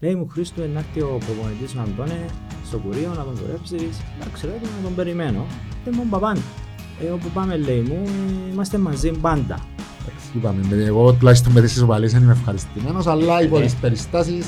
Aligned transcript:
Λέει 0.00 0.14
μου 0.14 0.28
Χρήστο 0.32 0.60
να 0.74 0.78
έρθει 0.78 1.00
ο 1.00 1.18
προπονητής 1.26 1.74
ο 1.74 1.80
Αντώνε 1.80 2.24
στο 2.66 2.78
κουρίο 2.78 3.08
να 3.08 3.24
τον 3.24 3.34
κουρέψεις. 3.40 4.00
Εντάξει 4.20 4.46
ρε, 4.46 4.52
να 4.52 4.82
τον 4.82 4.94
περιμένω. 4.94 5.46
Δεν 5.84 5.94
μου 5.96 6.06
παπάντα. 6.10 6.40
Ε, 7.04 7.10
όπου 7.10 7.28
πάμε 7.34 7.56
λέει 7.56 7.80
μου, 7.80 8.02
είμαστε 8.52 8.78
μαζί 8.78 9.10
πάντα. 9.10 9.58
Εντάξει, 10.00 10.26
Είπαμε, 10.36 10.60
με- 10.70 10.84
εγώ 10.84 11.12
τουλάχιστον 11.12 11.52
με 11.52 11.60
τις 11.60 11.72
ισοπαλίες 11.76 12.12
δεν 12.12 12.22
είμαι 12.22 12.32
ευχαριστημένος, 12.32 13.06
αλλά 13.06 13.42
υπό 13.42 13.58
Ε. 13.58 13.62
τις 13.62 13.74
περιστάσεις 13.74 14.46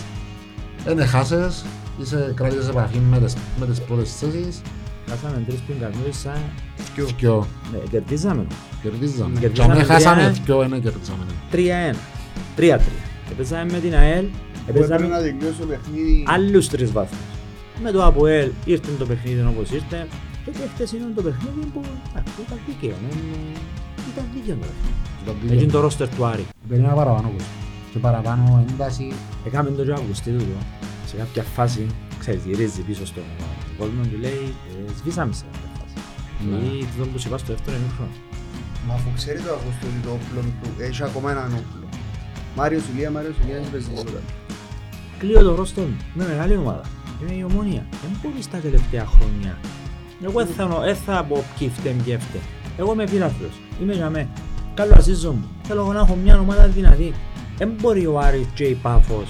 δεν 0.84 0.98
έχασες, 0.98 1.64
είσαι 2.00 2.32
κράτησες 2.36 2.68
επαφή 2.68 2.98
με 2.98 3.18
τις, 3.18 3.34
με 3.60 3.66
τις 3.66 3.80
πρώτες 3.80 4.16
θέσεις 4.16 4.60
Χάσαμε 5.08 5.42
τρεις 5.46 5.60
πιγκαρνούες 5.60 6.16
σαν... 6.16 6.40
Δυο. 7.18 7.46
Ναι, 7.72 7.78
κερδίζαμε. 7.90 8.46
Κερδίζαμε. 8.82 9.32
Και 9.34 9.40
Κερδίζαμε 9.40 9.72
αν 9.74 9.84
χάσαμε 9.84 10.20
τρία. 10.22 10.32
δυο, 10.44 10.58
δεν 10.68 10.82
κερδίζαμε. 10.82 11.94
3-1. 12.56 12.78
3-3. 12.78 12.80
Επέζαμε 13.30 13.72
με 13.72 13.78
την 13.78 13.94
ΑΕΛ, 13.94 14.24
Που 14.64 14.70
έπρεπε 14.70 14.94
επέζαμε 14.94 15.14
να 15.14 15.20
τελειώσει 15.22 15.58
το 15.60 15.66
παιχνίδι. 15.66 16.24
άλλους 16.28 16.68
τρεις 16.68 16.92
βαθμούς. 16.92 17.18
Με 17.82 17.90
το 17.90 18.04
ΑΠΟΕΛ 18.04 18.50
ήρθε 18.64 18.90
το 18.98 19.06
παιχνίδι 19.06 19.40
όπως 19.48 19.70
ήρθε 19.70 20.06
και 20.44 20.50
το 20.50 20.58
χτεσινό 20.74 21.06
το 21.14 21.22
παιχνίδι 21.22 21.66
που 21.72 21.80
εντάξει, 22.10 22.32
ήταν 22.46 22.58
δίκαιο. 22.66 22.96
ε, 23.10 23.14
Ήταν 24.12 24.24
δίκαιο 24.34 24.56
το 25.26 25.32
παιχνίδι. 25.32 25.52
Έτσι 25.52 25.62
είναι 25.64 25.72
το 25.72 25.80
ρόστερ 25.80 26.08
του 26.14 26.24
Άρη. 26.24 26.44
Περίμενα 26.68 26.94
παραπάνω 26.94 27.28
κόσμο. 27.36 27.52
Και 27.92 27.98
παραπάνω 27.98 28.64
ένταση. 28.68 29.12
Έκαμε 29.46 29.70
το 29.70 29.84
και 29.84 29.92
Αυγουστή 29.92 30.30
του 30.30 30.44
σε 31.06 31.16
κάποια 31.16 31.42
φάση, 31.42 31.86
ξέρεις, 32.18 32.42
γυρίζει 32.44 32.80
πίσω 32.80 33.06
στον 33.06 33.22
κόσμο 33.78 34.02
του 34.02 34.18
λέει 34.20 34.54
ε, 34.88 34.92
σβήσαμε 34.98 35.32
σε 35.32 35.44
κάποια 35.52 35.70
φάση. 35.78 35.96
Ναι. 36.50 36.56
Ή 36.56 36.86
το 36.98 37.04
που 37.06 37.18
σου 37.18 37.28
είπα 37.28 37.38
στο 37.38 37.52
δεύτερο 37.52 37.76
ημίχρονο. 37.80 38.10
Μα 38.86 38.94
αφού 38.94 39.08
ξέρει 39.18 39.38
το 39.46 39.50
Αγούστο 39.56 39.84
ότι 39.90 40.00
το 40.06 40.10
όπλο 40.18 40.40
του 40.62 40.68
έχει 40.86 41.02
ακόμα 41.02 41.30
έναν 41.30 41.46
όπλο. 41.60 41.86
Μάριος 42.56 42.82
Ηλία, 42.92 43.10
Μάριος 43.10 43.36
Ηλίας, 43.42 43.60
δεν 43.62 43.70
παίζει 43.72 43.90
τίποτα. 45.22 45.40
Κλείω 45.40 45.50
το 45.50 45.54
ρόστερ 45.54 45.84
μου, 45.84 45.96
με 46.14 46.26
μεγάλη 46.26 46.56
ομάδα. 46.56 46.82
Είμαι 47.22 47.34
η 47.34 47.44
ομόνια. 47.50 47.86
Δεν 48.02 48.10
μπορείς 48.22 48.50
τα 48.50 48.58
τελευταία 48.58 49.06
χρόνια. 49.06 49.58
Εγώ 50.24 50.44
δεν 50.44 50.54
θα, 50.56 50.80
δεν 50.84 50.96
θα 50.96 51.24
πω 51.28 51.44
ποιοι 51.58 51.68
φταίμε 51.68 52.02
και 52.04 52.18
φταίμε. 52.18 52.44
Εγώ 52.78 52.92
είμαι 52.92 53.06
φίλαθλος. 53.06 53.54
Είμαι 53.82 53.92
για 53.92 54.10
μέ. 54.10 54.28
Καλό 54.74 54.92
ασύζω 54.96 55.32
μου. 55.32 55.44
Θέλω 55.62 55.80
εγώ 55.80 55.92
να 55.92 55.98
έχω 55.98 56.16
μια 56.24 56.38
ομάδα 56.38 56.66
δυνατή. 56.66 57.12
Δεν 57.58 57.72
μπορεί 57.80 58.06
ο 58.06 58.18
Άρης 58.18 58.46
και 58.54 58.64
η 58.64 58.74
Πάφος. 58.74 59.28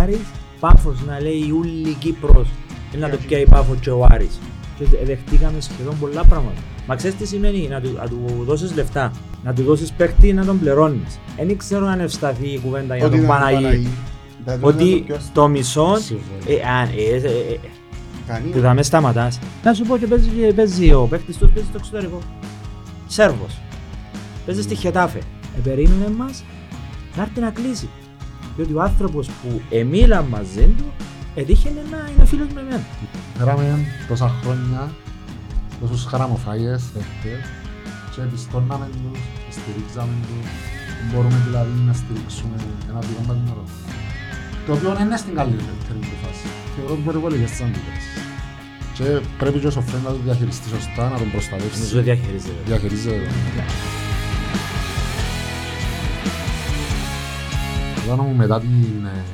Άρης, 0.00 0.26
Πάφος 0.60 0.96
να 1.06 1.20
λέει 1.20 1.50
ούλη 1.50 1.94
Κύπρος. 1.98 2.48
Ε, 2.94 2.96
Να 2.96 3.10
το 3.10 3.16
πιάει 3.26 3.42
η 3.42 3.46
Πάφος 3.46 3.78
και 3.80 3.90
ο 3.90 4.06
Άρης. 4.10 4.38
Και 4.78 4.84
δεχτήκαμε 5.04 5.60
σχεδόν 5.60 5.98
πολλά 6.00 6.24
πράγματα. 6.24 6.60
Μα 6.86 6.94
ξέρεις 6.96 7.16
τι 7.16 7.26
σημαίνει 7.26 7.68
να 7.68 7.80
του, 7.80 7.92
να 7.96 8.08
του 8.08 8.44
δώσεις 8.44 8.74
λεφτά, 8.74 9.12
να 9.44 9.52
του 9.54 9.62
δώσεις 9.62 9.92
παίκτη 9.92 10.32
να 10.32 10.44
τον 10.44 10.58
πληρώνεις. 10.58 11.18
Δεν 11.36 11.56
ξέρω 11.56 11.86
αν 11.86 12.00
ευσταθεί 12.00 12.48
η 12.48 12.58
κουβέντα 12.58 12.96
για 12.96 13.06
Ότι 13.06 13.16
τον 13.16 13.24
ήταν 13.24 13.38
Παναγί. 13.38 13.88
Θα 14.44 14.58
το 14.58 14.66
Ότι 14.66 15.02
πιο 15.06 15.14
αστείο. 15.14 15.30
το 15.34 15.48
μισό 15.48 15.96
Σίγουρα. 16.00 16.24
ε, 16.46 16.68
αν, 16.80 16.88
ε, 16.88 17.16
ε, 17.16 17.52
ε, 17.52 17.58
Κανείς. 18.26 18.50
που 18.52 18.60
θα 18.60 18.74
με 18.74 18.82
σταματάς. 18.82 19.38
Να 19.64 19.74
σου 19.74 19.84
πω 19.84 19.98
και 19.98 20.06
παίζει, 20.06 20.28
και 20.28 20.52
παίζει 20.52 20.92
ο 20.92 21.06
παίκτης 21.10 21.36
τους 21.36 21.50
παίζει 21.50 21.68
στο 21.68 21.78
εξωτερικό. 21.78 22.18
Σέρβος. 23.06 23.58
Παίζει 24.46 24.62
στη 24.62 24.74
Χετάφε. 24.74 25.18
Ε, 25.56 25.60
περίμενε 25.62 26.10
μας 26.16 26.44
να 27.16 27.22
έρθει 27.22 27.40
να 27.40 27.50
κλείσει. 27.50 27.88
Διότι 28.56 28.74
ο 28.74 28.82
άνθρωπος 28.82 29.26
που 29.28 29.60
εμίλα 29.70 30.22
μαζί 30.22 30.66
του 30.78 30.84
ετύχαινε 31.34 31.82
να 31.90 31.96
είναι 32.14 32.24
φίλος 32.26 32.46
με 32.54 32.60
εμένα. 32.60 32.82
Φέραμε 33.38 33.84
τόσα 34.08 34.28
χρόνια, 34.42 34.90
τόσους 35.80 36.04
χαραμοφάγες, 36.04 36.82
παίχτες 36.94 37.44
και 38.14 38.20
πιστώναμε 38.32 38.88
τους, 38.92 39.20
στηρίξαμε 39.50 40.12
τους. 40.22 40.50
Μπορούμε 41.12 41.42
δηλαδή 41.46 41.70
να 41.86 41.92
στηρίξουμε 41.92 42.54
ένα 42.90 42.98
δικό 43.00 43.20
μας 43.26 43.36
νερό. 43.44 43.64
Το 44.66 44.72
οποίο 44.72 44.94
δεν 44.94 45.06
είναι 45.06 45.16
στην 45.16 45.34
καλύτερη 45.34 45.70
του 45.88 46.16
φάση. 46.22 46.46
Θεωρώ 46.76 46.92
ότι 46.92 47.02
μπορεί 47.02 47.18
πολύ 47.18 47.38
και 47.38 47.46
στις 47.46 47.60
αντιδράσεις. 47.60 48.10
Και 48.94 49.26
πρέπει 49.38 49.58
και 49.58 49.66
ο 49.66 49.70
Σοφρέν 49.70 50.02
να 50.02 50.10
το 50.10 50.18
διαχειριστεί 50.24 50.68
σωστά, 50.68 51.02
να 51.02 51.16
τον 51.16 51.26
Νομίζω 51.26 51.30
προστατεύσει. 51.32 52.00
διαχειρίζεται. 52.00 52.54
Διαχειρίζεται 52.66 53.16
το. 53.16 53.62
Εδώ 58.04 58.22
μου 58.22 58.34
μετά 58.36 58.60
την 58.60 59.04
ε, 59.04 59.24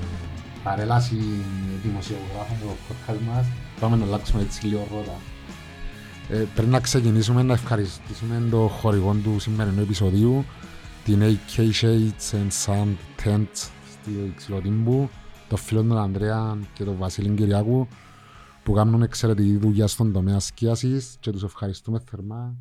παρέλαση 0.63 1.17
δημοσιογράφων 1.83 2.57
του 2.61 2.77
podcast 2.89 3.17
μας 3.35 3.47
πάμε 3.81 3.97
να 3.97 4.05
αλλάξουμε 4.05 4.43
έτσι 4.43 4.67
λίγο 4.67 4.87
ρότα. 4.95 5.17
Ε, 6.29 6.45
πριν 6.55 6.69
να 6.71 6.81
ξεκινήσουμε 6.81 7.43
να 7.43 7.53
ευχαριστήσουμε 7.53 8.43
το 8.51 8.59
χορηγό 8.81 9.17
του 9.25 9.39
σημερινού 9.39 9.81
επεισοδίου 9.81 10.45
την 11.05 11.21
AK 11.23 11.61
Shades 11.61 12.35
and 12.37 12.67
Sound 12.67 13.25
Tent 13.25 13.69
στη 14.01 14.33
Ξυλοτύμπου 14.37 15.09
το 15.49 15.57
φίλο 15.57 15.83
του 15.83 15.99
Ανδρέα 15.99 16.59
και 16.75 16.85
τον 16.85 16.97
Βασίλη 16.97 17.35
Κυριάκου 17.35 17.87
που 18.63 18.73
κάνουν 18.73 19.03
εξαιρετική 19.03 19.57
δουλειά 19.57 19.87
στον 19.87 20.13
τομέα 20.13 20.39
σκίασης 20.39 21.17
και 21.21 21.31
τους 21.31 21.43
ευχαριστούμε 21.43 22.01
θερμά 22.11 22.55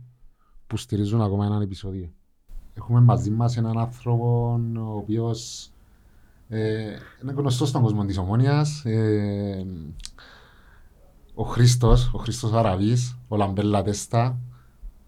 που 0.68 0.78
στηρίζουν 0.78 1.22
ακόμα 1.22 1.46
έναν 1.46 1.62
επεισόδιο. 1.62 2.10
Έχουμε 2.74 3.00
μαζί 3.02 3.30
μας 3.30 3.58
έναν 3.58 3.78
άνθρωπο 3.78 4.60
ο 4.78 4.96
οποίος 4.98 5.70
ε, 6.50 6.84
είναι 7.24 7.32
γνωστός 7.36 7.70
στον 7.70 7.82
κόσμο 7.82 8.06
της 8.06 8.18
Ομόνιας. 8.18 8.86
Ε, 8.86 9.66
ο 11.34 11.44
Χρήστος, 11.44 12.14
ο 12.14 12.18
Χρήστος 12.18 12.54
Αραβής, 12.54 13.18
ο 13.28 13.36
Λαμπέλα 13.36 13.84
Τέστα. 13.84 14.40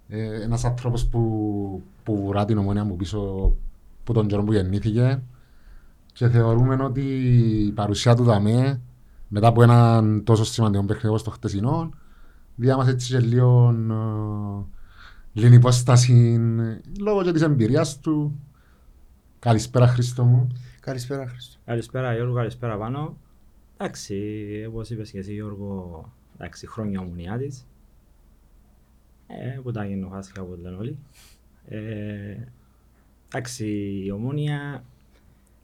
Ε, 0.08 0.42
ένας 0.42 0.66
άνθρωπος 0.66 1.08
που, 1.08 1.22
που 2.04 2.16
βουρά 2.16 2.46
την 2.46 2.58
Ομόνια 2.58 2.84
μου 2.84 2.96
πίσω 2.96 3.52
από 4.02 4.14
τον 4.14 4.28
καιρό 4.28 4.44
που 4.44 4.54
γεννήθηκε 4.54 5.22
και 6.20 6.30
θεωρούμε 6.30 6.84
ότι 6.84 7.02
η 7.66 7.72
παρουσία 7.72 8.16
του 8.16 8.24
δαμέ 8.24 8.82
μετά 9.28 9.48
από 9.48 9.64
έναν 9.64 10.24
τόσο 10.24 10.44
σημαντικό 10.44 10.84
παιχνίδι 10.84 11.08
όπως 11.08 11.24
το 11.24 11.30
χτεσινό 11.30 11.90
διά 12.56 12.78
μας 12.78 12.88
έτσι 12.88 13.12
και 13.12 13.20
λίγο 13.20 13.76
ε, 15.34 15.40
λίγη 15.40 15.56
υπόσταση 15.56 16.40
λόγω 17.00 17.24
και 17.24 17.32
της 17.32 17.42
εμπειρίας 17.42 18.00
του. 18.00 18.40
Καλησπέρα 19.40 19.88
Χρήστο 19.88 20.24
μου. 20.24 20.48
Καλησπέρα 20.80 21.28
Χριστό. 21.28 21.60
Καλησπέρα 21.66 22.14
Γιώργο, 22.14 22.36
καλησπέρα 22.36 22.78
πάνω. 22.78 23.18
Εντάξει, 23.78 24.16
όπως 24.68 24.90
είπες 24.90 25.12
και 25.12 25.20
εσύ 25.20 25.34
Γιώργο, 25.34 26.04
εντάξει, 26.38 26.68
χρόνια 26.68 27.00
ομονιάτης. 27.00 27.66
Ε, 29.28 29.60
που 29.64 29.72
τα 29.72 29.86
γεννοχάστηκα 29.86 30.44
που 30.44 30.58
λένε 30.62 30.76
όλοι. 30.76 30.98
Ε, 31.68 32.38
εντάξει, 33.28 33.66
η 34.06 34.12
ομόνια 34.12 34.84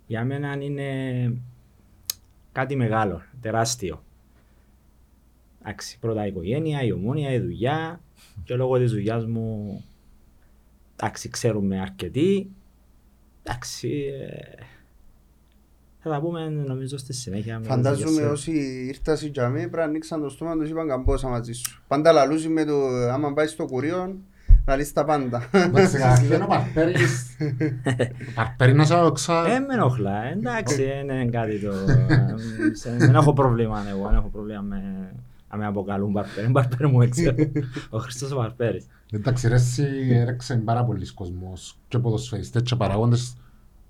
για 0.08 0.26
μένα 0.26 0.58
είναι 0.62 1.34
κάτι 2.52 2.76
μεγάλο, 2.76 3.22
τεράστιο. 3.42 4.04
Εντάξει, 5.62 6.00
πρώτα 6.00 6.26
η 6.26 6.28
οικογένεια, 6.28 6.84
η 6.84 6.92
ομόνια, 6.92 7.32
η 7.32 7.40
δουλειά 7.40 8.02
και 8.44 8.56
λόγω 8.56 8.78
της 8.78 8.92
δουλειάς 8.92 9.26
μου 9.26 9.84
εντάξει, 10.96 11.30
ξέρουμε 11.30 11.80
αρκετοί. 11.80 12.50
Εντάξει, 13.44 13.90
ε, 13.90 14.64
θα 16.00 16.10
τα 16.10 16.22
πούμε 16.22 16.50
νομίζω 16.50 16.98
στη 16.98 17.14
συνέχεια. 17.14 17.60
με 17.60 17.66
Φαντάζομαι 17.66 18.22
τις 18.22 18.30
όσοι 18.30 18.52
ήρθαν 18.88 19.18
στην 19.18 19.32
τζαμί 19.32 19.60
πρέπει 19.60 19.76
να 19.76 19.84
ανοίξαν 19.84 20.22
το 20.22 20.30
στόμα 20.30 20.58
τους 20.58 20.70
είπαν 20.70 20.88
καμπόσα 20.88 21.28
μαζί 21.28 21.54
σου. 21.54 21.84
Πάντα 21.88 22.12
λαλούζει 22.12 22.50
με 22.50 22.66
το 22.66 22.88
άμα 22.88 23.34
πάει 23.34 23.48
στο 23.48 23.66
κουρίο 23.66 24.18
να 24.66 24.76
λύσει 24.76 24.94
τα 24.94 25.06
πάντα. 25.06 25.50
Εντάξει, 25.52 25.98
καταρχήν 25.98 26.42
ο 26.42 26.46
Παρπέρης, 26.48 27.38
ο 28.30 28.32
Παρπέρη 28.36 28.74
να 28.74 28.86
σε 28.86 28.96
άκουσα, 29.00 29.48
Ε, 29.48 29.60
με 29.60 29.74
ενοχλά, 29.74 30.24
εντάξει, 30.24 30.76
δεν 30.84 31.00
είναι 31.10 31.26
κάτι 31.26 31.60
το... 31.60 31.72
σε- 32.74 32.96
Δεν 32.98 33.16
έχω 33.16 33.34
πρόβλημα 33.34 33.84
εγώ, 33.90 34.08
δεν 34.08 34.16
έχω 34.16 34.28
πρόβλημα 34.28 34.62
με... 34.62 35.12
Να 35.52 35.58
με 35.58 35.66
αποκαλούν 35.66 36.14
Παρπέρι, 36.14 36.52
Παρπέρι 36.52 36.88
μου 36.88 37.02
έξω. 37.02 37.34
Ο 37.90 37.98
Χριστός 37.98 38.32
ο 38.32 38.36
Παρπέρης. 38.36 38.86
εντάξει 39.12 39.48
ρε 39.48 39.56
εσύ 39.56 39.84
έρεξε 40.12 40.56
πάρα 40.56 40.84
πολλοί 40.86 41.14
κόσμος 41.14 41.78
και 41.88 41.98
ποδοσφαιριστές 42.00 42.62
και 42.62 42.76
παραγόντες 42.76 43.36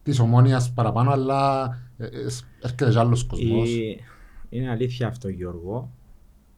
της 0.04 0.20
ομόνιας 0.20 0.72
παραπάνω 0.74 1.12
αλλά 1.12 1.64
ε, 1.98 2.06
ε, 2.06 2.10
έρχεται 2.62 2.90
και 2.92 3.00
άλλος 3.00 3.24
κόσμος. 3.24 3.70
Η- 3.70 4.00
Είναι 4.50 4.70
αλήθεια 4.70 5.08
αυτό 5.08 5.28
Γιώργο. 5.30 5.90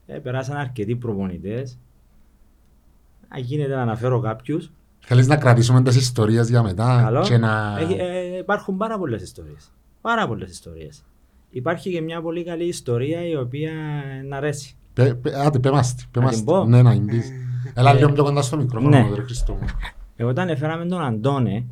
Ε, 0.08 0.18
περάσαν 0.18 0.58
αρκετοί 0.58 0.96
προπονητές. 0.96 1.78
Αν 3.28 3.42
γίνεται 3.42 3.76
να 3.76 3.82
αναφέρω 3.82 4.20
κάποιους, 4.20 4.72
Θέλεις 5.00 5.28
να 5.28 5.38
κρατήσουμε 5.38 5.84
τις 5.84 5.96
ιστορίες 5.96 6.50
για 6.50 6.64
μετά 6.64 7.00
καλό. 7.04 7.22
και 7.22 7.38
να... 7.38 7.78
Έχει- 7.80 7.98
ε, 8.00 8.38
υπάρχουν 8.38 8.78
πάρα 8.78 8.98
πολλές 8.98 9.22
ιστορίες. 9.22 9.72
Πάρα 10.02 10.28
πολλές 10.28 10.50
ιστορίες. 10.50 11.04
Υπάρχει 11.50 11.92
και 11.92 12.02
μια 12.02 12.22
πολύ 12.22 12.44
καλή 12.44 12.64
ιστορία 12.68 13.28
η 13.28 13.36
οποία 13.36 13.72
να 14.28 14.38
αρέσει. 14.38 14.76
Πε- 14.94 15.14
πε- 15.14 15.36
Άντε, 15.36 15.60
πέ 15.60 15.72
μας 15.72 15.96
τη, 15.96 16.06
πέ 16.12 16.20
Να 16.20 16.26
μας 16.26 16.36
την 16.36 16.46
τη. 16.46 16.52
πω; 16.52 16.66
Ναι, 16.66 16.82
να 16.82 16.92
την 16.92 17.06
πεις. 17.06 17.32
Έλα 17.74 17.94
λίγο 17.94 18.12
πιο 18.12 18.24
κοντά 18.24 18.42
στο 18.42 18.58
μικρόφωνο, 18.58 18.90
Ναι. 19.02 19.16
ρε 19.16 19.22
Χριστό 19.22 19.54
μου. 19.54 19.66
Εγώ 20.16 20.30
όταν 20.30 20.50
έφεραμε 20.50 20.86
τον 20.86 21.02
Αντώνε, 21.02 21.66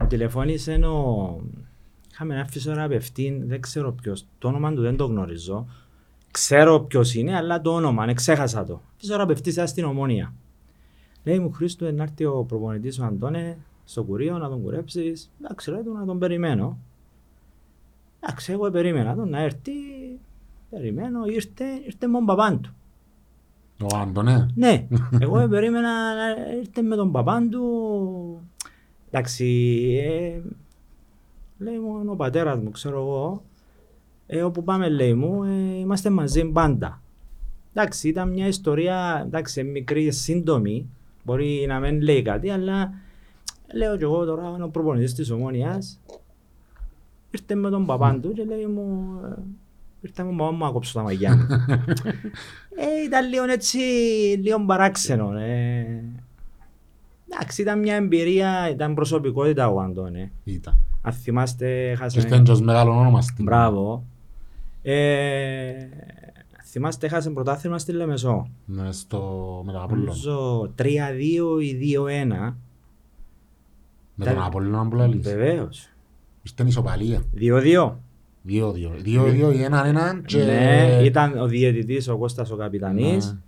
μου 0.00 0.06
τηλεφώνησε 0.06 0.72
ο... 0.72 1.40
Είχαμε 2.12 2.34
ένα 2.34 2.44
φυσιοθεραπευτή, 2.46 3.42
δεν 3.46 3.60
ξέρω 3.60 3.92
ποιος, 3.92 4.26
το 4.38 4.48
όνομα 4.48 4.72
του 4.72 4.80
δεν 4.80 4.96
το 4.96 5.04
γνωρίζω. 5.06 5.66
Ξέρω 6.30 6.80
ποιος 6.80 7.14
είναι, 7.14 7.36
αλλά 7.36 7.60
το 7.60 7.74
όνομα, 7.74 8.06
ναι, 8.06 8.14
ξέχασα 8.14 8.64
το. 8.64 8.80
Φυσιοθεραπευτής 8.96 9.52
ήταν 9.52 9.68
στην 9.68 9.84
Ομόνια. 9.84 10.34
Λέει 11.24 11.38
μου 11.38 11.52
Χρήστο, 11.52 11.92
να 11.92 12.02
έρθει 12.02 12.24
ο 12.24 12.44
προπονητής 12.48 12.98
ο 12.98 13.04
Αντώνε 13.04 13.58
στο 13.84 14.02
κουρίο 14.02 14.38
να 14.38 14.48
τον 14.48 14.62
κουρέψεις. 14.62 15.30
Εντάξει, 15.40 15.70
λέει 15.70 15.82
του 15.82 15.92
να 15.92 16.04
τον 16.04 16.18
περιμένω. 16.18 16.78
Εντάξει, 18.20 18.52
εγώ 18.52 18.70
περίμενα 18.70 19.14
τον 19.14 19.28
να 19.28 19.40
έρθει, 19.40 19.72
περιμένω, 20.70 21.24
ήρθε, 21.24 21.64
ήρθε 21.84 22.06
με 22.06 22.12
τον 22.12 22.24
παπάν 22.24 22.60
του. 22.60 22.72
Ο 23.82 23.96
Άντωνε. 23.96 24.48
Ναι, 24.54 24.86
εγώ 25.20 25.48
περίμενα 25.48 26.14
να 26.14 26.28
έρθει 26.58 26.82
με 26.82 26.96
τον 26.96 27.12
παπάν 27.12 27.50
του. 27.50 27.62
Εντάξει, 29.10 29.44
ε, 30.04 30.40
λέει 31.58 31.78
μου 31.78 32.00
είναι 32.00 32.10
ο 32.10 32.16
πατέρας 32.16 32.58
μου, 32.58 32.70
ξέρω 32.70 33.00
εγώ. 33.00 33.42
Ε, 34.30 34.42
όπου 34.42 34.64
πάμε 34.64 34.88
λέει 34.88 35.14
μου, 35.14 35.44
ε, 35.44 35.78
είμαστε 35.78 36.10
μαζί 36.10 36.44
πάντα. 36.44 37.02
Εντάξει, 37.74 38.08
ήταν 38.08 38.32
μια 38.32 38.46
ιστορία, 38.46 39.22
εντάξει, 39.26 39.62
μικρή, 39.62 40.12
σύντομη. 40.12 40.86
Μπορεί 41.24 41.64
να 41.68 41.78
μην 41.80 42.00
λέει 42.00 42.22
κάτι, 42.22 42.50
αλλά 42.50 42.92
λέω 43.72 43.96
κι 43.96 44.02
εγώ 44.02 44.24
τώρα 44.24 44.52
είναι 44.54 44.64
ο 44.64 44.68
προπονητής 44.68 45.14
της 45.14 45.30
Ομόνιας. 45.30 46.00
Ήρθε 47.30 47.54
με 47.54 47.70
τον 47.70 47.86
παπάν 47.86 48.20
του 48.20 48.32
και 48.32 48.44
λέει 48.44 48.66
μου, 48.66 49.18
ε, 49.24 49.42
ήρθε 50.00 50.22
με 50.22 50.28
τον 50.28 50.36
παπά 50.36 50.50
μου 50.50 50.64
να 50.64 50.70
κόψω 50.70 50.92
τα 50.92 51.02
μαγιά 51.02 51.36
μου. 51.36 51.46
ε, 52.82 53.04
ήταν 53.04 53.28
λίγο 53.28 53.44
έτσι, 53.44 53.78
λίγο 54.42 54.64
παράξενο. 54.64 55.38
Ε. 55.38 56.04
Εντάξει, 57.30 57.62
ήταν 57.62 57.78
μια 57.78 57.94
εμπειρία, 57.94 58.70
ήταν 58.70 58.94
προσωπικότητα 58.94 59.68
ο 59.68 59.80
Αντώνη. 59.80 60.32
Ήταν. 60.44 60.74
Αν 61.02 61.12
θυμάστε, 61.12 61.90
έχασε... 61.90 62.18
Ήρθε 62.18 62.42
και 62.44 62.50
ως 62.50 62.60
μεγάλος 62.60 62.96
όνομας 62.96 63.24
στην... 63.24 63.44
Μπράβο. 63.44 64.04
Ε, 64.90 65.88
θυμάστε, 66.64 67.06
έχασε 67.06 67.30
πρωτάθλημα 67.30 67.78
στη 67.78 67.92
Λεμεσό. 67.92 68.50
Ναι, 68.64 68.92
στο 68.92 69.62
Μεταγαπολό. 69.66 70.00
Νομίζω 70.00 70.62
3-2 70.78 70.84
ή 71.62 71.96
2-1. 71.96 72.54
Με 74.14 74.24
τον 74.24 74.42
Απόλλωνα 74.42 74.88
που 74.88 74.96
λαλείς. 74.96 75.28
Βεβαίως. 75.28 75.88
Ήρθε 76.42 76.64
ισοπαλία. 76.68 77.22
2-2. 77.36 77.96
2-2. 78.48 78.72
2-2 79.04 79.54
ή 79.54 79.62
έναν-έναν 79.62 80.24
και... 80.24 80.44
Ναι, 80.44 81.00
ήταν 81.04 81.38
ο 81.38 81.46
διαιτητής 81.46 82.08
ο 82.08 82.18
Κώστας 82.18 82.50
ο 82.50 82.56
Καπιτανής. 82.56 83.40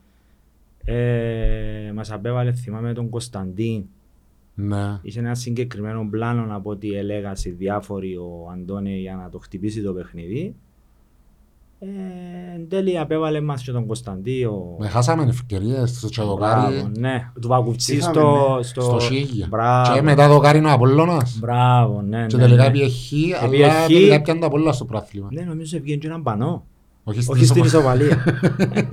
Ναι. 0.84 0.94
Ε, 0.94 1.92
μας 1.92 2.12
απέβαλε, 2.12 2.52
θυμάμαι 2.52 2.92
τον 2.92 3.08
Κωνσταντίν. 3.08 3.84
Ναι. 4.54 4.98
Είχε 5.02 5.18
ένα 5.18 5.34
συγκεκριμένο 5.34 6.08
πλάνο 6.10 6.56
από 6.56 6.70
ό,τι 6.70 6.92
έλεγα 6.92 7.34
σε 7.34 7.50
διάφοροι 7.50 8.16
ο 8.16 8.50
Αντώνη 8.52 8.98
για 8.98 9.14
να 9.14 9.28
το 9.28 9.38
χτυπήσει 9.38 9.82
το 9.82 9.92
παιχνίδι. 9.92 10.54
Ε, 11.82 12.54
εν 12.54 12.68
τέλει 12.68 12.98
απέβαλε 12.98 13.40
μας 13.40 13.62
και 13.62 13.72
τον 13.72 13.86
Κωνσταντί. 13.86 14.44
Ο... 14.44 14.76
Με 14.78 14.88
χάσαμε 14.88 15.22
ευκαιρίες 15.22 15.90
στο 15.90 16.08
Τσαδοκάρι, 16.08 16.72
Μπράβο, 16.72 16.90
ναι. 16.98 17.30
Του 17.40 17.48
Πακουτσί 17.48 17.96
Είχαμε, 17.96 18.12
στο... 18.14 18.54
ναι. 18.56 18.62
στο... 18.62 18.80
στο 18.80 19.00
Σίγια. 19.00 19.46
Μπράβο. 19.50 19.94
Και 19.94 20.02
μετά 20.02 20.28
το 20.28 20.38
Κάρι 20.38 20.64
ο 20.64 20.70
Απόλλωνας. 20.70 21.38
Μπράβο, 21.38 22.02
ναι. 22.02 22.26
Και 22.26 22.36
ναι, 22.36 22.42
τελικά 22.42 22.64
ναι. 22.64 22.70
πήγε 22.70 22.88
χ, 22.88 23.12
Επίε 23.44 23.64
αλλά 23.64 23.82
χ. 23.82 23.86
τελικά 23.86 24.22
πιάνε 24.22 24.40
το 24.40 24.46
Απόλλωνα 24.46 24.72
στο 24.72 24.84
πράθλημα. 24.84 25.28
Ναι, 25.32 25.42
νομίζω 25.42 25.78
βγαίνει 25.80 26.00
και 26.00 26.06
έναν 26.06 26.22
πανό. 26.22 26.64
Όχι 27.04 27.30
Όχι 27.30 27.44
στην 27.44 27.64
ισοπαλία. 27.64 28.24
ισοπαλία. 28.26 28.88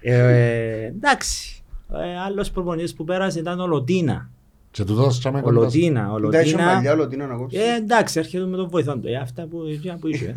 ε, 0.00 0.84
εντάξει. 0.86 1.62
Ε, 1.92 2.18
άλλος 2.26 2.50
προπονητής 2.50 2.94
που 2.94 3.04
πέρασε 3.04 3.38
ήταν 3.38 3.60
ο 3.60 3.66
Λωτίνα. 3.66 4.30
Και 4.74 4.84
τούτος 4.84 5.18
τσάμε 5.18 5.38
Ο 5.38 5.42
κοντά 5.42 5.54
σου. 5.56 5.62
Λωτίνα. 5.62 6.12
Ο 6.12 6.18
Δεν 6.18 6.40
είχε 6.42 6.50
Λωτίνα. 6.52 6.72
μαλλιά 6.74 6.94
Λωτίνα 6.94 7.26
να 7.26 7.34
κόψεις. 7.34 7.58
Ε, 7.60 7.74
εντάξει, 7.74 8.18
έρχεται 8.18 8.46
με 8.46 8.56
τον 8.56 8.68
βοηθόν 8.68 9.00
του. 9.00 9.08
Ε, 9.08 9.16
αυτά 9.16 9.46
που, 9.46 9.62
εκείνα 9.62 9.96
που 9.96 10.08
είχε. 10.08 10.32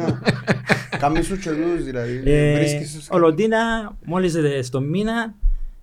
Κάμει 0.99 1.21
σου 1.21 1.37
τσελούς 1.37 1.83
δηλαδή. 1.83 2.21
ε, 2.25 2.55
Βρίσκεις 2.57 3.03
στο 3.03 3.15
ο 3.15 3.19
Λωτίνα, 3.19 3.57
μόλις 4.05 4.35
ε, 4.35 4.61
στο 4.61 4.79
μήνα, 4.81 5.33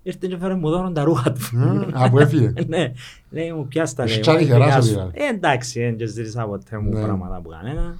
ήρθε 0.03 0.27
και 0.27 0.37
φέρε 0.37 0.55
μου 0.55 0.69
δώρο 0.69 0.91
τα 0.91 1.03
ρούχα 1.03 1.31
του. 1.31 1.41
Ε, 1.57 1.87
Από 1.93 2.19
έφυγε. 2.19 2.53
ναι, 2.67 2.91
λέει 3.29 3.51
μου 3.51 3.67
πιάστα 3.67 4.03
λέει. 4.03 4.13
Έχει 4.13 4.21
τσάρι 4.21 4.43
εγώ, 4.45 4.57
γεράσω, 4.57 4.69
γεια 4.71 4.81
σου. 4.81 4.89
δηλαδή. 4.91 5.11
Ε, 5.23 5.27
εντάξει, 5.27 5.79
δεν 5.79 5.97
και 5.97 6.05
ζήτησα 6.05 6.45
ποτέ 6.45 6.77
μου 6.79 6.89
Ναι. 6.89 7.01
πράγματα 7.01 7.35
από 7.35 7.49
κανένα. 7.49 7.97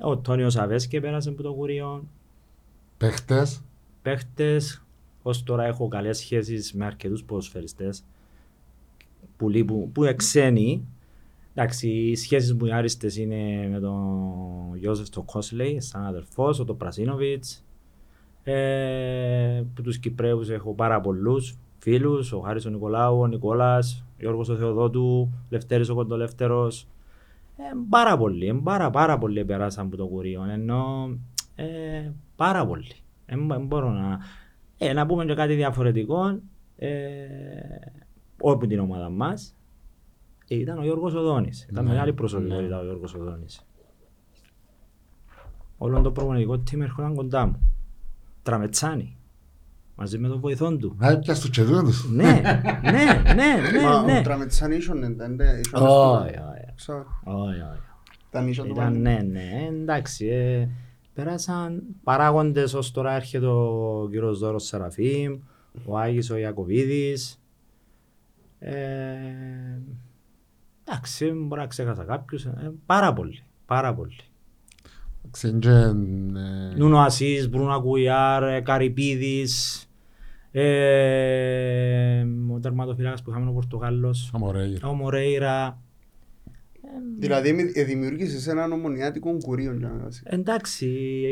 Ο 0.00 0.16
Τόνιος 0.16 0.56
Αβέσκε 0.56 1.00
πέρασε 1.00 1.28
από 1.28 1.42
το 1.42 1.52
κουριό. 1.52 2.04
Παίχτες. 2.98 3.62
Παίχτες, 4.02 4.82
ως 5.22 5.42
τώρα 5.42 5.64
έχω 5.64 5.88
καλές 5.88 6.18
σχέσεις 6.18 6.72
με 6.72 6.84
αρκετούς 6.84 7.22
ποδοσφαιριστές 7.24 8.04
που, 9.36 9.48
λείπουν- 9.48 9.92
που 9.92 10.02
είναι 10.02 10.14
ξένοι. 10.14 10.86
Εντάξει, 11.54 11.88
οι 11.88 12.14
σχέσεις 12.16 12.54
μου 12.54 12.66
οι 12.66 12.72
άριστες 12.72 13.16
είναι 13.16 13.68
με 13.72 13.80
τον 13.80 14.76
Γιώσεφ 14.76 15.08
το 15.08 15.22
Κόσλεϊ, 15.22 15.80
σαν 15.80 16.04
αδερφός, 16.04 16.58
ο 16.60 16.64
τον 16.64 16.76
Πρασίνοβιτς. 16.76 17.64
Ε, 18.42 19.62
που 19.74 19.82
τους 19.82 19.98
Κυπρέους 19.98 20.48
έχω 20.48 20.74
πάρα 20.74 21.00
πολλούς 21.00 21.58
φίλους, 21.78 22.32
ο 22.32 22.40
Χάρης 22.40 22.66
ο 22.66 22.70
Νικολάου, 22.70 23.18
ο 23.18 23.26
Νικόλας, 23.26 24.04
ο 24.10 24.14
Γιώργος 24.18 24.48
ο 24.48 24.56
Θεοδότου, 24.56 25.30
Λευτέρης 25.48 25.88
ο 25.88 25.94
Κοντολεύτερος. 25.94 26.86
Ε, 27.56 27.62
πάρα 27.88 28.16
πολλοί, 28.16 28.46
ε, 28.46 28.60
πάρα 28.62 28.90
πάρα 28.90 29.18
πολλοί 29.18 29.44
περάσαν 29.44 29.86
από 29.86 29.96
το 29.96 30.06
κουρίο, 30.06 30.44
ενώ 30.52 31.10
ε, 31.54 32.10
πάρα 32.36 32.66
πολλοί. 32.66 32.94
Ε, 33.26 33.36
δεν 33.48 33.66
μπορώ 33.66 33.90
να... 33.90 34.18
Ε, 34.78 34.92
να 34.92 35.06
πούμε 35.06 35.24
και 35.24 35.34
κάτι 35.34 35.54
διαφορετικό, 35.54 36.38
ε, 36.76 36.88
όπου 38.40 38.66
την 38.66 38.78
ομάδα 38.78 39.08
μας, 39.08 39.54
ε, 40.48 40.54
ήταν 40.56 40.78
ο 40.78 40.82
Γιώργος 40.82 41.14
Οδόνης. 41.14 41.66
Ήταν 41.70 41.84
Ναι, 41.84 41.90
μεγάλη 41.90 42.12
προσωπικότητα 42.12 42.78
ο 42.78 42.82
Γιώργος 42.84 43.14
Οδόνης. 43.14 43.64
Όλο 45.78 46.00
το 46.00 46.10
προπονητικό 46.10 46.52
team 46.70 46.80
έρχονταν 46.80 47.14
κοντά 47.14 47.46
μου. 47.46 47.60
Τραμετσάνη. 48.42 49.16
Μαζί 49.96 50.18
με 50.18 50.28
τον 50.28 50.40
βοηθόν 50.40 50.78
του. 50.78 50.94
Να 50.98 51.18
πιάσεις 51.18 51.42
τους 51.44 51.50
και 51.50 51.64
τούτους. 51.64 52.10
ναι, 52.10 52.22
ναι, 52.82 53.22
ναι, 53.34 53.82
Μα 53.82 54.02
ναι, 54.04 54.12
ναι. 54.12 54.18
ο 54.18 54.22
Τραμετσάν 54.22 54.72
ίσον 54.72 55.02
ήταν. 55.02 55.34
ναι, 55.34 55.44
ίσον 55.44 55.82
Όχι, 55.82 55.90
στο- 55.90 56.12
όχι, 56.20 56.72
Ξέρω. 56.76 57.06
όχι, 57.24 57.48
όχι. 57.60 57.80
Ήταν 58.28 58.48
ίσον 58.48 58.66
του 58.66 58.72
Ήταν, 58.72 58.84
πάλι. 58.84 58.98
ναι, 58.98 59.18
ναι, 59.30 59.66
εντάξει. 59.70 60.26
Ε, 60.26 60.68
πέρασαν 61.14 61.82
παράγοντες 62.04 62.74
ως 62.74 62.90
τώρα 62.90 63.12
έρχεται 63.12 63.46
ο 63.46 64.08
κύριος 64.10 64.38
Δώρος 64.38 64.64
Σεραφείμ, 64.64 65.38
ο 65.84 65.98
Άγης 65.98 66.30
ο 66.30 66.36
Ιακωβίδης. 66.36 67.39
Ε, 68.62 69.16
εντάξει, 70.84 71.30
μπορεί 71.30 71.60
να 71.60 71.66
ξέχασα 71.66 72.04
κάποιους. 72.04 72.44
Ε, 72.44 72.72
πάρα 72.86 73.12
πολύ, 73.12 73.42
πάρα 73.66 73.94
πολύ. 73.94 74.16
Ξέρεις, 75.30 75.58
και, 75.60 75.68
ε, 75.68 75.92
Νούνο 76.76 76.98
Ασίς, 76.98 77.48
Μπρούνο 77.48 77.72
Ακουιάρ, 77.72 78.42
ε, 78.42 78.60
Καρυπίδης, 78.60 79.84
ε, 80.52 82.24
ο 82.54 82.58
τερματοφυλάκας 82.60 83.22
που 83.22 83.30
είχαμε 83.30 83.48
ο 83.50 83.52
Πορτογάλος, 83.52 84.30
Αμορέγερ. 84.34 84.84
ο 84.84 84.92
Μορέιρα. 84.92 85.80
Δηλαδή 87.18 87.52
μη- 87.52 87.76
ε, 87.76 87.84
δημιούργησες 87.84 88.46
έναν 88.46 88.72
ομονιάτικο 88.72 89.36
κουρίο 89.36 89.72
για 89.74 89.88
να 89.88 89.98
βάζει. 90.02 90.20
Εντάξει, 90.24 90.88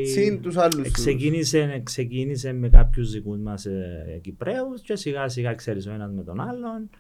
Συν 0.07 0.41
τους 0.41 0.57
άλλους 0.57 0.83
τους. 0.83 0.91
ξεκίνησε, 0.93 1.81
ξεκίνησε 1.85 2.53
με 2.53 2.69
κάποιους 2.69 3.11
δικούς 3.13 3.39
μας 3.39 3.67
ε, 3.67 4.19
Κυπρέους 4.23 4.81
και 4.81 4.97
σιγά 4.97 5.29
σιγά 5.29 5.55
ξέρεις 5.55 5.87
ο 5.87 5.91
ένας 5.91 6.13
με 6.13 6.23
τον 6.23 6.41
άλλον. 6.41 6.91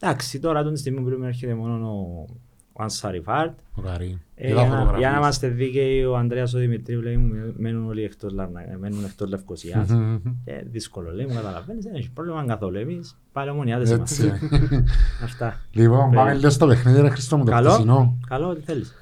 Εντάξει, 0.00 0.40
τώρα 0.40 0.62
τον 0.62 0.76
στιγμή 0.76 1.00
που 1.00 1.24
έρχεται 1.24 1.54
μόνο 1.54 1.86
ο, 1.88 2.24
ο 2.72 2.82
Ανσαριφάρτ. 2.82 3.58
Ο 3.74 3.80
Καρύ. 3.82 4.20
Ε, 4.34 4.48
Είδα 4.48 4.54
για, 4.60 4.62
να, 4.62 4.68
φωτογραφίες. 4.70 4.98
για 5.00 5.10
να 5.10 5.16
είμαστε 5.16 5.48
δίκαιοι, 5.48 6.04
ο 6.04 6.16
Ανδρέας 6.16 6.54
ο 6.54 6.58
Δημητρίου 6.58 7.00
λέει 7.00 7.16
μου 7.16 7.28
μένουν 7.56 7.86
όλοι 7.88 8.02
εκτός, 8.04 8.32
Λαρνα- 8.32 8.76
μένουν 8.78 9.04
εκτός 9.04 9.28
Λευκοσιάς. 9.28 9.90
ε, 10.44 10.62
δύσκολο 10.70 11.10
λέει, 11.12 11.26
μου 11.26 11.34
καταλαβαίνεις, 11.34 11.84
δεν 11.84 11.94
έχει 11.94 12.10
πρόβλημα 12.10 12.44
καθόλου. 12.46 12.78
Εμείς 12.78 13.16
πάλι 13.32 13.50
ομονιάτες 13.50 13.90
Έτσι. 13.90 14.26
είμαστε. 14.26 14.48
Αυτά. 15.24 15.60
Λοιπόν, 15.72 16.10
πάμε 16.10 16.34
λίγο 16.34 16.50
στο 16.50 16.66
παιχνίδι, 16.66 17.00
ρε 17.00 17.08
Χριστό 17.08 17.36
μου, 17.36 17.44
το 17.44 17.50
Καλό, 17.50 17.68
χθεσινό. 17.70 18.18
καλό, 18.28 18.48
ό,τι 18.48 18.60
θέλεις. 18.60 18.94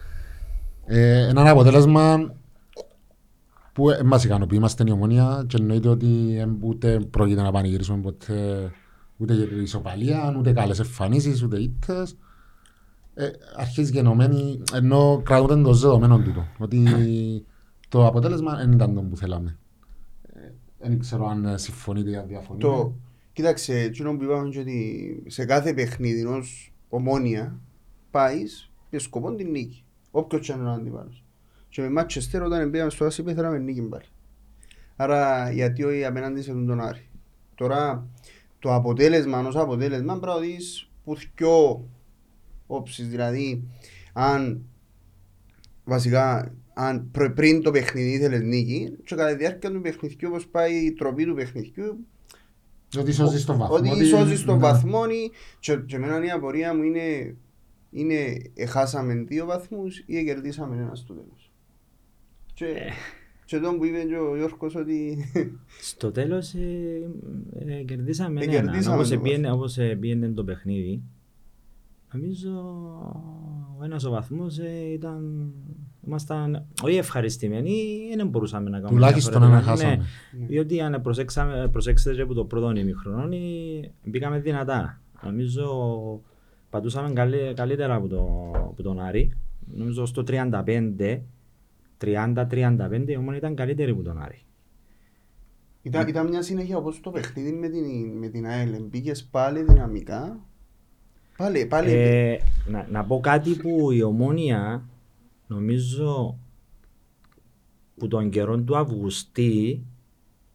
Ε, 0.87 1.29
Έναν 1.29 1.47
αποτέλεσμα 1.47 2.33
που 3.73 3.91
ε, 3.91 4.03
μας 4.03 4.25
ικανοποιεί, 4.25 4.57
είμαστε 4.61 4.85
η 4.87 4.91
ομόνια 4.91 5.45
και 5.47 5.57
εννοείται 5.61 5.89
ότι 5.89 6.37
ε, 6.39 6.47
ούτε 6.61 7.01
πρόκειται 7.11 7.43
να 7.43 7.51
πανηγυρίσουμε 7.53 8.01
ποτέ 8.01 8.71
ούτε 9.23 9.35
για 9.35 9.47
την 9.47 9.61
ισοπαλία, 9.61 10.35
ούτε 10.39 10.53
καλές 10.53 10.79
εμφανίσεις, 10.79 11.43
ούτε 11.43 11.61
ήττες. 11.61 12.17
Ε, 13.15 13.31
αρχίζει 13.57 13.93
γενομένη, 13.93 14.63
ενώ 14.73 15.23
κρατούνται 15.25 15.63
το 15.63 15.73
δεδομένο 15.73 16.19
τούτο, 16.19 16.47
ότι 16.59 16.83
το 17.89 18.07
αποτέλεσμα 18.07 18.57
δεν 18.57 18.73
ήταν 18.73 18.95
το 18.95 19.01
που 19.01 19.17
θέλαμε. 19.17 19.59
Ε, 20.23 20.41
Δεν 20.79 20.99
ξέρω 20.99 21.27
αν 21.27 21.45
ε, 21.45 21.59
συμφωνείτε 21.59 22.11
ή 22.11 22.17
αν 22.17 22.27
διαφωνείτε. 22.27 22.67
Το, 22.67 22.95
κοίταξε, 23.33 23.79
εκείνο 23.79 24.17
που 24.17 24.25
είπαμε 24.25 24.49
και 24.49 24.59
ότι 24.59 25.23
σε 25.27 25.45
κάθε 25.45 25.75
παιχνίδι 25.75 26.25
ως 26.25 26.73
ομόνια 26.89 27.61
πάεις 28.11 28.71
με 28.91 28.99
σκοπό 28.99 29.35
την 29.35 29.51
νίκη. 29.51 29.85
Όποιος 30.11 30.47
και 30.47 30.53
αν 30.53 30.61
είναι 30.61 30.69
ο 30.69 30.73
αντιπάλος. 30.73 31.25
Και 31.69 31.83
με 31.83 31.91
Μάτσεστερ 31.91 32.43
όταν 32.43 32.71
πήγαμε 32.71 32.91
στο 32.91 33.05
Άσι 33.05 33.23
θέλαμε 33.23 33.59
νίκη 33.59 33.83
πάλι. 33.83 34.05
Άρα 34.97 35.51
γιατί 35.51 35.85
όχι 35.85 36.05
απέναντι 36.05 36.43
σε 36.43 36.53
τον 36.53 36.81
Άρη. 36.81 37.07
Τώρα 37.55 38.09
το 38.63 38.75
αποτέλεσμα 38.75 39.47
ως 39.47 39.57
αποτέλεσμα 39.57 40.19
πρέπει 40.19 40.27
να 40.41 40.47
δεις 40.47 40.91
που 41.05 41.15
δυο 41.37 41.89
όψεις. 42.67 43.09
Δηλαδή 43.09 43.63
αν 44.13 44.65
βασικά 45.85 46.55
αν 46.75 47.11
πρω- 47.11 47.33
πριν 47.33 47.63
το 47.63 47.71
παιχνίδι 47.71 48.11
ήθελες 48.13 48.43
νίκη 48.43 48.97
και 49.05 49.15
κατά 49.15 49.31
τη 49.31 49.37
διάρκεια 49.37 49.71
του 49.71 49.81
παιχνιδιού 49.81 50.29
όπως 50.31 50.47
πάει 50.47 50.75
η 50.75 50.93
τροπή 50.93 51.25
του 51.25 51.35
παιχνιδιού 51.35 52.07
Ότι 52.99 53.13
σώζεις 53.13 53.45
τον 53.45 53.59
βαθμό. 53.59 53.77
ότι 53.77 54.05
σώζεις 54.05 54.45
τον 54.45 54.55
ναι. 54.55 54.61
βαθμό 54.61 55.03
ή- 55.11 55.31
και, 55.61 55.77
και 55.77 55.97
εμένα 55.97 56.25
η 56.25 56.31
απορία 56.31 56.75
μου 56.77 56.83
είναι 56.83 57.37
είναι 57.91 58.43
εχάσαμε 58.55 59.15
δύο 59.15 59.47
βαθμούς 59.47 60.03
ή 60.07 60.25
κερδίσαμε 60.25 60.77
ένα 60.77 60.95
στο 60.95 61.15
τέλος. 61.15 61.51
Και, 62.55 62.67
και 63.53 63.59
τον 63.59 63.77
που 63.79 63.85
είπε 63.85 63.99
και 64.03 64.17
ο 64.17 64.37
Γιώργος 64.37 64.75
ότι 64.75 65.17
Στο 65.91 66.11
τέλος 66.11 66.55
ε, 66.55 67.11
ε, 67.59 67.83
κερδίσαμε 67.83 68.41
Ε, 68.41 68.45
ένα. 68.45 68.53
κερδίσαμε 68.53 68.97
Όπως 68.97 69.09
το 69.09 69.15
επίενε, 69.15 69.51
όπως 69.51 69.79
επίενε 69.79 70.29
το 70.29 70.45
παιχνίδι, 70.45 71.03
νομίζω 72.13 72.51
ο 73.81 73.85
ένας 73.85 74.05
ο 74.05 74.11
βαθμός 74.11 74.59
ε, 74.59 74.93
ήταν... 74.93 75.53
Ήμασταν 76.07 76.67
όχι 76.83 76.97
ευχαριστημένοι, 76.97 77.73
δεν 78.17 78.29
μπορούσαμε 78.29 78.71
να 78.71 78.77
κάνουμε 78.81 78.93
Τουλάχιστον 78.95 79.33
διαφορετικά. 79.41 79.71
ένα 79.73 79.77
χάσαμε. 79.77 79.97
Ναι, 80.39 80.47
διότι 80.47 80.81
αν 80.81 81.03
προσέξαμε, 81.03 81.69
προσέξετε 81.73 82.15
και 82.17 82.23
από 82.23 82.35
το 82.35 82.45
πρώτο 82.45 82.77
ημιχρονό, 82.77 83.23
ε, 83.35 83.91
μπήκαμε 84.05 84.39
δυνατά. 84.41 85.01
Νομίζω 85.25 85.67
πατούσαμε 86.71 87.13
καλύ- 87.13 87.55
καλύτερα 87.55 87.95
από, 87.95 88.09
το, 88.09 88.51
από 88.55 88.83
τον 88.83 89.01
Άρη. 89.01 89.33
Νομίζω 89.75 90.07
στο 90.07 90.25
35, 90.27 91.21
30-35 92.03 93.05
η 93.07 93.17
Ομόνια 93.17 93.39
ήταν 93.39 93.55
καλύτερη 93.55 93.91
από 93.91 94.03
τον 94.03 94.23
Άρη. 94.23 94.39
ήταν, 95.83 96.09
ήταν 96.09 96.29
μια 96.29 96.43
συνέχεια 96.43 96.77
όπως 96.77 97.01
το 97.01 97.11
παιχνίδι 97.11 97.53
με 97.53 97.69
την, 97.69 98.19
με 98.19 98.29
την 98.29 98.47
ΑΕΛ. 98.47 98.83
Μπήκες 98.83 99.25
πάλι 99.25 99.63
δυναμικά. 99.63 100.39
Πάλι, 101.37 101.67
πάλι. 101.67 101.91
Ε, 101.93 102.39
να, 102.67 102.87
να 102.91 103.05
πω 103.05 103.21
κάτι 103.21 103.55
που 103.55 103.91
η 103.91 104.03
Ομόνια 104.03 104.85
νομίζω 105.47 106.39
που 107.97 108.09
τον 108.09 108.31
καιρό 108.31 108.59
του 108.61 108.77
Αυγουστή 108.77 109.83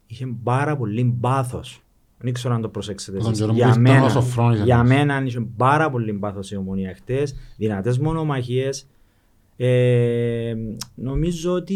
είχε 0.08 0.27
πάρα 0.44 0.77
πολύ 0.77 1.18
πάθος. 1.20 1.82
Δεν 2.20 2.34
ξέρω 2.34 2.54
αν 2.54 2.62
το 2.62 2.70
προσέξετε 2.70 3.18
Που 3.18 3.24
τον 3.24 3.32
εσείς. 3.32 3.42
καιρό 3.44 3.51
που 3.54 3.58
Για 3.58 3.68
ήρθαν 3.68 3.82
μένα, 3.82 4.04
όσο 4.06 4.22
φρόνιζε 4.22 4.63
για 4.63 4.75
εμάς. 4.75 4.88
μένα 4.89 5.24
είχε 5.25 5.39
πάρα 5.58 5.89
πολύ 5.89 6.13
πάθος 6.13 6.51
η 6.51 6.56
Ομόνια 6.56 6.94
χτες, 6.96 7.36
δυνατές 7.58 7.98
μονομαχίες. 7.98 8.88
Ε, 9.60 10.56
νομίζω 10.96 11.54
ότι 11.54 11.74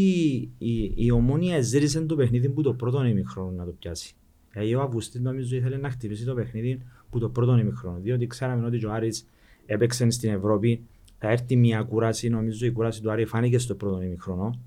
η, 0.58 0.94
η 0.96 1.12
Ομόνια 1.12 1.62
ζήτησε 1.62 2.02
το 2.02 2.16
παιχνίδι 2.16 2.50
που 2.50 2.62
το 2.62 2.74
πρώτο 2.74 3.06
ημιχρόνο 3.06 3.52
να 3.52 3.66
το 3.66 3.72
πιάσει. 3.80 4.16
Δηλαδή 4.52 4.76
ο 4.76 4.82
Αυγουστής 4.82 5.22
νομίζω 5.22 5.56
ήθελε 5.56 5.78
να 5.78 5.90
χτυπήσει 5.90 6.26
το 6.26 6.34
παιχνίδι 6.34 6.82
που 7.10 7.20
το 7.20 7.30
πρώτο 7.30 7.58
ημιχρόνο. 7.58 8.00
Διότι 8.00 8.28
ξέραμε 8.28 8.66
ότι 8.66 8.86
ο 8.86 8.92
Άρης 8.92 9.26
έπαιξε 9.66 10.10
στην 10.10 10.32
Ευρώπη, 10.32 10.84
θα 11.18 11.30
έρθει 11.30 11.56
μια 11.56 11.82
κούραση, 11.84 12.30
νομίζω 12.30 12.66
η 12.66 12.72
κούραση 12.72 13.02
του 13.02 13.12
Άρη 13.12 13.26
φάνηκε 13.26 13.58
στο 13.58 13.76
πρώτο 13.76 14.02
ημιχρόνο. 14.02 14.60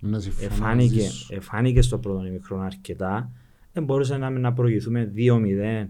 Ναι, 0.00 0.20
συμφωνώ 0.20 0.46
Εφάνηκε, 0.46 1.02
μαζί 1.02 1.10
σου. 1.10 1.34
εφάνηκε 1.34 1.82
στο 1.82 1.98
πρώτο 1.98 2.26
ημιχρόνο 2.26 2.62
αρκετά. 2.62 3.30
Δεν 3.72 3.84
μπορούσαμε 3.84 4.28
να, 4.30 4.38
να 4.38 4.52
προηγηθούμε 4.52 5.12
2-0. 5.16 5.86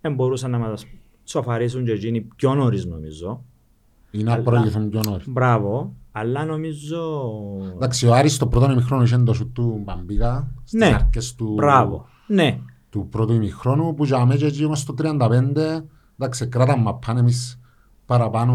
Δεν 0.00 0.14
μπορούσαν 0.14 0.50
να 0.50 0.58
μας 0.58 0.86
σοφαρίσουν 1.24 1.84
και 1.84 1.92
εκείνοι 1.92 2.20
πιο 2.20 2.54
νωρίς 2.54 2.84
νομίζω. 2.84 3.44
Ή 4.18 4.22
να 4.22 4.32
αλλά- 4.32 4.42
προηγηθούν 4.42 4.88
πιο 4.88 5.00
νωρίς. 5.06 5.28
Μπράβο. 5.28 5.94
Αλλά 6.12 6.44
νομίζω... 6.44 7.00
Εντάξει, 7.74 8.06
ο 8.06 8.14
Άρης 8.14 8.34
στο 8.34 8.46
πρώτο 8.46 8.70
ημιχρόνο 8.72 9.02
είχε 9.02 9.16
το 9.18 9.32
σου 9.32 9.50
του 9.52 9.80
Μπαμπίκα 9.84 10.52
στις 10.64 10.80
Ναι. 10.80 10.86
αρχές 10.94 11.34
του, 11.34 11.52
Μπράβο. 11.54 12.06
Ναι. 12.26 12.58
του 12.90 13.08
πρώτου 13.10 13.32
ημιχρόνου 13.32 13.94
που 13.94 14.04
για 14.04 14.24
μέσα 14.26 14.46
εκεί 14.46 14.64
όμως 14.64 14.78
στο 14.80 14.94
35 14.98 15.84
εντάξει, 16.18 16.46
κράταμε 16.48 16.82
μαπάν 16.82 17.16
εμείς 17.16 17.60
παραπάνω 18.06 18.54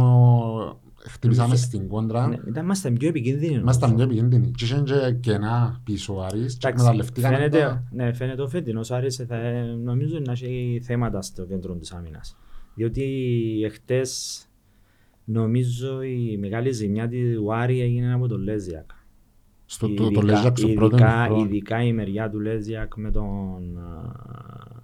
χτυπήσαμε 0.97 1.53
Είχε- 1.53 1.63
στην 1.65 1.87
κόντρα. 1.87 2.27
ναι. 2.27 2.35
Ήταν 2.47 2.63
είμαστε 2.63 2.91
πιο 2.91 3.07
επικίνδυνοι. 3.07 3.55
Ήμασταν 3.55 3.89
νομίζω. 3.89 4.07
πιο 4.09 4.17
επικίνδυνοι. 4.17 4.51
Και 4.55 4.65
είχαν 4.65 4.83
και 4.83 5.17
κενά 5.19 5.81
πίσω 5.83 6.15
ο 6.15 6.21
Άρης 6.23 6.57
και 6.57 6.67
Εντάξει, 6.67 6.83
εκμεταλλευτήκαμε 6.85 7.35
φαίνεται, 7.35 7.59
τα... 7.59 7.83
ναι, 7.91 8.13
φαίνεται 8.13 8.41
ο 8.41 8.47
φετινός 8.47 8.91
Άρης 8.91 9.15
θα, 9.27 9.37
νομίζω 9.83 10.19
να 10.25 10.31
έχει 10.31 10.81
θέματα 10.83 11.21
στο 11.21 11.45
κέντρο 11.45 11.73
της 11.75 11.91
άμυνας. 11.91 12.37
Διότι 12.75 13.03
εχθές 13.65 14.41
νομίζω 15.31 16.01
η 16.01 16.37
μεγάλη 16.39 16.71
ζημιά 16.71 17.09
του 17.09 17.53
Άρη 17.53 17.81
έγινε 17.81 18.13
από 18.13 18.27
τον 18.27 18.41
Λέζιακ. 18.43 18.89
Στο, 19.65 19.89
το, 19.93 20.11
το 20.11 20.21
Λέτσιακς 20.21 20.57
στο 20.57 20.67
πρώτο 20.67 20.95
ειδικά, 20.95 21.15
ημιχρόνο. 21.25 21.45
ειδικά 21.45 21.83
η 21.83 21.93
μεριά 21.93 22.29
του 22.29 22.39
Λέτσιακς 22.39 22.95
με 22.95 23.11
τον, 23.11 23.25
α, 23.77 24.13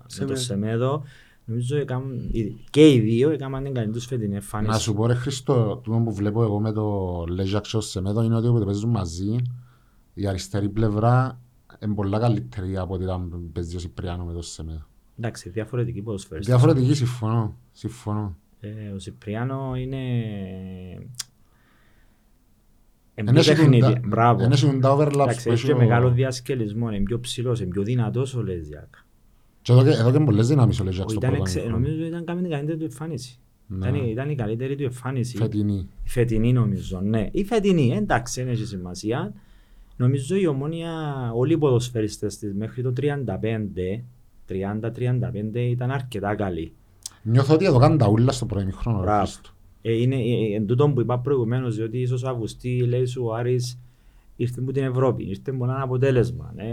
με 0.03 0.05
Σεμέδο. 0.07 0.33
τον 0.33 0.41
Σεμέδο. 0.43 1.03
Νομίζω 1.45 1.77
έκαμε- 1.77 2.21
οι- 2.31 2.63
και 2.69 2.93
οι 2.93 2.99
δύο 2.99 3.29
έκαναν 3.29 3.63
την 3.63 3.73
καλή 3.73 3.91
τους 3.91 4.05
φετινή 4.05 4.35
εμφάνιση. 4.35 4.71
Να 4.71 4.77
σου 4.77 4.93
πω 4.93 5.05
ρε 5.05 5.13
Χριστό, 5.13 5.81
το 5.85 5.91
που 6.03 6.13
βλέπω 6.13 6.43
εγώ 6.43 6.59
με 6.59 6.71
το 6.71 7.23
Λέτσιακς 7.29 7.65
στο 7.65 7.81
Σεμέδο 7.81 8.23
είναι 8.23 8.35
ότι 8.35 8.47
όποτε 8.47 8.65
παίζουν 8.65 8.89
μαζί 8.89 9.35
η 10.13 10.27
αριστερή 10.27 10.69
πλευρά 10.69 11.39
είναι 11.83 11.93
πολλά 11.93 12.19
καλύτερη 12.19 12.77
από 12.77 12.93
ότι 12.93 13.03
ήταν 13.03 13.49
παίζει 13.53 13.75
ο 13.75 13.79
Σιπριάνο 13.79 14.23
με 14.25 14.33
το 14.33 14.41
Σεμέδο. 14.41 14.85
Εντάξει, 15.19 15.49
διαφορετική 15.49 16.01
ποδοσφαίριστη. 16.01 16.51
Διαφορετική 16.51 16.93
συμφωνώ. 16.93 17.57
Συμφωνώ. 17.71 18.37
Ε, 18.67 18.89
ο 18.95 18.99
Σιπριάνο 18.99 19.75
είναι... 19.75 19.97
Είναι 23.15 23.29
Εν 23.29 23.35
πιο 23.35 23.39
έχει 23.39 23.49
παιχνίδι. 23.55 23.81
τα- 23.81 23.99
Μπράβο. 24.07 24.43
εν 24.43 24.51
έχει 24.51 24.79
τα 24.79 24.95
overlaps 24.95 25.13
Εντάξει, 25.13 25.43
που 25.43 25.49
έχει 25.49 25.49
έχει 25.51 25.65
και 25.65 25.71
ο- 25.73 25.77
μεγάλο 25.77 26.11
διασκελισμό, 26.11 26.89
είναι 26.91 27.03
πιο 27.03 27.19
ψηλός, 27.19 27.59
είναι 27.59 27.69
πιο 27.69 27.83
δυνατός 27.83 28.35
ο 28.35 28.41
Λέζιακ. 28.43 28.93
Και 29.61 29.71
εδώ 29.71 29.83
και, 29.83 29.89
εδώ 29.89 30.11
και 30.11 30.19
πολλές 30.19 30.47
δυνάμεις 30.47 30.79
ο 30.79 30.83
Λέζακ 30.83 31.05
Ο 31.05 31.09
στο 31.09 31.17
Ήταν, 31.19 31.29
πρώτο 31.29 31.43
εξε- 31.45 31.61
ημιχρόνο. 31.63 31.85
νομίζω 31.87 32.05
ήταν 32.05 32.25
κάνει 32.25 32.41
την 32.41 32.49
καλύτερη 32.51 32.77
του 32.77 32.83
εμφάνιση. 32.83 33.39
Ναι. 33.67 33.87
Ήταν, 33.87 33.95
ήταν 34.09 34.29
η 34.29 34.35
καλύτερη 34.35 34.75
του 34.75 34.83
εμφάνιση. 34.83 35.37
Φετινή. 35.37 35.87
Η 36.03 36.09
φετινή 36.09 36.53
νομίζω, 36.53 37.01
ναι. 37.01 37.27
Η 37.31 37.43
φετινή, 37.43 37.91
εντάξει, 37.95 38.43
δεν 38.43 38.51
έχει 38.51 38.65
σημασία. 38.65 39.33
Νομίζω 39.97 40.35
η 40.35 40.47
ομόνια, 40.47 40.91
όλοι 41.33 41.53
οι 41.53 41.57
ποδοσφαιριστές 41.57 42.37
της 42.37 42.53
μέχρι 42.53 42.81
το 42.81 42.93
35, 43.01 44.03
30-35 44.49 45.55
ήταν 45.55 45.91
αρκετά 45.91 46.35
καλοί. 46.35 46.73
Νιώθω 47.29 47.53
ότι 47.53 47.65
εδώ 47.65 47.77
κάνουν 47.79 47.97
τα 47.97 48.07
ούλα 48.07 48.31
στο 48.31 48.45
πρώτο 48.45 48.61
ημιχρόνο. 48.61 48.97
ρε 48.97 49.03
Μπράβο. 49.03 49.21
Χριστό. 49.25 49.49
Ε, 49.81 49.93
είναι 50.01 50.15
ε, 50.15 50.55
εν 50.55 50.65
τούτο 50.65 50.89
που 50.89 51.01
είπα 51.01 51.19
προηγουμένως, 51.19 51.75
διότι 51.75 51.97
ίσως 51.97 52.23
ο 52.23 52.29
Αυγουστή 52.29 52.77
λέει 52.87 53.05
σου 53.05 53.23
ο 53.25 53.33
Άρης 53.33 53.79
ήρθε 54.35 54.59
από 54.61 54.71
την 54.71 54.83
Ευρώπη, 54.83 55.23
ήρθε 55.29 55.51
με 55.51 55.63
ένα 55.63 55.81
αποτέλεσμα. 55.81 56.53
Ε, 56.55 56.65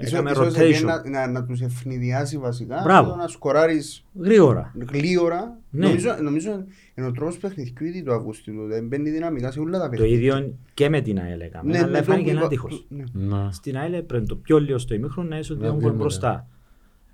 Ίσως- 0.00 0.12
έκαμε 0.12 0.30
ίσως 0.30 0.54
επειδή 0.56 0.78
rotation. 0.80 0.84
να, 0.84 1.08
να, 1.10 1.26
να 1.26 1.44
τους 1.44 1.60
ευνηδιάσει 1.60 2.38
βασικά, 2.38 2.80
Μπράβο. 2.84 3.10
το 3.10 3.16
να 3.16 3.28
σκοράρεις 3.28 4.04
Γρήγορα. 4.20 4.74
γλίωρα. 4.92 5.58
Ναι. 5.70 5.86
Νομίζω, 5.86 6.08
νομίζω 6.22 6.50
είναι 6.94 7.06
ο 7.06 7.12
τρόπος 7.12 7.38
παιχνιδιού 7.38 7.86
ήδη 7.86 8.02
του 8.02 8.12
Αυγούστου. 8.12 8.52
Δεν 8.68 8.86
μπαίνει 8.86 9.10
δυναμικά 9.10 9.50
σε 9.50 9.60
όλα 9.60 9.78
τα 9.78 9.84
Το 9.84 9.90
παιχνίδια. 9.90 10.16
ίδιο 10.16 10.54
και 10.74 10.88
με 10.88 11.00
την 11.00 11.18
ΑΕΛ 11.18 11.40
έκαμε, 11.40 11.78
αλλά 11.78 11.86
ναι, 11.88 11.98
το 11.98 12.04
φάνηκε 12.04 12.24
που 12.24 12.30
ένα 12.30 12.38
είπα- 12.38 12.48
τείχος. 12.48 12.86
ναι. 12.88 13.04
Ναι. 13.12 13.48
Στην 13.52 13.76
ΑΕΛ 13.78 14.02
πρέπει 14.02 14.26
το 14.26 14.36
πιο 14.36 14.58
λίγο 14.58 14.78
στο 14.78 14.94
ημίχρονο 14.94 15.28
να 15.28 15.38
είσαι 15.38 15.52
Να 15.52 15.58
δύο 15.58 15.68
δύο 15.68 15.74
γκολ 15.78 15.84
μηδέν. 15.84 15.98
μπροστά. 16.00 16.46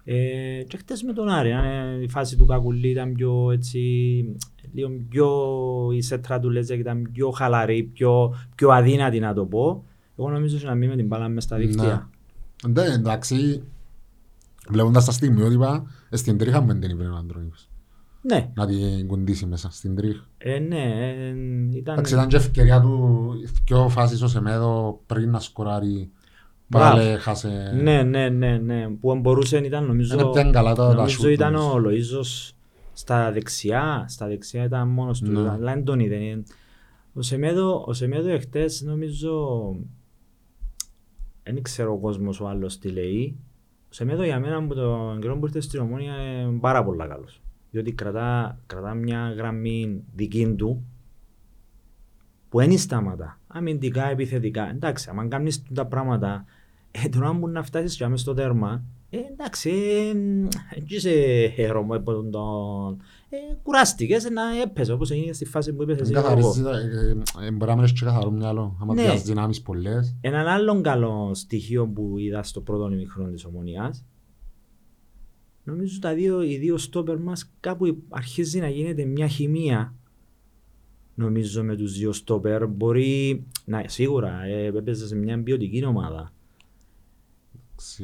Ε, 0.09 0.63
και 0.69 0.77
χτες 0.77 1.03
με 1.03 1.13
τον 1.13 1.29
Άρη, 1.29 1.51
ε, 1.51 2.03
η 2.03 2.09
φάση 2.09 2.37
του 2.37 2.47
Κακουλή 2.47 2.89
ήταν 2.89 3.13
πιο 3.13 3.51
έτσι, 3.51 3.81
λίγο 4.73 4.91
πιο, 5.09 5.29
η 5.93 6.03
σέτρα 6.03 6.41
του 6.41 6.51
Λέζεκ 6.51 6.79
ήταν 6.79 7.09
πιο 7.13 7.31
χαλαρή, 7.31 7.83
πιο, 7.83 8.35
πιο 8.55 8.71
αδύνατη 8.71 9.19
να 9.19 9.35
το 9.35 9.45
πω. 9.45 9.85
Εγώ 10.19 10.31
νομίζω 10.31 10.57
ότι 10.57 10.67
να 10.67 10.75
μην 10.75 10.89
με 10.89 10.97
την 10.97 11.07
μπάλα 11.07 11.29
μες 11.29 11.45
στα 11.45 11.57
δίκτυα. 11.57 12.11
Ναι, 12.69 12.83
εντάξει, 12.83 13.63
βλέποντας 14.69 15.05
τα 15.05 15.13
στιγμιότυπα, 15.13 15.87
ε, 16.11 16.17
στην 16.17 16.39
τρίχα 16.39 16.61
μου 16.61 16.67
δεν 16.67 16.81
την 16.81 16.91
είπε 16.91 17.05
ο 17.05 17.17
Αντρώνης. 17.17 17.69
Ναι, 18.21 18.51
Να 18.55 18.67
την 18.67 19.07
κουντήσει 19.07 19.47
μέσα 19.47 19.71
στην 19.71 19.97
τρίχα. 19.97 20.27
ε, 20.39 20.59
ναι, 20.59 20.83
ε, 20.83 21.29
ήταν... 21.77 21.95
Εντάξει, 21.95 22.15
ήταν 22.15 22.29
και 22.29 22.37
ευκαιρία 22.37 22.81
του 22.81 23.33
πιο 23.65 23.89
φάσεις 23.89 24.23
ο 24.23 24.29
Σεμέδο 24.29 25.01
πριν 25.07 25.31
να 25.31 25.41
σκοράρει. 25.41 26.11
Μπράβο. 26.69 26.97
Πάλι 26.97 27.19
χάσε... 27.19 27.73
Ναι, 27.83 28.03
ναι, 28.03 28.29
ναι, 28.29 28.59
ναι, 28.59 28.89
που 28.89 29.11
αν 29.11 29.21
μπορούσε 29.21 29.59
ήταν 29.59 29.85
νομίζω, 29.87 30.17
Δεν 30.17 30.31
πιάνει 30.31 30.51
καλά 30.53 30.75
τα- 30.75 30.89
τα 30.89 30.95
νομίζω 30.95 31.19
σούτ 31.19 31.31
ήταν 31.31 31.55
όμως. 31.55 31.75
ο 31.75 31.79
Λοΐζος 31.89 32.51
στα 32.93 33.33
δεξιά, 33.33 34.05
στα 34.09 34.27
δεξιά 34.27 34.65
ήταν 34.65 34.89
μόνος 34.89 35.21
του, 35.21 35.31
Ναι. 35.31 35.39
αλλά 35.41 35.57
δεν 35.75 35.85
τον 35.85 36.01
είδε. 36.01 36.43
Ο 37.15 37.23
Σεμέδο, 37.23 37.85
ο 37.87 37.93
Σεμέδο 37.93 38.29
εχθές 38.29 38.83
νομίζω, 38.83 39.41
δεν 41.43 41.63
ξέρω 41.63 41.93
ο 41.93 41.99
κόσμος 41.99 42.41
ο 42.41 42.49
άλλος 42.49 42.79
τι 42.79 42.89
λέει, 42.89 43.37
ο 43.85 43.93
Σεμέδο 43.93 44.23
για 44.25 44.41
μένα 44.41 44.57
από 44.57 44.75
τον 44.75 45.21
καιρό 45.21 45.39
που 45.39 45.47
ήρθε 45.47 45.61
στην 45.61 45.81
Ομόνια 45.81 46.15
είναι 46.15 46.59
πάρα 46.61 46.85
πολύ 46.85 46.99
καλός. 47.09 47.41
Διότι 47.71 47.93
κρατά, 47.93 48.59
κρατά 48.67 48.95
μια 48.95 49.35
γραμμή 49.37 50.03
δική 50.15 50.55
του 50.55 50.85
που 52.49 52.59
δεν 52.59 52.79
σταματά. 52.79 53.39
Αμυντικά, 53.47 54.09
επιθετικά. 54.11 54.69
Εντάξει, 54.71 55.11
αν 55.17 55.29
κάνεις 55.29 55.63
τα 55.75 55.87
πράγματα, 55.87 56.45
ε, 57.05 57.09
τώρα 57.09 57.29
αν 57.29 57.39
μπορεί 57.39 57.53
να 57.53 57.63
φτάσεις 57.63 57.97
και 57.97 58.07
μες 58.07 58.21
στο 58.21 58.35
τέρμα, 58.35 58.85
ε, 59.11 59.17
εντάξει, 59.33 59.71
ε, 59.71 60.79
έτσι 60.79 60.97
είσαι 60.97 61.11
χαίρομαι 61.55 61.97
από 61.97 62.13
τον, 62.13 62.31
τον 62.31 63.01
ε, 63.29 63.37
κουράστηκες 63.63 64.31
να 64.31 64.43
έπαιζε 64.63 64.93
όπως 64.93 65.11
έγινε 65.11 65.33
στη 65.33 65.45
φάση 65.45 65.73
που 65.73 65.83
είπες 65.83 65.99
εσύ 66.01 66.13
Δεν 66.13 66.25
εγώ. 66.25 66.35
καθαρίζεις 66.35 66.63
τα- 66.63 66.79
ε, 66.79 67.47
ε, 67.47 67.51
Μπορεί 67.51 67.71
να 67.71 67.75
μην 67.75 67.85
έχεις 67.85 67.99
και 68.01 68.05
καθαρό 68.05 68.31
μυαλό. 68.31 68.77
Άμα 68.81 68.95
Ναι. 68.95 69.03
πιάσεις 69.03 69.23
δυνάμεις 69.23 69.63
πολλές. 69.63 70.17
Έναν 70.21 70.47
άλλο 70.47 70.81
καλό 70.81 71.31
στοιχείο 71.35 71.87
που 71.89 72.15
είδα 72.19 72.43
στο 72.43 72.61
πρώτο 72.61 72.93
ημιχρόνο 72.93 73.31
της 73.31 73.45
Ομονίας, 73.45 74.05
νομίζω 75.65 75.99
τα 76.01 76.15
δύο, 76.15 76.43
οι 76.43 76.57
δύο 76.57 76.77
στόπερ 76.79 77.19
μας 77.19 77.51
κάπου 77.61 77.97
αρχίζει 78.09 78.59
να 78.61 78.69
γίνεται 78.69 79.05
μια 79.05 79.27
χημεία 79.27 79.95
νομίζω 81.15 81.63
με 81.63 81.77
τους 81.77 81.93
δύο 81.99 82.13
στόπερ. 82.13 82.67
Μπορεί, 82.67 83.47
να, 83.65 83.83
σίγουρα, 83.87 84.43
ε, 84.45 84.65
έπαιζες 84.67 85.09
σε 85.09 85.17
μια 85.17 85.43
ποιοτική 85.43 85.85
ομάδα. 85.85 86.33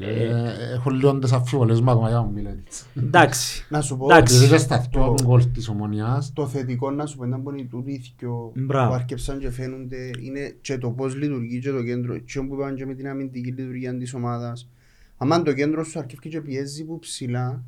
Ε, 0.01 0.73
Έχω 0.75 0.91
λίγο 0.91 1.19
τις 1.19 1.33
αφιβολές 1.33 1.81
μου 1.81 1.91
ακόμα 1.91 2.09
για 2.09 2.17
να 2.17 2.23
μου 2.23 2.33
μιλάτε. 2.33 2.63
Εντάξει. 2.97 3.67
Να 3.69 3.81
σου 3.81 3.97
πω, 3.97 4.07
Εντάξει. 4.11 4.37
Επειδή 4.37 4.51
και 4.51 4.59
στα 4.59 4.87
δυο 4.91 5.15
γκολ 5.23 5.51
της 5.53 5.69
ομονιάς, 5.69 6.33
το 6.33 6.47
θετικό 6.47 6.91
να 6.91 7.07
σου 7.07 7.17
πω 7.17 7.25
ήταν 7.25 7.43
που 7.43 7.51
είναι 7.51 7.63
τούτοι 7.71 7.93
οι 7.93 8.15
δυο 8.19 8.53
Μπράβο. 8.55 8.89
που 8.89 8.95
αρκεψαν 8.95 9.39
και 9.39 9.51
φαίνονται 9.51 10.11
είναι 10.21 10.57
και 10.61 10.79
το 10.79 10.91
πώς 10.91 11.15
λειτουργεί 11.17 11.59
και 11.61 11.71
το 11.71 11.83
κέντρο 11.83 12.19
και 12.19 12.41
που 12.41 12.55
είπαμε 12.55 12.73
και 12.73 12.87
με 12.87 12.95
την 12.95 13.09
αμυντική 13.09 13.51
λειτουργία 13.51 13.97
της 13.97 14.15
ομάδας 14.15 14.69
άμα 15.17 15.43
το 15.43 15.53
κέντρο 15.53 15.85
σου 15.85 15.99
αρκεύει 15.99 16.29
και 16.29 16.41
πιέζει 16.41 16.85
που 16.85 16.99
ψηλά 16.99 17.63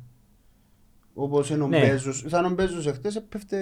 όπως 1.17 1.49
είναι 1.49 1.63
ο 1.63 1.67
Ναι. 1.67 1.79
Μπέζος 1.79 2.23
σαν 2.27 2.45
ο 2.45 2.49
Μπέζος 2.49 2.87
εχθές 2.87 3.15
έπεφτε 3.15 3.57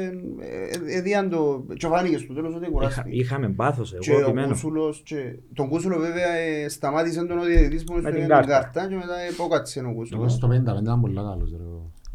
ε, 0.87 0.97
εδίαν 0.97 1.29
το 1.29 1.65
και 1.77 1.87
φάνηκε 1.87 2.17
στο 2.17 2.33
τέλος 2.33 2.53
ότι 2.55 2.63
Είχα, 2.63 2.71
κουράστηκε 2.71 3.09
είχαμε 3.09 3.49
πάθος 3.49 3.95
και 3.99 4.11
εγώ 4.11 4.19
ο 4.19 4.21
επιμένω. 4.23 4.47
Κούσουλος 4.47 5.01
και 5.05 5.35
τον 5.53 5.69
Κούσουλο 5.69 5.97
βέβαια 5.99 6.29
ε, 6.33 6.67
σταμάτησε 6.69 7.25
τον 7.25 7.37
ο 7.37 7.43
διαιτητής 7.43 7.83
που 7.83 7.93
Με 7.93 7.99
είναι 7.99 8.09
την 8.09 8.17
στην 8.19 8.29
κάρτα. 8.33 8.51
κάρτα 8.51 8.87
και 8.87 8.95
μετά 8.95 9.13
υπόκατσε 9.31 9.79
ο 9.79 9.83
εγώ 9.83 9.93
Κούσουλος 9.93 10.31
στο 10.33 10.47
55 10.47 10.81
ήταν 10.81 11.01
πολύ 11.01 11.15
καλός. 11.15 11.51
ρε. 11.51 11.63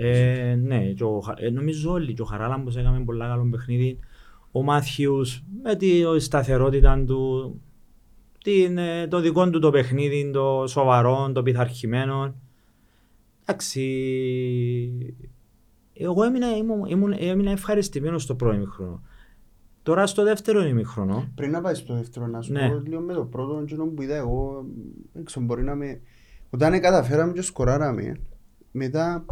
Ε, 0.01 0.55
ναι, 0.55 0.85
και 0.85 1.05
ο 1.05 1.21
Χα- 1.21 1.35
ε, 1.47 1.51
νομίζω 1.51 1.93
όλοι. 1.93 2.13
Και 2.15 2.23
ο 2.23 2.25
Χαράλαμπος 2.25 2.77
έκαμε 2.77 3.01
πολλά 3.05 3.27
καλό 3.29 3.49
παιχνίδι. 3.51 3.99
Ο 4.53 4.63
Μάθιους 4.63 5.45
με 5.63 5.75
τη 5.77 6.03
σταθερότητα 6.19 7.05
του, 7.07 7.55
την, 8.45 8.79
ε, 8.79 9.07
το 9.07 9.21
δικό 9.21 9.51
του 9.51 9.59
το 9.59 9.71
παιχνίδι, 9.71 10.31
το 10.33 10.65
σοβαρό, 10.67 11.31
το 11.35 11.43
πειθαρχημένο. 11.43 12.35
Εντάξει, 13.53 13.83
εγώ 15.95 16.23
έμεινα, 16.25 16.57
ήμουν, 16.57 16.85
ήμουν, 16.85 17.15
έμεινα 17.19 17.51
ευχαριστημένος 17.51 18.23
στο 18.23 18.35
πρώτο 18.35 18.55
ημίχρονο. 18.57 19.03
Τώρα 19.83 20.07
στο 20.07 20.25
δεύτερο 20.25 20.63
ημίχρονο, 20.67 21.29
Πριν 21.35 21.51
να 21.51 21.61
πάεις 21.61 21.79
στο 21.79 21.95
δεύτερο, 21.95 22.27
να 22.27 22.41
σου 22.41 22.53
Ναι. 22.53 22.69
πω 22.69 22.83
λίγο 22.87 23.01
με 23.01 23.13
το 23.13 23.25
πρώτο 23.25 23.61
εκείνο 23.63 23.85
που 23.87 24.03
είδα 24.03 24.17
εγώ, 24.17 24.67
δεν 25.13 25.25
ξέρω, 25.25 25.45
μπορεί 25.45 25.63
να 25.63 25.75
με... 25.75 26.01
Όταν 26.51 26.81
καταφέραμε 26.81 27.33
και 27.33 27.43
σκοράραμε, 27.43 28.17
μετά 28.71 29.25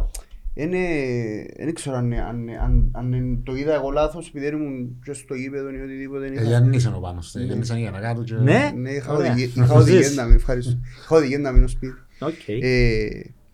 δεν 1.57 1.73
ξέρω 1.73 1.95
αν, 1.95 2.13
αν, 2.13 2.49
αν, 2.63 2.91
αν 2.93 3.41
το 3.43 3.55
είδα 3.55 3.73
εγώ 3.73 3.89
λάθος 3.89 4.27
επειδή 4.27 4.47
ήμουν 4.47 4.99
και 5.03 5.13
στο 5.13 5.33
γήπεδο 5.33 5.69
ή 5.69 5.81
οτιδήποτε. 5.81 6.25
Ε, 6.25 6.31
είχα- 6.33 6.43
Γιάννησαν 6.43 6.93
ο 6.95 6.99
Πάνος, 6.99 7.33
Ναι. 7.35 7.43
Γιάννησαν 7.43 7.77
για 7.77 7.91
να 7.91 7.99
κάτω 7.99 8.23
και... 8.23 8.33
ναι, 8.35 8.71
Ναι, 8.75 8.89
είχα 8.91 9.13
Ωραία. 9.13 9.31
οδηγία- 9.31 9.51
Να 9.55 9.63
είχα 9.63 9.73
το 9.73 9.79
οδηγία 9.79 10.01
ζεις. 10.01 10.15
να 10.15 10.25
μην 10.25 10.35
ευχαριστώ. 10.35 10.77
Είχα 11.03 11.15
οδηγία 11.15 11.39
να 11.39 11.51
μείνω 11.51 11.67
σπίτι. 11.67 11.93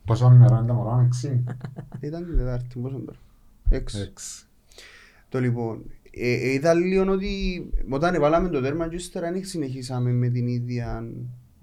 Οκ. 0.03 0.09
Ε, 0.09 0.13
Πόσο 0.13 0.29
νούμερο 0.29 0.55
είναι 0.57 0.67
τα 0.67 0.73
μωρά, 0.73 1.03
έξι. 1.05 1.43
Ήταν 2.07 2.25
την 2.25 2.37
Τετάρτη, 2.37 2.79
πόσο 2.79 2.97
τώρα; 3.05 3.17
Έξι. 3.69 3.99
Έξι. 3.99 4.45
Το 5.29 5.39
λοιπόν, 5.39 5.83
ε, 6.11 6.29
ε, 6.33 6.51
είδα 6.53 6.73
λίγο 6.73 7.11
ότι 7.11 7.29
όταν 7.89 8.19
βάλαμε 8.19 8.49
το 8.49 8.61
τέρμα 8.61 8.87
και 8.89 8.95
ύστερα 8.95 9.31
δεν 9.31 9.45
συνεχίσαμε 9.45 10.11
με 10.11 10.29
την 10.29 10.47
ίδια... 10.47 11.03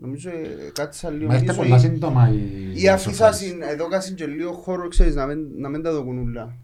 Νομίζω 0.03 0.31
ε, 0.31 0.71
κάτσα 0.73 1.11
λίγο 1.11 1.27
Μα 1.27 1.35
είστε 1.35 1.47
πίσω 1.47 1.63
πολλά 1.63 1.77
ή- 1.77 1.79
σύντομα 1.79 2.33
η... 2.33 2.83
ή 2.83 2.89
αφήσα 2.89 3.33
συν- 3.33 3.63
εδώ 3.63 3.89
κάσιν 3.89 4.15
και 4.15 4.27
λίγο 4.27 4.53
χώρο, 4.53 4.89
ξέρεις, 4.89 5.15
να 5.15 5.27
μην, 5.27 5.39
να 5.59 5.69
μην 5.69 5.83
τα 5.83 5.93
δοκούν 5.93 6.19
ούλα. 6.19 6.55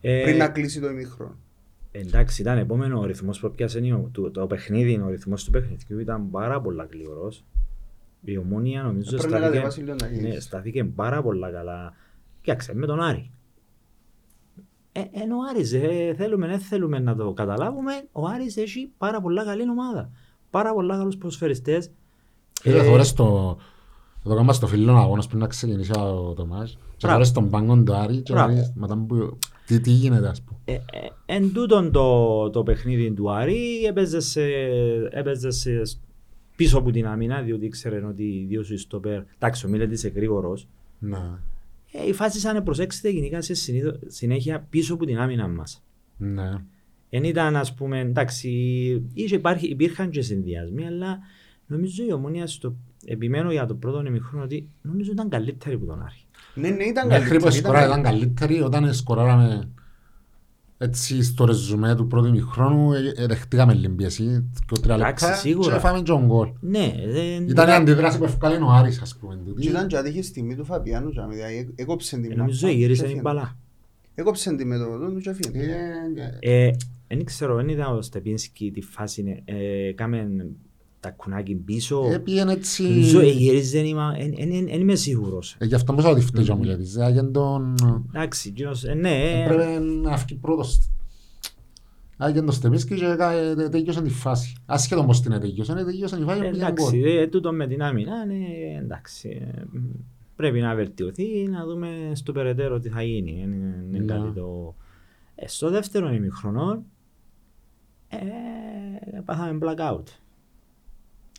Ε, 0.00 0.22
Πριν 0.22 0.36
να 0.36 0.48
κλείσει 0.48 0.80
το 0.80 0.88
ημίχρονο. 0.90 1.36
Εντάξει, 1.92 2.42
ήταν 2.42 2.58
επόμενο 2.58 3.00
ο 3.00 3.04
ρυθμός 3.04 3.40
που 3.40 3.50
πιάσε 3.50 3.78
είναι 3.78 4.08
το, 4.12 4.30
το 4.30 4.46
παιχνίδι, 4.46 5.00
ο 5.00 5.08
ρυθμός 5.10 5.44
του 5.44 5.50
παιχνιδιού 5.50 5.98
ήταν 5.98 6.30
πάρα 6.30 6.60
πολλά 6.60 6.88
γλυωρός. 6.92 7.44
Η 8.24 8.36
ομόνια 8.38 8.82
νομίζω 8.82 9.16
Πρέπει 9.16 9.22
να 9.22 9.28
στάθηκε, 9.38 9.48
κατεβάσει 9.56 9.80
λίγο 9.80 9.96
τα 9.96 10.08
ναι, 10.08 10.14
χέρια. 10.14 10.40
στάθηκε 10.40 10.84
πάρα 10.84 11.22
πολλά 11.22 11.50
καλά. 11.50 11.92
Κοίταξε, 12.40 12.74
με 12.74 12.86
τον 12.86 13.00
Άρη. 13.00 13.30
Ε, 14.92 15.00
ενώ 15.12 15.36
ο 15.36 15.40
Άρης, 15.50 15.72
ε, 15.72 16.14
θέλουμε, 16.16 16.46
δεν 16.46 16.58
θέλουμε 16.60 16.98
να 16.98 17.16
το 17.16 17.32
καταλάβουμε, 17.32 17.92
ο 18.12 18.26
Άρης 18.26 18.56
έχει 18.56 18.90
πάρα 18.98 19.20
πολλά 19.20 19.44
καλή 19.44 19.62
ομάδα. 19.70 20.10
Πάρα 20.50 20.72
πολλά 20.74 20.96
καλούς 20.96 21.16
προσφερειστές. 21.16 21.90
Κύριε, 22.62 22.80
Ε, 22.80 22.84
θωρές 22.84 23.12
το... 23.12 23.56
Εδώ 24.26 24.34
κάμα 24.36 24.52
στο 24.52 24.66
φίλο 24.66 24.96
αγώνας 24.96 25.26
πριν 25.26 25.40
να 25.40 25.46
ξεκινήσει 25.46 25.90
ο 25.98 26.32
Τομάς 26.36 26.70
και 26.72 26.78
Μπράβο. 27.00 27.12
θωρές 27.14 27.32
τον 27.32 27.50
πάγκον 27.50 27.84
του 27.84 27.94
Άρη 27.94 28.20
και 28.22 28.32
Μπράβο. 28.32 28.54
να 28.54 28.72
μετά 28.74 28.96
που... 29.08 29.38
Τι, 29.66 29.80
τι 29.80 29.90
γίνεται 29.90 30.28
ας 30.28 30.42
πούμε. 30.42 30.58
Ε, 30.64 30.72
ε, 30.72 30.78
εν 31.26 31.52
τούτον 31.52 31.92
το, 31.92 32.50
το 32.50 32.62
παιχνίδι 32.62 33.12
του 33.12 33.30
Άρη 33.32 33.84
έπαιζες, 33.84 34.36
ε, 34.36 35.08
έπαιζες 35.10 35.66
ε, 35.66 35.82
πίσω 36.56 36.78
από 36.78 36.90
την 36.90 37.06
αμήνα 37.06 37.40
διότι 37.42 37.64
ήξερε 37.64 38.04
ότι 38.04 38.22
οι 38.22 38.44
δύο 38.48 38.62
σου 38.62 38.78
στοπέρ, 38.78 39.22
εντάξει 39.38 39.66
ο 39.66 39.68
Μίλετ 39.68 39.92
είσαι 39.92 40.08
γρήγορος, 40.08 40.68
Ναι. 40.98 41.18
ε, 41.92 42.06
η 42.08 42.12
φάση 42.12 42.38
σαν 42.40 42.54
να 42.54 42.62
προσέξετε 42.62 43.08
γενικά 43.08 43.40
σε 43.42 43.54
συνήθω- 43.54 43.96
συνέχεια 44.06 44.66
πίσω 44.70 44.94
από 44.94 45.04
την 45.06 45.18
άμυνα 45.18 45.48
μας. 45.48 45.82
Ναι. 46.16 46.50
Εν 47.10 47.24
ήταν 47.24 47.56
ας 47.56 47.74
πούμε, 47.74 47.98
εντάξει, 48.00 48.48
είχε 49.14 49.34
υπάρχει, 49.34 49.66
υπήρχαν 49.66 50.10
και 50.10 50.22
συνδυασμοί, 50.22 50.86
αλλά 50.86 51.18
νομίζω 51.66 52.04
η 52.04 52.12
ομόνια 52.12 52.46
στο, 52.46 52.76
επιμένω 53.04 53.50
για 53.52 53.66
το 53.66 53.74
πρώτο 53.74 54.06
ημιχρόνο 54.06 54.44
ότι 54.44 54.68
νομίζω 54.82 55.12
ήταν 55.12 55.28
καλύτερη 55.28 55.74
από 55.74 55.86
τον 55.86 56.02
Άρη. 56.02 56.24
Ναι, 56.54 56.68
ναι, 56.68 56.84
ήταν 56.84 57.06
Μέχρι 57.06 57.22
που 57.24 57.28
καλύτερη. 57.30 57.54
σκορά 57.54 57.84
ήταν 57.86 58.00
ήταν 58.00 58.12
καλύτερη, 58.12 58.60
όταν 58.60 58.94
σκοράραμε 58.94 59.68
έτσι 60.82 61.22
στο 61.22 61.44
ρεζουμέ 61.44 61.94
του 61.94 62.06
πρώτου 62.06 62.26
ημιχρόνου, 62.26 62.92
ε, 62.92 63.12
ε, 63.16 63.26
δεχτήκαμε 63.26 63.74
λιμπίεση 63.74 64.50
και 64.66 64.80
τρία 64.80 64.94
Εντάξει, 64.94 65.24
λεπτά 65.24 65.38
σίγουρα. 65.38 65.74
και 65.74 65.80
φάμε 65.80 65.98
και 65.98 66.04
τον 66.04 66.26
γκολ. 66.26 66.52
Ναι, 66.60 66.94
δεν, 67.06 67.48
Ήταν 67.48 67.68
η 67.68 67.72
αντιδράση 67.72 68.18
που 68.18 68.24
ευκάλει 68.24 68.62
ο 68.62 68.70
Άρης 68.70 69.00
ας 69.00 69.16
πούμε. 69.16 69.34
Και 69.34 69.50
τούτη. 69.50 69.66
ήταν 69.66 69.86
και 69.86 69.96
άτυχη 69.96 70.22
στιγμή 70.22 70.56
του 70.56 70.64
Φαπιάνου, 70.64 71.10
τζάμε, 71.10 71.34
δηλαδή, 71.34 71.72
έκοψε 71.74 72.16
την 72.16 72.32
ε, 72.32 72.34
νομίζω 72.34 72.66
μάπα 72.66 72.78
γύρισε 72.78 73.02
και 73.02 73.08
την 73.08 73.18
έφυγε. 73.18 73.20
μπαλά. 73.20 73.56
Έκοψε 74.14 74.54
την 74.54 74.66
με 74.66 74.78
το 74.78 74.98
δόν 74.98 75.14
του 75.14 75.20
και 75.20 75.30
έφυγε. 75.30 75.58
Ε, 76.40 76.66
Ε, 76.66 76.70
δεν 77.08 77.24
ξέρω, 77.24 77.54
δεν 77.54 77.68
είδα 77.68 77.88
ο 77.88 78.02
Στεπίνσκι 78.02 78.70
τη 78.70 78.80
φάση, 78.80 79.42
ε, 79.44 79.92
κάμε 79.92 80.46
τα 81.02 81.10
κουνάκι 81.10 81.54
πίσω. 81.54 82.04
ε, 82.12 82.18
πήγαινε 82.18 82.52
έτσι... 82.52 82.82
Νομίζω 82.88 83.20
ε, 83.20 83.26
γύριζε, 83.30 83.78
δεν 83.78 83.86
είμαι- 83.86 84.14
εν- 84.18 84.34
εν- 84.36 84.52
εν- 84.52 84.68
εν 84.70 84.80
είμαι 84.80 84.94
σίγουρος. 84.94 85.56
Ε, 85.58 85.64
Γι' 85.64 85.74
αυτό 85.74 85.92
πως 85.94 86.04
θα 86.04 86.14
τη 86.14 86.20
φταίει 86.20 86.50
ο 86.50 86.56
Μιλέτης. 86.56 86.96
ε, 86.96 87.08
για 87.12 87.30
τον... 87.30 87.74
Εντάξει, 88.14 88.48
εκείνος, 88.48 88.84
ε, 88.84 88.94
ναι, 88.94 89.10
ε, 89.22 89.42
Έπρεπε 89.44 89.78
να 89.78 90.16
φύγει 90.16 90.40
πρώτος. 90.40 90.90
Άγιον 92.16 92.46
το 92.46 92.52
Στεμίσκι 92.52 92.94
και 92.94 93.14
κα- 93.18 93.32
ε, 93.32 93.68
τέλειωσε 93.68 94.02
τη 94.02 94.10
φάση. 94.10 94.56
Ασχέτον 94.66 95.06
πως 95.06 95.20
την 95.20 95.40
τέλειωσε, 95.40 95.72
ε, 95.72 95.84
τέλειωσε 95.84 96.16
η 96.20 96.22
φάση 96.24 96.40
και 96.40 96.48
πήγε 96.48 96.62
εντάξει, 96.64 96.98
γκολ. 96.98 97.04
ε, 97.04 97.26
τούτο 97.26 97.52
με 97.52 97.66
την 97.66 97.82
άμυνα, 97.82 98.24
ναι, 98.26 98.34
εντάξει. 98.82 99.28
ε, 99.28 99.62
μ, 99.72 99.78
Πρέπει 100.36 100.60
να 100.60 100.74
βελτιωθεί, 100.74 101.48
να 101.48 101.64
δούμε 101.66 101.88
στο 102.12 102.32
περαιτέρω 102.32 102.78
τι 102.80 102.88
θα 102.88 103.02
γίνει. 103.02 103.30
ε, 103.40 103.42
Είναι, 103.42 103.84
είναι 103.88 103.98
Ναι. 103.98 104.04
κάτι 104.04 104.30
το... 104.34 104.74
Ε, 105.34 105.48
στο 105.48 105.70
δεύτερο 105.70 106.12
ημιχρονό, 106.12 106.84
ε, 108.08 108.16
πάθαμε 109.24 109.58
blackout. 109.62 110.02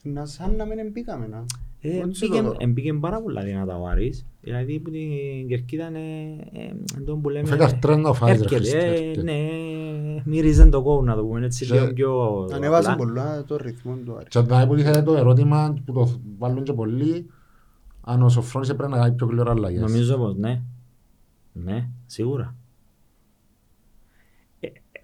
Να 0.04 0.26
σαν 0.26 0.56
να 0.56 0.66
μην 0.66 0.80
εμπήκαμε, 0.80 1.28
να. 1.28 1.46
Ε, 1.82 1.98
Έτσι 1.98 2.28
μπήκε- 2.28 2.42
το 2.44 2.50
δω. 2.50 2.56
ε, 2.60 2.68
μπήκε 2.68 2.94
πάρα 2.94 3.22
πολλά 3.22 3.42
δυνατά 3.44 3.78
ο 3.80 3.88
Άρης. 3.88 4.26
Δηλαδή 4.42 4.80
που 4.80 4.90
την 4.90 5.48
κερκίδα 5.48 5.88
είναι 5.88 6.00
ε, 6.98 7.02
τον 7.06 7.22
που 7.22 7.30
λέμε... 7.30 7.48
Φέγας 7.48 7.80
τρένα 7.80 8.10
ο 8.10 8.14
Φάιζ, 8.14 8.38
ρε 8.38 8.44
έρκεται, 8.44 8.56
Χριστέ, 8.62 8.78
ε, 8.78 8.94
έρκεται. 9.08 9.22
Ναι, 9.24 9.40
μύριζε 10.26 10.66
το 10.66 10.82
κόου 10.82 11.04
να 11.04 11.16
το 11.16 11.24
πούμε 11.26 11.46
έτσι 11.46 11.66
Και- 11.66 11.74
λίγο 11.74 11.94
πιο 11.94 12.48
Ανέβασε 12.54 12.92
απλά. 12.92 13.06
πολλά 13.06 13.44
το 13.44 13.58
ρυθμό 13.58 13.96
του 14.06 14.16
Άρη. 14.16 14.26
Και 14.30 14.38
όταν 14.38 14.64
υποτίθεται 14.64 15.02
το 15.02 15.14
ερώτημα 15.16 15.74
που 15.86 15.94
το 15.94 16.10
βάλουν 16.38 16.64
και 16.64 16.74
πολλοί, 16.74 17.26
αν 18.02 18.22
ο 18.24 18.30
Σοφρόνης 18.30 18.70
έπρεπε 18.70 18.92
να 18.92 18.98
κάνει 18.98 19.16
πιο 19.16 19.28
γλυόρα 19.28 19.52
αλλαγές. 19.52 19.82
Νομίζω 19.82 20.18
πως 20.18 20.36
ναι. 20.36 20.62
Ναι, 21.54 21.88
σίγουρα. 22.06 22.56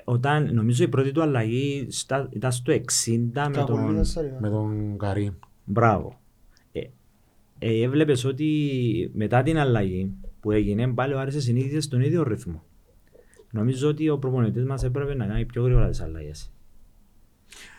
Ε, 0.10 0.12
ε, 0.12 0.14
όταν, 0.14 0.54
νομίζω 0.54 0.84
η 0.84 0.88
πρώτη 0.88 1.12
του 1.12 1.22
αλλαγή 1.22 1.88
στα, 1.90 2.30
ήταν 2.32 2.52
στο 2.52 2.74
60 2.74 2.80
με 3.34 3.50
Κάπου 3.52 3.66
τον... 3.66 3.90
λίγα 3.90 4.04
σάρια. 4.04 4.38
Με 4.42 4.50
τον 4.50 4.98
Καρύ. 4.98 5.38
Μπράβο. 5.64 6.20
Ε, 6.72 6.80
ε, 7.60 7.84
έβλεπες 7.84 8.26
ότι 8.26 9.12
μετά 9.14 9.44
την 9.44 9.58
αλλαγή 9.58 10.14
που 10.40 10.52
έγινε 10.52 10.88
πάλι 10.88 11.14
ο 11.14 11.20
Άρης 11.20 11.44
συνήθιζε 11.44 11.80
στον 11.80 12.02
ίδιο 12.02 12.24
ρυθμό. 12.24 12.64
Νομίζω 13.52 13.90
ότι 13.90 14.10
ο 14.10 14.18
προπονητής 14.18 14.64
μας 14.64 14.84
έπρεπε 14.84 15.16
να 15.16 15.26
κάνει 15.26 15.46
πιο 15.46 15.64
γρήγορα 15.64 15.90
τις 15.90 16.02
αλλαγές. 16.02 16.52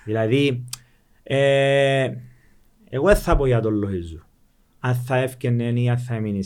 Δηλαδή, 0.05 0.65
ε, 1.23 2.15
εγώ 2.91 3.07
δεν 3.07 3.17
θα 3.17 3.37
πω 3.37 3.47
για 3.47 3.61
τον 3.61 3.81
Λοΐζου. 3.85 4.23
Αν 4.81 4.95
θα 4.95 5.17
έφτιανε 5.17 5.81
ή 5.81 5.89
αν 5.89 5.99
θα 5.99 6.15
έμεινε. 6.15 6.39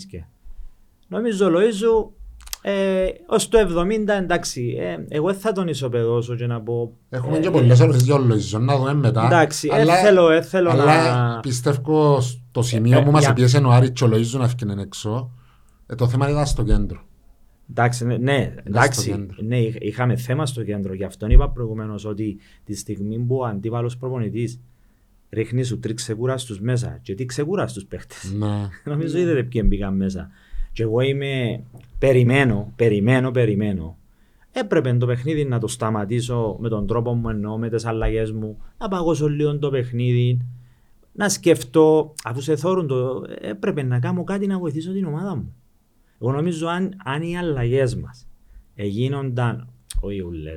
Νομίζω 1.09 1.47
ο 1.47 1.51
Λοΐζου 1.51 2.12
ε, 2.66 3.07
ως 3.27 3.48
το 3.48 3.59
70 3.59 4.09
εντάξει, 4.09 4.77
ε, 4.81 4.96
εγώ 5.09 5.27
δεν 5.27 5.38
θα 5.40 5.53
τον 5.53 5.68
ισοπεδώσω 5.68 6.35
και 6.37 6.46
να 6.46 6.61
πω... 6.61 6.92
Έχουμε 7.11 7.37
ε, 7.37 7.40
και 7.40 7.50
πολλές 7.50 7.81
ερωτήσεις 7.81 8.07
για 8.07 8.14
όλο 8.14 8.35
ίσως, 8.35 8.61
να 8.61 8.77
δούμε 8.77 8.94
μετά. 8.94 9.24
Εντάξει, 9.27 9.68
ε, 9.72 9.81
Αλλά- 9.81 9.94
θέλω, 9.96 10.31
ε, 10.31 10.42
θέλω 10.42 10.70
Αλλά 10.70 10.85
να... 11.35 11.40
πιστεύω 11.40 12.20
στο 12.20 12.62
σημείο 12.62 12.98
Ε, 12.98 13.03
που 13.03 13.11
μας 13.11 13.22
για- 13.24 13.33
πιέσε 13.33 13.59
ο 13.59 13.70
Άρης 13.70 13.90
και 13.92 14.05
ο 14.05 14.09
Λοΐζου 14.12 14.38
να 14.38 14.48
φύγει 14.48 14.74
έξω, 14.81 15.31
ε, 15.87 15.94
το 15.94 16.09
θέμα 16.09 16.31
ήταν 16.31 16.46
στο 16.46 16.62
κέντρο. 16.62 17.00
Εντάξει, 17.70 18.07
ναι, 18.07 18.16
ναι, 18.16 18.55
εντάξει, 18.64 19.11
κέντρο. 19.11 19.37
ναι, 19.46 19.59
είχ- 19.61 19.85
είχαμε 19.85 20.16
θέμα 20.16 20.46
στο 20.46 20.62
κέντρο. 20.64 20.94
Γι' 20.94 21.05
αυτό 21.05 21.27
είπα 21.27 21.50
προηγουμένως 21.50 22.05
ότι 22.05 22.37
τη 22.64 22.74
στιγμή 22.77 23.18
που 23.18 23.37
ο 23.37 23.44
αντίπαλος 23.44 23.96
προπονητής 23.96 24.61
ρίχνει 25.31 25.62
σου 25.62 25.79
τρεις 25.79 25.94
ξεκούραστου 25.94 26.57
μέσα 26.61 26.98
και 27.03 27.14
τι 27.14 27.27
ξεκούραστου 27.27 27.87
παίχτες. 27.87 28.33
Ναι. 28.38 28.68
Νομίζω 28.92 29.18
είδατε 29.18 29.42
ποιοι 29.42 29.62
μπήκαν 29.64 29.96
μέσα. 29.96 30.31
Και 30.75 30.83
εγώ 30.83 31.01
είμαι. 31.01 31.63
Περιμένω, 31.99 32.73
περιμένω, 32.77 33.31
περιμένω. 33.31 33.97
Έπρεπε 34.53 34.93
το 34.93 35.07
παιχνίδι 35.07 35.45
να 35.45 35.59
το 35.59 35.67
σταματήσω 35.67 36.57
με 36.61 36.69
τον 36.69 36.87
τρόπο 36.87 37.15
μου 37.15 37.29
εννοώ, 37.29 37.59
με 37.59 37.69
τις 37.69 37.85
αλλαγές 37.85 38.33
μου, 38.33 38.59
να 38.79 38.89
παγώσω 38.89 39.29
λίγο 39.29 39.59
το 39.59 39.71
παιχνίδι. 39.71 40.41
να 41.13 41.29
σκεφτώ, 41.29 42.15
αφού 42.25 42.41
σε 42.41 42.57
θόρουν 42.57 42.87
το, 42.87 43.25
έπρεπε 43.41 43.83
να 43.83 43.99
κάνω 43.99 44.25
κάτι 44.25 44.47
να 44.47 44.59
βοηθήσω 44.59 44.93
την 44.93 45.05
ομάδα 45.05 45.37
μου. 45.37 45.55
Εγώ 46.21 46.33
νομίζω 46.33 46.67
αν, 46.67 46.95
αν 47.05 47.23
οι 47.23 47.39
αλλαγές 47.39 47.95
μας 47.97 48.27
γίνονταν, 48.75 49.69
όχι 50.01 50.21
ουλέ, 50.21 50.55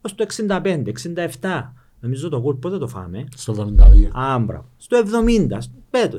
ως 0.00 0.14
το 0.14 0.26
65, 0.48 0.92
67, 1.40 1.72
νομίζω 2.00 2.28
το 2.28 2.40
γκολ 2.40 2.54
πότε 2.54 2.78
το 2.78 2.88
φάμε; 2.88 3.24
Στο 3.36 3.52
72. 3.52 4.10
Άμπρα. 4.12 4.64
Στο 4.76 4.96
70. 4.96 5.60
στο- 5.60 5.74
πέτω. 5.90 6.18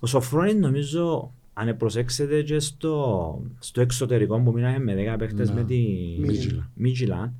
Ο 0.00 0.06
Σοφρόνης 0.06 0.54
νομίζω 0.54 1.32
αν 1.60 1.76
προσέξετε 1.76 2.42
και 2.42 2.58
στο, 2.58 3.42
στο 3.58 3.80
εξωτερικό 3.80 4.40
που 4.40 4.52
μείναμε 4.52 4.78
με 4.78 5.14
10 5.14 5.18
παίχτες 5.18 5.48
Ναι. 5.48 5.54
με 5.54 5.64
τη 5.64 5.84
Midtjylland. 6.26 6.84
Midtjylland, 6.84 7.30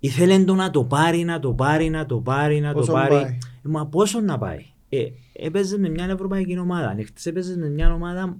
ήθελε 0.00 0.44
το 0.44 0.54
να 0.54 0.70
το 0.70 0.84
πάρει, 0.84 1.24
να 1.24 1.38
το 1.40 1.52
πάρει, 1.52 1.88
να 1.90 2.06
το 2.06 2.16
πάρει, 2.20 2.60
να 2.60 2.72
το 2.72 2.78
Πόσο 2.78 2.92
πάρει. 2.92 3.14
πάει. 3.14 3.22
Ε, 3.22 3.68
Μα 3.68 3.86
πόσο 3.86 4.20
να 4.20 4.38
πάει. 4.38 4.64
Ε, 4.88 5.04
έπαιζε 5.32 5.78
με 5.78 5.88
μια 5.88 6.04
ευρωπαϊκή 6.04 6.58
ομάδα. 6.58 6.88
Ανοιχτής 6.88 7.26
έπαιζε 7.26 7.56
με 7.58 7.68
μια 7.68 7.92
ομάδα 7.92 8.36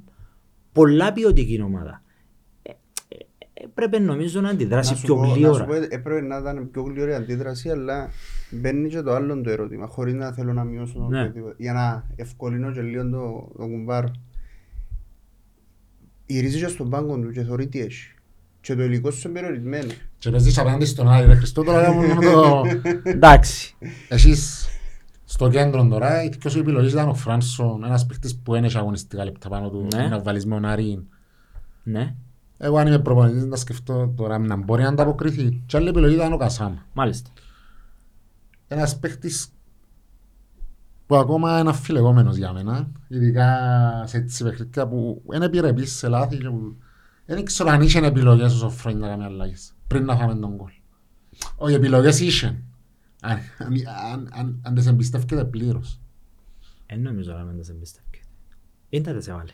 πολλά 0.72 1.12
ποιοτική 1.12 1.60
ομάδα. 1.62 2.02
Ε, 2.62 2.70
ε, 3.08 3.16
ε, 3.54 3.66
πρέπει 3.74 4.00
νομίζω 4.00 4.40
να 4.40 4.48
αντιδράσει 4.48 4.90
Να 4.92 4.96
σου 4.96 5.04
πιο 5.04 5.14
πω- 5.14 5.20
να 5.22 5.28
σου 5.28 5.34
γλύωρα. 5.34 5.64
πω, 5.64 5.72
Έπρεπε 5.74 6.20
να 6.20 6.38
ήταν 6.38 6.70
πιο 6.70 6.82
γλυόρη 6.82 7.14
αντίδραση, 7.14 7.70
αλλά 7.70 8.08
μπαίνει 8.50 8.88
και 8.88 9.00
το 9.02 9.12
άλλο 9.14 9.40
το 9.40 9.50
ερώτημα, 9.50 9.86
χωρίς 9.86 10.14
να 10.14 10.32
θέλω 10.32 10.52
να 10.52 10.64
μειώσω 10.64 11.06
Ναι. 11.10 11.22
οτιδήποτε. 11.22 11.54
Για 11.58 11.72
να 11.72 12.06
ευκολύνω 12.16 12.72
και 12.72 12.80
λίγο 12.80 13.02
το, 13.10 13.52
το 13.56 13.66
κουμπάρ. 13.66 14.04
Γυρίζει 16.30 16.58
και 16.58 16.68
στον 16.68 16.90
πάγκο 16.90 17.18
του 17.18 17.30
και 17.30 17.42
θωρεί 17.42 17.66
τι 17.66 17.80
έχει. 17.80 18.12
Και 18.60 18.74
το 18.74 18.82
υλικό 18.82 19.10
σου 19.10 19.28
είναι 19.28 19.40
περιορισμένο. 19.40 19.92
Και 20.18 20.30
παίζεις 20.30 20.58
απέναντι 20.58 20.84
στον 20.84 21.08
Άρη, 21.08 21.26
ρε 21.26 21.34
Χριστό, 21.34 21.62
τώρα 21.62 21.82
κάνουμε 21.82 22.14
το... 22.24 22.62
Εντάξει. 23.10 23.74
Εσείς 24.08 24.68
στο 25.24 25.48
κέντρο 25.48 25.88
τώρα, 25.88 26.22
η 26.22 26.28
δική 26.28 26.48
σου 26.48 26.58
επιλογής 26.58 26.92
ήταν 26.92 27.08
ο 27.08 27.14
Φράνσον, 27.14 27.84
ένας 27.84 28.06
παίκτης 28.06 28.36
που 28.36 28.52
δεν 28.52 28.64
έχει 28.64 28.76
αγωνιστικά 28.78 29.24
λεπτά 29.24 29.48
πάνω 29.48 29.70
του, 29.70 29.86
Ναι. 29.94 30.08
να 30.08 30.20
βάλεις 30.22 30.46
με 30.46 30.54
τον 30.54 30.64
Άρη. 30.64 31.06
Ναι, 31.82 32.14
Εγώ 32.58 32.76
αν 32.76 32.86
είμαι 32.86 32.98
προπονητής 32.98 33.44
να 33.44 33.56
σκεφτώ 33.56 34.12
τώρα 34.16 34.38
να 34.38 34.56
μπορεί 34.56 34.82
να 34.82 34.88
ανταποκριθεί. 34.88 35.62
Και 35.66 35.76
άλλη 35.76 35.88
επιλογή 35.88 36.14
ήταν 36.14 36.32
ο 36.32 36.36
Κασάμα. 36.36 36.86
μάλιστα. 36.92 37.30
Ένας 38.68 38.98
παίκτης 38.98 39.48
που 41.08 41.16
ακόμα 41.16 41.58
είναι 41.60 41.70
αφιλεγόμενος 41.70 42.36
για 42.36 42.52
μένα, 42.52 42.90
ειδικά 43.08 43.46
σε 44.06 44.16
έτσι 44.16 44.44
παιχνίδια 44.44 44.88
που 44.88 45.22
είναι 45.34 45.44
επιρρεπής 45.44 45.92
σε 45.96 46.08
λάθη 46.08 46.36
και 46.38 46.48
που 46.48 46.76
δεν 47.26 47.44
ξέρω 47.44 47.70
αν 47.70 47.82
είχε 47.82 47.98
επιλογές 48.06 48.52
όσο 48.54 48.68
χρόνια 48.68 48.98
να 49.00 49.08
κάνει 49.08 49.24
αλλαγές, 49.24 49.72
πριν 49.86 50.04
να 50.04 50.16
φάμε 50.16 50.34
τον 50.34 50.56
κόλ. 50.56 50.70
Όχι, 51.56 51.74
επιλογές 51.74 52.20
είχε. 52.20 52.46
Αν, 53.22 53.38
αν, 53.58 53.72
αν, 54.12 54.28
αν, 54.32 54.60
αν 54.62 54.74
τις 54.74 54.86
εμπιστεύκεται 54.86 55.44
πλήρως. 55.44 56.00
Δεν 56.86 57.00
νομίζω 57.00 57.32
να 57.32 57.42
μην 57.42 57.56
τα 57.56 57.62
σε 57.62 57.72
εμπιστεύκεται. 57.72 58.24
Είναι 58.88 59.12
τα 59.12 59.20
σε 59.20 59.32
βάλε. 59.32 59.52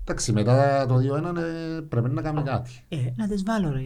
Εντάξει, 0.00 0.32
μετά 0.32 0.86
το 0.86 0.94
2-1 0.96 1.36
ε, 1.36 1.80
πρέπει 1.88 2.10
να 2.10 2.22
κάνει 2.22 2.42
κάτι. 2.42 2.70
Ε, 2.88 2.96
να 3.16 3.28
τις 3.28 3.42
βάλω 3.42 3.70
ρε 3.72 3.78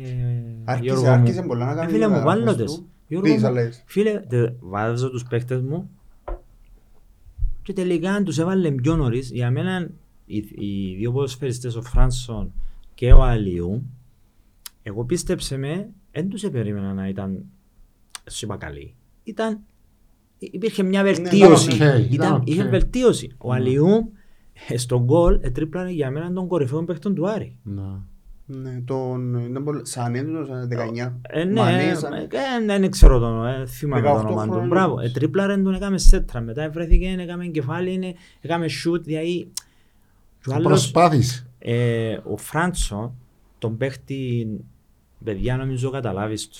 Άρχισε- 0.64 0.82
Γιώργο 0.92 1.02
μου. 1.04 1.10
άρχισε 1.10 1.42
πολλά 1.42 1.64
να 1.64 1.72
Ε, 1.72 1.74
κάνει 1.74 1.92
Φίλε 1.92 2.08
μου, 2.08 2.12
μεταγραφές 2.14 2.44
βάλω 2.44 2.56
του. 2.56 2.64
τις. 2.64 2.82
Γιώργο 3.08 3.28
Ποιες 3.28 3.40
μου, 3.42 3.46
αλλαγές; 3.48 3.82
Φίλε, 3.86 4.20
τε- 4.20 4.52
βάζω 4.60 5.10
τους 5.10 5.22
παίχτες 5.24 5.60
μου 5.60 5.90
και 7.64 7.72
τελικά 7.72 8.12
αν 8.12 8.24
τους 8.24 8.38
έβαλε 8.38 8.70
πιο 8.70 8.96
νωρίς, 8.96 9.30
για 9.30 9.50
μένα 9.50 9.90
οι, 10.24 10.36
οι 10.36 10.94
δύο 10.96 11.12
ποδοσφαιριστές, 11.12 11.76
ο 11.76 11.82
Φράνσον 11.82 12.52
και 12.94 13.12
ο 13.12 13.22
Αλιού, 13.22 13.82
εγώ 14.82 15.04
πίστεψε 15.04 15.56
με, 15.56 15.90
δεν 16.12 16.28
τους 16.28 16.42
περίμενα 16.50 16.92
να 16.92 17.08
ήταν, 17.08 17.44
σου 18.30 18.44
είπα 18.44 18.56
καλή. 18.56 18.94
Ήταν, 19.24 19.60
υπήρχε 20.38 20.82
μια 20.82 21.02
βελτίωση. 21.02 21.70
οκ, 21.70 21.76
ήταν 21.76 22.08
ήταν, 22.10 22.34
οκ. 22.34 22.48
είχε 22.48 22.68
βελτίωση. 22.68 23.34
Ο 23.38 23.52
Αλιού 23.52 24.12
ε, 24.68 24.76
στον 24.76 25.04
γκολ 25.04 25.38
ετρίπλανε 25.42 25.90
για 25.90 26.10
μένα 26.10 26.32
τον 26.32 26.48
κορυφαίο 26.48 26.84
παίχτον 26.84 27.14
του 27.14 27.28
Άρη. 27.28 27.58
Να. 27.62 28.06
Ναι, 28.46 28.80
τον... 28.84 29.34
ήταν 29.50 29.64
πολύ- 29.64 29.86
Σαν 29.86 30.14
έντονο, 30.14 30.44
σαν 30.46 30.68
19. 30.96 31.12
Ε, 31.22 31.44
ναι, 31.44 31.60
Μανέ, 31.60 31.82
ε, 31.82 31.94
σαν- 31.94 32.12
ε, 32.12 32.26
δεν 32.78 32.90
ξέρω 32.90 33.18
το, 33.18 33.44
ε, 33.44 33.66
θυμάμαι 33.66 34.02
το 34.02 34.14
18 34.14 34.18
όνομα 34.24 34.44
του. 34.44 34.50
χρόνων. 34.50 34.68
Μπράβο, 34.68 35.00
ε, 35.00 35.10
τρίπλαρεν 35.10 35.64
τον 35.64 35.74
έκαμε 35.74 35.98
σέτρα, 35.98 36.40
μετά 36.40 36.70
βρέθηκε, 36.70 37.16
έκαμε 37.18 37.46
κεφάλι, 37.46 37.92
είναι- 37.92 38.14
έκαμε 38.40 38.68
σούτ, 38.68 39.04
δηλαδή... 39.04 39.48
Και 40.42 40.50
ο 40.50 40.54
άλλος, 40.54 40.66
Προσπάθησε. 40.66 41.46
ε, 41.58 42.18
ο 42.24 42.36
Φράντσο, 42.36 43.14
τον 43.58 43.76
παίχτη, 43.76 44.46
παιδιά 45.24 45.56
νομίζω 45.56 45.90
καταλάβεις 45.90 46.48
του. 46.48 46.58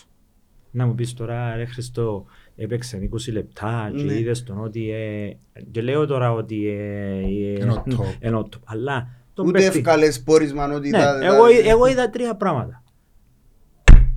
Να 0.71 0.87
μου 0.87 0.95
πεις 0.95 1.15
τώρα, 1.15 1.57
ρε 1.57 1.65
Χριστό, 1.65 2.25
έπαιξε 2.57 3.09
20 3.13 3.33
λεπτά 3.33 3.93
και 3.97 4.03
Ναι. 4.03 4.15
είδες 4.15 4.43
τον 4.45 4.63
ότι... 4.63 4.91
Ε, 4.91 5.37
και 5.71 5.81
λέω 5.83 6.07
τώρα 6.07 6.33
ότι... 6.33 6.67
Ε, 6.69 7.17
ε, 7.17 7.29
Είναι 7.31 7.73
ο 7.73 7.85
top. 7.87 8.25
είναι 8.27 8.37
ο 8.37 8.49
top. 8.53 8.59
Αλλά 8.65 9.09
τον 9.35 9.47
Ούτε 9.47 9.59
παίχτη... 9.59 9.79
εύκαλες 9.79 10.23
πόρισμα 10.23 10.73
ότι 10.75 10.89
Ναι, 10.91 10.99
τα- 10.99 11.25
εγώ, 11.25 11.43
τα- 11.47 11.69
εγώ 11.71 11.87
είδα 11.87 12.11
τρία 12.11 12.35
πράγματα. 12.37 12.83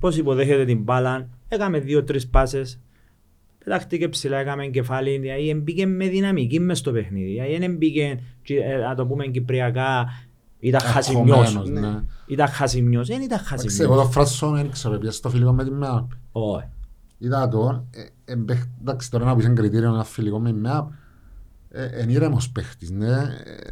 Πώς 0.00 0.16
υποδέχεται 0.16 0.64
την 0.64 0.82
μπάλα, 0.82 1.28
έκαμε 1.48 1.78
δύο-τρεις 1.78 2.28
πάσες, 2.28 2.80
πετάχτηκε 3.64 4.08
ψηλά, 4.08 4.36
έκαμε 4.38 4.66
κεφάλι, 4.66 5.18
δηλαδή 5.18 5.54
μπήκε 5.54 5.86
με 5.86 6.08
δυναμική 6.08 6.60
μες 6.60 6.78
στο 6.78 6.92
παιχνίδι. 6.92 7.30
Δηλαδή 7.30 7.58
δεν 7.58 7.76
μπήκε, 7.76 8.20
ε, 8.48 8.76
να 8.76 8.94
το 8.94 9.06
πούμε 9.06 9.26
κυπριακά, 9.26 10.06
ήταν 10.58 10.80
χασιμιός. 10.80 11.38
Αγχωμένος, 11.38 11.68
Ναι. 11.70 11.80
ναι. 11.88 12.00
Ήταν 12.26 12.48
χασιμιός, 12.48 13.08
δεν 13.08 13.20
ήταν 13.22 13.38
Εντάξει, 13.50 13.54
εγώ 13.82 13.92
χασιμιός. 13.92 14.02
το 14.02 14.10
Φράσον 14.10 14.54
δεν 14.54 14.70
ξέρω, 14.70 14.98
πήγα 14.98 15.10
στο 15.10 15.30
φιλικό 15.30 15.52
με 15.52 15.64
τη 15.64 15.70
ΜΕΑΠ. 15.70 16.10
Όχι. 16.32 16.64
Είδα 17.18 17.48
το, 17.48 17.84
ε, 18.24 18.32
εμπαίχ- 18.32 18.66
εντάξει 18.80 19.10
τώρα 19.10 19.24
να 19.24 19.36
πεις 19.36 19.44
ένα 19.44 19.54
κριτήριο 19.54 19.88
ένα 19.88 20.04
φιλικό 20.04 20.38
με 20.40 20.52
ΜΕΑΠ, 20.52 20.88
ε, 21.70 22.02
είναι 22.02 22.12
ήρεμος 22.12 22.50
παίχτης, 22.50 22.90
ναι, 22.90 23.16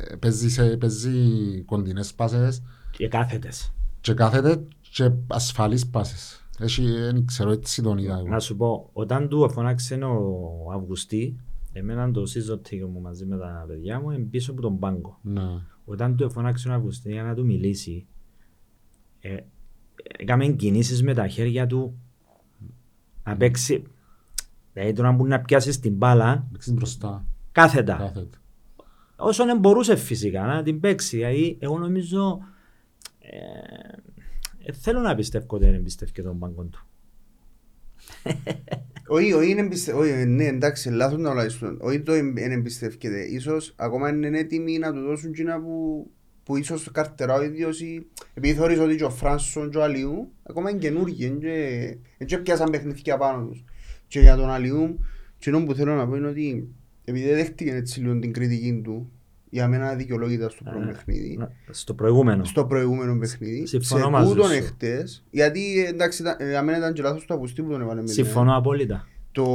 Ε, 0.09 0.17
παίζει, 0.17 0.51
σε, 0.51 0.77
παίζει 0.77 1.19
κοντινές 1.63 2.15
πάσες 2.15 2.63
Και 2.91 3.09
κάθετες. 3.09 3.73
και 4.01 4.15
κάθεται 4.15 4.65
και 4.81 5.11
ασφαλείς 5.27 5.87
πάσες. 5.87 6.41
Έχει, 6.59 6.83
δεν 6.91 7.27
ξέρω, 7.27 7.51
έτσι 7.51 7.83
τον 7.83 7.99
είδα 7.99 8.17
εγώ. 8.17 8.27
Να 8.29 8.39
σου 8.41 8.57
πω, 8.57 8.91
όταν 8.93 9.29
του 9.29 9.51
φωνάξε 9.51 9.95
ο 9.95 10.73
Αυγουστή, 10.73 11.37
εμένα 11.73 12.11
το 12.11 12.27
σύζωτο 12.27 12.89
μου 12.93 13.01
μαζί 13.01 13.27
με 13.27 13.39
τα 13.39 13.65
παιδιά 13.69 14.01
μου, 14.01 14.11
είναι 14.11 14.25
πίσω 14.25 14.53
από 14.53 14.61
τον 14.61 14.79
πάγκο. 14.79 15.19
Ναι. 15.23 15.43
όταν 15.85 16.17
του 16.17 16.31
φωνάξει 16.31 16.69
ο 16.69 16.73
Αυγουστή 16.73 17.13
για 17.13 17.23
να 17.23 17.35
του 17.35 17.45
μιλήσει, 17.45 18.07
ε, 19.21 19.37
έκαμε 20.19 20.47
κινήσεις 20.47 21.03
με 21.03 21.15
τα 21.15 21.29
χέρια 21.29 21.67
του 21.67 21.99
να 23.25 23.37
παίξει. 23.37 23.83
Δηλαδή 24.73 24.93
το 24.93 25.03
να 25.03 25.13
μπορεί 25.13 25.31
να 25.31 25.41
πιάσεις 25.41 25.81
την 25.81 25.95
μπάλα 25.95 26.49
Παίξεις 26.53 26.73
μπροστά, 26.73 27.27
κάθετα. 27.61 27.97
κάθεται. 27.97 28.39
Όσο 29.17 29.45
δεν 29.45 29.59
μπορούσε 29.59 29.97
φυσικά 29.97 30.43
να 30.43 30.63
την 30.63 30.81
παίξει. 30.81 31.17
Δηλαδή 31.17 31.57
εγώ 31.61 31.79
νομίζω 31.79 32.39
ε, 33.19 33.29
ε, 34.65 34.73
θέλω 34.73 35.01
να 35.01 35.15
πιστεύω 35.15 35.47
ότι 35.49 35.65
δεν 35.65 35.75
εμπιστεύει 35.75 36.23
τον 36.23 36.39
πάγκο 36.39 36.63
του. 36.65 36.87
Όχι, 39.09 39.33
όχι, 39.33 39.51
είναι 39.51 39.61
εμπιστε- 39.61 39.95
όχι, 39.95 40.13
ναι, 40.13 40.45
εντάξει, 40.45 40.91
λάθος 40.91 41.19
να 41.19 41.31
τουλάχιστον. 41.31 41.79
Όχι 41.81 42.01
το 42.01 42.13
δεν 42.13 42.51
εμπιστεύκεται. 42.51 43.21
Ίσως 43.21 43.75
ακόμα 43.77 44.09
είναι 44.09 44.39
έτοιμοι 44.39 44.79
να 44.79 44.93
του 44.93 45.01
δώσουν 45.01 45.33
κοινά 45.33 45.61
που, 45.61 46.07
που 46.43 46.57
ίσως 46.57 46.91
καρτερά 46.93 47.35
ο 47.35 47.43
ίδιος 47.43 47.81
ή 47.81 48.07
επειδή 48.35 48.55
θεωρείς 48.55 48.79
ότι 48.79 48.97
και 48.97 49.05
ο 49.05 49.11
Φράνσον 49.11 49.71
και 49.71 49.79
ο 49.79 49.83
Αλιού 49.83 50.33
ακόμα 50.43 50.71
είναι 50.71 50.79
καινούργοι 50.79 51.25
εν 51.25 51.39
και- 51.39 51.99
εν 52.19 52.27
και 52.27 52.39
πιάσαν 52.39 52.71
παιχνίδια 52.71 53.17
πάνω 53.17 53.47
τους. 53.47 53.65
Και 54.09 54.21
για 54.21 54.37
τον 54.37 54.51
Αλιού, 54.51 54.99
εκείνο 55.37 55.65
που 55.65 55.75
θέλω 55.75 55.95
να 55.95 56.09
πω 56.09 56.17
είναι 56.17 56.29
ότι 56.29 56.69
επειδή 57.09 57.29
δέχτηκε 57.33 57.75
έτσι 57.75 58.01
λίγο 58.01 58.19
την 58.19 58.33
κριτική 58.33 58.81
του 58.85 59.11
για 59.51 59.69
μένα 59.69 59.95
δικαιολόγητα 59.95 60.49
στο 60.49 60.65
πρώτο 60.65 60.81
Ε, 60.83 60.87
παιχνίδι 60.93 61.37
Να- 61.39 61.51
Στο 61.71 61.95
προηγούμενο. 61.95 62.45
στο 62.45 62.65
προηγούμενο 62.67 63.19
παιχνίδι. 63.19 63.67
Συμφωνώ 63.67 64.05
σε 64.05 64.11
μαζί 64.11 64.33
τούτον 64.33 64.47
σου. 64.49 64.53
εχθές, 64.55 65.25
γιατί 65.31 65.85
εντάξει, 65.89 66.23
ήταν- 66.23 66.37
για 66.49 66.63
μένα 66.63 66.79
ήταν 66.79 66.93
και 66.93 67.03
λάθος 67.03 67.25
του 67.25 67.35
Απουστή 67.35 67.63
που 67.63 67.71
τον 67.71 67.81
έβαλε 67.81 68.01
με 68.01 68.07
την 68.07 68.15
Συμφωνώ 68.15 68.57
απόλυτα. 68.57 69.09
το 69.33 69.47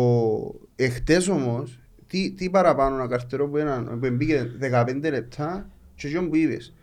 εχθές 0.75 1.27
όμως, 1.27 1.79
τι, 2.07 2.31
τι 2.31 2.49
παραπάνω 2.49 2.95
να 2.95 3.07
καρτερώ 3.07 3.49
που, 3.49 3.57
έναν, 3.57 3.99
που 3.99 4.09
μπήκε 4.11 4.51
15 4.59 5.09
λεπτά 5.09 5.69
και 5.95 6.07
εκείνο 6.07 6.27
που 6.27 6.35
είπες. 6.35 6.73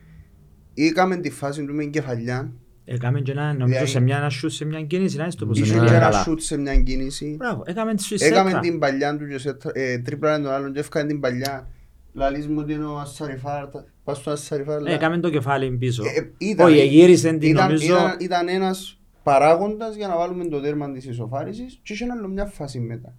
Είχαμε 0.74 1.16
τη 1.16 1.31
φάση 1.31 1.64
του 1.64 1.74
με 1.74 1.83
την 1.83 1.90
κεφαλιά, 1.90 2.52
Έκαμε 2.90 3.20
και 3.20 3.31
ένα, 3.33 3.44
νομίζω 3.46 3.66
Δηλαδή- 3.66 3.87
σε 3.88 4.01
μια, 4.01 4.16
ένα 4.16 4.27
shoot, 4.31 4.46
σε 4.51 4.64
μια 4.64 4.83
κίνηση, 4.83 5.16
να 5.16 5.27
είσαι 5.27 5.37
το 5.37 5.46
πως 5.46 5.59
είχε 5.61 5.74
είναι 5.77 5.87
και 5.87 5.94
ένα 5.94 5.98
καλά. 6.05 6.22
σούτ 6.22 6.40
σε 6.40 6.57
μια 6.59 6.77
κίνηση. 6.83 7.35
Μπράβο, 7.38 7.62
έκαμε 7.66 7.94
τη 7.94 8.03
σου 8.03 8.14
Έκαμε 8.18 8.44
σέτρα. 8.51 8.61
την 8.62 8.79
παλιά 8.79 9.16
του 9.16 9.29
και 9.29 9.38
σε, 9.38 9.57
ε, 9.72 9.98
τρίπλανε 9.98 10.44
τον 10.44 10.53
άλλον 10.53 10.72
και 10.72 10.79
έφκανε 10.79 11.07
την 11.09 11.20
παλιά. 11.20 11.68
Λαλείς 12.12 12.46
μου 12.48 12.57
ότι 12.59 12.72
είναι 12.72 12.85
ο 12.85 12.98
Ασσαριφάρ, 12.98 13.64
πας 14.05 14.16
στο 14.18 14.31
Ασσαριφάρ. 14.31 14.87
Ε, 14.87 14.92
Έκαμε 14.94 15.18
το 15.18 15.31
κεφάλι 15.31 15.70
πίσω. 15.70 16.03
Ε, 16.05 16.18
ε, 16.20 16.31
ήταν- 16.38 16.66
Όχι, 16.66 16.87
γύρισε 16.87 17.33
την 17.33 17.51
ήταν, 17.51 17.66
νομίζω. 17.66 17.94
ήταν, 17.94 18.16
ήταν 18.20 18.48
ένας 18.48 18.98
παράγοντας 19.22 19.96
για 19.96 20.09
να 20.09 20.16
βάλουμε 20.16 20.44
το 20.48 20.61
τέρμα 20.61 20.92
της 20.92 21.05
ισοφάρισης 21.07 21.81
και 21.83 21.92
είχε 21.92 22.07
άλλο 22.18 22.29
μια 22.29 22.46
φάση 22.46 22.79
μετά. 22.81 23.14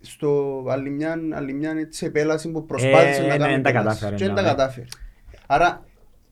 Στο 0.00 0.62
άλλη 0.68 0.90
μια, 0.90 1.18
άλλη 1.32 1.52
μια 1.52 1.70
έτσι 1.70 2.06
επέλαση 2.06 2.50
που 2.50 2.66
προσπάθησε 2.66 3.20
Ε, 3.22 3.26
να 3.26 3.32
ναι, 3.32 3.36
κάνει 3.38 3.52
δεν 3.52 3.62
τα 3.62 3.68
επέλαση. 3.68 3.86
κατάφερε, 4.00 4.14
Και 4.16 4.24
δεν 4.24 4.34
ναι, 4.34 4.40
τα 4.40 4.42
ναι. 4.42 4.48
κατάφερε. 4.48 4.86
Άρα, 5.46 5.84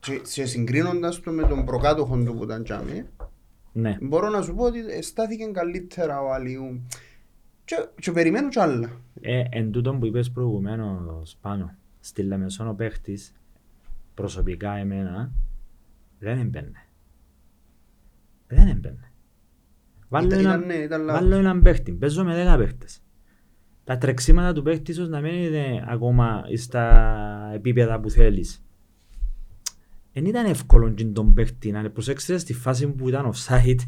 και, 0.05 0.21
και 0.33 0.45
συγκρίνοντας 0.45 1.19
το 1.19 1.31
με 1.31 1.43
τον 1.47 1.65
προκάτοχο 1.65 2.23
του 2.23 2.33
που 2.35 2.43
ήταν 2.43 2.63
τζάμι, 2.63 3.05
Ναι. 3.71 3.97
μπορώ 4.01 4.29
να 4.29 4.41
σου 4.41 4.55
πω 4.55 4.63
ότι 4.63 5.01
στάθηκε 5.01 5.45
καλύτερα 5.45 6.21
ο 6.21 6.33
Αλιού. 6.33 6.81
Και, 7.65 7.75
και 8.01 8.11
περιμένω 8.11 8.49
κι 8.49 8.59
άλλα. 8.59 8.89
Ε, 9.21 9.43
εν 9.49 9.71
τούτον 9.71 9.99
που 9.99 10.05
είπες 10.05 10.31
προηγουμένως 10.31 11.37
πάνω, 11.41 11.75
στη 11.99 12.23
Λεμεσόν 12.23 12.67
ο 12.67 12.73
παίχτης, 12.73 13.33
προσωπικά 14.13 14.71
εμένα, 14.75 15.31
δεν 16.19 16.39
έμπαινε. 16.39 16.87
Δεν 18.47 18.67
έμπαινε. 18.67 19.11
Βάλω 20.09 20.25
Ήταν- 20.27 20.39
έναν, 20.39 20.55
ήταν, 20.61 20.67
ναι, 20.67 20.73
ήταν 20.83 21.01
λάθος. 21.01 21.21
βάλω 21.21 21.35
έναν 21.35 21.61
παίχτη, 21.61 21.91
παίζω 21.91 22.23
με 22.23 22.35
δέκα 22.35 22.57
παίχτες. 22.57 22.99
Τα 23.83 23.97
τρεξίματα 23.97 24.53
του 24.53 24.61
παίχτη 24.63 24.91
ίσως 24.91 25.07
να 25.09 25.21
μην 25.21 25.33
είναι 25.33 25.85
ακόμα 25.87 26.43
στα 26.55 27.51
επίπεδα 27.53 27.99
που 27.99 28.09
θέλεις. 28.09 28.64
Δεν 30.17 30.25
ήταν 30.25 30.45
εύκολο 30.45 30.89
και 30.89 31.05
τον 31.05 31.33
παίχτη 31.33 31.71
να 31.71 31.89
προσέξετε 31.89 32.37
στη 32.39 32.53
φάση 32.53 32.87
που 32.87 33.07
ήταν 33.09 33.31
offside. 33.33 33.79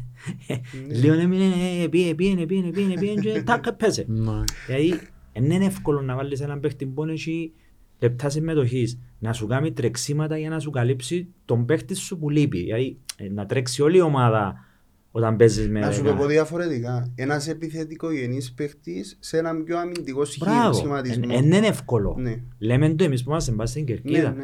Λίγο 1.02 1.14
έμεινε, 1.14 1.44
ε, 1.82 1.88
πήγε, 1.88 2.14
πήγαινε, 2.14 2.46
πήγαινε, 2.46 2.70
πήγαινε, 2.70 2.94
πήγαινε 3.00 3.20
και 3.20 3.42
τάκ, 3.42 3.72
πέσε. 3.72 4.04
Ναι. 4.08 4.44
Δηλαδή, 4.66 5.00
δεν 5.32 5.50
είναι 5.50 5.64
εύκολο 5.64 6.00
να 6.00 6.16
βάλεις 6.16 6.40
έναν 6.40 6.60
παίχτη 6.60 6.86
που 6.86 7.04
έχει 7.04 7.52
λεπτά 7.98 8.28
συμμετοχής, 8.28 8.98
να 9.18 9.32
σου 9.32 9.46
κάνει 9.46 9.72
τρεξίματα 9.72 10.38
για 10.38 10.48
να 10.48 10.58
σου 10.60 10.70
καλύψει 10.70 11.28
τον 11.44 11.64
παίχτη 11.64 11.94
σου 11.94 12.18
που 12.18 12.30
λείπει. 12.30 12.58
Δηλαδή, 12.58 12.98
ε, 13.16 13.28
να 13.28 13.46
τρέξει 13.46 13.82
όλη 13.82 13.96
η 13.96 14.00
ομάδα 14.00 14.64
όταν 15.10 15.36
παίζεις 15.36 15.68
με 15.68 15.80
Να 15.80 15.90
σου 15.90 15.98
το 16.02 16.04
δέκα. 16.04 16.16
πω 16.16 16.26
διαφορετικά. 16.26 17.12
Ένας 17.14 17.48
επιθετικογενής 17.48 18.52
παίχτης 18.52 19.16
σε 19.20 19.38
έναν 19.38 19.64
πιο 19.64 19.78
αμυντικό 19.78 20.22
Μπράβο, 20.38 20.72
σχηματισμό. 20.72 21.26
δεν 21.26 21.44
είναι 21.52 21.66
εύκολο. 21.66 22.14
Ναι. 22.18 22.40
Λέμε 22.58 22.94
το 22.94 23.04
εμείς 23.04 23.22
που 23.22 23.30
είμαστε 23.30 23.52
μπας 23.52 23.70
στην 23.70 23.82
Ναι, 23.82 23.90
Κερκίδα. 23.90 24.34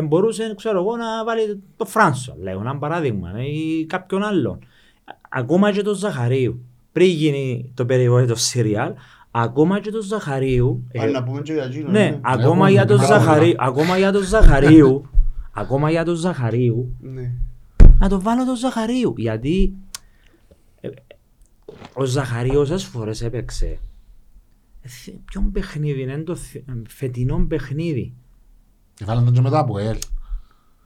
Ναι. 0.00 0.04
Ε, 0.04 0.08
μπορούσε, 0.08 0.54
ξέρω 0.56 0.78
εγώ, 0.80 0.96
να 0.96 1.24
βάλει 1.24 1.62
το 1.76 1.84
Φράνσο, 1.84 2.36
λέω 2.40 2.60
ένα 2.60 2.78
παράδειγμα, 2.78 3.32
ε, 3.36 3.42
ή 3.44 3.86
κάποιον 3.86 4.22
άλλον. 4.22 4.54
Α- 4.54 5.16
Ακόμα 5.28 5.72
και 5.72 5.82
το 5.82 5.94
Ζαχαρίου. 5.94 6.60
Πριν 6.92 7.08
γίνει 7.08 7.70
το 7.74 7.84
περιβόητο 7.86 8.34
σύριαλ, 8.34 8.92
ακόμα 9.30 9.80
και 9.80 9.90
το 9.90 10.02
Ζαχαρίου. 10.02 10.84
ε, 10.92 11.00
Αλλά 11.00 11.10
να 11.10 11.22
πούμε 11.24 11.40
και 11.42 11.52
για 11.52 11.64
εκείνο. 11.64 11.90
ναι, 11.90 12.18
ακόμα 12.22 12.44
Έχουμε 12.44 12.70
για 12.70 12.84
το 12.84 12.96
πάρα 12.96 13.06
πολλά. 13.08 13.18
Ζαχαρίου, 13.20 13.54
ακόμα 13.58 13.96
για 13.98 14.12
το 14.12 14.20
Ζαχαρίου, 14.22 15.10
ακόμα 15.52 15.90
για 15.90 16.04
το 16.04 16.14
Ζαχαρίου, 16.14 16.96
Ναι. 17.00 17.30
να 17.98 18.08
το 18.08 18.20
βάλω 18.20 18.44
το 18.44 18.56
Ζαχαρίου. 18.56 19.14
Γιατί 19.16 19.72
ε, 20.80 20.88
ο 21.94 22.04
Ζαχαρίου 22.04 22.60
όσες 22.60 22.84
φορές 22.84 23.22
έπαιξε. 23.22 23.78
Ε, 24.82 24.88
θε- 24.88 25.14
Ποιον 25.24 25.52
παιχνίδι 25.52 26.02
είναι 26.02 26.18
το 26.18 26.34
θε- 26.34 26.68
ε, 26.68 26.72
φετινό 26.88 27.44
παιχνίδι. 27.48 28.12
Βάλαν 29.04 29.24
τον 29.24 29.34
και 29.34 29.40
μετά 29.40 29.58
από 29.58 29.78
ελ. 29.78 29.96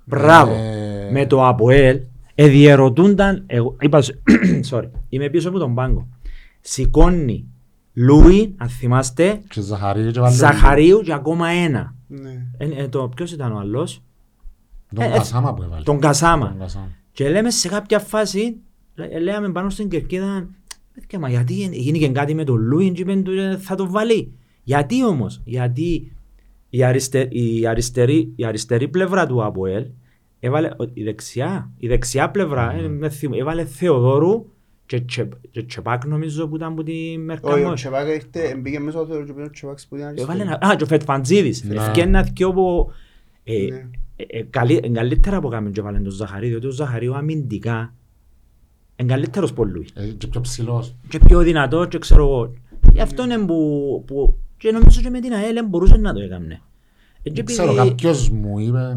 Μπράβο. 0.05 0.53
Ε, 0.53 1.09
Με 1.12 1.27
το 1.27 1.46
ΑΠΟΕΛ 1.46 2.01
εδιαιρωτούνταν. 2.35 3.44
Εγώ, 3.46 3.77
είπα, 3.81 4.03
σου- 4.03 4.22
sorry, 4.70 4.88
είμαι 5.09 5.29
πίσω 5.29 5.48
από 5.48 5.59
τον 5.59 5.75
πάγκο. 5.75 6.09
Σηκώνει 6.61 7.46
Λούι, 7.94 8.55
αν 8.57 8.68
θυμάστε, 8.68 9.40
Και 9.48 9.61
Ζαχαρίου 9.61 10.11
και 10.11 10.20
βάλαν 10.20 10.35
Ζαχαρίου 10.37 11.01
και 11.01 11.12
ακόμα 11.12 11.48
ένα. 11.48 11.94
Ναι. 12.07 12.46
Ε, 12.57 12.68
ε, 12.83 12.88
το, 12.88 13.09
ποιος 13.16 13.33
ήταν 13.33 13.53
ο 13.53 13.59
άλλος, 13.59 14.03
Τον 14.94 15.05
ε, 15.05 15.07
ε, 15.07 15.11
Κασάμα 15.11 15.55
που 15.55 15.62
έβαλε. 15.62 15.83
τον 15.83 16.01
Κασάμα. 16.01 16.48
Τον 16.48 16.59
Κασάμα. 16.59 16.88
Και 17.12 17.29
λέμε 17.29 17.51
σε 17.51 17.68
κάποια 17.68 17.98
φάση, 17.98 18.57
λέ- 18.94 19.20
λέμε 19.20 19.48
πάνω 19.53 19.70
στην 19.70 19.88
κερκίδα, 19.88 20.48
«Παιδιά, 20.94 21.18
μα 21.18 21.29
γιατί 21.29 21.55
γίνηκε 21.72 22.09
κάτι 22.09 22.35
με 22.35 22.44
τον 22.44 22.57
Λούιν 22.57 22.94
και 22.94 23.01
είπεν 23.03 23.22
του, 23.25 23.31
«Ε, 23.31 23.57
θα 23.57 23.75
το 23.75 23.90
βάλει. 23.90 24.33
Γιατί 24.62 25.05
όμως, 25.05 25.40
γιατί 25.44 26.12
η, 26.75 26.85
αριστε, 26.85 27.29
η, 27.31 27.67
αριστερή, 27.67 28.33
η 28.37 28.45
αριστερή 28.45 28.89
πλευρά 28.89 29.27
του 29.27 29.45
ΑΠΟΕΛ 29.45 29.87
έβαλε, 30.41 30.67
ο- 30.69 30.91
η 30.93 31.03
δεξιά, 31.03 31.71
η 31.79 31.87
δεξιά 31.89 32.31
πλευρά, 32.31 32.73
ε, 32.75 32.89
με 32.89 33.09
θυμ- 33.09 33.35
έβαλε 33.35 33.65
Θεοδόρου 33.65 34.47
και, 34.87 35.01
Τσε, 35.01 35.29
και 35.51 35.63
Τσεπάκ 35.63 36.05
νομίζω 36.07 36.49
που 36.49 36.57
ήταν 36.57 36.73
από 36.73 36.83
τη 36.83 36.93
Όχι, 36.93 37.17
ο 37.17 37.21
Μερκαμός. 37.21 37.75
Τσεπάκ 37.81 38.09
ήρθε, 38.09 38.57
μπήκε 38.57 38.81
μέσα 38.81 39.01
ο 39.01 39.07
Θεός 39.07 39.27
και 39.27 39.33
πήγε 39.33 39.47
ο 39.47 39.51
Τσεπάκς 39.51 39.87
που 39.87 39.97
ήταν 39.97 40.09
Έβαλε 40.17 40.41
αριστερό. 40.43 40.59
ένα- 40.63 40.73
Α, 40.73 40.77
και 40.77 40.83
ο 40.83 40.87
Φετφαντζίδης. 40.87 41.65
Ναι. 41.65 41.75
Ευκαιρνα 41.75 42.23
δυο 42.23 42.49
από... 42.49 42.93
ε, 43.45 43.53
Ναι. 43.71 43.89
ε, 44.17 44.39
ε, 44.39 44.43
καλύ- 44.51 44.85
ε, 44.85 44.89
Καλύτερα 44.89 45.37
από 45.37 45.49
κάμεν 45.49 45.73
και 45.73 45.81
έβαλε 45.81 45.99
τον 45.99 46.13
Ζαχαρί, 46.13 46.49
διότι 46.49 46.67
ο 46.67 46.71
Ζαχαρίου 46.71 47.15
αμυντικά 47.17 47.95
είναι 48.97 49.09
καλύτερος 49.13 49.51
από 49.51 49.65
Λούι. 49.65 49.87
Ε, 49.95 50.05
Και 50.07 50.27
πιο 50.27 50.41
ψηλός. 50.41 50.95
Και 51.09 51.19
πιο 51.19 51.41
δυνατός 51.41 51.89
και 51.89 51.99
ξέρω 51.99 52.23
εγώ. 52.23 52.53
Γι' 52.93 53.01
αυτό 53.01 53.25
είναι 53.25 53.39
που, 53.39 54.03
που 54.07 54.37
και 54.62 54.72
νομίζω 54.72 55.01
και 55.01 55.11
με 55.11 55.20
την 55.20 55.33
ΑΕΛ 55.33 55.55
δεν 55.55 55.66
μπορούσε 55.66 55.96
να 55.96 56.12
το 56.12 56.20
έκανε. 56.20 56.61
Ε, 57.22 57.31
και 57.31 57.35
Δεν 57.35 57.44
ξέρω, 57.44 57.70
επειδή- 57.72 57.88
κάποιος 57.88 58.31
μου 58.31 58.59
είπε 58.59 58.96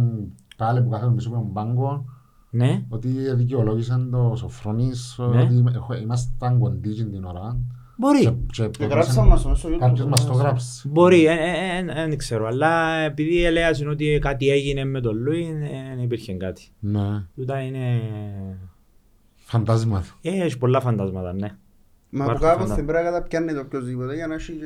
πάλι 0.57 0.81
που 0.81 0.89
κάθεται 0.89 1.11
πίσω 1.15 1.29
από 1.29 1.37
τον 1.37 1.53
πάγκο 1.53 2.05
Ναι, 2.49 2.83
ότι 2.89 3.07
δικαιολόγησαν 3.35 4.09
το 4.11 4.33
Σοφρόνης 4.37 5.15
Ναι. 5.33 5.41
ότι 5.41 5.63
έχω- 5.75 5.93
ήμασταν 5.95 6.59
κοντοί 6.59 6.89
εκείνη 6.89 7.09
την 7.09 7.23
ώρα. 7.23 7.57
μπορεί. 7.97 8.19
Και- 8.19 8.31
και 8.63 8.67
Και 8.77 8.85
γράψαν 8.85 9.27
μας 9.27 9.45
μέσα 9.45 9.57
στο 9.57 9.69
YouTube. 9.69 9.79
Κάποιος 9.79 10.05
μας 10.07 10.25
το 10.25 10.33
γράψει. 10.33 10.87
Μπορεί, 10.87 11.27
δεν 11.95 12.17
ξέρω. 12.17 12.47
Αλλά 12.47 12.95
επειδή 12.97 13.43
έλεγαν 13.43 13.89
ότι 13.89 14.19
κάτι 14.21 14.49
έγινε 14.49 14.85
με 14.85 15.01
τον 15.01 15.17
Λούι, 15.17 15.53
δεν 15.95 16.03
υπήρχε 16.03 16.33
κάτι. 16.33 16.67
Ναι, 16.79 17.23
Τούτα 17.35 17.59
είναι... 17.59 17.99
φαντάσματα. 19.35 20.05
Ε, 20.21 20.29
έχει 20.43 20.57
πολλά 20.57 20.79
φαντάσματα, 20.81 21.33
ναι. 21.33 21.47
Μα 22.09 22.23
από 22.23 22.33
Υπάρχουν 22.33 22.47
κάπως 22.49 22.61
φαντά- 22.61 22.75
δεν 22.75 22.85
πρέπει 22.85 23.03
να 23.05 23.11
καταπιάνει 23.11 23.53
το 23.53 23.59
οποιοσδήποτε 23.59 24.15
για 24.15 24.27
να 24.27 24.33
έχει 24.33 24.51
και... 24.51 24.65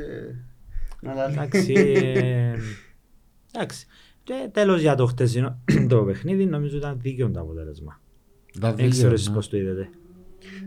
Να 1.01 1.13
λαλεί. 1.13 1.33
Εντάξει. 1.33 1.73
ε, 1.75 2.53
Εντάξει. 3.55 3.85
Και 4.23 4.49
τέλος 4.51 4.81
για 4.81 4.95
το 4.95 5.05
χτεσινό 5.05 5.59
το 5.89 6.03
παιχνίδι 6.03 6.45
νομίζω 6.45 6.77
ήταν 6.77 6.97
δίκαιο 7.01 7.31
το 7.31 7.39
αποτέλεσμα. 7.39 7.99
Δηλαδή, 8.53 8.81
Δεν 8.81 8.89
ξέρω 8.91 9.07
ναι. 9.07 9.13
εσείς 9.13 9.31
πώς 9.31 9.49
το 9.49 9.57
είδατε. 9.57 9.89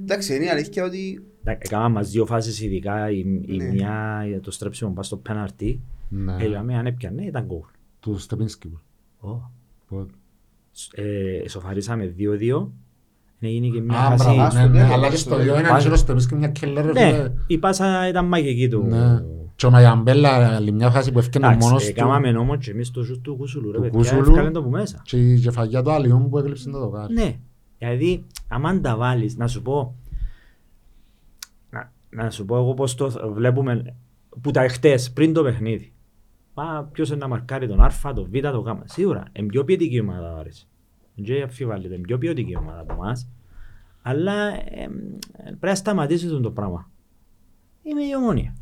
Εντάξει, 0.01 0.35
είναι 0.35 0.45
η 0.45 0.49
αλήθεια 0.49 0.85
ότι 0.85 1.25
Εντάξει, 1.45 1.71
Έκανα 1.75 1.89
μας 1.89 2.11
δύο 2.11 2.27
φάσεις 2.27 2.61
ειδικά, 2.63 3.11
η, 3.11 3.19
η 3.47 3.57
Ναι. 3.57 3.65
μια 3.65 4.25
για 4.29 4.41
το 4.41 4.51
στρέψιμο 4.51 4.91
πας 4.91 5.07
στο 5.07 5.17
πέναρτι. 5.17 5.81
Ναι, 6.09 6.37
Ε, 6.41 6.47
για 6.47 6.63
μένα 6.63 6.79
αν 6.79 6.87
έπιανε 6.87 7.25
ήταν 7.25 7.45
γκολ. 7.45 7.61
του 8.01 8.19
Στεπίνσκι. 8.19 8.79
Ω. 9.21 9.29
που- 9.87 10.07
Ε, 10.95 11.49
Σοφαρίσαμε 11.49 12.15
2-2. 12.19 12.73
Ναι, 13.39 13.49
έγινε 13.49 13.69
και 13.69 13.81
μια 13.81 13.99
Α, 13.99 14.17
φάση... 14.17 14.35
μπράβο, 14.35 14.51
στο 14.51 14.59
ναι, 14.61 14.67
ναι, 14.67 14.73
τέλος, 14.79 14.91
αλλά 14.93 15.09
και 15.09 15.17
στο 15.17 15.29
στο 15.29 15.37
τέλος. 15.39 15.45
δύο 15.61 15.69
Πάλι. 15.71 15.85
είναι 15.85 15.93
ο 15.93 15.97
Στεπίνσκι 15.97 16.35
μια 16.35 16.49
κελέρα. 16.49 16.93
ρε 16.93 16.93
Ναι, 16.93 17.13
φίλε. 17.17 17.33
η 17.47 17.59
πάσα 17.59 18.09
ήταν 18.09 18.25
μαγική 18.27 18.69
του. 18.69 18.85
Ναι. 19.69 19.71
Και 19.71 19.77
ο 19.77 19.81
Μαγιαμπέλα, 19.81 20.55
άλλη 20.55 20.73
μια 20.73 20.91
φάση 20.91 21.13
που 21.13 21.19
έφτιανε 21.19 21.47
Εντάξει, 21.47 21.67
μόνος 21.67 21.89
ε, 21.89 21.93
του. 21.93 22.01
Κάμαμε 22.01 22.39
όμως 22.39 22.65
και 22.65 22.71
εμείς 22.71 22.91
το 22.91 23.05
σούτ 23.05 23.23
του 23.23 23.37
Κούσουλου 23.37 23.71
ρε 23.71 23.77
Του 23.77 23.83
παιδιά, 23.83 23.99
Κούσουλου. 23.99 24.31
έφκαλε 24.31 24.51
το 24.51 24.63
που 24.63 24.71
μέσα. 24.71 25.03
Και 25.05 25.33
η 25.33 25.41
κεφαγιά 25.41 25.83
του 25.83 25.91
Αλιών 25.91 26.29
που 26.29 26.39
έκλειψε 26.39 26.71
το 26.71 26.79
δοκάρι. 26.79 27.15
Ναι, 27.15 27.39
δηλαδή 27.79 28.25
άμα 28.49 28.81
τα 28.81 28.97
βάλεις, 28.97 29.37
να 29.37 29.47
σου 29.47 29.63
πω, 29.63 29.95
να, 31.71 31.93
να 32.11 32.31
σου 32.31 32.45
πω 32.45 32.57
εγώ 32.57 32.75
πώς 32.75 32.95
το 32.95 33.33
βλέπουμε 33.35 33.95
που 34.41 34.51
τα 34.51 34.63
εχθές 34.63 35.13
πριν 35.13 35.33
το 35.33 35.43
παιχνίδι. 35.43 35.93
Μα 36.55 36.89
ποιος 36.93 37.09
είναι 37.09 37.19
να 37.19 37.29
μαρκάρει 37.29 37.69
τον 37.69 37.81
Α, 37.81 37.91
τον 38.15 38.29
Β, 38.31 38.39
τον 38.41 38.63
Γ. 38.63 38.81
Σίγουρα, 38.85 39.23
είναι 39.33 39.47
πιο 39.47 39.65
ποιοτική 39.65 40.01
ομάδα 40.01 40.35
ο 40.35 40.39
Άρης. 40.39 40.69
Δεν 41.15 41.25
και 41.25 41.43
αφιβάλλεται, 41.43 41.95
είναι 41.95 42.03
πιο 42.07 42.19
ποιοτική 42.19 42.57
ομάδα 42.57 42.81
από 42.81 42.93
εμάς. 42.93 43.29
Αλλά 44.03 44.49
ε, 44.49 44.89
πρέπει 45.45 45.59
να 45.61 45.75
σταματήσει 45.75 46.29
τον 46.29 46.43
το 46.43 46.51
πράγμα. 46.51 46.91
Είμαι 47.83 48.03
η 48.03 48.15
ομόνια. 48.17 48.55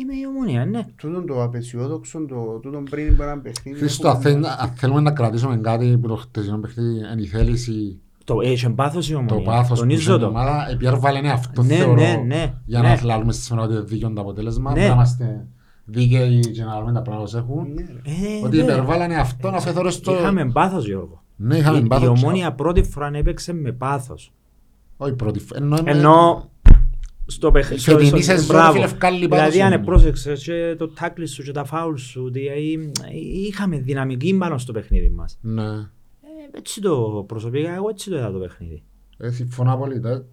Είμαι 0.00 0.14
η 0.14 0.26
ομόνια, 0.28 0.64
ναι. 0.66 0.84
τούτον 0.96 1.26
το 1.26 1.42
απεσιόδοξο, 1.42 2.26
το 2.26 2.58
τούτον 2.62 2.84
πριν 2.84 3.12
από 3.12 3.22
ένα 3.22 3.38
παιχνίδι. 3.38 3.78
Χρήστο, 3.78 4.08
αν 4.08 4.20
θέλ- 4.20 4.44
αν 4.58 4.68
θέλουμε 4.74 5.00
να 5.00 5.10
κρατήσουμε 5.12 5.56
κάτι 5.56 5.98
που 6.00 6.08
το 6.08 6.16
χτεσινό 6.16 6.58
παιχνίδι 6.58 6.98
είναι 6.98 7.22
η 7.22 7.26
θέληση, 7.26 7.98
Το 8.24 8.40
έχει 8.42 8.70
πάθος 8.70 9.08
η 9.08 9.12
το 9.12 9.18
ομόνια. 9.18 9.44
πάθος 9.44 9.68
που 9.68 9.74
Τονίζω 9.76 10.00
στην 10.02 10.18
το. 10.20 10.26
ομάδα, 10.26 10.68
επιέρβαλε 10.70 11.28
αυτό 11.30 11.62
Ναι, 11.62 11.74
θεωρώ 11.74 11.94
ναι, 11.94 12.22
ναι, 12.26 12.54
για 12.64 12.80
ναι. 12.80 12.88
να 12.88 13.00
λάβουμε 13.04 13.32
στη 13.32 13.42
σήμερα 13.42 13.64
ότι 13.66 13.74
είναι 13.74 13.84
δίκαιο 13.84 14.12
το 14.12 14.20
αποτέλεσμα, 14.20 14.70
Ναι. 14.70 14.74
πρέπει 14.74 14.88
να 14.88 14.94
είμαστε 14.94 15.46
δίκαιοι 15.84 16.40
και 16.40 16.64
να 16.64 16.72
λάβουμε 16.74 16.92
τα 16.92 17.02
πράγματα 17.02 17.18
όπως 17.18 17.34
έχουν. 17.34 17.72
Ναι, 17.72 17.82
ρε. 17.82 18.38
Ε, 18.40 18.44
Ότι 18.46 18.56
ναι. 18.56 18.62
υπερβάλλανε 18.62 19.14
αυτό 19.16 19.50
να 19.50 19.60
φεθώρε 19.60 19.90
στο... 19.90 20.12
Είχαμε 20.12 20.50
πάθος 20.52 20.86
Γιώργο. 20.86 21.22
Ναι, 21.36 21.56
είχαμε 21.56 21.78
Η- 21.78 21.82
Η 21.84 21.86
πάθος. 21.88 22.22
ομόνια 22.22 22.52
πρώτη 22.52 22.82
φορά 22.82 23.10
έπαιξε 23.14 23.52
με 23.52 23.72
πάθος. 23.72 24.32
Όχι 24.96 25.12
πρώτη 25.14 25.38
φορά. 25.38 25.60
Ενώ- 25.84 26.50
Ενώ 27.30 27.36
στο 27.36 27.48
Η 27.48 27.50
παιχνίδι. 27.52 27.80
φετινή 27.82 28.22
σεζόν, 28.22 28.72
φίλε, 28.72 28.84
ευκάλλει 28.84 29.28
πάθος 29.28 29.38
Δηλαδή 29.44 29.58
η 29.58 29.60
αν 29.62 29.66
ομόνια. 29.72 29.84
πρόσεξες 29.86 30.42
και 30.42 30.74
το 30.78 30.88
τάκλις 30.88 31.32
σου 31.32 31.42
και 31.42 31.52
τα 31.52 31.64
φάουλ 31.64 31.94
σου, 31.96 32.30
δηλαδή, 32.30 32.90
είχαμε 33.46 33.78
δυναμική 33.78 34.34
πάνω 34.38 34.58
στο 34.58 34.72
παιχνίδι 34.72 35.08
μας. 35.08 35.38
Ναι. 35.40 35.62
Ε, 35.62 35.88
Έτσι 36.56 36.80
το 36.80 37.24
προσωπικά, 37.28 37.74
εγώ 37.74 37.88
έτσι 37.88 38.10
το 38.10 38.16
είδα 38.16 38.32
το 38.32 38.38
παιχνίδι. 38.38 38.82
Ε, 39.18 39.30
συμφωνώ 39.30 39.72
απόλυτα. 39.72 40.24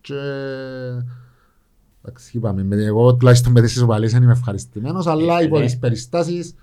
Και... 0.00 0.14
Εντάξει, 2.02 2.36
είπαμε, 2.36 2.62
με- 2.62 2.84
εγώ 2.84 3.14
τουλάχιστον 3.16 3.52
με 3.52 3.60
τις 3.60 3.74
ισοπαλίες 3.74 4.12
δεν 4.12 4.22
είμαι 4.22 4.32
ευχαριστημένος, 4.32 5.06
αλλά 5.06 5.40
Ε, 5.40 5.44
υπό 5.44 5.58
ναι. 5.58 5.64
τις 5.64 5.78
περιστάσεις 5.78 6.54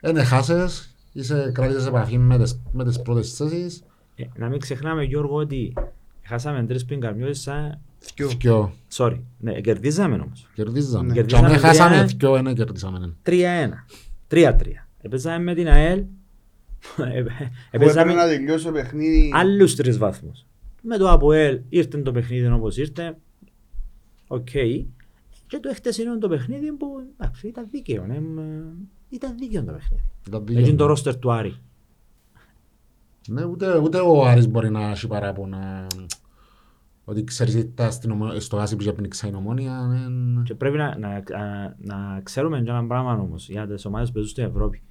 δεν 0.00 0.24
χάσες, 0.24 0.94
είσαι 1.12 1.50
κράτησες 1.54 1.86
επαφή 1.86 2.18
με 2.18 2.38
τις, 2.38 2.60
με 2.72 2.84
τις 2.84 3.02
πρώτες 3.02 3.32
θέσεις. 3.34 3.82
Ε, 4.14 4.24
να 4.36 4.48
μην 4.48 4.60
ξεχνάμε 4.60 5.02
Γιώργο 5.02 5.36
ότι 5.36 5.72
χάσαμε 6.22 6.64
τρεις 6.64 6.84
πριν 6.84 7.00
καρμιώσεις 7.00 7.42
σαν... 7.42 7.80
Θκυο. 8.06 8.28
Δυο. 8.28 8.72
Sorry, 8.96 9.20
ναι, 9.38 9.60
κερδίζαμε 9.60 10.14
όμως. 10.14 10.48
Κερδίζαμε. 10.54 11.06
Ναι. 11.06 11.12
Και 11.12 11.20
αν 11.20 11.26
Κερδίζαμε 11.26 11.48
δεν 11.48 11.58
χάσαμε 11.58 11.94
τρία. 11.96 12.06
δυο, 12.16 12.42
δεν 12.42 12.54
κερδίσαμε. 12.54 13.14
3-1. 13.26 13.32
3-3. 14.28 14.52
Επαίζαμε 15.00 15.38
με 15.44 15.54
την 15.54 15.68
ΑΕΛ. 15.68 16.02
Που 16.96 17.02
έπρεπε 17.02 17.50
Επαίζαμε 17.70 18.14
να 18.14 18.26
τελειώσει 18.26 18.64
το 18.64 18.72
παιχνίδι. 18.72 19.30
άλλους 19.34 19.74
τρεις 19.74 19.98
βαθμούς. 19.98 20.46
Με 20.82 20.96
το 20.96 21.10
ΑΠΟΕΛ 21.10 21.60
ήρθε 21.68 21.98
το 21.98 22.12
παιχνίδι 22.12 22.46
όπως 22.46 22.76
ήρθε. 22.76 23.16
Οκ. 24.26 24.48
Και 25.46 25.58
το 25.60 25.72
χτεσινό 25.74 26.18
το 26.18 26.28
παιχνίδι 26.28 26.72
που 26.72 26.86
εντάξει, 27.18 27.46
ήταν 27.48 27.66
δίκαιο. 27.70 28.02
ε, 28.10 28.18
μ, 28.20 28.38
Ήταν 29.08 29.34
δίκαιο 29.38 29.64
το 29.64 29.72
παιχνίδι. 29.72 30.02
Ήταν 30.26 30.40
Έτσι 30.42 30.52
είναι 30.52 30.60
το 30.62 30.70
δίκαιο. 30.70 30.86
ρόστερ 30.86 31.16
του 31.18 31.32
Άρη. 31.32 31.54
Ναι, 33.28 33.44
ούτε, 33.44 33.78
ούτε 33.78 33.98
ο 33.98 34.24
Άρης 34.26 34.48
μπορεί 34.48 34.70
να 34.70 34.90
έχει 34.90 35.06
παράπονα 35.06 35.86
ότι 37.04 37.24
ξέρεις 37.24 37.54
ήταν 37.54 37.92
στην 37.92 38.10
ομο- 38.10 38.40
στο 38.40 38.56
Άσι 38.56 38.76
που 38.76 38.82
είχε 38.82 38.92
πνίξει 38.92 39.28
η 39.28 39.34
Ομόνοια. 39.34 39.72
ε, 40.38 40.42
Και 40.42 40.54
πρέπει 40.54 40.76
να, 40.76 40.98
να, 40.98 41.08
να, 41.30 41.76
να 41.78 42.20
ξέρουμε 42.22 42.60
και 42.62 42.70
ένα 42.70 42.86
πράγμα 42.86 43.12
όμως 43.12 43.48
για 43.48 43.66
τις 43.66 43.84
ομάδες 43.84 44.06
που 44.08 44.14
παίζουν 44.14 44.30
στην 44.32 44.44
Ευρώπη. 44.44 44.82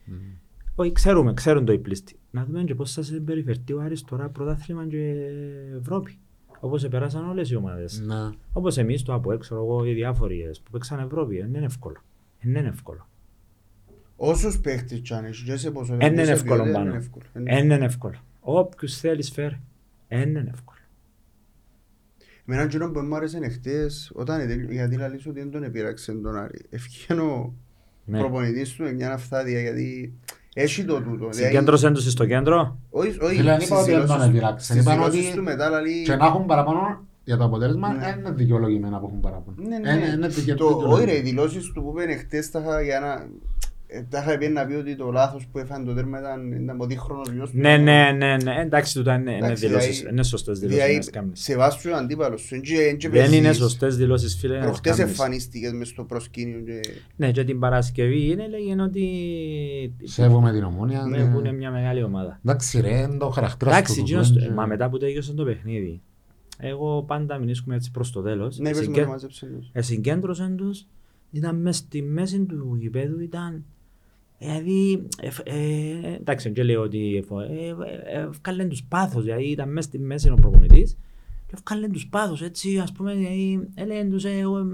Όχι, 0.75 0.91
ξέρουμε, 0.91 1.33
ξέρουν 1.33 1.65
το 1.65 1.73
οι 1.73 1.79
πλήστοι. 1.79 2.15
Να 2.31 2.45
δούμε 2.45 2.63
και 2.63 2.75
πώς 2.75 2.93
θα 2.93 3.01
συμπεριφερθεί 3.01 3.73
ο 3.73 3.81
Άρης 3.81 4.01
τώρα 4.03 4.29
πρωτάθλημα 4.29 4.87
και 4.87 5.15
Ευρώπη. 5.79 6.17
Όπως 6.59 6.83
επέρασαν 6.83 7.29
όλες 7.29 7.49
οι 7.51 7.55
ομάδες. 7.55 7.99
Ναι. 8.05 8.29
Όπως 8.53 8.77
εμείς 8.77 9.03
το 9.03 9.13
από 9.13 9.31
έξω, 9.31 9.55
εγώ 9.55 9.85
οι 9.85 9.93
διάφοροι 9.93 10.49
που 10.63 10.71
παίξαν 10.71 10.99
Ευρώπη, 10.99 11.37
δεν 11.37 11.53
είναι 11.53 11.65
εύκολο. 11.65 11.97
Δεν 12.41 12.55
είναι 12.55 12.67
εύκολο. 12.67 13.07
Όσους 14.15 14.59
παίχτες 14.59 14.99
κι 14.99 15.13
αν 15.13 15.25
έχει 15.25 15.43
και 15.45 15.55
σε 15.57 15.71
πόσο 15.71 15.95
Δεν 15.95 16.13
είναι 16.13 16.23
σε 16.25 16.31
εύκολο 16.31 16.53
ποιότητα, 16.55 16.77
πάνω. 16.77 16.89
είναι 16.89 16.97
εύκολο. 16.97 17.25
Δεν 17.33 17.63
είναι 17.71 17.85
εύκολο. 17.85 18.15
Όποιος 18.39 18.97
θέλεις 18.97 19.31
φέρει. 19.31 19.59
Δεν 20.07 20.29
είναι 20.29 20.49
εύκολο. 20.53 20.77
Εμένα 22.47 22.63
εκείνο 22.63 22.89
που 22.91 22.99
μου 22.99 23.15
άρεσε 23.15 23.49
χτες, 23.49 24.11
όταν 24.15 24.39
ετέλει- 24.39 24.71
γιατί 24.71 24.95
λαλείς 24.97 25.25
ότι 25.27 25.39
δεν 25.39 25.51
τον 25.51 25.63
επήραξε 25.63 26.11
τον 26.11 26.37
Άρη. 26.37 26.61
Ευκαιρία 26.69 27.23
ο 27.23 27.53
Ναι. 28.05 28.19
προπονητής 28.19 28.73
του 28.73 28.83
με 28.83 28.93
μια 28.93 29.13
αυθάδεια 29.13 29.59
γιατί 29.59 30.13
έχει 30.53 30.83
το 30.85 30.93
τούτο. 31.01 31.29
Δηλαδή, 31.29 31.43
Συγκέντρωσαν 31.43 31.93
τους 31.93 32.11
στο 32.11 32.25
κέντρο. 32.25 32.79
Όχι, 32.89 33.17
όχι, 33.21 33.35
Φίλε, 33.35 33.43
δεν 33.51 33.55
στις 33.55 33.67
είπα 33.69 33.79
ότι 33.79 33.91
δεν 33.91 33.99
τον 33.99 34.07
δηλώσεις 34.07 34.25
του- 34.29 34.35
επήραξε. 34.35 34.65
στις 34.73 34.81
Είπαν 34.81 34.93
δηλώσεις 34.95 35.27
ότι- 35.27 35.35
του 35.37 35.43
μετά 35.43 35.69
λαλεί... 35.69 36.03
Και 36.03 36.15
να 36.15 36.25
έχουν 36.25 36.45
παραπάνω 36.45 37.05
για 37.23 37.37
το 37.37 37.43
αποτέλεσμα, 37.43 37.93
Ναι. 37.93 37.99
δεν 37.99 38.19
είναι 38.19 38.31
δικαιολογημένα 38.31 38.99
που 38.99 39.05
έχουν 39.05 39.19
παραπάνω. 39.19 39.57
Ναι, 39.67 39.75
Ε, 39.89 39.95
ναι. 39.95 40.05
Είναι 40.07 40.27
δικαι- 40.27 40.57
Το, 40.57 40.65
όχι 40.65 40.75
ρε, 40.75 40.81
οι 40.81 41.21
δικαιολογημένα. 41.21 41.21
δηλώσεις 41.23 41.71
του 41.71 41.83
που 41.83 41.93
είπαν 41.99 42.17
χτες 42.17 42.51
τα 42.51 42.59
είχα 42.59 42.81
για 42.81 42.99
να... 42.99 43.27
ε, 43.95 44.01
Τα 44.09 44.19
είχα 44.19 44.37
πει 44.37 44.47
να 44.47 44.65
πει 44.65 44.73
ότι 44.73 44.95
το 44.95 45.11
λάθος 45.11 45.47
που 45.51 45.57
έφανε 45.59 45.85
το 45.85 45.93
τέρμα 45.93 46.19
ήταν, 46.19 46.51
ήταν 46.51 46.69
από 46.69 46.85
δίχρονος 46.85 47.29
γιος 47.31 47.51
του. 47.51 47.57
Ναι, 47.57 47.77
ναι, 47.77 48.11
ναι, 48.17 48.35
ναι. 48.43 48.55
Εντάξει, 48.61 48.93
τούτα 48.93 49.13
είναι, 49.13 49.31
είναι 49.31 49.45
Εντάξει, 49.45 49.65
δηλώσεις. 49.67 49.95
δηλαδή- 49.97 50.11
Είναι 50.13 50.23
σωστές 50.23 50.59
δηλώσεις. 50.59 50.77
Δηλαδή, 50.79 50.93
να 50.93 50.99
τις 50.99 51.09
κάνεις. 51.09 51.41
σεβάσου 51.41 51.89
ο 51.93 51.95
αντίπαλος 51.95 52.41
σου. 52.41 52.55
εν 52.55 52.61
και- 52.61 52.81
εν 52.81 52.97
και 52.97 53.09
Δεν 53.09 53.31
είναι 53.33 53.41
παίζεις. 53.41 53.61
σωστές 53.61 53.97
δηλώσεις, 53.97 54.35
φίλε. 54.35 54.53
να 54.53 54.59
τις 54.59 54.67
Προχτές 54.69 54.95
κάνεις. 54.95 55.11
εμφανίστηκες 55.11 55.71
μες 55.73 55.87
στο 55.87 56.03
προσκήνιο 56.03 56.59
και... 56.59 56.79
Ναι, 57.15 57.31
και 57.31 57.43
την 57.43 57.59
Παρασκευή 57.59 58.29
είναι 58.31 58.47
λέγει 58.47 58.79
ότι. 58.79 59.07
Σέβομαι 60.03 60.51
την 60.51 60.63
ομόνια. 60.63 61.01
Ναι, 61.05 61.17
ναι. 61.23 61.31
που 61.33 61.39
είναι 61.39 61.51
μια 61.51 61.71
μεγάλη 61.71 62.03
ομάδα. 62.03 62.39
Εντάξει 62.45 62.81
ρε, 62.81 62.97
είναι 62.97 63.17
το 63.17 63.29
χαρακτήρας 63.29 63.73
Εντάξει, 63.73 63.93
του. 63.95 63.99
εκείνος- 64.01 64.33
δεν- 64.33 64.51
μα 64.55 64.65
μετά 64.65 64.89
που 64.89 64.97
τέλειωσε 64.97 65.33
το 65.33 65.43
παιχνίδι, 65.43 66.01
εγώ 66.57 67.03
πάντα 67.03 67.37
μηνύσκουμε 67.37 67.75
έτσι 67.75 67.91
προς 67.91 68.11
το 68.11 68.21
τέλος. 68.21 68.57
Ναι, 68.57 68.69
πες 68.69 68.77
μου 68.77 68.83
συγκέ- 68.83 69.03
να 69.05 69.09
μαζέψε 69.11 69.45
τους. 69.45 69.69
ε, 69.73 69.81
συγκέντρωσαν 69.81 70.55
τους, 70.55 70.85
ήταν 71.31 71.55
μες 71.61 71.75
στη 71.75 72.01
μέση 72.01 72.39
του 72.45 72.77
γηπέδου, 72.79 73.19
ήταν... 73.19 73.63
Δηλαδή, 74.45 75.07
ε, 75.21 75.27
ε, 75.43 76.13
εντάξει, 76.15 76.49
δεν 76.49 76.65
λέω 76.65 76.81
ότι 76.81 77.15
εφο- 77.23 77.39
ε, 77.39 77.45
ε, 78.13 78.19
ε, 78.19 78.27
ευκάλεν 78.29 78.69
τους 78.69 78.83
πάθος, 78.83 79.23
δηλαδή 79.23 79.43
ήταν 79.43 79.71
μέσα 79.71 79.87
στη 79.87 79.99
μέση 79.99 80.29
ο 80.29 80.33
προπονητής 80.41 80.97
και 81.47 81.53
ευκάλεν 81.53 81.91
τους 81.91 82.07
πάθος, 82.07 82.41
έτσι, 82.41 82.77
ας 82.79 82.91
πούμε, 82.91 83.13
δηλαδή, 83.13 83.67
έλεγαν 83.75 84.09
τους, 84.09 84.23
ε, 84.25 84.29
εγώ, 84.39 84.57
εμ, 84.57 84.69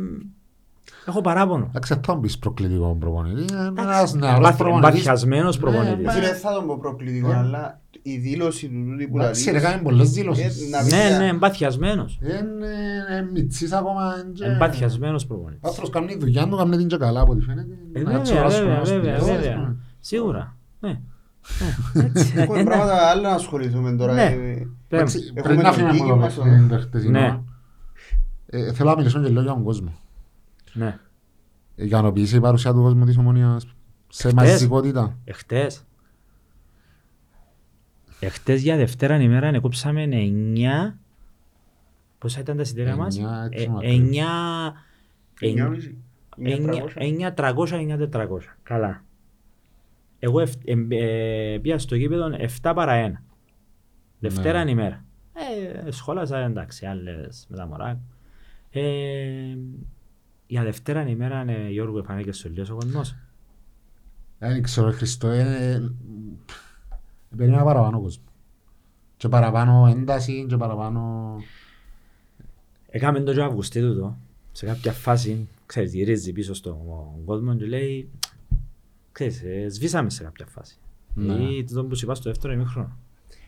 έχω 1.07 1.21
παράπονο. 1.21 1.65
Εντάξει, 1.69 1.93
αυτό 1.93 2.11
είναι 2.11 2.21
πεις 2.21 2.37
προκλητικό 2.39 2.95
προπονητή. 2.99 3.41
Είναι 3.53 3.61
ένας 3.61 3.69
Εντάξει, 3.69 4.17
νεαρός 4.17 4.37
εμπάθ- 4.39 4.57
προπονητής. 4.57 4.89
εμπαθιασμένος 4.89 5.55
Ναι, 5.55 5.61
προπονητής. 5.61 6.05
μα- 6.05 6.11
Φίλε, 6.11 6.25
δεν 6.25 6.35
θα 6.35 6.53
τον 6.53 6.65
πω 6.67 6.77
προκλητικό, 6.77 7.31
Ε. 7.31 7.35
αλλά 7.35 7.81
η 8.01 8.17
δήλωση 8.17 8.67
του 8.69 8.85
τούτη 8.89 9.07
που 9.07 9.17
Εντάξει, 9.19 9.45
ρε, 9.45 9.51
λαλείς... 9.51 9.69
κάνει 9.69 9.81
πολλές 9.83 10.09
δηλώσεις. 10.11 10.65
Ε, 10.65 10.69
να- 10.69 10.83
Ναι, 10.83 11.17
ναι, 11.17 11.27
εμπαθιασμένος. 11.27 12.19
Είναι 12.21 12.33
είναι 12.37 13.29
μητσής 13.33 13.71
ακόμα. 13.71 14.13
και- 14.33 14.45
Εμπαθιασμένος 14.45 15.23
Ο 15.23 15.27
προπονητής. 15.27 15.63
άνθρωπος 15.63 15.89
κάνει 15.89 16.07
τη 16.07 16.17
δουλειά 16.19 16.47
του, 16.47 16.55
κάνει 16.57 16.77
την 16.77 16.87
και 16.87 16.97
καλά 16.97 17.21
από 17.21 17.31
ό,τι 17.31 17.41
φαίνεται. 17.41 17.73
Ε, 17.93 18.01
Να 18.01 18.11
έτσι 18.11 18.33
βέβαια, 18.33 18.39
οράσουμε 18.47 18.63
βέβαια, 18.69 18.75
ένας 18.77 18.89
βέβαια, 18.89 19.13
πηγές, 19.15 19.35
βέβαια. 19.35 19.51
ας 19.53 19.59
πούμε. 19.59 19.75
Σίγουρα. 19.99 20.55
Ναι. 20.79 20.99
Ναι, 21.93 22.03
έτσι. 22.03 22.33
Έχουμε 22.37 22.63
πράγματα 22.63 23.09
άλλα 23.09 23.21
να 23.29 23.35
ασχοληθούμε 23.35 23.95
τώρα. 23.95 24.13
Ναι. 24.13 24.23
ε, 24.23 24.35
Πέμ. 24.87 24.99
Εντάξει, 24.99 25.19
Έχουμε 25.35 25.41
Πριν 25.41 25.55
να 25.57 25.63
τον 25.63 25.73
φύγουμε 25.73 25.91
Κίκη 25.91 26.03
από 26.03 26.09
το 26.13 26.15
μας, 26.19 26.33
παιχνίδι 26.35 26.67
το 26.69 26.79
χτεσινό, 26.79 27.19
Ναι. 27.19 27.39
ε, 28.45 28.73
Θέλω 28.73 28.89
να 28.89 28.95
μιλήσω 28.95 29.21
και 29.21 29.27
λίγο 29.29 29.41
για 29.41 29.51
τον 29.53 29.63
κόσμο. 29.63 29.93
Ναι. 30.73 30.97
Ε, 31.75 31.85
Ικανοποιήσει 31.85 32.35
η 32.35 32.39
παρουσία 32.39 32.73
του 32.73 32.81
κόσμου 32.81 33.05
της 33.05 33.17
Ομονίας 33.17 33.65
σε 34.07 34.33
μαζικότητα. 34.33 35.17
Εχθές. 35.23 35.83
Εχθές 38.19 38.61
για 38.61 38.77
Δευτέρα 38.77 39.21
ημέρα 39.21 39.47
ανεκόψαμε 39.47 40.07
9... 40.11 40.93
Πόσα 42.17 42.39
ήταν 42.39 42.55
τα 42.55 42.61
εισιτήρια 42.61 42.95
μας; 42.95 43.17
Εννιά, 43.17 43.47
έτσι 43.51 43.63
Ε, 43.63 43.67
μακριά. 43.69 43.91
9... 43.91 43.95
εννιά 45.39 45.67
μισή. 45.69 45.97
εννιά 46.95 47.33
τραγώσια. 47.33 47.77
900 47.97 48.07
900 48.11 48.39
Καλά. 48.63 49.03
Εγώ 50.19 50.39
ευ- 50.39 50.61
εμ- 50.69 50.91
ε, 50.91 51.59
πήγα 51.61 51.77
στο 51.79 51.95
γήπεδο 51.95 52.29
7 52.61 52.71
παρά 52.75 52.93
1. 52.93 53.23
Δευτέρα 54.19 54.63
Ναι. 54.63 54.71
ημέρα. 54.71 55.03
Ε, 55.85 55.91
σχόλασα 55.91 56.37
εντάξει, 56.39 56.85
άλλες 56.85 57.45
με 57.49 57.57
τα 57.57 57.65
μωρά. 57.67 57.99
Ε, 58.71 58.81
για 60.47 60.63
Δευτέρα 60.63 61.07
ημέρα, 61.07 61.45
ε, 61.47 61.69
Γιώργο, 61.69 61.99
εφανήκε 61.99 62.31
στο 62.31 62.49
λίγο 62.49 62.65
ο 62.73 62.75
κόσμος. 62.75 63.15
Δεν 64.39 64.61
ξέρω, 64.63 64.91
Χριστό, 64.91 65.27
ε, 65.27 65.91
περίμενα 67.37 67.63
παραπάνω 67.63 68.01
κόσμο. 68.01 68.23
Και 69.17 69.27
παραπάνω 69.27 69.87
ένταση 69.87 70.45
και 70.49 70.57
παραπάνω... 70.57 71.35
Έκαμε 72.91 73.19
το 73.19 73.33
και 73.33 73.39
ο 73.39 73.45
Αυγουστή 73.45 73.81
τούτο, 73.81 74.17
σε 74.51 74.65
κάποια 74.65 74.91
φάση, 74.91 75.47
ξέρεις, 75.65 75.93
γυρίζει 75.93 76.31
πίσω 76.31 76.53
στον 76.53 76.77
κόσμο 77.25 77.55
και 77.55 77.65
λέει, 77.65 78.09
ξέρεις, 79.11 79.41
ε, 79.43 79.69
σβήσαμε 79.69 80.09
σε 80.09 80.23
κάποια 80.23 80.45
φάση. 80.45 80.77
Ναι. 81.13 81.33
Ή 81.33 81.63
τούτο 81.63 81.85
που 81.85 81.95
σου 81.95 82.05
είπα 82.05 82.15
στο 82.15 82.29
δεύτερο 82.29 82.53
ημίχρονο. 82.53 82.97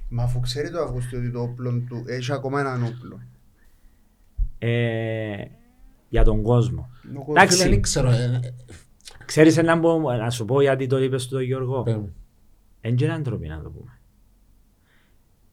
Μα 0.09 0.23
αφού 0.23 0.39
ξέρει 0.39 0.71
το 0.71 0.79
Αυγούστιο 0.81 1.19
ότι 1.19 1.31
το 1.31 1.41
όπλο 1.41 1.83
του 1.89 2.03
έχει 2.05 2.33
ακόμα 2.33 2.59
έναν 2.59 2.83
όπλο. 2.83 3.19
Ε, 4.59 5.45
για 6.09 6.23
τον 6.23 6.41
κόσμο. 6.41 6.89
Ο 7.09 7.13
κόσμος- 7.17 7.37
Εντάξει. 7.37 7.69
Δεν 7.69 7.81
ξέρω, 7.81 8.09
ε, 8.09 8.39
Ξέρεις 9.25 9.57
ένα 9.57 9.79
που, 9.79 10.01
να 10.19 10.29
σου 10.29 10.45
πω 10.45 10.61
γιατί 10.61 10.87
το 10.87 10.97
είπες 11.03 11.27
του 11.27 11.33
τον 11.33 11.41
Γιώργο. 11.43 11.83
Πέ 12.81 12.87
μου. 12.87 12.91
Εν 12.91 12.95
και 12.95 13.03
είναι 13.05 13.13
άνθρωποι 13.13 13.47
να 13.47 13.61
το 13.61 13.69
πούμε. 13.69 13.99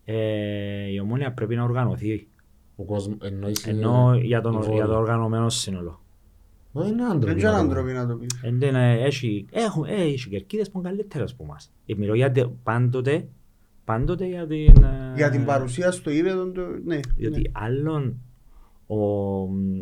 Ε, 0.05 0.91
η 0.93 0.99
ομόνια 1.01 1.33
πρέπει 1.33 1.55
να 1.55 1.62
οργανωθεί. 1.62 2.29
Ο 2.77 2.85
κόσμος 2.85 3.17
εννοείς... 3.23 3.67
ε, 3.67 3.71
Ενώ 3.71 4.14
για, 4.23 4.41
τον, 4.41 4.57
ο- 4.57 4.73
για 4.75 4.87
το 4.87 4.97
οργανωμένος 4.99 5.55
σύνολο. 5.61 6.03
Όχι, 6.73 6.88
είναι 6.88 6.97
Δεν 7.03 7.11
άντροποι. 7.11 7.41
είναι 7.41 7.49
έναν 7.49 7.69
τρόπο 7.69 7.88
να 7.91 8.07
το 8.07 8.14
πεις. 8.14 8.41
Εν 8.43 8.59
δεν, 8.59 8.75
ε, 8.75 8.93
έχει, 9.01 9.47
έχουν, 9.51 9.85
ε, 9.85 9.95
έχει 9.95 10.29
κερκίδες 10.29 10.71
που 10.71 10.79
είναι 10.79 10.88
καλύτερες 10.88 11.33
από 11.33 11.45
εμάς. 11.45 11.71
Ε, 11.87 11.95
μιλώ 11.95 12.14
για 12.14 12.33
τε- 12.33 12.47
πάντοτε, 12.62 13.29
πάντοτε 13.85 14.27
για 14.27 14.47
την... 14.47 14.83
ε, 14.83 15.12
Για 15.17 15.31
την 15.31 15.45
παρουσία 15.45 15.91
στο 15.91 16.11
γήπεδο, 16.11 16.51
το- 16.51 16.67
ναι. 16.85 17.01
Διότι 17.17 17.41
ναι. 17.41 17.51
άλλον 17.53 18.21
ο, 18.87 18.97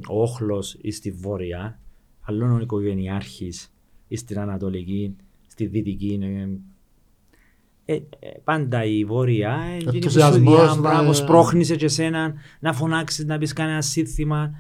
ο 0.09 0.23
όχλος 0.23 0.77
εις 0.81 0.97
στη 0.97 1.11
βόρεια, 1.11 1.79
άλλον 2.21 2.51
ο 2.53 2.59
οικογενειάρχης 2.61 3.73
εις 4.09 4.21
στην 4.21 4.39
ανατολική, 4.39 5.17
στη 5.47 5.67
δυτική. 5.67 6.19
Ε, 7.89 7.95
ε, 7.95 7.97
ε, 8.19 8.29
πάντα 8.45 8.85
η 8.85 9.05
βόρεια 9.05 9.59
ε, 9.73 9.77
εκείνη 9.77 9.99
που 9.99 10.11
σου 10.11 10.19
Ενθουσιασμός, 10.19 10.65
διά, 10.65 10.75
ναι. 10.75 10.81
μπράβο, 10.81 11.13
σπρώχνησε 11.13 11.77
και 11.77 11.85
εσένα 11.85 12.35
να 12.61 12.73
φωνάξεις, 12.73 13.25
να 13.25 13.39
πεις 13.39 13.53
κανένα 13.53 13.83
σύνθημα. 13.83 14.51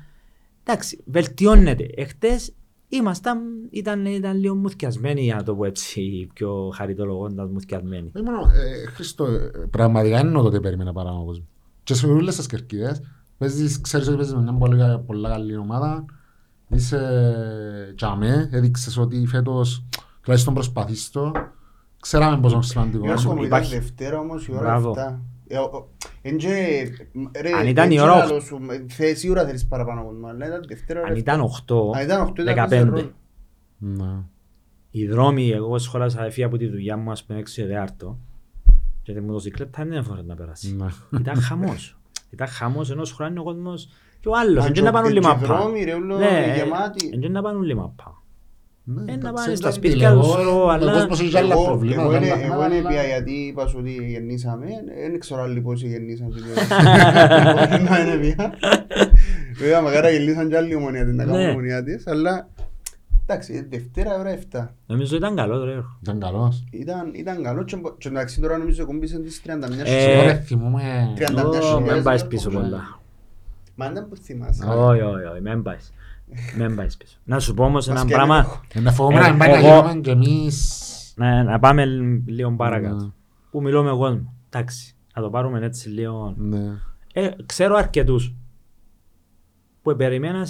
Εντάξει, 0.62 1.02
βελτιώνεται. 1.06 1.90
Εχθές 1.96 2.54
ήμασταν, 2.88 3.38
ήταν, 3.70 4.06
ήταν 4.06 4.38
λίγο 4.38 4.54
μουθιασμένοι 4.54 5.22
για 5.22 5.34
να 5.34 5.42
το 5.42 5.54
πω 5.54 5.64
έτσι, 5.64 6.28
πιο 6.34 6.72
χαριτολογώντας 6.74 7.48
μουθιασμένοι. 7.50 8.10
Όχι 8.14 8.24
μόνο, 8.24 8.40
ε, 8.40 8.86
Χριστό, 8.86 9.24
ε, 9.24 9.50
πραγματικά 9.70 10.20
είναι 10.20 10.32
τότε 10.32 10.60
περίμενα 10.60 10.92
παραπάνω 10.92 11.24
κόσμος. 11.24 11.46
Και 11.82 11.94
σε 11.94 12.06
όλες 12.06 12.36
τις 12.36 12.46
κερκίδες, 12.46 13.00
παίζεις, 13.38 13.80
ξέρεις 13.80 14.06
ότι 14.06 14.16
παίζεις 14.16 14.34
με 14.34 14.42
μια 14.42 14.52
πολύ, 14.52 15.02
πολύ 15.06 15.28
καλή 15.28 15.56
ομάδα, 15.56 16.04
είσαι 16.68 17.92
τζαμέ, 17.96 18.48
έδειξες 18.52 18.96
ότι 18.96 19.26
φέτος 19.26 19.86
τουλάχιστον 20.20 20.54
προσπαθείς 20.54 21.10
το, 21.10 21.32
ξέραμε 22.08 22.40
πόσο 22.40 22.60
σημαντικό 22.60 23.04
Γιώργο 23.04 23.22
μου, 23.22 23.36
είναι. 23.36 23.46
ήταν 23.46 23.46
υπάρχει. 23.46 23.74
Δευτέρα 23.74 24.18
όμως 24.18 24.46
η 24.46 24.52
ώρα 24.52 24.60
Μπράβο. 24.60 24.90
7. 24.90 25.20
Ε, 25.48 25.56
ο- 25.58 25.62
ο- 25.72 25.88
εν 26.22 26.36
και- 26.36 26.48
ρε, 27.40 27.50
Αν 27.52 27.66
ήταν 27.66 27.84
εν 27.84 27.90
η 27.90 27.94
και 27.94 28.00
ώρα 28.00 28.16
λαλό 28.16 28.40
σου, 28.40 28.60
ε, 28.70 28.84
θε- 28.92 29.16
σίγουρα 29.16 29.44
θέλεις 29.46 29.66
παραπάνω 29.66 30.04
κόσμο, 30.04 30.26
αλλά 30.26 30.46
ήταν 30.46 30.64
Δευτέρα 30.68 31.00
ώρα 31.00 31.08
Αν 31.08 31.14
7. 31.14 31.18
ήταν 31.20 31.40
8, 31.40 31.92
Αν 31.96 32.02
ήταν 32.02 32.20
8 32.22 32.42
ήταν 32.42 32.54
15. 32.54 32.84
ρόλο. 32.90 33.10
Ναι. 33.78 34.14
Οι 34.90 35.06
δρόμοι, 35.06 35.50
εγώ 35.50 35.78
σχόλασα 35.78 36.24
έφυγα 36.24 36.46
από 36.46 36.56
τη 36.56 36.66
δουλειά 36.68 36.96
μου, 36.96 37.10
ας 37.10 37.24
πούμε, 37.24 37.38
6 37.38 37.64
Δεάρτο 37.66 38.18
και 39.02 39.12
τη 39.12 39.20
μοτοσυκλέτα 39.20 39.84
δεν 39.84 39.92
έφερε 39.92 40.22
να 40.22 40.34
περάσει. 40.34 40.76
Ναι. 40.76 41.18
Ήταν 41.20 41.40
χαμός. 41.40 41.98
Ήταν 42.34 42.48
χαμός 42.48 42.90
ενός 42.90 43.12
χρόνου 43.12 43.40
ο 43.40 43.44
κόσμος 43.44 43.88
και 44.20 44.28
ο 44.28 44.32
άλλος. 44.36 44.54
Μα 44.56 44.62
Δεν 44.64 44.72
και 44.72 44.80
να 44.82 44.88
ο- 44.88 44.92
πάνε 44.92 45.06
και 45.06 45.12
όλοι 45.18 45.22
οι 45.26 45.28
μαπά. 45.28 45.46
δρόμοι, 45.46 45.84
ρε, 45.84 45.92
όλο 45.94 46.16
Ναι, 46.16 46.54
γεμάτοι. 46.56 47.18
δεν 47.18 47.32
να 47.32 47.42
πάνε 47.42 47.58
όλοι 47.58 47.74
μαπά. 47.74 48.22
Ναι, 48.88 49.02
να 49.04 49.12
εντάξει, 49.12 49.32
πάνε 49.32 49.54
στα 49.54 49.68
εντάξει, 49.68 49.72
σπίτια 49.88 50.08
εγώ, 50.08 50.20
τους, 50.20 50.34
ε, 50.34 50.46
ο, 50.46 50.62
ο 50.64 50.68
αλλά- 50.70 50.92
κόσμος 50.92 51.20
έχει 51.20 51.36
άλλα 51.36 51.52
Εγώ- 51.52 51.64
προβλήματα, 51.64 52.02
εγώ 52.02 52.16
είναι- 52.16 52.32
άλλα 52.32 52.40
Εγώ 52.44 52.46
πράγματα, 52.54 52.66
είναι 52.66 52.76
αλλά- 52.78 52.88
πια 52.88 53.02
γιατί 53.02 53.32
είπα 53.32 53.66
σου 53.66 53.76
ότι 53.80 53.90
γεννήσαμε, 53.90 54.66
δεν 55.10 55.18
ξέρω 55.20 55.42
άλλοι 55.42 55.60
πόσοι 55.60 55.86
γεννήσαν. 55.86 56.28
Δεν 56.32 58.06
είναι 58.06 58.16
πια. 58.34 58.52
Βέβαια 59.58 59.80
μακάρα 59.82 60.10
γελίσαν 60.10 60.48
κι 60.48 60.54
άλλοι 60.56 60.74
ομονία 60.74 61.04
την 61.04 61.14
να 61.16 61.24
κάνουν 61.24 61.40
Ναι. 61.42 61.48
ομονία 61.50 61.82
της, 61.84 62.06
αλλά 62.06 62.48
εντάξει, 63.26 63.66
Δευτέρα 63.70 64.18
ώρα 64.18 64.30
7. 64.30 64.74
Νομίζω 64.86 65.16
ήταν 65.16 65.36
καλό 65.36 65.58
το 65.58 65.66
έργο. 65.66 65.98
Ήταν 66.02 66.20
καλός. 66.20 66.64
Ήταν, 66.70 67.10
ήταν 67.14 67.42
καλό 67.42 67.64
και, 67.64 67.76
μπο- 67.76 67.94
και 67.98 68.08
εντάξει 68.08 68.40
τώρα 68.40 68.58
νομίζω 68.58 68.86
κομπήσαν 68.86 69.22
τις 69.22 69.42
31 69.42 69.84
Ε, 69.84 69.84
χιλιάδες. 69.84 70.22
Ωραία, 70.22 70.34
θυμούμαι... 70.34 70.82
30 71.16 71.44
Ω, 71.46 71.52
χιλιάδες 71.52 71.94
Μην 71.94 72.02
πάεις 72.02 72.20
ευρώ 72.20 72.28
πίσω 72.36 72.50
πολλά. 72.50 72.62
πολλά. 72.64 73.00
Μα 73.74 73.90
δεν 73.90 74.08
που 74.08 74.16
θυμάσαι. 74.16 74.64
Όχι, 74.66 75.00
όχι, 75.00 75.24
όχι, 75.24 75.40
μην 75.42 75.62
πάεις. 75.62 75.92
Μην 76.58 76.76
πάει 76.76 76.86
πίσω. 76.98 77.18
Να 77.24 77.38
σου 77.40 77.54
πω 77.54 77.64
όμως 77.64 77.88
ένα 77.88 78.02
Μας 78.02 78.12
πράγμα, 78.12 78.60
και 78.68 78.78
Είναι 78.78 78.90
φοβούμαι 78.90 79.18
Ε, 79.26 79.30
να 79.30 79.36
πάει 79.36 79.48
να 79.50 79.56
εγώ- 79.58 79.80
γίνουμε 79.80 80.00
κι 80.00 80.10
εμείς... 80.10 81.14
να, 81.16 81.42
να 81.42 81.58
πάμε 81.58 81.84
λίγο 82.26 82.52
παρακάτω. 82.56 82.94
Ναι. 83.04 83.10
Που 83.50 83.62
μιλώ 83.62 83.82
με 83.82 83.90
κόσμο. 83.90 84.34
Εντάξει, 84.50 84.94
να 85.14 85.22
το 85.22 85.30
πάρουμε 85.30 85.64
έτσι 85.64 85.88
λίγο. 85.88 86.34
Ναι. 86.36 86.72
Ε, 87.12 87.30
ξέρω 87.46 87.76
αρκετούς 87.76 88.34
που 89.82 89.96
περιμέναν 89.96 90.46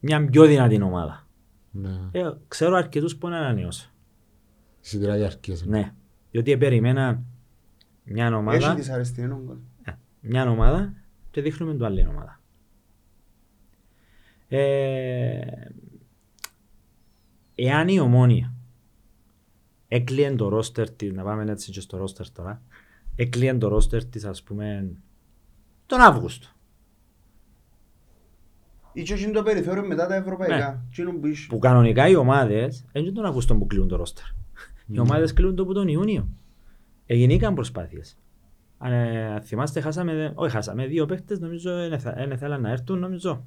μια 0.00 0.26
πιο 0.26 0.44
δυνατή 0.44 0.82
ομάδα. 0.82 1.26
Ναι. 1.70 1.90
Ε, 2.12 2.30
ξέρω 2.48 2.76
αρκετούς 2.76 3.16
που 3.16 3.26
είναι 3.26 3.36
ανανεώσω. 3.36 3.90
Εισιτήρια 4.82 5.14
διαρκείας. 5.16 5.64
Ναι, 5.64 5.92
διότι 6.30 6.56
περιμέναν 6.56 7.24
μια 8.04 8.24
Έχει 8.26 8.34
ομάδα, 8.34 8.74
δυσαρεστή 8.74 9.22
εννοώ. 9.22 9.38
ε, 9.82 9.92
μια 10.20 10.50
ομάδα 10.50 10.92
και 11.30 11.40
δείχνουμε 11.40 11.74
το 11.74 11.84
άλλη 11.84 12.06
ομάδα. 12.10 12.40
Ε, 14.54 15.40
εάν 17.54 17.88
η 17.88 17.98
ομόνια 17.98 18.54
έκλειε 19.88 20.34
το 20.34 20.48
ρόστερ 20.48 20.90
της, 20.90 21.12
να 21.12 21.22
πάμε 21.22 21.50
έτσι 21.50 21.70
και 21.70 21.80
στο 21.80 21.96
ρόστερ 21.96 22.30
τώρα, 22.30 22.62
έκλειε 23.16 23.54
το 23.54 23.68
ρόστερ 23.68 24.04
της 24.04 24.24
ας 24.24 24.42
πούμε 24.42 24.90
τον 25.86 26.00
Αύγουστο. 26.00 26.48
Ή 28.92 29.02
και 29.02 29.12
εκείνο 29.12 29.32
το 29.32 29.42
περιθώριο 29.42 29.86
μετά 29.86 30.06
τα 30.06 30.14
ευρωπαϊκά. 30.14 30.56
Ναι. 30.56 30.80
Εκείνο 30.88 31.12
που 31.12 31.26
είσαι. 31.26 31.46
Που 31.48 31.58
κανονικά 31.58 32.08
οι 32.08 32.14
ομάδες, 32.14 32.84
δεν 32.92 33.02
είναι 33.02 33.12
τον 33.12 33.24
Αύγουστο 33.24 33.56
που 33.56 33.66
κλείνουν 33.66 33.88
το 33.88 33.96
ρόστερ. 33.96 34.24
Οι 34.86 34.98
ομάδες 34.98 35.32
κλείνουν 35.32 35.56
το 35.56 35.64
που 35.64 35.72
τον 35.72 35.88
Ιούνιο. 35.88 36.28
Εγινήκαν 37.06 37.54
προσπάθειες. 37.54 38.18
Αν 38.78 38.92
ε, 38.92 39.40
θυμάστε, 39.44 39.80
χάσαμε, 39.80 40.32
όχι 40.34 40.52
χάσαμε, 40.52 40.86
δύο 40.86 41.06
παίχτες 41.06 41.38
νομίζω 41.38 41.70
δεν 42.26 42.38
θέλαν 42.38 42.60
να 42.60 42.70
έρθουν 42.70 42.98
νομίζω. 42.98 43.44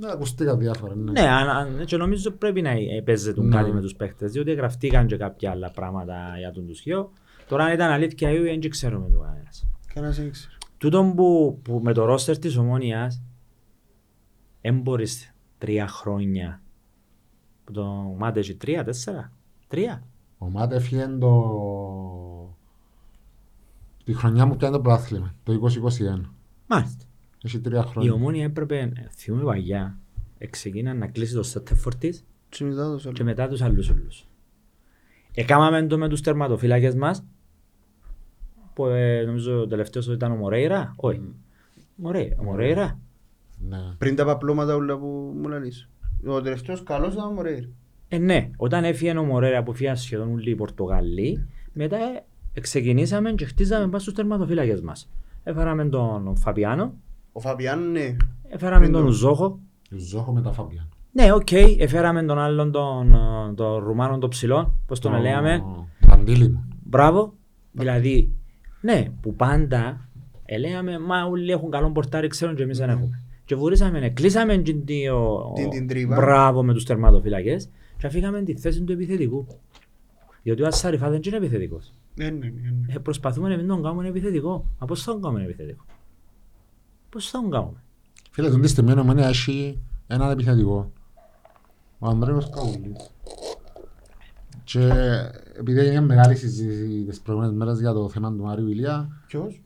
Ναι, 0.00 0.10
ακουστήκα 0.10 0.56
διάφορα. 0.56 0.94
Ναι. 0.94 1.10
Ναι, 1.10 1.28
αν, 1.28 1.48
αν, 1.48 1.84
και 1.84 1.96
νομίζω 1.96 2.30
πρέπει 2.30 2.62
να 2.62 2.70
ε, 2.70 3.02
παίζεται 3.04 3.40
Ναι. 3.40 3.56
κάτι 3.56 3.72
με 3.72 3.80
τους 3.80 3.94
παίχτες, 3.94 4.32
διότι 4.32 4.52
γραφτήκαν 4.52 5.06
και 5.06 5.16
κάποια 5.16 5.50
άλλα 5.50 5.70
πράγματα 5.70 6.34
για 6.38 6.50
τον 6.50 6.66
τους 6.66 6.80
χειό. 6.80 7.12
Τώρα 7.48 7.64
αν 7.64 7.72
ήταν 7.72 7.90
αλήθεια 7.90 8.30
ή 8.30 8.38
όχι, 8.38 8.58
δεν 8.58 8.70
ξέρουμε 8.70 9.10
το 9.10 9.18
κανένας. 9.18 9.66
Κανένας 9.94 10.16
δεν 10.16 10.26
ήξερε. 10.26 10.54
Τούτον 10.78 11.14
που, 11.14 11.58
που 11.62 11.80
με 11.82 11.92
το 11.92 12.04
ρόστερ 12.04 12.38
της 12.38 12.56
ομόνιας 12.56 13.22
δεν 14.60 14.80
μπορείς 14.80 15.34
τρία 15.58 15.88
χρόνια 15.88 16.62
που 17.64 17.72
το 17.72 17.84
μάτε 18.18 18.40
έχει 18.40 18.54
τρία, 18.54 18.84
τέσσερα, 18.84 19.32
τρία. 19.68 20.04
Ο 20.38 20.50
Μάτε 20.50 20.76
έφυγε 20.76 21.06
το... 21.06 22.56
Τη 24.04 24.14
χρονιά 24.14 24.46
μου 24.46 24.56
πιάνε 24.56 24.76
το 24.76 24.82
πρωτάθλημα, 24.82 25.34
το 25.42 25.52
2021. 25.52 26.30
Μάλιστα. 26.66 27.04
Έχει 27.42 27.60
τρία 27.60 27.78
Η 27.86 27.88
χρόνια. 27.88 28.12
ομόνια 28.12 28.44
έπρεπε, 28.44 28.92
θυμούμαι 29.10 29.44
παγιά, 29.44 29.98
ξεκίνα 30.50 30.94
να 30.94 31.06
κλείσει 31.06 31.34
το 31.34 31.42
Στέτεφορ 31.42 31.94
της 31.94 32.24
Και 32.48 32.64
μετά 32.64 32.90
το 32.90 32.96
και 32.96 33.08
άλλο. 33.08 33.24
μετά 33.24 33.48
τους 33.48 33.62
άλλους 33.62 33.88
όλους. 33.90 34.28
Εκάμαμε 35.34 35.86
το 35.86 35.98
με 35.98 36.08
τους 36.08 36.20
τερματοφύλακες 36.20 36.94
μας, 36.94 37.24
που 38.74 38.86
ε, 38.86 39.22
νομίζω 39.22 39.60
ο 39.60 39.66
τελευταίος 39.66 40.06
ήταν 40.06 40.32
ο 40.32 40.36
Μορέιρα, 40.36 40.92
όχι. 40.96 41.20
Μορέιρα, 41.94 42.36
ο 42.38 42.44
Μορέιρα. 42.44 42.98
Ναι. 43.68 43.78
Πριν 43.98 44.16
τα 44.16 44.24
παπλώματα 44.24 44.74
όλα 44.74 44.98
που 44.98 45.32
μου 45.36 45.48
λαλείς. 45.48 45.88
Ο 46.26 46.40
τελευταίος 46.40 46.82
καλός 46.82 47.12
ήταν 47.12 47.26
ο 47.26 47.30
Μορέιρα. 47.32 47.64
Ε, 48.08 48.18
ναι, 48.18 48.50
όταν 48.56 48.84
έφυγε 48.84 49.18
ο 49.18 49.24
Μορέιρα 49.24 49.62
που 49.62 49.72
φύγαν 49.74 49.96
σχεδόν 49.96 50.32
όλοι 50.32 50.50
οι 50.50 50.54
Πορτογαλοί, 50.54 51.46
μετά 51.72 51.96
ε, 52.54 52.60
ξεκινήσαμε 52.60 53.32
και 53.32 53.44
χτίζαμε 53.44 53.84
πάνω 53.84 53.98
στους 53.98 54.14
τερματοφύλακες 54.14 54.80
μας. 54.80 55.10
Έφεραμε 55.42 55.88
τον 55.88 56.36
Φαμπιάνο, 56.36 56.94
Ο 57.32 57.40
Φαμπιάνο, 57.40 57.90
ναι. 57.90 58.16
έφεραμε 58.48 58.80
Πριν 58.80 58.92
τον 58.92 59.00
τον- 59.00 59.10
Ουζόχο. 59.10 59.58
Ουζόχο 59.90 60.32
μετά 60.32 60.52
Φαμπιάνο. 60.52 60.88
Ναι, 61.12 61.32
οκ, 61.32 61.52
έφεραμε 61.78 62.22
τον 62.22 62.38
άλλον 62.38 62.70
τον, 62.72 63.14
ε, 63.14 63.54
τον 63.54 63.84
Ρουμάνο 63.84 64.18
τον 64.18 64.30
ψηλό, 64.30 64.74
πώς 64.86 64.98
τον 65.00 65.20
λέμε. 65.20 65.62
Παντιλιμόν. 66.06 66.68
Μπράβο. 66.84 67.34
Δηλαδή, 67.72 68.32
ναι, 68.80 69.04
που 69.20 69.34
πάντα 69.34 70.08
έλεγαμε, 70.44 70.98
μα 70.98 71.24
όλοι 71.24 71.50
έχουν 71.50 71.70
καλό 71.70 71.90
πορτάρι, 71.90 72.28
ξέρουν 72.28 72.54
και 72.54 72.62
εμείς 72.62 72.78
δεν 72.78 72.88
έχουμε. 72.90 73.22
Και 73.44 73.54
βουρήσαμε, 73.54 73.98
ναι, 74.00 74.08
κλείσαμε 74.10 74.52
την, 74.58 74.84
την, 74.84 75.10
Την- 75.54 75.70
την 75.70 75.86
τρύπα. 75.88 76.14
Μπράβο 76.14 76.62
με 76.62 76.72
τους 76.72 76.84
τερματοφυλακές 76.84 77.68
και 77.96 78.06
αφήκαμε 78.06 78.42
τη 78.42 78.56
θέση 78.56 78.82
του 78.82 78.92
επιθετικού. 78.92 79.46
Διότι 80.42 80.62
ο 80.62 80.66
Ασσαριφά 80.66 81.10
δεν 81.10 81.20
είναι 81.26 81.36
επιθετικός. 81.36 81.92
Ναι, 82.14 82.24
ναι, 82.24 82.30
ναι, 82.30 82.46
ναι. 82.48 82.94
Ε, 82.94 82.98
προσπαθούμε 82.98 83.48
να 83.48 83.56
μην 83.56 83.66
τον 83.66 83.82
κάνουμε 83.82 84.08
επιθετικό. 84.08 84.64
Μα 84.78 84.86
πώς 84.86 85.02
θα 85.02 85.12
τον 85.12 85.22
κάνουμε 85.22 85.42
επιθετικό; 85.42 85.84
Πώς 87.10 87.30
θα 87.30 87.40
τον 87.40 87.50
κάνουμε; 87.50 87.82
Φίλε, 88.30 88.50
τον 88.50 88.60
τη 88.62 88.68
στιγμή 88.68 88.92
η 88.92 88.98
Ομόνια 88.98 89.26
έχει 89.28 89.80
έναν 90.06 90.30
επιθετικό. 90.30 90.92
Ο 91.98 92.06
Ανδρέος 92.08 92.50
Καούλης. 92.50 93.10
Και 94.64 94.88
επειδή 95.58 95.78
έγινε 95.78 96.00
μεγάλη 96.00 96.36
συζήτηση 96.36 97.04
τις 97.08 97.20
προηγούμενες 97.20 97.56
μέρες 97.56 97.80
για 97.80 97.92
το 97.92 98.08
θέμα 98.08 98.30
του 98.32 98.42
Μάριου 98.42 98.68
Ηλία, 98.68 99.22
Ποιος; 99.26 99.62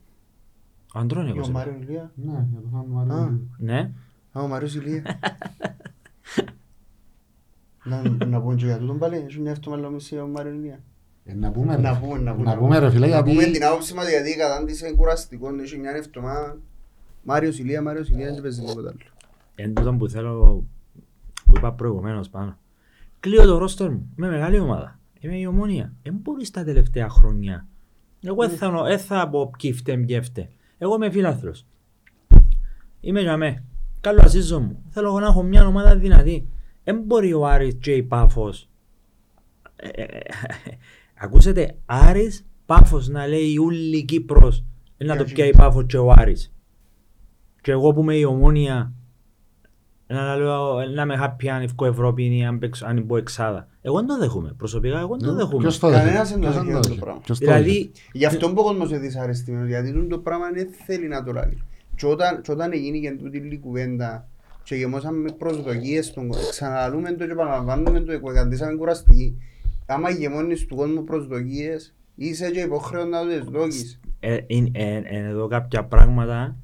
Ο 0.93 0.99
Αντρώνικος. 0.99 1.47
Ο 1.47 1.49
είπε. 1.49 1.57
Μάριο 1.57 1.77
Ηλία; 1.81 2.11
ναι, 2.15 2.47
για 2.51 2.61
το 2.61 2.67
θέμα 2.69 2.83
του 2.83 2.91
Μάριου 2.91 3.13
Α. 3.13 3.17
Ηλία. 3.17 3.39
Ναι. 3.57 3.91
Α, 4.31 4.41
ο 4.41 4.47
Μάριος 4.47 4.75
Ηλία. 4.75 5.03
Να, 7.83 8.25
να 8.25 8.41
πούμε 8.41 8.55
και 8.55 8.65
για 8.65 8.77
τούτον 8.77 8.97
πάλι, 8.97 9.15
έχει 9.27 9.39
μια 9.39 9.51
εβδομαλόμηση 9.51 10.17
ο 10.17 10.27
Μάριο 10.27 10.51
Ηλία. 10.51 10.79
Ε, 11.25 11.33
Να 11.33 11.51
πούμε, 11.51 11.77
Να 11.77 11.91
ρε. 11.91 11.99
πούμε, 11.99 12.19
να 12.19 12.33
πούμε. 12.35 12.43
Να 12.51 12.57
πούμε 12.57 12.79
ρε 12.79 12.89
φίλε, 12.89 13.07
Να 13.07 13.23
πούμε 13.23 13.33
γιατί 13.33 13.51
την 13.51 13.65
άποψη 13.65 13.93
μας 13.93 14.09
γιατί 14.09 14.29
η 14.29 14.35
κατάντηση 14.35 14.87
είναι 14.87 14.95
κουραστικό, 14.95 15.55
έχει 15.61 15.77
μια 15.77 15.91
εβδομάδα. 15.91 16.57
Μάριος 17.27 17.59
Ηλία, 17.59 17.81
Μάριος 17.81 18.09
Ηλία, 18.09 18.33
δεν 18.33 18.41
παίζει 18.41 18.61
τίποτα 18.61 18.89
άλλο. 18.89 18.99
Εν 19.55 19.73
τούτον 19.73 19.97
που 19.97 20.09
θέλω, 20.09 20.65
που 21.45 21.53
είπα 21.57 21.73
προηγουμένως 21.73 22.29
πάνω. 22.29 22.57
Κλείω 23.19 23.45
το 23.45 23.57
ρόστερ 23.57 23.91
μου 23.91 24.09
με 24.15 24.29
μεγάλη 24.29 24.59
ομάδα. 24.59 24.99
Είμαι 25.19 25.37
η 25.37 25.45
ομόνια. 25.45 25.93
Δεν 26.03 26.13
μπορεί 26.13 26.49
τα 26.49 26.63
τελευταία 26.63 27.09
χρόνια. 27.09 27.67
Εγώ 28.21 28.47
δεν 28.47 28.57
θα, 28.57 28.83
δεν 28.83 28.99
θα 28.99 29.29
πω 29.29 29.51
ποιοι 29.57 29.73
φταίει, 29.73 29.97
ποιοι 29.97 30.21
φταίει. 30.21 30.49
Εγώ 30.77 30.95
είμαι 30.95 31.09
φίλαθλος. 31.09 31.65
Είμαι 33.01 33.21
για 33.21 33.37
με. 33.37 33.63
Καλό 34.01 34.21
ασύζω 34.23 34.59
μου. 34.59 34.83
Θέλω 34.89 35.07
εγώ 35.07 35.19
να 35.19 35.25
έχω 35.25 35.43
μια 35.43 35.67
ομάδα 35.67 35.95
δυνατή. 35.95 36.47
Δεν 36.83 37.01
μπορεί 37.01 37.33
ο 37.33 37.47
Άρης 37.47 37.77
και 37.79 37.91
η 37.91 38.03
Πάφος. 38.03 38.69
Ε, 39.75 39.87
ε, 39.87 40.03
ε, 40.03 40.19
Ακούσετε, 41.19 41.75
Άρης, 41.85 42.45
Πάφος 42.65 43.07
να 43.07 43.27
λέει 43.27 43.57
ούλη 43.57 44.05
Κύπρος. 44.05 44.63
Ε, 44.97 45.05
Να 45.05 45.15
το 45.17 45.23
Για 45.23 45.33
πιάει 45.33 45.49
η 45.49 45.55
Πάφος 45.55 45.85
και 45.85 45.97
ο 45.97 46.11
Άρης. 46.11 46.54
Και 47.65 47.71
εγώ 47.71 47.93
που 47.93 48.01
είμαι 48.01 48.15
η 48.15 48.23
ομόνια 48.23 48.93
να 50.07 50.35
λέω 50.35 50.87
να 50.95 51.05
με 51.05 51.15
happy 51.21 51.47
αν 51.47 51.61
ευκώ 51.61 51.85
Ευρώπη 51.85 52.37
ή 52.37 52.45
αν, 52.45 52.59
παίξω, 52.59 52.85
αν 52.85 53.03
μπω 53.03 53.17
εξάδα. 53.17 53.67
Εγώ 53.81 53.95
δεν 53.95 54.07
το 54.07 54.17
δέχομαι. 54.17 54.53
Προσωπικά 54.57 54.99
εγώ 54.99 55.17
δεν 55.17 55.27
το 55.27 55.35
δέχομαι. 55.35 55.57
Ποιος 55.57 55.79
το 55.79 55.89
Κανένας 55.89 56.29
δέχεται, 56.29 56.39
δεν 56.39 56.41
το 56.41 56.47
ποιος 56.47 56.65
δέχεται 56.65 56.73
δέχεται, 56.73 56.95
το 56.95 57.05
πράγμα. 57.05 57.21
ποιος 57.21 57.39
το 57.39 57.45
δέχεται. 57.45 57.63
Δηλαδή, 57.63 57.91
Γι' 58.11 58.25
αυτό 58.25 58.53
που 58.53 58.61
ο 58.61 58.63
κόσμος 58.63 58.89
είναι 58.89 58.99
δυσαρεστημένος, 58.99 59.67
γιατί 59.67 59.91
τούτο 59.91 60.07
το 60.07 60.19
πράγμα 60.19 60.45
δεν 60.53 60.67
θέλει 60.85 61.07
να 61.07 61.23
το 61.23 61.31
λέει. 61.31 61.63
Και 61.95 62.05
όταν, 62.05 62.41
και 62.41 62.51
όταν 62.51 62.71
έγινε 62.73 62.97
και 62.97 63.11
τούτη 63.11 63.37
η 63.37 63.59
κουβέντα 63.59 64.27
και 64.63 64.75
γεμώσαμε 64.75 65.31
προσδοκίες 65.31 66.05
στον 66.05 66.27
κόσμο, 66.27 66.49
ξαναλούμε 66.49 67.11
το 67.11 67.25
και 67.25 67.31
επαναλαμβάνουμε 67.31 67.99
το 67.99 68.11
και 68.11 68.19
καταντήσαμε 68.25 68.75
κουραστικοί. 68.75 69.37
Άμα 69.85 70.09
γεμώνεις 70.09 70.65
του 70.65 70.75
κόσμου 70.75 71.03
προσδοκίες, 71.03 71.95
είσαι 72.15 72.51
και 72.51 72.59
υποχρέον 72.59 73.09
να 73.09 73.19
το 73.51 73.65
δεις 73.65 73.99
ε, 74.19 74.37
είναι 74.47 74.69
ε, 74.73 74.95
ε, 74.95 75.27
εδώ 75.27 75.47
κάποια 75.47 75.83
πράγματα 75.83 76.55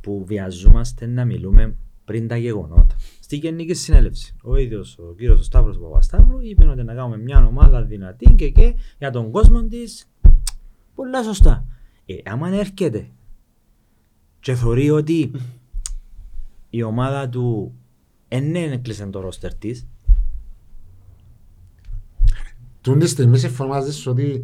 που 0.00 0.24
βιαζόμαστε 0.26 1.06
να 1.06 1.24
μιλούμε 1.24 1.76
πριν 2.04 2.28
τα 2.28 2.36
γεγονότα. 2.36 2.94
Στη 3.20 3.36
Γενική 3.36 3.74
Συνέλευση, 3.74 4.34
ο 4.42 4.56
ίδιος 4.56 4.98
ο 4.98 5.14
κύριος 5.16 5.44
Σταύρος 5.44 5.78
Παπασταύρου 5.78 6.40
είπε 6.40 6.64
ότι 6.64 6.82
να 6.82 6.94
κάνουμε 6.94 7.18
μια 7.18 7.46
ομάδα 7.46 7.82
δυνατή 7.82 8.34
και, 8.34 8.50
και 8.50 8.74
για 8.98 9.10
τον 9.10 9.30
κόσμο 9.30 9.62
της. 9.62 10.10
Πολλά 10.94 11.22
σωστά. 11.22 11.66
Ε, 12.06 12.14
άμα 12.24 12.48
έρχεται 12.48 13.10
και 14.40 14.54
θεωρεί 14.54 14.90
ότι 14.90 15.30
η 16.70 16.82
ομάδα 16.82 17.28
του 17.28 17.74
δεν 18.28 18.54
έκλεισε 18.54 19.06
το 19.06 19.20
ρόστερ 19.20 19.54
της, 19.54 19.86
Τούν 22.80 22.98
τη 22.98 23.06
στιγμή 23.06 23.38
συμφωνώ 23.38 23.68
μαζί 23.68 23.92
σου 23.92 24.10
ότι 24.10 24.42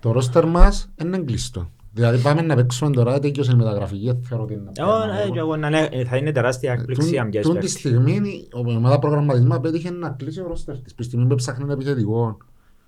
το 0.00 0.12
ρόστερ 0.12 0.46
μας 0.46 0.92
είναι 1.02 1.18
κλειστό. 1.18 1.70
Δηλαδή 1.94 2.18
πάμε 2.22 2.42
να 2.42 2.54
παίξουμε 2.54 2.90
τώρα, 2.90 3.18
τέτοιος 3.18 3.48
η 3.48 3.54
μεταγραφική, 3.56 4.06
δεν 4.06 4.20
θεωρώ 4.28 4.44
ότι 4.44 4.52
είναι 4.54 4.62
θέμα. 4.74 6.04
θα 6.08 6.16
είναι 6.16 6.32
τεράστια 6.32 6.72
έκπληξη 6.72 7.18
αν 7.18 7.28
πιάσει 7.30 7.48
Τούν 7.48 7.58
τη 7.58 7.66
παίκτη. 7.66 7.78
στιγμή 7.78 8.46
η 8.72 8.76
ομάδα 8.76 8.98
προγραμματισμού 8.98 9.60
πέτυχε 9.60 9.90
να 9.90 10.08
κλείσει 10.08 10.40
ο 10.40 10.46
ρόστερ 10.46 10.78
της. 10.78 10.94
Που 10.94 11.02
στιγμή 11.02 11.26
που 11.26 11.34
ψάχνει 11.34 11.62
ένα 11.64 11.72
επιθετικό. 11.72 12.36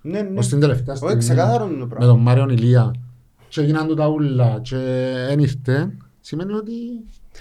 Ναι, 0.01 0.21
ναι. 0.21 0.39
Ως 0.39 0.47
την 0.47 0.59
τελευταία 0.59 0.93
Όχι, 0.93 1.03
στιγμή. 1.03 1.17
ξεκάθαρο 1.19 1.65
είναι 1.65 1.73
το 1.73 1.79
Με 1.79 1.87
πράγμα. 1.87 2.07
τον 2.07 2.19
Μάριον 2.21 2.49
Ηλία. 2.49 2.93
Και 3.47 3.61
έγιναν 3.61 3.87
του 3.87 3.93
τα 3.93 4.07
ούλα 4.07 4.59
και 4.63 4.75
δεν 5.27 5.39
ήρθε. 5.39 5.97
σημαίνει 6.21 6.53
ότι 6.53 6.73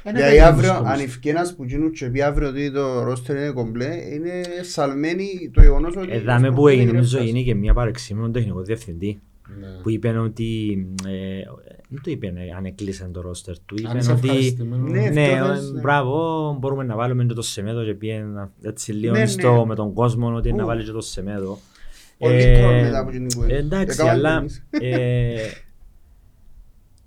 δεν 0.02 0.14
Δηλαδή 0.14 0.34
είναι 0.36 0.44
αύριο, 0.44 0.68
δύσκολος. 0.70 0.92
αν 0.92 1.00
ευκεί 1.00 1.28
ένας 1.28 1.54
που 1.54 1.64
γίνουν 1.64 1.90
και 1.90 2.06
πει 2.10 2.22
αύριο 2.22 2.48
ότι 2.48 2.72
το 2.72 3.02
ρόστερ 3.02 3.36
είναι 3.36 3.50
κομπλέ, 3.50 3.88
είναι 4.14 4.30
σαλμένοι 4.62 5.50
το 5.52 5.60
γεγονός 5.60 5.96
ότι... 5.96 6.08
Εδώ 6.10 6.38
με 6.40 6.50
που 6.52 6.68
έγινε, 6.68 6.92
νομίζω 6.92 7.18
γίνει 7.22 7.44
και 7.44 7.54
μια 7.54 7.74
παρεξή 7.74 8.14
με 8.14 8.20
τον 8.22 8.32
τεχνικός 8.32 8.66
διευθυντής 8.66 9.16
Ναι. 9.60 9.66
που 9.82 9.90
είπε 9.90 10.08
ότι. 10.18 10.78
Ε, 11.06 11.42
δεν 11.88 12.02
το 12.02 12.10
είπε 12.10 12.26
ε, 12.26 12.50
αν 12.56 12.64
έκλεισε 12.64 13.08
το 13.12 13.20
ρόστερ 13.20 13.58
του. 13.58 13.74
Αν 13.84 13.90
Είπε 13.90 13.98
είσαι 13.98 14.12
ότι. 14.12 14.26
ευχαριστημένος. 14.26 14.90
Ναι, 14.90 15.08
Ναι, 15.10 15.28
αυτό 15.32 15.50
ε, 15.50 15.54
θες, 15.54 15.70
ναι. 15.72 15.80
μπράβο, 15.80 16.56
μπορούμε 16.60 16.84
να 16.84 16.96
βάλουμε 16.96 17.24
και 17.24 17.34
το 17.34 17.42
Σεμέδο 17.42 17.84
και 17.84 17.94
πήγαινε 17.94 18.50
έτσι 18.62 18.92
λίγο 18.92 19.12
Ναι, 19.12 19.26
στο- 19.26 19.56
ναι. 19.58 19.64
με 19.64 19.74
τον 19.74 19.92
κόσμο 19.92 20.34
ότι 20.34 20.52
να 20.52 20.62
Ου. 20.62 20.66
βάλεις 20.66 20.84
και 20.84 20.90
το 20.92 21.00
Σεμέδο. 21.00 21.58
Πολύ 22.18 22.34
Ε, 22.34 22.58
τρόλ 22.60 22.80
μετά 22.82 22.98
από 23.00 23.10
την 23.10 23.26
κουβέντα. 23.34 23.54
Εντάξει, 23.56 23.96
Έκαναν 24.00 24.14
αλλά 24.14 24.38
εμείς. 24.38 24.66
ε, 24.70 25.34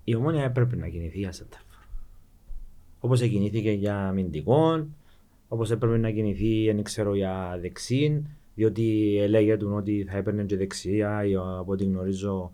η 0.03 0.15
ομόνια 0.15 0.43
έπρεπε 0.43 0.75
να 0.75 0.87
κινηθεί 0.87 1.17
για 1.19 1.31
σέντερφορ. 1.31 1.65
Όπως 2.99 3.21
κινήθηκε 3.21 3.71
για 3.71 4.07
αμυντικό, 4.07 4.87
όπως 5.47 5.71
έπρεπε 5.71 5.97
να 5.97 6.11
κινηθεί, 6.11 6.65
δεν 6.65 6.83
ξέρω, 6.83 7.15
για 7.15 7.57
δεξίν, 7.61 8.25
διότι 8.57 9.17
έλεγε 9.21 9.57
του 9.57 9.71
ότι 9.75 10.05
θα 10.09 10.17
έπαιρνε 10.17 10.43
και 10.43 10.57
δεξιά, 10.57 11.25
ή 11.25 11.35
από 11.35 11.71
ό,τι 11.71 11.83
γνωρίζω, 11.85 12.51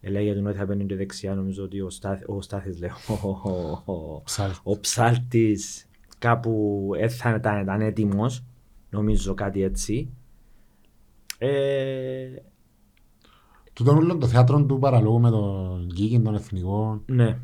έλεγε 0.00 0.34
του 0.34 0.42
ότι 0.46 0.56
θα 0.56 0.62
έπαιρνε 0.62 0.84
και 0.84 0.96
δεξιά, 0.96 1.34
νομίζω 1.34 1.64
ότι 1.64 1.80
ο, 1.80 1.90
Στάθ, 1.90 2.22
ο 2.26 2.40
Στάθης, 2.42 2.78
λέω, 2.78 2.90
ο, 3.22 3.28
ο- 3.28 3.92
ο- 3.92 4.22
Ψάλτης. 4.24 4.60
ο 4.62 4.78
ψάλτης 4.80 5.88
κάπου 6.18 6.90
ε, 6.98 7.08
θα 7.08 7.34
ήταν, 7.34 7.60
ήταν 7.60 7.80
έτοιμος, 7.80 8.44
νομίζω 8.90 9.34
κάτι 9.34 9.62
έτσι. 9.62 10.10
Ε, 11.38 12.26
Τούτον 13.72 13.96
όλο 13.96 14.16
το 14.18 14.26
θέατρο 14.26 14.64
του 14.64 14.78
παραλόγου 14.78 15.20
με 15.20 15.30
τον 15.30 15.86
Γκίκιν, 15.92 16.24
τον 16.24 16.34
εθνικό. 16.34 17.02
ναι. 17.06 17.38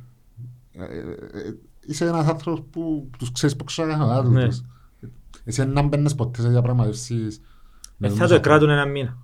Ε, 0.72 0.84
ε, 0.84 0.98
ε, 1.38 1.54
Είσαι 1.86 2.06
ένας 2.06 2.26
άνθρωπος 2.26 2.62
που 2.70 3.10
τους 3.18 3.32
ξέρεις 3.32 3.56
που 3.56 3.64
ξαγανά 3.64 4.22
Ναι. 4.22 4.44
τους. 4.46 4.62
Εσύ 5.44 5.64
δεν 5.64 5.88
μπαίνεις 5.88 6.14
ποτέ 6.14 6.40
σε 6.40 6.48
διαπραγματεύσεις. 6.48 7.40
Με 7.98 8.06
Ε, 8.06 8.10
τους 8.10 8.18
θα 8.18 8.26
το 8.26 8.34
ανθρώπους. 8.34 8.40
κράτουν 8.40 8.70
ένα 8.70 8.84
μήνα. 8.86 9.18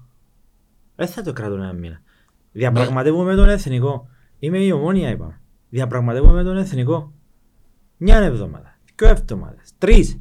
Ε, 0.97 1.07
θα 1.07 1.23
το 1.23 1.33
κράτουν 1.33 1.61
ένα 1.61 1.73
μήνα. 1.73 2.01
Διαπραγματεύομαι 2.53 3.31
με 3.31 3.37
τον 3.37 3.49
εθνικό. 3.49 4.09
Είμαι 4.39 4.59
η 4.59 4.71
ομόνια, 4.71 5.11
είπαμε. 5.11 5.41
Διαπραγματεύομαι 5.71 6.33
με 6.33 6.43
τον 6.43 6.57
εθνικό. 6.57 7.13
Μια 7.97 8.17
εβδομάδα, 8.19 8.79
δύο 8.97 9.09
εβδομάδες, 9.09 9.73
τρεις. 9.79 10.19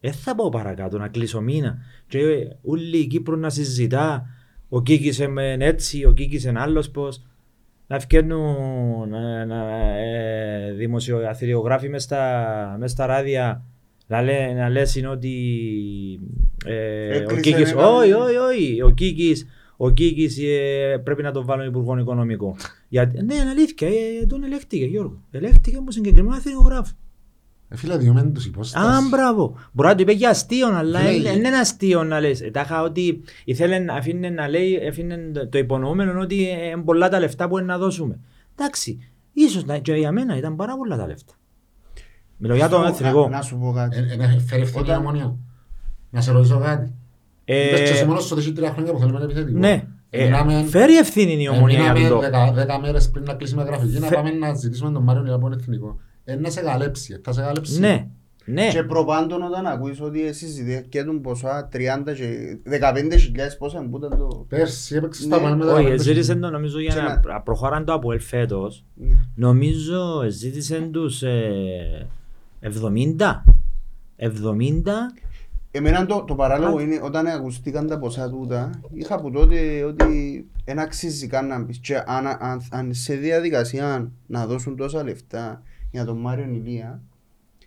Δεν 0.00 0.12
θα 0.12 0.34
πάω 0.34 0.48
παρακάτω 0.48 0.98
να 0.98 1.08
κλείσω 1.08 1.40
μήνα. 1.40 1.78
Και 2.06 2.18
ε, 2.18 2.56
όλη 2.62 2.98
η 2.98 3.06
Κύπρο 3.06 3.36
να 3.36 3.50
συζητά. 3.50 4.26
Ο 4.68 4.82
Κίκης 4.82 5.18
είναι 5.18 5.56
έτσι, 5.58 6.04
ο 6.04 6.12
Κίκης 6.12 6.44
είναι 6.44 6.60
άλλος 6.60 6.90
πώς. 6.90 7.22
Να 7.86 7.98
βγαίνουν 7.98 9.08
να, 9.08 9.44
να, 9.44 9.78
ε, 9.98 10.72
δημοσιογράφοι 10.72 11.88
μες 11.88 12.02
στα, 12.02 12.76
μες 12.78 12.90
στα 12.90 13.06
ράδια 13.06 13.64
να, 14.08 14.22
λέ, 14.22 14.52
να 14.52 14.68
λες 14.68 14.96
είναι 14.96 15.08
ότι 15.08 15.32
ε, 16.64 17.08
ο 17.08 17.12
Έκλεισε 17.22 17.40
Κίκης, 17.40 17.70
ένα- 17.72 17.88
όχι, 17.88 18.12
όχι, 18.12 18.36
όχι, 18.36 18.82
ο 18.82 18.90
Κίκης, 18.90 19.46
ο 19.76 19.90
Κίκης 19.90 20.38
ε, 20.38 21.00
πρέπει 21.04 21.22
να 21.22 21.32
τον 21.32 21.44
βάλουν 21.44 21.66
υπουργό 21.66 21.98
οικονομικό. 21.98 22.56
Γιατί, 22.88 23.22
ναι, 23.24 23.34
είναι 23.34 23.50
αλήθεια, 23.50 23.88
ε, 23.88 24.26
τον 24.26 24.44
ελέγχτηκε 24.44 24.84
Γιώργο. 24.84 25.22
Ελέγχτηκε 25.30 25.76
από 25.76 25.90
συγκεκριμένο 25.90 26.36
εθνικογράφο. 26.36 26.92
Ε, 27.68 27.76
Φίλε, 27.76 27.96
διωμένοι 27.96 28.30
τους 28.32 28.44
Α, 28.44 28.48
υπόσταση. 28.48 29.08
μπράβο. 29.10 29.56
Μπορεί 29.72 29.88
να 29.88 29.94
το 29.94 30.02
είπε 30.02 30.12
για 30.12 30.30
αστείο, 30.30 30.68
αλλά 30.76 30.98
Φίλε, 30.98 31.12
είναι 31.18 31.28
ε- 31.28 31.32
είναι 31.36 31.48
ένα 31.48 31.58
αστείο 31.58 32.04
να 32.04 32.20
λες. 32.20 32.40
Ε, 32.40 32.50
Τάχα 32.50 32.82
ότι 32.82 33.20
ήθελε 33.44 33.78
να 33.78 33.94
αφήνε 33.94 34.30
να 34.30 34.48
λέει, 34.48 34.86
αφήνε 34.88 35.16
το 35.50 35.58
υπονοούμενο 35.58 36.20
ότι 36.20 36.34
είναι 36.42 36.82
πολλά 36.84 37.08
τα 37.08 37.18
λεφτά 37.18 37.48
που 37.48 37.58
είναι 37.58 37.66
να 37.66 37.78
δώσουμε. 37.78 38.18
Εντάξει, 38.56 38.98
ίσως 39.32 39.64
να- 39.64 39.78
και 39.78 39.92
για 39.92 40.12
μένα 40.12 40.36
ήταν 40.36 40.56
πάρα 40.56 40.76
πολλά 40.76 40.96
τα 40.96 41.06
λεφτά. 41.06 41.32
Μιλώ 42.38 42.54
για 42.54 42.68
τον 42.68 42.80
Να- 42.80 42.88
εθνικό. 42.88 43.28
Να 43.28 43.42
σου 43.42 43.58
πω 43.58 43.72
κάτι. 43.72 43.96
Ε, 43.96 44.00
ε, 44.00 44.38
Φέρει 44.46 44.62
ευθύνη 44.62 44.80
η 44.86 44.90
Όταν- 44.90 44.98
ομονία. 45.00 45.36
Να 46.10 46.20
σε 46.20 46.32
ρωτήσω 46.32 46.58
κάτι. 46.58 46.92
Ε, 47.44 47.66
Είπες 47.66 47.80
και 47.80 47.88
εσύ 47.94 48.04
μόνος 48.04 48.24
σου 48.24 48.28
ότι 48.32 48.40
έχει 48.42 48.52
τρία 48.52 48.70
χρόνια 48.72 48.92
που 48.92 48.98
θέλουμε 48.98 49.18
να 49.18 49.24
επιθετικό. 49.24 49.58
Ναι, 49.58 49.84
ε, 50.10 50.24
Μιλάμε- 50.24 50.64
φέρει 50.68 50.96
ευθύνη 50.96 51.42
η 51.42 51.48
ομονία 51.48 51.80
για 51.80 51.92
Μείναμε 51.92 52.04
αυτό. 52.14 52.18
δεκα- 52.20 52.52
δέκα 52.52 52.80
μέρες 52.80 53.10
πριν 53.10 53.24
να 53.24 53.34
κλείσουμε 53.34 53.62
γραφική 53.62 53.98
να 53.98 54.06
Φε- 54.06 54.16
πάμε 54.16 54.30
να 54.30 54.54
ζητήσουμε 54.54 54.90
τον 54.92 55.02
Μάριο 55.02 55.22
Λιαπών 55.22 55.52
εθνικό. 55.52 55.98
Ε, 56.24 56.34
να 56.36 56.50
σε 56.50 56.60
καλέψει, 56.60 57.12
ε, 57.14 57.20
θα 57.24 57.32
σε 57.32 57.40
καλέψει. 57.40 57.80
Ναι, 57.80 58.06
ναι. 58.44 58.68
Και 58.68 58.82
προπάντων 58.82 59.42
όταν 59.42 59.66
ακούεις 59.66 60.00
ότι 60.00 60.26
εσείς 60.26 60.54
συζητούν 60.54 61.20
ποσά 61.20 61.68
30 61.72 62.12
και 62.12 62.58
15.000 62.64 63.56
πόσα 63.58 63.86
που 63.90 63.96
ήταν 63.96 64.18
το... 64.18 64.44
Πέρσι 64.48 64.94
έπαιξε 64.96 65.26
Ναι. 65.26 65.34
στα 65.34 65.42
πάνω 65.42 65.56
με 65.56 65.64
τα 65.64 65.72
Όχι, 65.72 65.82
πέντε 65.84 65.96
ζήτησες 66.02 66.20
χιλιάδες. 66.26 66.44
το 66.44 66.50
νομίζω 66.50 66.80
για 66.80 66.94
Και 66.94 67.00
να 67.00 67.20
να- 67.32 67.40
προχωράν 67.40 67.84
το 67.84 67.92
από 67.92 68.08
φέτος. 68.18 68.84
Ναι. 68.94 69.14
Νομίζω 69.34 70.24
ζήτησες 70.28 70.82
τους 70.90 71.22
ε, 71.22 72.06
70. 72.60 73.42
70 74.16 74.82
Εμένα 75.70 76.06
το, 76.06 76.24
το 76.26 76.34
παράλογο 76.34 76.78
Α. 76.78 76.82
είναι 76.82 77.00
όταν 77.02 77.26
ακουστήκαν 77.26 77.86
τα 77.86 77.98
ποσά 77.98 78.30
τούτα, 78.30 78.70
είχα 78.92 79.14
από 79.14 79.30
τότε 79.30 79.82
ότι 79.84 80.46
δεν 80.64 80.78
αξίζει 80.78 81.26
καν 81.26 81.46
να 81.46 81.64
πεις 81.64 81.78
και 81.78 81.96
αν, 82.06 82.26
αν, 82.26 82.62
αν 82.70 82.94
σε 82.94 83.14
διαδικασία 83.14 84.10
να 84.26 84.46
δώσουν 84.46 84.76
τόσα 84.76 85.02
λεφτά 85.04 85.62
για 85.90 86.04
τον 86.04 86.18
Μάριο 86.20 86.44
Ηλία, 86.44 87.00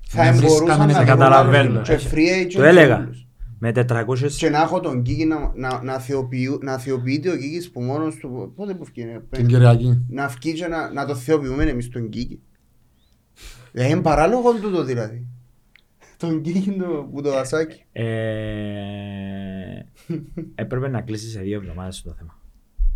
θα 0.08 0.24
Ναι, 0.24 0.30
εμπορούσαν 0.30 0.58
βρίσκαμε 0.58 0.86
να 0.86 0.94
να 0.94 1.00
το 1.00 1.06
καταλαβαίνω. 1.06 1.70
βάλουν 1.70 1.84
και 1.84 2.00
free 2.12 2.46
agent 2.46 2.52
Το 2.54 2.64
έλεγα. 2.64 2.96
και 2.96 3.02
όλους. 3.02 3.28
με 3.60 3.72
400 3.72 4.32
Και 4.38 4.50
να 4.50 4.62
έχω 4.62 4.80
τον 4.80 5.02
Κίκη 5.02 5.26
να, 5.26 5.52
να, 5.56 5.84
να, 5.84 6.00
θεοποιού, 6.00 6.58
να 6.62 6.78
θεοποιείται 6.78 7.30
ο 7.30 7.36
Κίκης 7.38 7.72
που 7.72 7.82
μόνος 7.82 8.16
του, 8.16 8.54
πότε 8.56 8.74
που 8.74 8.84
βγαίνει, 8.86 9.20
Την 9.30 9.48
Κυριακή. 9.48 10.06
να 10.10 10.28
βγει 10.28 10.54
και 10.54 10.68
να, 10.68 10.92
να 10.92 11.06
το 11.06 11.16
θεοποιούμε 11.16 11.64
εμείς 11.64 11.90
τον 11.90 12.10
Κίκη. 12.10 12.40
Ε, 13.74 13.88
είναι 13.88 14.02
παράλογο 14.02 14.54
τούτο 14.54 14.84
δηλαδή. 14.84 15.26
Τον 16.18 16.42
Κίκη 16.42 16.72
το, 16.72 17.10
που 17.14 17.22
το 17.22 17.30
δασάκι. 17.32 17.84
Ε, 17.92 18.04
έπρεπε 20.56 20.88
να 20.88 21.02
κλείσεις 21.02 21.32
σε 21.32 21.40
δύο 21.40 21.56
εβδομάδες 21.58 22.02
το 22.02 22.14
θέμα. 22.18 22.40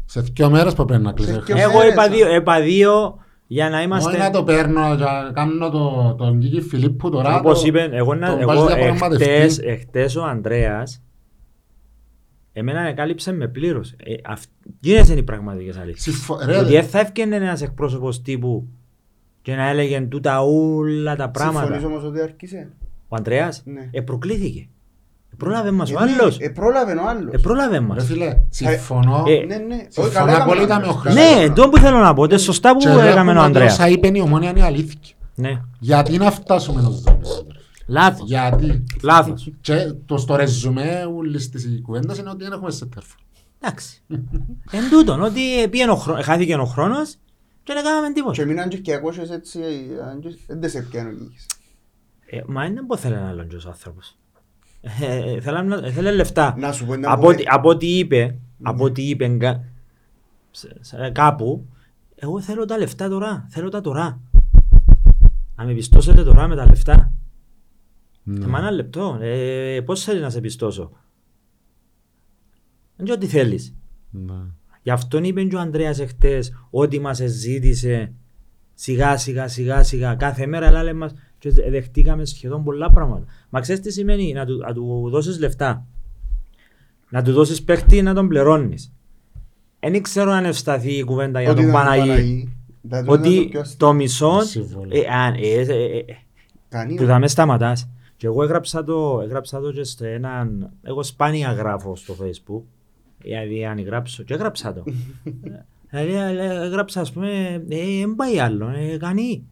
Σε 0.05 0.21
δύο 0.21 0.49
μέρες 0.49 0.73
που 0.73 0.85
πρέπει 0.85 1.03
να 1.03 1.11
κλείσει. 1.11 1.33
Σε 1.33 1.39
δύο- 1.39 1.57
Ε, 1.57 1.61
Εγώ 1.61 1.77
μέρες, 1.77 1.91
είπα 1.93 2.01
α. 2.03 2.09
δύο, 2.09 2.35
είπα 2.35 2.61
δύο 2.61 3.17
για 3.47 3.69
να 3.69 3.75
Όχι 3.75 3.85
είμαστε. 3.85 4.17
να 4.17 4.29
το 4.29 4.43
παίρνω 4.43 4.95
και 4.95 5.03
να 5.03 5.31
κάνω 5.33 5.69
το- 5.69 6.15
τον 6.17 6.39
Κίκη 6.39 6.61
Φιλίππου 6.61 7.09
τώρα. 7.09 7.39
Όπως 7.39 7.61
το- 7.61 7.67
είπε, 7.67 7.89
εγώ, 7.91 8.15
να, 8.15 8.27
τον 8.29 8.39
εγώ 8.39 8.47
βάζεις 8.47 8.65
διαπραγματευτή. 8.65 9.23
εχθές, 9.31 9.59
εχθές 9.59 10.15
ο 10.15 10.23
Ανδρέας 10.23 11.01
εμένα 12.53 12.81
εκάλυψε 12.87 13.31
με 13.33 13.47
πλήρως. 13.47 13.91
Ε, 14.03 14.13
αυ- 14.23 14.49
Γίνεσαι 14.79 15.11
είναι 15.11 15.19
οι 15.21 15.23
πραγματικές 15.23 15.77
αλήθειες. 15.77 16.01
Συμφω- 16.01 16.41
ρε, 16.45 16.57
Ότι 16.57 16.71
δεν 16.71 16.83
θα 16.83 16.99
έφτιανε 16.99 17.35
ένας 17.35 17.61
εκπρόσωπος 17.61 18.21
τύπου 18.21 18.67
και 19.45 19.55
να 19.55 19.69
έλεγε 19.69 20.01
τούτα 20.01 20.41
όλα 20.41 21.15
τα 21.15 21.29
πράγματα. 21.29 21.59
Συμφωνείς 21.65 21.85
όμως 21.85 22.03
ότι 22.03 22.21
άρχισε; 22.21 22.69
Ο 23.07 23.15
Ανδρέας 23.15 23.61
Ναι. 23.65 23.89
ε, 23.91 24.01
προκλήθηκε. 24.01 24.59
Ε, 25.31 25.35
πρόλαβε 25.37 25.71
μας 25.71 25.91
ο 25.91 26.01
Ε, 26.01 26.05
ναι, 26.05 26.11
άλλος. 26.11 26.37
Ε, 26.39 26.49
πρόλαβε 26.49 26.93
ο 26.93 27.07
άλλος. 27.09 27.33
Ε, 27.33 27.37
πρόλαβε 27.37 27.73
Ρε 27.75 27.79
μας. 27.79 28.05
φίλε, 28.05 28.37
συμφωνώ. 28.49 29.23
Ε, 29.27 29.45
Ναι, 29.45 29.55
ναι. 29.55 29.73
Όχι, 29.75 29.85
συμφωνώ 29.89 30.13
καλά 30.13 30.31
έκαμε 30.31 30.43
απόλυτα 30.51 30.75
ο 30.75 30.79
με 30.79 30.85
ο 30.85 30.89
Ανδρέας, 30.89 31.01
Χρήστος. 31.01 31.13
καλά 31.23 31.35
Ναι, 31.35 31.41
έκαμε. 31.43 31.55
το 31.55 31.69
που 31.69 31.77
θέλω 31.77 31.97
να 31.97 32.13
πω, 32.13 32.27
το 32.27 32.37
σωστά 32.37 32.71
που 32.71 32.77
Και 32.77 32.87
έκαμε 32.87 33.03
λέγουμε 33.03 33.29
ο 33.31 33.35
ότι 33.35 33.39
Ανδρέας. 33.45 33.73
Όσα 33.73 33.87
είπε 33.87 34.07
η 34.13 34.19
ομόνια 34.19 34.49
είναι 34.49 34.63
αλήθεια. 34.63 34.99
Ναι, 35.35 35.61
Γιατί 35.79 36.17
να 36.17 36.31
φτάσουμε 36.31 36.79
εδώ. 36.79 37.19
λάθος. 37.87 38.27
Γιατί; 38.27 38.83
Λάθος. 39.03 39.51
Και 39.61 39.75
το 40.05 40.17
στο 40.17 40.35
ρεζουμέ 40.35 41.07
όλης 41.17 41.49
της 41.49 41.79
κουβέντας 41.81 42.17
είναι 42.17 42.29
ότι 42.29 42.43
δεν 42.43 42.51
έχουμε 42.51 42.71
σε 42.71 42.85
τέρφο. 42.85 43.15
Εντάξει. 43.59 44.01
Εν 44.71 44.89
τούτον, 44.91 45.21
ότι 45.21 45.39
πήγαινε 45.69 45.91
ο 45.91 45.95
χρό- 45.95 46.21
χάθηκε 46.23 46.55
ο 46.55 46.65
χρόνος 46.65 47.15
και 47.65 47.73
δεν 47.73 47.83
κάναμε 47.83 48.13
τίποτα. 48.13 48.33
Και 48.33 48.45
μείναν 48.45 48.69
και 48.69 48.81
200 48.81 49.29
έτσι, 49.31 49.59
ε, 49.61 50.01
αν 50.09 50.19
και- 50.19 50.37
δεν 50.47 50.69
σε 50.69 50.81
πιάνει 50.81 51.09
ο 51.09 51.17
Κίκης. 51.17 51.45
Ε, 52.25 52.41
Μα 52.47 52.65
είναι 52.65 52.81
που 52.81 52.97
θέλει 52.97 53.15
να 53.15 53.27
άλλον 53.29 53.47
ο 53.65 53.67
άνθρωπος. 53.69 54.17
Ε, 55.01 55.33
ε, 55.33 55.41
θέλαμε 55.41 55.75
να- 55.81 55.91
Θέλει 55.91 56.11
λεφτά. 56.15 56.55
Να 56.57 56.71
σου 56.71 56.85
πω 56.85 56.93
ένα 56.93 57.11
Από 57.11 57.21
που- 57.21 57.27
ό,τι- 57.27 57.43
Από 57.47 57.69
ό,τι 57.69 57.97
είπε, 57.97 58.37
από 58.63 58.83
ό,τι 58.83 59.09
είπε 59.09 59.27
κα- 59.27 59.63
σε- 60.51 60.77
σε- 60.81 61.09
κάπου, 61.13 61.65
εγώ 62.15 62.41
θέλω 62.41 62.65
τα 62.65 62.77
λεφτά 62.77 63.09
τώρα. 63.09 63.45
Θέλω 63.49 63.69
τα 63.69 63.81
τώρα. 63.81 64.19
Να 65.55 65.63
με 65.65 65.73
πιστώσετε 65.73 66.23
τώρα 66.23 66.47
με 66.47 66.55
τα 66.55 66.65
λεφτά. 66.65 67.11
Ναι. 68.23 68.45
Ε, 68.45 68.47
Μα 68.47 68.57
ένα 68.57 68.71
λεπτό. 68.71 69.17
Ε, 69.21 69.81
πώς 69.85 70.03
θέλεις 70.03 70.21
να 70.21 70.29
σε 70.29 70.39
πιστώσω; 70.41 70.91
Δεν 72.95 73.05
ξέρω 73.05 73.19
τι 73.19 73.27
θέλεις. 73.27 73.73
Ναι. 74.11 74.33
Γι' 74.85 74.91
αυτόν 74.91 75.23
είπε 75.23 75.43
και 75.43 75.55
ο 75.55 75.59
Ανδρέας 75.59 75.99
εχθές 75.99 76.53
ότι 76.69 76.99
μας 76.99 77.17
ζήτησε 77.17 78.13
σιγά 78.73 79.17
σιγά 79.17 79.47
σιγά 79.47 79.83
σιγά 79.83 80.15
κάθε 80.15 80.45
μέρα 80.45 80.71
λάλε 80.71 80.93
μας 80.93 81.13
και 81.37 81.49
δεχτήκαμε 81.69 82.25
σχεδόν 82.25 82.63
πολλά 82.63 82.89
πράγματα. 82.91 83.25
Μα 83.49 83.59
ξέρεις 83.59 83.81
τι 83.81 83.91
σημαίνει 83.91 84.33
να 84.33 84.45
του, 84.45 84.57
να 84.57 84.73
του 84.73 85.07
δώσεις 85.11 85.39
λεφτά. 85.39 85.85
Να 87.09 87.23
του 87.23 87.33
δώσεις 87.33 87.63
παίχτη 87.63 88.01
να 88.01 88.13
τον 88.13 88.27
πληρώνεις. 88.27 88.93
Δεν 89.79 90.01
ξέρω 90.01 90.31
αν 90.31 90.45
ευσταθεί 90.45 90.93
η 90.97 91.03
κουβέντα 91.03 91.41
για 91.41 91.49
Ότι 91.51 91.59
τον 91.61 91.69
ήταν 91.69 91.81
ο 91.81 91.83
Παναγί. 91.83 92.07
Παναγί. 92.09 92.53
Δηλαδή, 92.81 93.03
ήταν 93.05 93.09
Ότι 93.09 93.43
το 93.43 93.49
πιο 93.49 93.59
αστείο. 93.59 93.77
το 93.87 93.93
μισό 93.93 94.39
Συμβόλαιο. 94.41 95.01
ε, 95.01 95.07
αν- 95.07 95.33
ε, 95.33 95.47
ε, 95.53 95.61
ε, 95.61 95.97
ε, 95.97 96.03
Κανείς. 96.69 96.95
που 97.01 97.05
θα 97.05 97.19
με 97.19 97.27
σταματάς. 97.27 97.89
Και 98.17 98.27
εγώ 98.27 98.43
έγραψα 98.43 98.83
το, 98.83 99.19
έγραψα 99.23 99.59
το 99.59 99.71
και 99.71 99.83
σε 99.83 100.09
έναν... 100.11 100.69
Εγώ 100.81 101.03
σπάνια 101.03 101.51
γράφω 101.51 101.95
στο 101.95 102.15
facebook. 102.21 102.61
Δηλαδή 103.25 103.65
αν 103.65 103.79
γράψω 103.83 104.23
και 104.23 104.33
έγραψα 104.33 104.73
το. 104.73 104.83
Δηλαδή 105.89 106.13
ε, 106.13 106.65
έγραψα 106.65 107.01
ας 107.01 107.11
πούμε, 107.11 107.29
ε, 107.29 107.59
δεν 107.99 108.15
πάει 108.15 108.39
άλλο, 108.39 108.67
ε, 108.69 108.97
κανεί. 108.97 109.43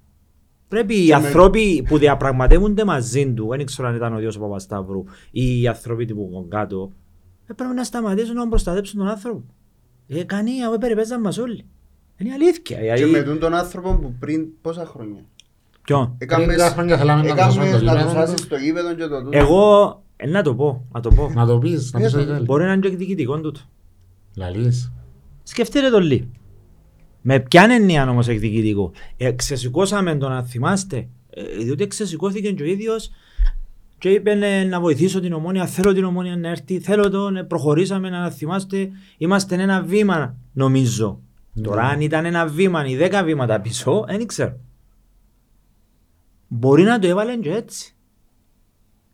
Πρέπει 0.67 0.93
οι 0.95 1.05
Και 1.05 1.15
με- 1.17 1.25
άνθρωποι 1.25 1.85
που 1.87 1.97
διαπραγματεύονται 1.97 2.85
μαζί 2.85 3.33
του, 3.33 3.47
δεν 3.49 3.65
ξέρω 3.65 3.87
αν 3.87 3.95
ήταν 3.95 4.13
ο 4.13 4.17
Διός 4.17 4.37
Παπασταύρου 4.39 5.03
ή 5.31 5.61
οι 5.61 5.67
άνθρωποι 5.67 6.05
του 6.05 6.15
που 6.15 6.45
κάτω, 6.49 6.91
ε, 7.47 7.53
πρέπει 7.53 7.73
να 7.73 7.83
σταματήσουν 7.83 8.35
να 8.35 8.47
προστατέψουν 8.47 8.99
τον 8.99 9.07
άνθρωπο. 9.07 9.43
Ε, 10.07 10.23
κανεί, 10.23 10.63
αφού 10.67 10.77
περιπέζαν 10.77 11.21
μας 11.21 11.37
όλοι. 11.37 11.65
Είναι 12.17 12.29
η 12.29 12.33
αλήθεια. 12.33 12.61
Και 12.61 12.75
Δηλαδή, 12.75 13.05
με 13.05 13.21
τον 13.23 13.39
τον 13.39 13.53
άνθρωπο 13.53 13.93
που 13.93 14.13
πριν 14.19 14.47
πόσα 14.61 14.85
χρόνια; 14.85 15.21
Ποιον; 15.81 16.15
Έκαμες- 16.17 16.47
λίγα 16.49 16.69
χρόνια 16.69 16.97
θέλαμε 16.97 17.27
να 17.27 17.35
δώσουμε 17.35 17.63
έκαμες 17.65 17.79
το 17.79 17.85
να 17.85 17.91
γήπεδο. 17.91 18.13
τους 18.13 18.21
άσεις 18.23 18.39
στο 18.39 18.55
γήπεδο 18.55 18.93
και 18.95 19.05
το 19.07 19.23
τούτο. 19.23 19.37
Εγώ, 19.37 20.02
ε, 20.23 20.27
να 20.27 20.41
το 20.41 20.55
πω, 20.55 20.85
να 20.91 20.99
το 20.99 21.09
πω. 21.09 21.29
Να 21.29 21.45
το 21.45 21.57
πεις, 21.57 21.91
να 21.93 21.99
πεις 21.99 22.13
Ε, 22.13 22.17
ότι 22.17 22.25
θέλει. 22.25 22.45
Μπορεί 22.45 22.63
να 22.63 22.71
είναι 22.71 22.81
και 22.81 22.87
εκδικητικό 22.87 23.41
τούτο. 23.41 23.59
Λαλείς. 24.35 24.91
Σκεφτείτε 25.43 25.89
το 25.89 25.99
λίγο. 25.99 26.25
Με 27.21 27.39
ποια 27.39 27.67
έννοια 27.69 28.09
όμως 28.09 28.27
εκδικητικό. 28.27 28.91
Ε, 29.17 29.31
ξεσηκώσαμε 29.31 30.15
τον 30.15 30.31
να 30.31 30.43
θυμάστε. 30.43 31.07
Ε, 31.29 31.63
διότι 31.63 31.87
ξεσηκώθηκε 31.87 32.51
και 32.51 32.63
ο 32.63 32.65
ίδιος 32.65 33.11
και 33.97 34.09
είπε 34.09 34.31
ε, 34.31 34.63
να 34.63 34.79
βοηθήσω 34.79 35.19
την 35.19 35.33
ομόνια, 35.33 35.65
θέλω 35.65 35.93
την 35.93 36.03
ομόνια 36.03 36.37
να 36.37 36.49
έρθει, 36.49 36.79
θέλω 36.79 37.09
τον, 37.09 37.37
ε, 37.37 37.43
προχωρήσαμε 37.43 38.09
να 38.09 38.29
θυμάστε. 38.29 38.89
Είμαστε 39.17 39.55
ένα 39.55 39.81
βήμα 39.81 40.37
νομίζω. 40.53 41.19
Ναι. 41.53 41.63
Τώρα 41.63 41.83
αν 41.83 42.01
ήταν 42.01 42.25
ένα 42.25 42.47
βήμα 42.47 42.85
ή 42.85 42.95
δέκα 42.95 43.23
βήματα 43.23 43.61
πίσω, 43.61 44.05
δεν 44.07 44.27
ξέρω. 44.27 44.59
Μπορεί 46.47 46.83
να 46.83 46.99
το 46.99 47.07
έβαλε 47.07 47.37
και 47.37 47.51
έτσι. 47.51 47.92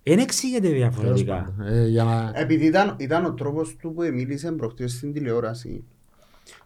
Δεν 0.10 0.20
εξηγείται 0.20 0.60
Τέλος 0.68 0.78
διαφορετικά. 0.78 1.54
πάντων. 1.58 1.74
Ε, 1.74 1.88
Για 1.88 2.04
να... 2.04 2.32
Επειδή 2.36 2.66
ήταν, 2.66 2.96
ήταν 3.00 3.26
ο 3.26 3.34
τρόπος 3.34 3.76
του 3.76 3.94
που 3.94 4.02
μίλησε 4.14 4.52
προχτές 4.52 4.92
στην 4.92 5.14
τηλεόραση. 5.14 5.84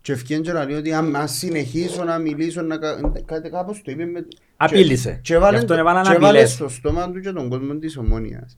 Και 0.02 0.12
ευκαιρία 0.12 0.44
και 0.44 0.52
να 0.52 0.66
λέει 0.66 0.78
ότι 0.78 0.94
αν 0.94 1.16
αν 1.16 1.28
συνεχίσω 1.28 2.04
να 2.04 2.18
μιλήσω, 2.18 2.62
να 2.62 2.78
κα- 2.78 3.12
κάτι 3.26 3.50
κάπως 3.50 3.82
το 3.82 3.92
είπε 3.92 4.06
με... 4.06 4.26
Απείλησε. 4.58 5.12
Και, 5.12 5.20
και 5.22 5.34
έβαλε, 5.34 5.56
Γι' 5.58 5.62
αυτόν 5.64 5.78
έβαλαν 5.78 6.04
και 6.04 6.10
έβαλε 6.12 6.28
απειλές. 6.28 6.52
στο 6.52 6.68
στόμα 6.70 7.12
του 7.12 7.20
και 7.20 7.32
τον 7.32 7.50
κόσμο 7.50 7.76
της 7.76 7.98
ομόνιας. 7.98 8.56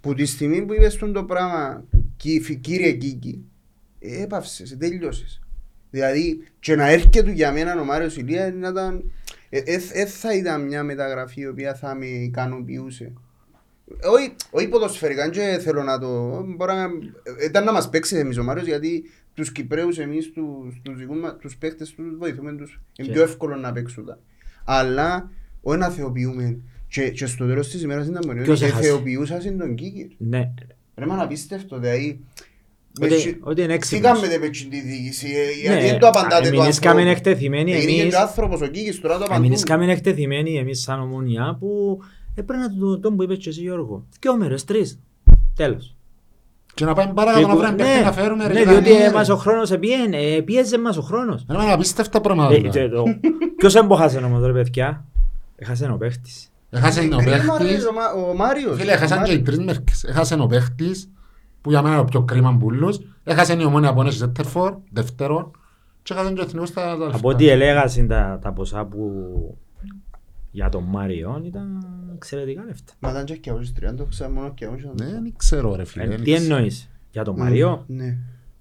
Που 0.00 0.14
τη 0.14 0.24
στιγμή 0.26 0.62
που 0.64 0.72
είπες 0.74 0.96
τον 0.96 1.12
το 1.12 1.24
πράγμα, 1.24 1.84
«Κι- 2.16 2.58
κύριε 2.60 2.92
Κίκη, 2.92 3.44
ε, 3.98 4.22
έπαυσες, 4.22 4.76
τέλειωσες. 4.78 5.40
Δηλαδή, 5.90 6.42
και 6.60 6.76
να 6.76 6.88
έρχεται 6.90 7.22
του 7.22 7.30
για 7.30 7.52
μένα 7.52 7.80
ο 7.80 7.84
Μάριος 7.84 8.16
Ηλίας 8.16 8.52
να 8.54 8.68
ήταν... 8.68 9.10
Ε, 9.48 9.58
ε, 9.58 9.74
ε, 9.92 10.06
θα 10.06 10.34
ήταν 10.36 10.64
μια 10.66 10.82
μεταγραφή 10.82 11.40
η 11.40 11.46
οποία 11.46 11.74
θα 11.74 11.94
με 11.94 12.06
ικανοποιούσε. 12.06 13.12
Όχι, 14.12 14.34
όχι 14.50 14.68
ποδοσφαιρικά, 14.68 15.28
και 15.30 15.58
θέλω 15.62 15.82
να 15.82 15.98
το... 15.98 16.08
Μπορεί 16.56 16.72
να, 16.72 16.86
ήταν 17.44 17.64
να 17.64 17.72
μας 17.72 17.88
παίξει 17.88 18.16
εμείς 18.16 18.38
ο 18.38 18.42
Μάριος, 18.44 18.66
γιατί 18.66 19.04
τους 19.34 19.52
Κυπρέους 19.52 19.98
εμείς, 19.98 20.32
τους, 20.32 20.80
τους, 20.82 20.96
δικούς 20.96 21.20
μας, 21.20 21.36
τους 21.40 21.56
παίχτες 21.56 21.90
τους 21.94 22.16
βοηθούμε 22.18 22.52
τους. 22.52 22.80
Είναι 22.98 23.08
Και- 23.08 23.14
πιο 23.14 23.22
εύκολο 23.22 23.56
να 23.56 23.72
παίξουν 23.72 24.04
τα. 24.06 24.18
Αλλά, 24.64 25.30
όχι 25.62 25.78
να 25.78 25.88
θεοποιούμε. 25.88 26.56
Και, 26.88 27.10
και 27.10 27.26
στο 27.26 27.46
τέλος 27.46 27.68
της 27.68 27.82
ημέρας 27.82 28.06
ήταν 28.06 28.22
μόνο 28.26 28.42
Ποιος 28.42 28.60
ότι 28.60 28.70
έχασε; 28.70 28.88
θεοποιούσαν 28.88 29.58
τον 29.58 29.74
Κίκερ. 29.74 30.06
Ναι. 30.18 30.50
Ρε 30.96 31.06
μα 31.06 31.22
απίστευτο, 31.22 31.78
δηλαδή... 31.78 32.20
Ότι- 33.00 33.10
με 33.10 33.16
σι- 33.16 33.36
ότι 33.40 33.58
είναι 33.60 33.68
Τι 33.68 33.74
έξυπνος. 33.74 34.12
κάνετε 34.20 34.38
με 34.38 34.48
την 34.48 34.68
διοίκηση, 34.70 35.26
ε, 35.26 35.68
Ναι, 35.68 35.74
γιατί 35.74 35.86
δεν 35.90 35.98
το 35.98 36.06
απαντάτε 36.06 36.50
το 36.50 36.62
εμείς 36.62 36.78
κάμεν 36.78 37.06
εκτεθειμένοι, 37.06 37.70
Είναι 37.70 37.80
εμείς- 37.80 38.08
και 38.08 38.14
ο 38.14 38.20
άνθρωπος 38.20 38.60
ο 38.60 38.66
Κίκης, 38.66 39.00
τώρα 39.00 39.18
το 39.18 39.24
Εμείς 39.28 39.36
απαντούν. 39.38 39.62
κάμεν 39.64 39.88
εκτεθειμένοι 39.88 40.56
εμείς 40.58 40.80
σαν 40.80 41.00
ομονιά 41.00 41.56
που 41.60 41.98
έπρεπε 42.40 42.62
να 42.62 42.76
το, 42.76 42.98
τον 42.98 43.16
που 43.16 43.22
είπες 43.22 43.36
και 43.38 43.48
εσύ 43.48 43.60
Γιώργο. 43.60 44.04
Δυο 44.20 44.36
μέρες, 44.36 44.64
τρεις. 44.64 44.98
Τέλος. 45.54 45.96
Και 46.74 46.84
να 46.84 46.94
πάμε 46.94 47.12
παρακάτω 47.12 47.46
να 47.46 47.56
βρούμε 47.56 47.72
παίχτη 47.74 48.04
να 48.04 48.12
φέρουμε 48.12 48.46
ρε 48.46 48.52
ναι, 48.52 48.58
και 48.62 48.66
διότι 48.70 48.90
να- 48.92 49.04
ε, 49.04 49.12
μας 49.12 49.28
ο 49.28 49.36
χρόνος 49.36 49.70
επίεν, 49.70 50.12
ε, 50.12 50.40
πίεζε 50.40 50.78
μας 50.78 50.96
ο 50.96 51.02
χρόνος. 51.02 51.44
Ρε, 51.50 51.62
είναι 51.62 51.72
απίστευτα 51.72 52.20
πράγματα. 52.20 52.54
Ε, 52.54 52.58
και 52.58 52.88
το- 52.88 53.02
Ποιος 53.56 53.74
έμποχασε 53.74 54.18
όμως 54.18 54.46
ρε 54.46 54.52
παιδιά; 54.52 55.04
Έχασε 55.56 55.90
ο 55.92 55.96
παίχτης. 55.96 56.48
Έχασε 56.70 57.00
ο 57.00 57.02
Κρίμα, 57.02 57.22
ρε, 57.22 57.30
παίχτης. 57.64 57.86
ο 57.86 57.92
Μα- 57.92 58.28
ο 58.30 58.34
Μάριος. 58.34 58.76
Φίλε, 58.78 58.92
έχασαν 58.92 59.18
Ο 59.18 59.22
και 59.24 59.32
οι 59.32 59.34
Μάριος. 59.36 59.54
τρεις 59.56 59.66
μέρκες. 59.66 60.04
Έχασε 60.04 60.34
ο 60.34 60.46
παίχτης, 60.46 61.10
που 61.60 61.70
για 61.70 61.82
μένα 61.82 61.94
είναι 61.94 62.02
ο 62.02 62.04
πιο 62.04 62.22
κρίμα 62.22 62.50
μπουλούς. 62.52 62.98
Έχασε 63.24 63.52
η 63.52 63.64
ομόνια 63.64 63.88
από 63.88 64.02
νέση 64.02 64.16
Ζέτερφορ, 64.16 64.74
δεύτερον. 64.90 65.50
Και 66.02 66.12
έχασαν 66.14 66.34
και 66.34 66.40
ο 66.40 66.44
εθνικός 66.44 66.68
στα 66.68 66.82
τα 66.82 66.92
Από 66.92 67.04
λεφτά. 67.04 67.28
ό,τι 67.28 67.48
έλεγασαν 67.48 68.06
τα, 68.06 68.38
τα 68.42 68.52
ποσά 68.52 68.84
που 68.84 68.98
για 70.50 70.68
τον 70.68 70.84
Μάριο 70.84 71.42
ήταν 71.44 71.86
εξαιρετικά 72.14 72.64
λεφτά. 72.64 72.92
Μα 72.98 73.10
ήταν 73.10 73.24
και 73.24 73.36
και 73.36 73.50
αγώσεις 73.50 73.72
30, 73.80 74.06
ξέρω 74.08 74.30
μόνο 74.30 74.54
και 74.54 74.64
αγώσεις. 74.64 74.84
Ναι, 75.00 75.06
δεν 75.06 75.34
ξέρω 75.36 75.74
ρε 75.74 75.84
φίλε. 75.84 76.04
Ε, 76.04 76.08
δεν 76.08 76.22
Τι 76.22 76.32
ξέρω. 76.32 76.54
εννοείς 76.54 76.90
για 77.10 77.24
τον 77.24 77.34
Μάριο, 77.38 77.84
Ναι. 77.86 78.16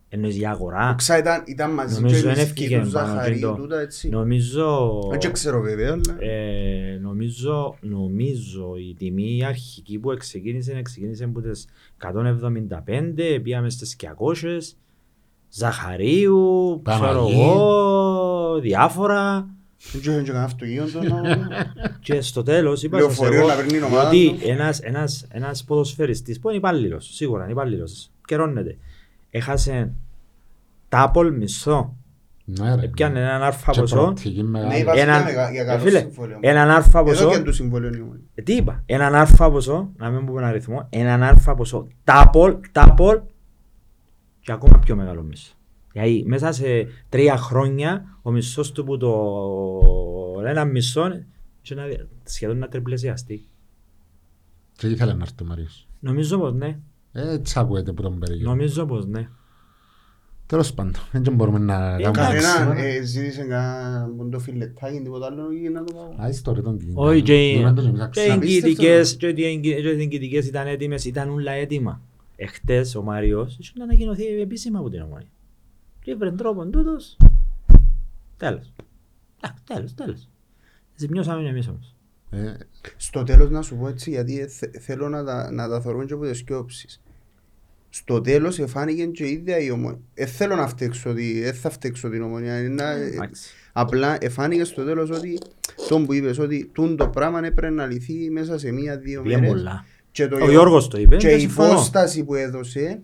εννοείς 0.10 0.36
για 0.38 0.52
αγορά; 0.52 0.94
Ξα 0.98 1.18
ήταν, 1.18 1.44
ήταν 1.48 1.72
μαζί 1.72 1.96
και 1.96 2.02
Νομίζω 2.02 2.18
η 2.20 2.22
δεν 2.22 2.30
Μισκή 2.38 2.64
έφυγε 2.64 2.82
του 2.82 2.90
πάνω 2.92 3.08
Ζαχαρίου, 3.08 3.36
και 3.40 3.46
το- 3.46 3.54
τούτα 3.54 3.80
έτσι. 3.80 4.10
Νομίζω... 4.10 5.00
Δεν 5.20 5.32
ξέρω 5.32 5.62
βέβαια, 5.62 5.92
αλλά... 5.92 6.32
Ε, 6.32 6.98
νομίζω, 7.02 7.76
νομίζω 7.82 8.76
η 8.90 8.96
τιμή 8.98 9.46
αρχική 9.46 9.98
που 10.00 10.14
ξεκίνησε, 10.18 10.82
ξεκίνησε 10.82 11.24
από 11.24 11.42
τις 11.42 11.68
175, 12.04 13.40
πήγαμε 13.44 13.70
στις 13.70 13.96
200, 13.96 14.76
Ζαχαρίου, 15.50 16.82
ξέρω 16.84 17.00
Παναγί. 17.00 17.42
εγώ, 17.42 18.60
διάφορα. 18.60 19.50
Δεν 19.92 20.02
ξέρω 20.02 20.18
και 20.22 20.28
κανένα 20.28 20.46
αυτοκίνητο 20.46 21.02
να... 21.04 21.22
Και 22.06 22.22
στο 22.22 22.44
τέλος 22.44 22.84
είπα 22.84 22.98
σας 22.98 23.06
Λεωφορείο 23.06 23.40
εγώ, 23.40 23.48
να 23.48 23.56
παίρνει 23.56 23.78
η 23.78 23.82
ομάδα 23.82 24.08
ότι 24.08 24.36
του. 24.40 24.50
ένας, 24.50 24.80
ένας, 24.80 25.26
ένας 25.32 25.64
ποδοσφαιριστής 25.64 26.40
που 26.40 26.48
είναι 26.48 26.58
υπάλληλος, 26.58 27.10
σίγουρα 27.14 27.44
είναι 27.44 27.52
υπάλληλος, 27.52 28.12
καιρώνεται, 28.26 28.78
έχασε 29.30 29.92
τάπολ 30.90 31.34
μισθό, 31.38 31.96
Ναι, 32.46 32.76
ρε. 32.76 32.82
έπιανε 32.84 33.20
έναν 33.20 33.44
άρφα 33.44 33.72
Και 33.72 33.80
ποσό, 33.80 33.96
προοπτική 33.96 34.44
μεγάλη. 34.44 34.72
Ναι, 34.74 34.80
υπάρχει 34.80 35.02
έναν- 35.02 35.16
για 35.22 35.26
μεγα- 35.26 35.52
για 35.52 35.62
ε, 35.62 35.66
καλό 35.66 35.84
φίλε, 35.84 36.00
συμβόλαιο. 36.00 36.38
έναν 36.42 36.70
άρφα 36.70 37.00
Εδώ 37.00 37.08
ποσό, 37.10 37.30
και 37.30 37.40
του 37.40 37.54
συμβολίου 37.54 37.88
είναι 37.88 37.98
η 37.98 38.02
Ομόνια. 38.02 38.24
Ε, 38.36 38.42
Τι 38.42 38.56
είπα, 38.56 38.84
έναν 38.86 39.16
αλφα 39.16 39.52
ποσό, 39.52 39.92
να 39.98 40.10
μην 40.10 40.26
πούμε 40.26 40.40
ένα 40.42 40.50
αριθμό, 40.50 40.88
έναν 40.90 41.24
αλφα 41.24 41.56
ποσό, 41.56 41.88
τάπολ, 42.04 42.58
τάπολ 42.72 43.20
και 44.40 44.52
ακόμα 44.52 44.80
πιο 44.80 44.96
μεγάλο 44.96 45.22
μισό. 45.22 45.52
Δηλαδή 46.02 46.24
μέσα 46.28 46.52
σε 46.52 46.88
τρία 47.10 47.38
χρόνια 47.38 48.18
ο 48.22 48.32
μισός 48.32 48.72
του 48.72 48.84
που 48.84 48.98
το 48.98 50.42
ένα 50.46 50.66
μισό 50.66 51.08
είχε 51.62 51.76
να, 51.76 51.84
σχεδόν 52.24 52.58
να 52.58 52.68
τριπλασιαστεί. 52.68 53.48
Και 54.78 54.88
ήθελε 54.88 55.14
να 55.14 55.22
έρθει 55.22 55.44
ο 55.44 55.46
Μάριος. 55.46 55.88
Νομίζω 56.00 56.38
πως 56.40 56.54
ναι, 56.54 56.78
Ε, 57.12 57.32
Έτσι 57.34 57.60
ακούεται 57.60 57.92
που 57.92 58.02
τον 58.02 58.20
περίγει. 58.20 58.44
νομίζω 58.44 58.86
πως 58.86 59.06
ναι. 59.06 59.30
Τέλος 60.46 60.74
πάντων, 60.74 60.94
δεν 61.12 61.34
μπορούμε 61.34 61.60
να 61.60 61.76
κάνουμε... 61.78 62.08
εντάξει. 62.08 62.58
Κανέναν 62.58 62.78
ε, 62.78 63.02
ζήτησε 63.02 63.44
κανένα 63.44 64.10
ποντό 64.18 64.40
φιλετάκι, 64.40 65.02
τίποτα 65.02 65.26
άλλο 65.26 65.52
ή 65.52 65.70
να 65.70 65.84
το 65.84 65.94
πάω. 65.94 66.14
Άις 66.18 66.42
το 66.42 66.54
ρε 66.54 66.62
τον 66.62 66.78
κίνητο. 66.80 67.02
Όχι 67.02 67.22
και 67.22 67.50
οι- 67.52 67.62
Δεν 67.64 67.76
το 67.76 67.82
ζητάξω. 67.82 68.22
και 68.22 68.28
οι 68.28 68.32
Απίστευτο. 68.32 68.68
εγκυητικές- 68.68 69.16
και 69.16 69.28
οι 69.28 69.46
εγκυ- 69.46 69.82
και 69.82 69.90
οι 69.90 70.02
εγκυητικές 70.02 70.46
ήταν 70.48 70.68
έτοιμες, 70.68 71.06
ήταν 71.06 71.30
όλα 71.30 71.52
έτοιμα. 71.52 72.02
Εχθές 72.36 72.96
ο 72.96 73.02
Μάριος 73.02 73.58
είχε 73.60 73.72
να 73.76 73.84
ανακοινωθεί 73.84 74.26
επίσημα 74.26 74.80
από 74.80 74.90
την 74.90 75.02
ομόνια. 75.02 75.28
Και 76.08 76.14
ήβρε 76.14 76.32
τρόπον 76.32 76.72
τούτος. 76.72 77.18
Τέλος. 78.38 78.74
Εντάξει, 79.42 79.64
τέλος, 79.66 79.94
τέλος. 79.94 80.30
Ζημιώσαμε 80.96 81.50
εμείς 81.50 81.68
όμως. 81.68 81.96
Ε, 82.30 82.54
Στο 82.98 83.24
τέλος 83.24 83.50
να 83.50 83.62
σου 83.62 83.76
πω 83.78 83.88
έτσι, 83.88 84.10
γιατί 84.10 84.40
ε, 84.40 84.48
θε- 84.48 84.80
θέλω 84.80 85.10
να 85.10 85.24
τα, 85.24 85.52
να 85.52 85.70
τα 85.70 85.82
θωρούν 85.82 86.06
και 86.06 86.14
από 86.14 86.26
τις 86.26 86.38
σκιόψεις. 86.38 87.02
Στο 87.90 88.22
τέλος 88.22 88.60
εφάνηκε 88.60 89.06
και 89.06 89.24
η 89.26 89.32
ίδια 89.32 89.58
η 89.60 89.72
ομόνια. 89.72 90.00
Ε, 90.14 90.26
θέλω 90.26 90.56
να 90.56 90.68
φταίξω, 90.68 91.10
ότι, 91.10 91.42
ε, 91.44 91.52
θα 91.54 91.70
φταίξω 91.70 92.10
την 92.10 92.22
ομόνια. 92.22 92.60
Είναι 92.60 92.74
να- 92.84 92.92
ε, 92.92 93.06
Εντάξει. 93.08 93.54
Απλά 93.74 94.18
εφάνηκε 94.22 94.64
στο 94.64 94.84
τέλος 94.84 95.10
ότι 95.10 95.38
τον 95.88 96.06
που 96.06 96.14
είπες 96.14 96.40
ότι 96.40 96.70
τούν 96.74 96.96
το 96.98 97.08
πράγμα 97.10 97.38
έπρεπε 97.46 97.70
να 97.70 97.86
λυθεί 97.86 98.30
μέσα 98.30 98.58
σε 98.58 98.72
μία-δύο 98.72 99.22
Πήγε 99.22 99.36
μέρες. 99.36 99.50
πολλά. 99.50 99.86
Και, 100.12 100.28
το, 100.28 100.44
Ο 100.44 100.50
Γιώργος 100.50 100.88
το 100.88 100.98
είπε 101.00 101.16
και 101.16 101.28
και 101.28 101.36
η 101.36 101.40
συμφωνώ. 101.40 101.72
υπόσταση 101.72 102.24
που 102.24 102.36
έδωσε, 102.36 103.02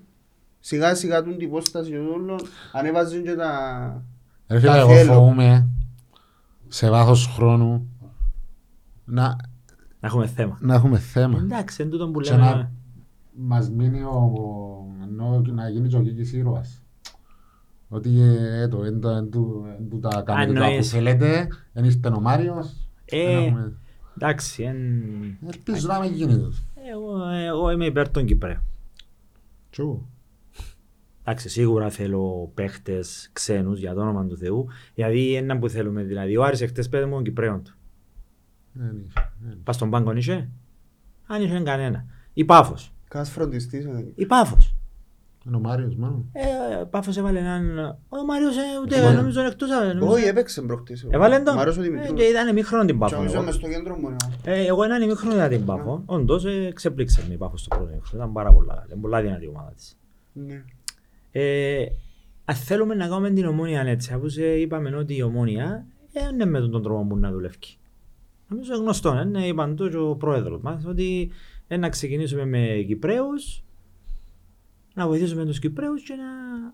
σιγά 0.66 0.95
σιγά 0.95 1.24
τούν 1.24 1.38
την 1.38 1.47
υπόσταση 1.47 1.89
και 1.89 1.97
όλων, 1.97 2.39
ανέβαζαν 2.72 3.24
και 3.24 3.34
τα... 3.36 4.03
Ρε 4.47 4.59
φίλε, 4.59 4.72
Τα 4.72 4.78
εγώ 4.78 4.93
θέλω. 4.93 5.14
φοβούμαι 5.14 5.68
σε 6.68 6.89
βάθος 6.89 7.28
χρόνου 7.28 7.88
να, 9.05 9.24
Να 9.28 9.36
έχουμε 10.07 10.28
θέμα. 10.28 10.57
να 10.61 10.74
έχουμε 10.74 10.97
θέμα. 10.99 11.39
Εντάξει, 11.39 11.82
εν 11.84 11.89
τούτον 11.89 12.11
που 12.11 12.20
Και 12.20 12.32
λέμε. 12.32 12.43
να 12.45 12.72
μας 13.36 13.70
μείνει 13.70 14.01
ο, 14.03 14.32
ενώ 15.03 15.41
να 15.41 15.70
γίνει 15.70 15.88
και 15.88 15.95
ο 15.97 16.01
Κίκης 16.01 16.34
ήρωας. 16.34 16.82
Ότι 17.89 18.22
ε, 18.22 18.68
το, 18.68 18.84
εν, 18.84 18.99
το, 18.99 19.09
εν, 19.09 19.30
του- 19.32 19.66
εν 19.80 19.89
του 19.89 19.99
τα 19.99 20.22
κανονικά 20.26 20.59
που 20.59 20.66
εννοείς. 20.66 20.89
θέλετε, 20.89 21.47
εν 21.74 21.84
ήρθε 21.84 22.07
ο 22.07 22.20
Μάριος. 22.20 22.88
Ε, 23.05 23.22
εν 23.22 23.45
έχουμε- 23.45 23.74
Εντάξει, 24.18 24.64
εν... 24.64 24.78
Ελπίζω 25.53 25.88
να 25.88 25.99
μην 25.99 26.14
γίνει 26.14 26.34
τούτο. 26.34 26.51
εγώ, 26.91 27.28
εγώ 27.30 27.72
είμαι 27.72 27.86
υπέρ 27.86 28.09
των 28.09 28.26
Κυπρέων. 28.26 28.61
Τσου. 29.70 30.05
Εντάξει, 31.26 31.49
σίγουρα 31.49 31.89
θέλω 31.89 32.51
παίχτες 32.53 33.30
ξένους 33.34 33.80
για 33.80 33.93
το 33.93 34.01
όνομα 34.01 34.26
του 34.26 34.38
Θεού. 34.38 34.67
Γιατί 34.93 35.36
ένα 35.36 35.57
που 35.59 35.69
θέλουμε, 35.69 36.03
δηλαδή. 36.03 36.38
Ο 36.38 36.43
Άρης 36.43 36.61
εχθές 36.61 36.89
πέτε 36.89 37.05
μου 37.05 37.13
των 37.13 37.24
Κυπρέων 37.24 37.63
του. 37.63 37.76
Δεν 38.74 39.03
είχε, 39.07 39.32
δεν. 39.39 39.59
Πας 39.63 39.76
στον 39.76 39.89
πάγκο 39.89 40.11
είχε. 40.15 40.49
Αν 41.28 41.41
είχε 41.41 41.59
κανένα. 41.59 42.05
Η 42.34 42.45
Πάφος. 42.45 42.93
Κάς 43.07 43.30
φροντιστής. 43.30 43.86
ε. 43.86 44.11
Η 44.15 44.26
Πάφος. 44.26 44.76
Είναι 45.47 45.55
ο 45.55 45.59
Μάριος 45.59 45.95
μάλλον. 45.95 46.30
Ε, 46.32 46.84
Πάφος 46.89 47.17
έβαλε 47.17 47.39
έναν... 47.39 47.78
Ο 48.09 48.26
Μάριος 48.26 48.57
ε, 48.57 48.61
ούτε 48.84 48.99
Ναι. 49.09 49.15
νομίζω 49.15 49.39
είναι 49.39 49.49
εκτός. 49.49 49.69
ε, 49.71 49.93
νομίζω- 49.93 50.11
Όχι, 50.13 50.26
έπαιξε 50.28 50.61
προχτές. 50.61 51.07
Έβαλε 51.09 51.39
τον. 51.39 51.55
Μ' 51.55 51.59
άρεσε 51.59 51.80
ο 51.80 51.84
Ε, 51.84 51.86
Δημητρούς. 51.86 52.13
και 52.19 52.24
ήταν 52.24 52.47
ημίχρονο 52.47 52.86
την 52.86 52.93
Και 52.93 52.99
Πάφο. 52.99 53.15
νομίζω 53.15 53.36
εγώ. 53.36 53.43
μες 53.45 53.55
στο 53.55 53.67
κέντρο 53.69 53.95
μου. 53.97 54.09
ναι. 54.09 54.15
Ε, 54.43 54.65
Εγώ 54.65 54.84
έναν 54.84 55.01
ημίχρονο 55.01 55.36
για 55.36 55.47
την 55.49 55.65
Πάφο. 55.65 56.03
Όντως 56.05 56.45
ε, 56.45 56.71
ξεπλήξε 56.74 57.26
με 57.28 57.34
η 57.34 57.38
Πάφο 57.38 57.57
στο 57.57 57.76
πρώτο 57.76 57.91
ημίχρονο. 57.91 58.24
Ήταν 58.24 58.34
πάρα 58.34 58.53
πολλά 58.53 58.74
καλή. 58.88 59.01
Πολλά 59.01 59.21
δυνατή 59.21 59.45
η 59.45 59.47
ομάδα 59.47 59.71
της. 59.76 59.97
Ναι. 61.34 61.41
Ε, 61.41 61.86
αν 62.45 62.55
θέλουμε 62.55 62.95
να 62.95 63.07
κάνουμε 63.07 63.29
την 63.31 63.45
ομόνια 63.45 63.81
έτσι, 63.81 64.13
αφού 64.13 64.29
σε 64.29 64.59
είπαμε 64.59 64.95
ότι 64.95 65.15
η 65.15 65.21
ομόνια 65.21 65.86
ε, 66.13 66.27
είναι 66.34 66.45
με 66.45 66.59
τον 66.59 66.84
τρόπο 66.84 67.05
που 67.05 67.17
να 67.17 67.31
δουλεύει. 67.31 67.57
Νομίζω 68.47 68.75
γνωστό, 68.75 69.11
ε, 69.11 69.21
είναι 69.21 69.47
είπαν 69.47 69.75
το 69.75 69.89
και 69.89 69.97
ο 69.97 70.15
πρόεδρος 70.15 70.61
μας, 70.61 70.86
ότι 70.86 71.31
ε, 71.67 71.77
να 71.77 71.89
ξεκινήσουμε 71.89 72.45
με 72.45 72.84
Κυπρέους, 72.88 73.63
να 74.93 75.07
βοηθήσουμε 75.07 75.45
τους 75.45 75.59
Κυπρέους 75.59 76.03
και 76.03 76.13
να... 76.13 76.23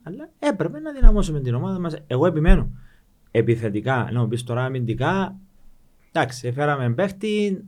Αλλά 0.04 0.30
έπρεπε 0.40 0.80
να 0.80 0.92
δυναμώσουμε 0.92 1.40
την 1.40 1.54
ομάδα 1.54 1.80
μας. 1.80 1.96
Εγώ 2.08 2.26
επιμένω. 2.26 2.70
Επιθετικά, 3.32 4.10
να 4.12 4.22
μου 4.22 4.28
πεις 4.28 4.44
τώρα 4.44 4.66
αμυντικά, 4.66 5.40
εντάξει, 6.12 6.48
έφεραμε 6.48 6.94
παίχτη, 6.94 7.64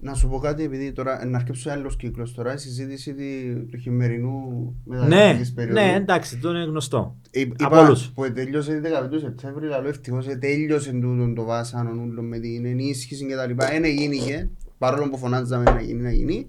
Να 0.00 0.14
σου 0.14 0.28
πω 0.28 0.38
κάτι, 0.38 0.62
επειδή 0.62 0.92
τώρα 0.92 1.24
να 1.26 1.38
αρκέψω 1.38 1.70
άλλος 1.70 1.96
κύκλος 1.96 2.34
τώρα, 2.34 2.52
η 2.54 2.56
συζήτηση 2.56 3.14
τη- 3.14 3.54
του 3.70 3.76
χειμερινού 3.76 4.74
ναι, 4.84 4.96
μεταγραφικής 4.96 5.52
περίοδου. 5.52 5.80
ναι, 5.80 5.94
εντάξει, 5.96 6.38
το 6.38 6.50
είναι 6.50 6.64
γνωστό. 6.64 7.16
Ε, 7.30 7.42
Από 7.42 7.54
Είπα 7.64 7.80
όλους. 7.86 8.10
που 8.10 8.32
τέλειωσε 8.32 8.72
την 8.72 8.82
15 8.82 9.18
Σεπτέμβρη, 9.20 9.66
αλλά 9.66 9.88
ευτυχώς 9.88 10.26
ε, 10.28 10.36
τέλειωσε 10.36 10.92
τούτο 10.92 11.32
το 11.32 11.44
βάσανο 11.44 12.02
ούλο 12.02 12.22
με 12.22 12.38
την 12.38 12.64
ενίσχυση 12.64 13.26
και 13.26 13.34
τα 13.34 13.46
λοιπά. 13.46 13.72
Ένα 13.72 13.88
γίνηκε, 13.88 14.48
παρόλο 14.78 15.08
που 15.10 15.18
φωνάζαμε 15.18 15.64
να 15.64 15.80
γίνει, 15.80 16.02
να 16.02 16.10
γίνει. 16.12 16.48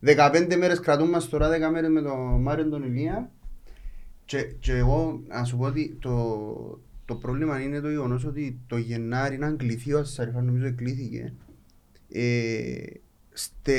15 0.00 0.56
μέρες 0.58 0.80
κρατούν 0.80 1.08
μας 1.08 1.28
τώρα, 1.28 1.48
10 1.48 1.70
μέρες 1.72 1.90
με 1.90 2.02
τον 2.02 2.40
Μάριο 2.42 2.68
τον 2.68 2.82
Ηλία. 2.82 3.30
Και, 4.24 4.42
και 4.60 4.72
εγώ 4.72 5.20
να 5.28 5.44
σου 5.44 5.56
πω 5.56 5.64
ότι 5.64 5.96
το, 6.00 6.80
το 7.04 7.14
πρόβλημα 7.14 7.60
είναι 7.60 7.80
το 7.80 7.88
γεγονός 7.90 8.24
ότι 8.24 8.58
το 8.66 8.76
Γενάρη 8.76 9.38
να 9.38 9.50
κληθεί 9.50 9.92
ο 9.94 9.98
Ασαριφάν, 9.98 10.44
νομίζω 10.44 10.66
εκλήθηκε. 10.66 11.32
Ε, 12.12 12.72
στε, 13.32 13.76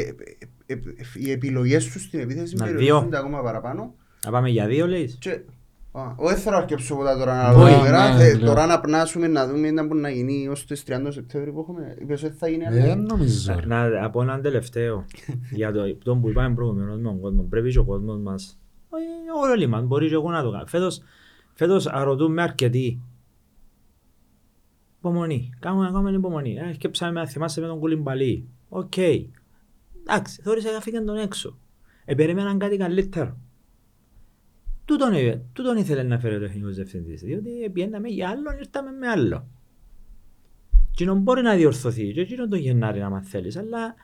ε, 0.65 0.73
ε, 0.73 0.79
οι 1.15 1.31
επιλογές 1.31 1.85
τους 1.91 2.03
στην 2.03 2.19
επίθεση 2.19 2.55
Να, 2.55 2.65
περιορίζονται 2.65 3.07
δύο. 3.09 3.17
ακόμα 3.19 3.41
παραπάνω. 3.41 3.93
Να 4.25 4.31
πάμε 4.31 4.49
για 4.49 4.67
δύο, 4.67 4.87
λέεις. 4.87 5.17
Και, 5.19 5.29
α, 5.91 6.01
όχι 6.15 6.35
θέλω 6.35 6.55
να 6.55 6.61
αρκεψω 6.61 6.95
ποτέ 6.95 7.13
τώρα 7.17 7.35
να 7.43 7.49
Όχι, 7.49 7.71
λέω 7.71 7.79
τώρα, 7.85 8.13
ναι, 8.13 8.23
θε- 8.23 8.35
λέω. 8.37 8.45
τώρα 8.47 8.65
να 8.65 8.79
πνάσουμε 8.79 9.27
να 9.27 9.47
δούμε 9.47 9.67
τι 9.71 9.81
μπορεί 9.81 9.99
να 10.01 10.09
γίνει 10.09 10.47
ως 10.47 10.65
τις 10.65 10.83
30 10.87 11.11
Σεπτέμβρη 11.11 11.51
που 11.51 11.59
έχουμε. 11.59 11.95
Είπες 12.01 12.23
ότι 12.23 12.35
θα 12.37 12.47
γίνει 12.47 12.63
Δεν 12.71 12.91
άλλο. 12.91 13.01
νομίζω. 13.01 13.55
ρε. 13.59 13.65
Να, 13.65 14.03
από 14.05 14.21
έναν 14.21 14.41
τελευταίο 14.41 15.05
για 15.59 15.71
το, 15.71 15.95
το 16.03 16.15
που 16.15 16.29
είπαμε 16.29 16.55
προηγουμένως 16.55 16.97
με 16.97 17.03
τον 17.03 17.19
κόσμο. 17.19 17.41
Πρέπει 17.49 17.71
και 17.71 17.79
ο 17.79 17.83
κόσμος 17.85 18.19
μας, 18.21 18.59
όχι, 18.89 19.51
όλοι 19.51 19.67
μας, 19.67 19.83
μπορεί 19.83 20.07
και 20.07 20.13
εγώ 20.13 20.29
να 20.31 20.43
το 20.43 20.51
κάνω. 20.51 20.65
Φέτος, 20.67 21.01
φέτος 21.53 21.89
ρωτούμε 22.03 22.41
αρκετοί. 22.41 23.01
Υπομονή, 25.03 25.49
κάνουμε, 25.59 25.85
κάνουμε 25.85 26.11
υπομονή. 26.11 26.55
Ε, 26.57 26.73
σκέψαμε 26.73 27.19
να 27.19 27.27
θυμάσαι 27.27 27.61
με 27.61 27.67
τον 27.67 27.79
Κουλιμπαλί. 27.79 28.47
Οκ. 28.69 28.97
Εντάξει, 28.97 30.41
θεώρησα 30.41 30.67
ότι 30.67 30.77
έφυγαν 30.77 31.05
τον 31.05 31.17
έξω. 31.17 31.57
Ε, 32.05 32.15
περίμεναν 32.15 32.57
κάτι 32.57 32.77
καλύτερο. 32.77 33.37
Τούτον, 34.85 35.13
ε, 35.13 35.41
τούτον 35.53 35.77
ήθελε 35.77 36.03
να 36.03 36.19
φέρει 36.19 36.35
ο 36.35 36.39
τεχνικός 36.39 36.75
διευθυντής, 36.75 37.21
διότι 37.21 37.69
πιέναμε 37.73 38.07
για 38.07 38.29
άλλον, 38.29 38.57
ήρθαμε 38.57 38.91
με 38.91 39.07
άλλο. 39.07 39.47
Και 40.91 41.05
μπορεί 41.05 41.41
να 41.41 41.55
διορθωθεί, 41.55 42.11
και 42.13 42.21
εκείνο 42.21 42.47
το 42.47 42.55
Γενάρη 42.55 42.99
να 42.99 43.09
μάθει 43.09 43.29
θέλεις, 43.29 43.57
αλλά 43.57 43.77
Μα 43.77 43.87
να 43.87 43.95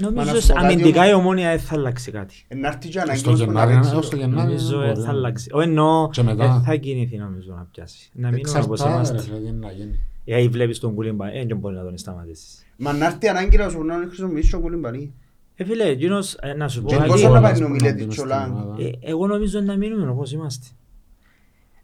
νομίζω 0.00 0.40
σου 0.40 0.46
πω 0.46 0.54
κάτι 0.54 0.66
αμυντικά 0.66 1.00
όμως. 1.00 1.10
η 1.10 1.14
Ομόνοια 1.14 1.50
δεν 1.50 1.58
θα 1.60 1.74
αλλάξει 1.74 2.10
κάτι. 2.10 2.44
Ε, 2.48 2.54
Να 2.54 2.68
έρθει 2.68 2.88
και 2.88 3.00
ανάγκη 3.00 3.18
Στο 3.18 3.30
μας 3.30 3.44
που 3.44 3.50
να 3.50 3.52
Γενάρη, 3.60 3.74
παίξει. 3.74 3.90
έως 3.94 4.08
το 4.08 4.16
Γενάρη. 4.16 4.34
Νομίζω 4.48 4.78
δεν 4.78 4.86
δεν 4.86 4.92
μπορεί. 4.94 5.04
θα 5.06 5.10
αλλάξει. 5.10 5.48
Όχι 5.52 5.68
εννοώ, 5.68 6.08
Και 6.10 6.22
μετά. 6.22 6.52
δεν 6.52 6.62
θα 6.62 6.76
κινηθεί 6.76 7.16
νομίζω 7.16 7.54
να 7.54 7.66
πιάσει. 7.72 8.10
Να 8.14 8.30
μείνουμε 8.30 8.58
όπως 8.58 8.80
Εξαρτάται, 8.80 8.88
ρε, 8.88 8.94
είμαστε. 8.94 9.18
φίλε, 9.30 9.38
τι 9.38 9.48
είναι 9.48 9.66
να 9.66 9.72
γίνει. 9.72 10.00
Ε, 10.24 10.48
βλέπεις 10.48 10.78
τον 10.78 10.94
Κουλίμπα, 10.94 11.32
ε, 11.32 11.44
δεν 11.46 11.56
μπορεί 11.58 11.74
να 11.76 11.82
τον 11.84 11.98
σταματήσεις. 11.98 12.64
Μα 12.76 12.92
να 12.92 13.06
έρθει 13.06 13.28
ανάγκη 13.28 13.56
να 13.56 13.68
σου 13.68 13.82
να 13.82 13.94
χρησιμοποιήσει 14.06 14.50
τον 14.50 14.60
Κουλιμπαλί. 14.60 15.12
Ε, 15.56 15.64
φίλε, 15.64 15.84
εκείνος, 15.84 16.34
ε, 16.40 16.52
να 16.54 16.68
σου 16.68 16.82
πω 16.82 16.88
Και 16.88 16.96
κάτι, 16.96 17.08
πόσο 17.08 17.28
να 17.28 17.40
πάει 17.40 17.52
Όλας 17.52 17.60
ο 17.60 17.64
που 17.64 17.70
Μιλέτης 17.70 17.90
είναι 18.02 18.14
και 18.14 18.20
ο 18.20 18.24
στην 18.24 18.26
Λάγκ. 18.26 18.50
ομάδα. 18.50 18.74
ε, 18.82 18.90
εγώ 19.00 19.26
νομίζω 19.26 19.60
να 19.60 19.76
μείνουμε 19.76 20.10
όπως 20.10 20.32
είμαστε. 20.32 20.66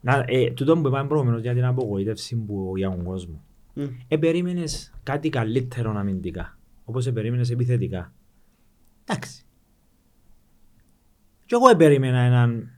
Να, 0.00 0.24
ε, 0.26 0.50
τούτο 0.50 0.76
που 0.78 0.88
είπαμε 0.88 1.08
προηγουμένως 1.08 1.40
για 1.42 1.54
την 1.54 1.64
απογοήτευση 1.64 2.36
που 2.36 2.72
για 2.76 2.90
τον 2.90 3.02
κόσμο. 3.04 3.42
Μμ. 3.74 3.82
Ε, 4.08 4.16
περίμενες 4.16 4.92
κάτι 5.02 5.28
καλύτερο 5.28 5.94
αμυντικά, 5.96 6.58
όπως 6.90 7.06
ε, 7.06 7.12
περίμενες 7.12 7.50
επιθετικά. 7.50 8.12
Εντάξει. 9.04 9.44
Κι 11.46 11.54
εγώ 11.54 11.68
ε, 11.68 11.74
περίμενα 11.74 12.18
έναν, 12.18 12.70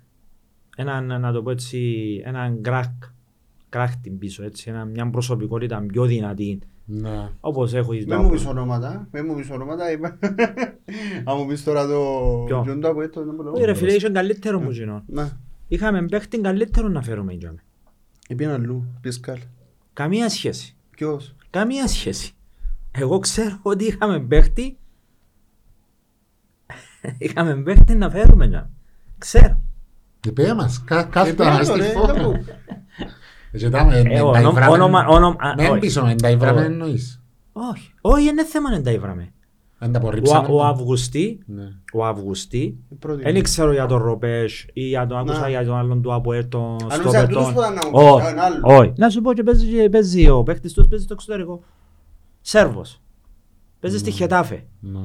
έναν, 0.76 1.20
να 1.20 1.32
το 1.32 1.42
πω 1.42 1.50
έτσι, 1.50 2.20
έναν 2.24 2.62
κράκ, 2.62 2.90
κράκ 3.68 3.96
την 3.96 4.18
πίσω, 4.18 4.42
έτσι, 4.44 4.70
ένα, 4.70 4.84
μια 4.84 5.10
προσωπικότητα 5.10 5.84
πιο 5.86 6.04
δυνατή, 6.04 6.58
Ναι. 6.84 7.28
όπως 7.40 7.72
έχω 7.74 7.92
εις 7.92 8.06
Με 8.06 8.16
μου 8.16 8.30
πεις 8.30 8.46
ονόματα, 8.46 9.08
με 9.10 9.22
μου 9.22 9.34
πεις 9.34 9.50
ονόματα, 9.50 9.90
είπα. 9.92 10.18
Αν 11.28 11.36
μου 11.38 11.46
πεις 11.46 11.64
τώρα 11.64 11.86
το... 11.86 12.00
Ποιο; 12.46 12.60
ποιον 12.60 12.80
το 12.80 12.88
από 12.88 13.02
έτο, 13.02 13.24
δεν 13.24 13.34
μπορώ. 13.34 13.52
Όχι 13.52 13.64
ρε 13.64 13.74
φίλε, 13.74 13.92
είχε 13.92 14.08
καλύτερος 14.10 14.62
μου 14.62 14.70
κοινό. 14.70 15.02
Να, 15.06 15.40
Είχαμε 15.68 16.06
παίχτη 16.06 16.40
καλύτερο 16.40 16.88
να 16.88 17.02
φέρουμε 17.02 17.32
για 17.32 17.48
μένα. 17.48 17.62
επίαν 18.28 18.50
αλλού, 18.50 18.94
πισκάλ. 19.00 19.38
Καμία 19.92 20.28
σχέση. 20.28 20.76
Ποιος; 20.90 21.34
Καμία 21.50 21.88
σχέση. 21.88 22.32
Εγώ 22.92 23.18
ξέρω 23.18 23.58
ότι 23.62 23.84
είχαμε 23.84 24.20
παίχτη 24.20 24.76
είχαμε 27.18 27.54
παίχτη 27.56 27.94
να 27.94 28.10
φέρουμε 28.10 28.46
για 28.46 28.58
μένα. 28.58 28.70
Ξέρω. 29.18 29.60
Είπε 30.26 30.54
μας, 30.54 30.82
κα- 30.84 31.02
κάθεται 31.02 31.42
Επίαν 31.42 31.52
να 31.52 31.58
το, 31.58 31.64
στη 31.64 31.78
ρε, 31.80 31.88
φώτα. 31.88 32.12
δεν 32.12 32.22
μου. 32.24 32.44
Και 33.58 33.70
τα- 33.70 33.88
ε, 33.92 33.98
Ε, 33.98 34.02
με 34.02 34.14
τα 34.18 34.22
όνομα- 34.24 34.38
υβράμε- 34.50 34.68
όνομα- 34.72 35.06
όνομα- 35.08 35.36
α, 35.38 35.54
Με 35.56 35.68
όχι. 35.68 35.78
πίσω, 35.80 36.04
με 36.04 36.14
τα 36.14 36.30
υβράμε 36.30 36.58
Όχι. 36.60 36.66
εννοείς. 36.70 37.22
Όχι. 37.52 37.92
Όχι, 38.00 38.28
είναι 38.28 38.44
θέμα 38.44 38.70
να 38.70 38.82
τα 38.82 38.90
ήβραμε. 38.90 39.32
Δεν 39.78 39.92
τα 39.92 39.98
Ο, 39.98 40.02
απορρίψαμε. 40.02 40.48
ο 40.50 40.64
Αυγουστή, 40.64 41.38
Ναι. 41.46 41.62
ο 41.92 42.04
Αυγουστή, 42.06 42.78
Η 42.88 42.94
πρώτη. 42.94 43.22
δεν 43.22 43.42
ξέρω 43.42 43.72
για 43.72 43.86
τον 43.86 44.02
Ροπές 44.02 44.66
ή 44.72 44.80
για 44.82 45.06
τον 45.06 45.18
άκουσα 45.18 45.40
Να. 45.40 45.48
για 45.48 45.64
τον 45.64 45.76
άλλον 45.76 46.02
του 46.02 46.14
από 46.14 46.46
τον 46.48 46.70
Αν 46.72 46.90
στο 46.90 46.96
νόμιζα 47.02 47.26
τούτος 47.26 47.46
πετόν. 47.46 47.54
που 47.54 47.60
ήταν 47.60 47.74
να 47.74 47.84
μου 47.86 47.90
πεις, 47.90 48.10
Όχι, 48.10 48.26
έναν 48.26 48.38
άλλο. 48.44 48.60
όχι. 48.78 48.92
Να 48.96 49.10
σου 49.10 49.20
πω 49.20 49.32
και 49.34 49.42
παίζει, 49.42 49.66
και 49.66 49.88
παίζει 49.88 50.28
ο 50.28 50.42
παίχτης 50.42 50.72
τους, 50.72 50.86
παίζει 50.88 51.04
στο 51.04 51.14
εξωτερικό. 51.14 51.62
Σέρβος. 52.42 53.02
Παίζει 53.80 53.98
στη 53.98 54.10
Χετάφε. 54.10 54.66
Ναι. 54.80 54.98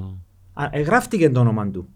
Α, 0.54 0.70
Εγγράφτηκε 0.72 1.30
το 1.30 1.40
όνομα 1.40 1.70
του. 1.70 1.90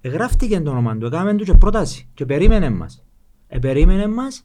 Εγγράφτηκε 0.00 0.60
το 0.60 0.70
όνομα 0.70 0.96
του. 0.96 1.06
Έκαμε 1.06 1.34
του 1.34 1.44
και 1.44 1.54
πρόταση. 1.54 2.08
Και 2.14 2.26
περίμενε 2.26 2.70
μας. 2.70 3.04
Ε, 3.48 3.58
περίμενε 3.58 4.06
μας 4.06 4.44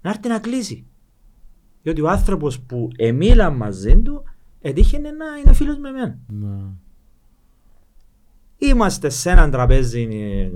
να 0.00 0.10
έρθει 0.10 0.28
να 0.28 0.38
κλείσει. 0.38 0.86
Διότι 1.82 2.00
ο 2.00 2.08
άνθρωπος 2.08 2.60
που 2.60 2.88
εμίλα 2.96 3.50
μαζί 3.50 4.02
του 4.02 4.22
έτυχε 4.60 4.98
να 4.98 5.08
είναι 5.44 5.52
φίλος 5.52 5.78
με 5.78 5.88
εμένα. 5.88 6.18
Ναι. 6.26 6.64
Είμαστε 8.56 9.08
σε 9.08 9.30
έναν 9.30 9.50
τραπέζι 9.50 10.08
ε, 10.10 10.50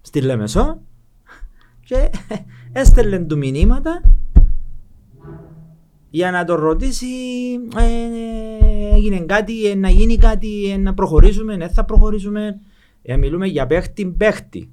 στη 0.00 0.20
Λεμεσό 0.20 0.80
και 1.84 2.10
έστελνε 2.72 3.18
του 3.18 3.36
μηνύματα 3.36 4.00
για 6.10 6.30
να 6.30 6.44
τον 6.44 6.56
ρωτήσει 6.56 7.06
ε, 7.76 8.94
έγινε 8.94 9.18
κάτι, 9.20 9.66
ε, 9.66 9.74
να 9.74 9.88
γίνει 9.88 10.16
κάτι, 10.16 10.70
ε, 10.70 10.76
να 10.76 10.94
προχωρήσουμε, 10.94 11.56
δεν 11.56 11.70
θα 11.70 11.84
προχωρήσουμε. 11.84 12.60
Ε, 13.02 13.16
μιλούμε 13.16 13.46
για 13.46 13.66
παίχτη 13.66 14.06
παίχτη. 14.06 14.70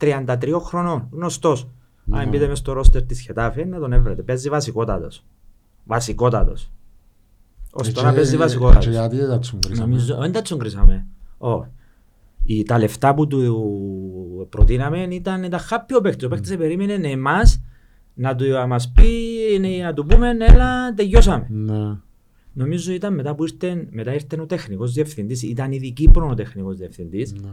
33 0.00 0.60
χρονών, 0.60 1.08
γνωστός. 1.10 1.68
Ναι. 2.04 2.18
Αν 2.18 2.28
μπείτε 2.28 2.46
μες 2.46 2.58
στο 2.58 2.72
ρόστερ 2.72 3.02
της 3.02 3.20
Χετάφη 3.20 3.64
να 3.64 3.78
τον 3.78 3.92
έβρετε. 3.92 4.22
Παίζει 4.22 4.48
βασικότατος. 4.48 5.24
Βασικότατος. 5.84 6.70
Ως 7.72 7.88
Ε, 7.88 7.92
τώρα 7.92 8.08
και- 8.08 8.14
παίζει 8.14 8.30
και 8.30 8.36
βασικότατος. 8.36 8.86
γιατί 8.86 9.16
δεν 9.16 9.28
τα 9.28 9.38
τσουμπρίσαμε. 9.38 9.88
Νομίζω, 9.90 10.16
δεν 10.16 10.32
τα 10.32 10.42
τσογκρίσαμε. 10.42 11.06
Όχι. 11.38 11.68
Οι, 12.44 12.62
τα 12.62 12.78
λεφτά 12.78 13.14
που 13.14 13.26
του 13.26 14.46
προτείναμε 14.50 15.02
ήταν 15.10 15.50
τα 15.50 15.58
χάπιο 15.58 16.00
παίκτης. 16.00 16.24
Ο 16.26 16.28
παίκτης 16.28 16.56
περίμενε 16.56 17.08
εμάς 17.08 17.60
να 18.14 18.34
του 18.34 18.44
μας 18.68 18.92
πει, 18.92 19.08
ναι, 19.60 19.68
να 19.84 19.92
του 19.94 20.06
πούμε 20.06 20.28
έλα 20.40 20.94
τελειώσαμε. 20.94 21.46
Ναι. 21.50 21.96
Νομίζω 22.52 22.92
ήταν 22.92 23.14
μετά 23.14 23.34
που 23.34 23.44
ήρθε, 23.44 23.86
μετά 23.90 24.12
ήρθε 24.14 24.40
ο 24.40 24.46
τεχνικός 24.46 24.92
διευθυντής, 24.92 25.42
ήταν 25.42 25.72
ήδη 25.72 25.92
Κύπρο 25.92 26.28
ο 26.30 26.34
τεχνικός 26.34 26.76
διευθυντής 26.76 27.32
Ναι. 27.32 27.48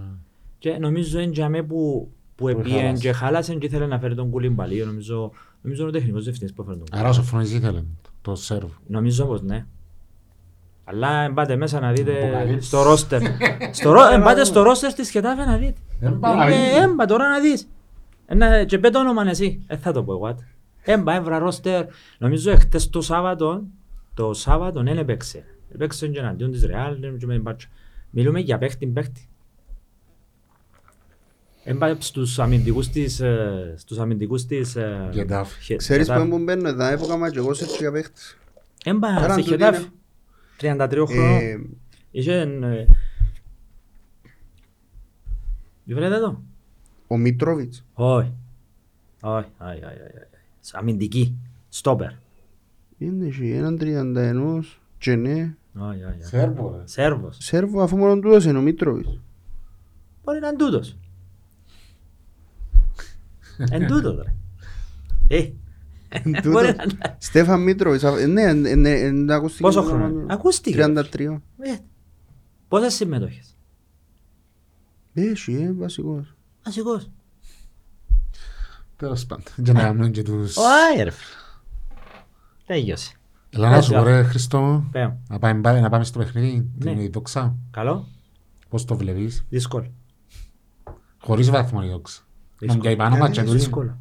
και 0.58 0.78
νομίζω 0.80 1.20
είναι 1.20 1.32
για 1.32 1.50
μέ 1.50 1.64
που, 1.64 2.12
που 2.36 2.48
επίεν 2.48 2.78
χάλασε. 2.80 3.02
και 3.02 3.12
χάλασε 3.12 3.56
και 3.56 3.66
ήθελε 3.66 3.86
να 3.86 4.00
φέρει 4.00 4.16
τον 4.16 4.30
Κουλιμπαλί. 4.30 4.84
Νομίζω, 4.86 5.32
νομίζω 5.62 5.82
είναι 5.82 5.90
ο 5.92 5.94
τεχνικός 5.94 6.24
διευθυντής 6.24 6.54
που 6.56 6.62
έφερε 6.62 6.78
τον 6.78 7.00
Άρα 7.00 7.10
ο 7.10 7.14
Σοφρόνης 7.14 7.54
ήθελε 7.54 7.82
το 8.22 8.36
σερβ. 8.36 8.72
Νομίζω 8.88 9.26
πως 9.26 9.42
ναι. 9.42 9.66
Αλλά 10.84 11.34
πάτε 11.34 11.56
μέσα 11.56 11.80
να 11.80 11.92
δείτε 11.92 12.24
Αποκαλύψεις. 12.28 12.68
στο 12.68 12.84
ρόστερ. 12.84 13.22
στο, 13.72 13.92
ρο- 13.92 14.12
ε, 14.14 14.18
πάτε 14.20 14.44
στο 14.44 14.62
ρόστερ 14.64 14.94
της 14.94 15.10
Χετάφε 15.10 15.46
να 15.46 15.58
δείτε. 15.58 15.80
Έμπα, 16.00 16.30
Ε, 16.48 16.54
είναι. 16.54 16.84
Έμπα 16.84 17.06
τώρα 17.06 17.30
να 17.30 17.40
δεις. 17.40 17.70
Ένα, 18.26 18.64
και 18.64 18.78
πέτω 18.80 19.00
όνομα 19.00 19.30
εσύ. 19.30 19.64
Ε, 19.68 19.78
θα 19.78 19.92
το 19.92 20.04
πω 20.04 20.14
εγώ. 20.14 20.36
Έμπα, 20.84 21.14
έβρα 21.16 21.40
ρόστερ. 21.40 21.86
Νομίζω 22.18 22.52
εχθές 22.52 22.90
το 22.90 23.02
Σάββατο, 23.02 23.64
το 24.14 24.34
Σάββατο 24.34 24.84
δεν 24.84 24.98
έπαιξε. 24.98 25.44
Έπαιξε 25.74 26.08
και 26.08 26.20
εναντίον 26.20 26.52
της 26.52 26.66
Ρεάλ 26.66 27.00
και 27.00 27.12
με 27.12 27.18
την 27.18 27.42
Μπάρτσα. 27.42 27.68
Μιλούμε 28.10 28.40
για 28.40 28.58
παίχτη 28.58 28.88
παίχτη. 28.88 29.26
Έμπα 31.64 31.96
στους 32.02 32.40
αμυντικούς 32.40 32.90
της... 32.90 33.20
ε, 33.20 33.74
Στους 33.78 34.00
αμυντικούς 34.00 34.46
της... 34.46 34.76
ε, 34.76 35.10
Γετάφ. 35.12 35.54
Χε- 35.62 35.78
Ξέρεις 35.78 36.08
Γετάφ. 36.08 36.28
που 36.30 36.40
μπαίνω 36.40 36.68
εδώ, 36.70 36.84
έπαικα 36.86 37.30
και 37.32 37.38
εγώ 37.38 37.54
σε 37.54 37.64
έτσι 37.64 37.78
για 37.78 37.92
παίχτες. 37.92 38.38
Έμπα 38.86 39.08
Πέραν 39.14 39.32
στη 39.32 39.42
του 39.42 39.48
Χετάφ. 39.50 39.78
είναι. 40.64 40.76
33 40.86 41.04
χρονών. 41.08 41.38
Ε, 41.42 41.60
Είχε... 42.12 42.34
ε, 42.42 42.86
Βρέτε 45.86 46.16
εδώ. 46.16 46.44
Ο 47.08 47.18
Μίτροβιτς. 47.18 47.86
Όχι. 47.94 48.34
Όχι. 49.22 49.48
όχι, 49.60 49.70
όχι, 49.70 49.84
όχι, 49.84 50.02
όχι. 50.02 50.31
Αμυντική. 50.74 51.38
Στόπερ. 51.70 52.12
Είναι 52.98 53.28
και 53.30 53.56
έναν 53.56 53.78
31 53.82 54.60
και 54.98 55.16
ναι. 55.16 55.56
Όχι, 55.80 56.04
όχι, 56.04 56.04
όχι. 56.04 56.24
Σέρβο, 56.24 56.76
ρε. 56.78 56.88
Σέρβος. 56.88 57.38
Σέρβο 57.40 57.82
αφού 57.82 57.98
μόνο 57.98 58.20
τούτος 58.20 58.46
είναι 58.46 58.58
ο 58.58 58.62
Μίτροβιτς. 58.62 59.20
Μπορεί 60.24 60.40
να 60.40 60.48
είναι 60.48 60.58
τούτος. 60.58 60.98
Εν 63.72 63.88
τούτος 63.88 64.16
ρε. 64.24 64.34
Ε, 65.38 65.52
Τούτο. 66.24 66.50
μπορεί 66.52 66.66
να 66.76 66.84
είναι. 66.84 67.16
Στέφαν 67.18 67.64
Μίτροβιτς. 67.64 68.04
α, 68.04 68.28
Ναι, 68.28 68.42
ε, 68.42 68.54
ναι, 68.54 68.90
ε, 68.90 69.12
ναι, 69.12 69.34
ακούστηκε. 69.34 69.64
Πόσο 69.64 69.82
το 69.82 69.88
χρόνο 69.88 70.04
όνομα 70.04 70.20
είναι; 70.20 70.28
του. 70.28 70.34
Ακούστηκε. 70.34 70.86
33. 70.86 71.42
Ε, 71.58 71.76
Πόσες 72.68 72.94
συμμετοχές; 72.94 73.56
Έχει, 75.14 75.54
ε, 75.54 75.72
βασικός. 75.72 76.36
Βασικός. 76.64 77.10
Τέλος 79.02 79.26
πάντων. 79.26 79.44
Και 79.64 79.72
να 79.72 79.82
κάνουμε 79.82 80.10
και 80.10 80.22
τους... 80.24 80.58
Όχι 80.58 81.04
ρε 81.04 81.10
φίλε. 81.12 81.36
Τέλειωσε. 82.66 83.14
Έλα 83.50 83.70
να 83.70 83.82
σου 83.82 83.94
πω 83.94 84.04
ρε 84.04 84.24
Χριστό 84.24 84.62
μου, 84.62 84.90
Πέω. 84.92 85.20
να 85.30 85.40
πάμε, 85.40 85.62
πάλι- 85.62 85.82
να 85.82 85.90
πάμε 85.90 86.04
στο 86.04 86.20
παιχνίδι, 86.20 86.70
Ναι. 86.78 86.94
την 86.96 87.12
δόξα. 87.12 87.56
Καλό. 87.72 88.08
Πώς 88.70 88.86
το 88.86 88.96
βλέπεις; 88.98 89.46
Δύσκολο. 89.50 89.92
Χωρίς 91.22 91.50
βαθμό 91.50 91.80
η 91.84 91.88
δόξα. 91.90 92.22
Να 92.22 92.68
Δύσκολο. 92.74 92.90
μπει 92.90 92.96
πάνω 92.96 93.10
Γιατί 93.10 93.22
μάτια 93.28 93.42
είναι 93.42 93.52
του. 93.52 93.58
Δύσκολο. 93.58 93.98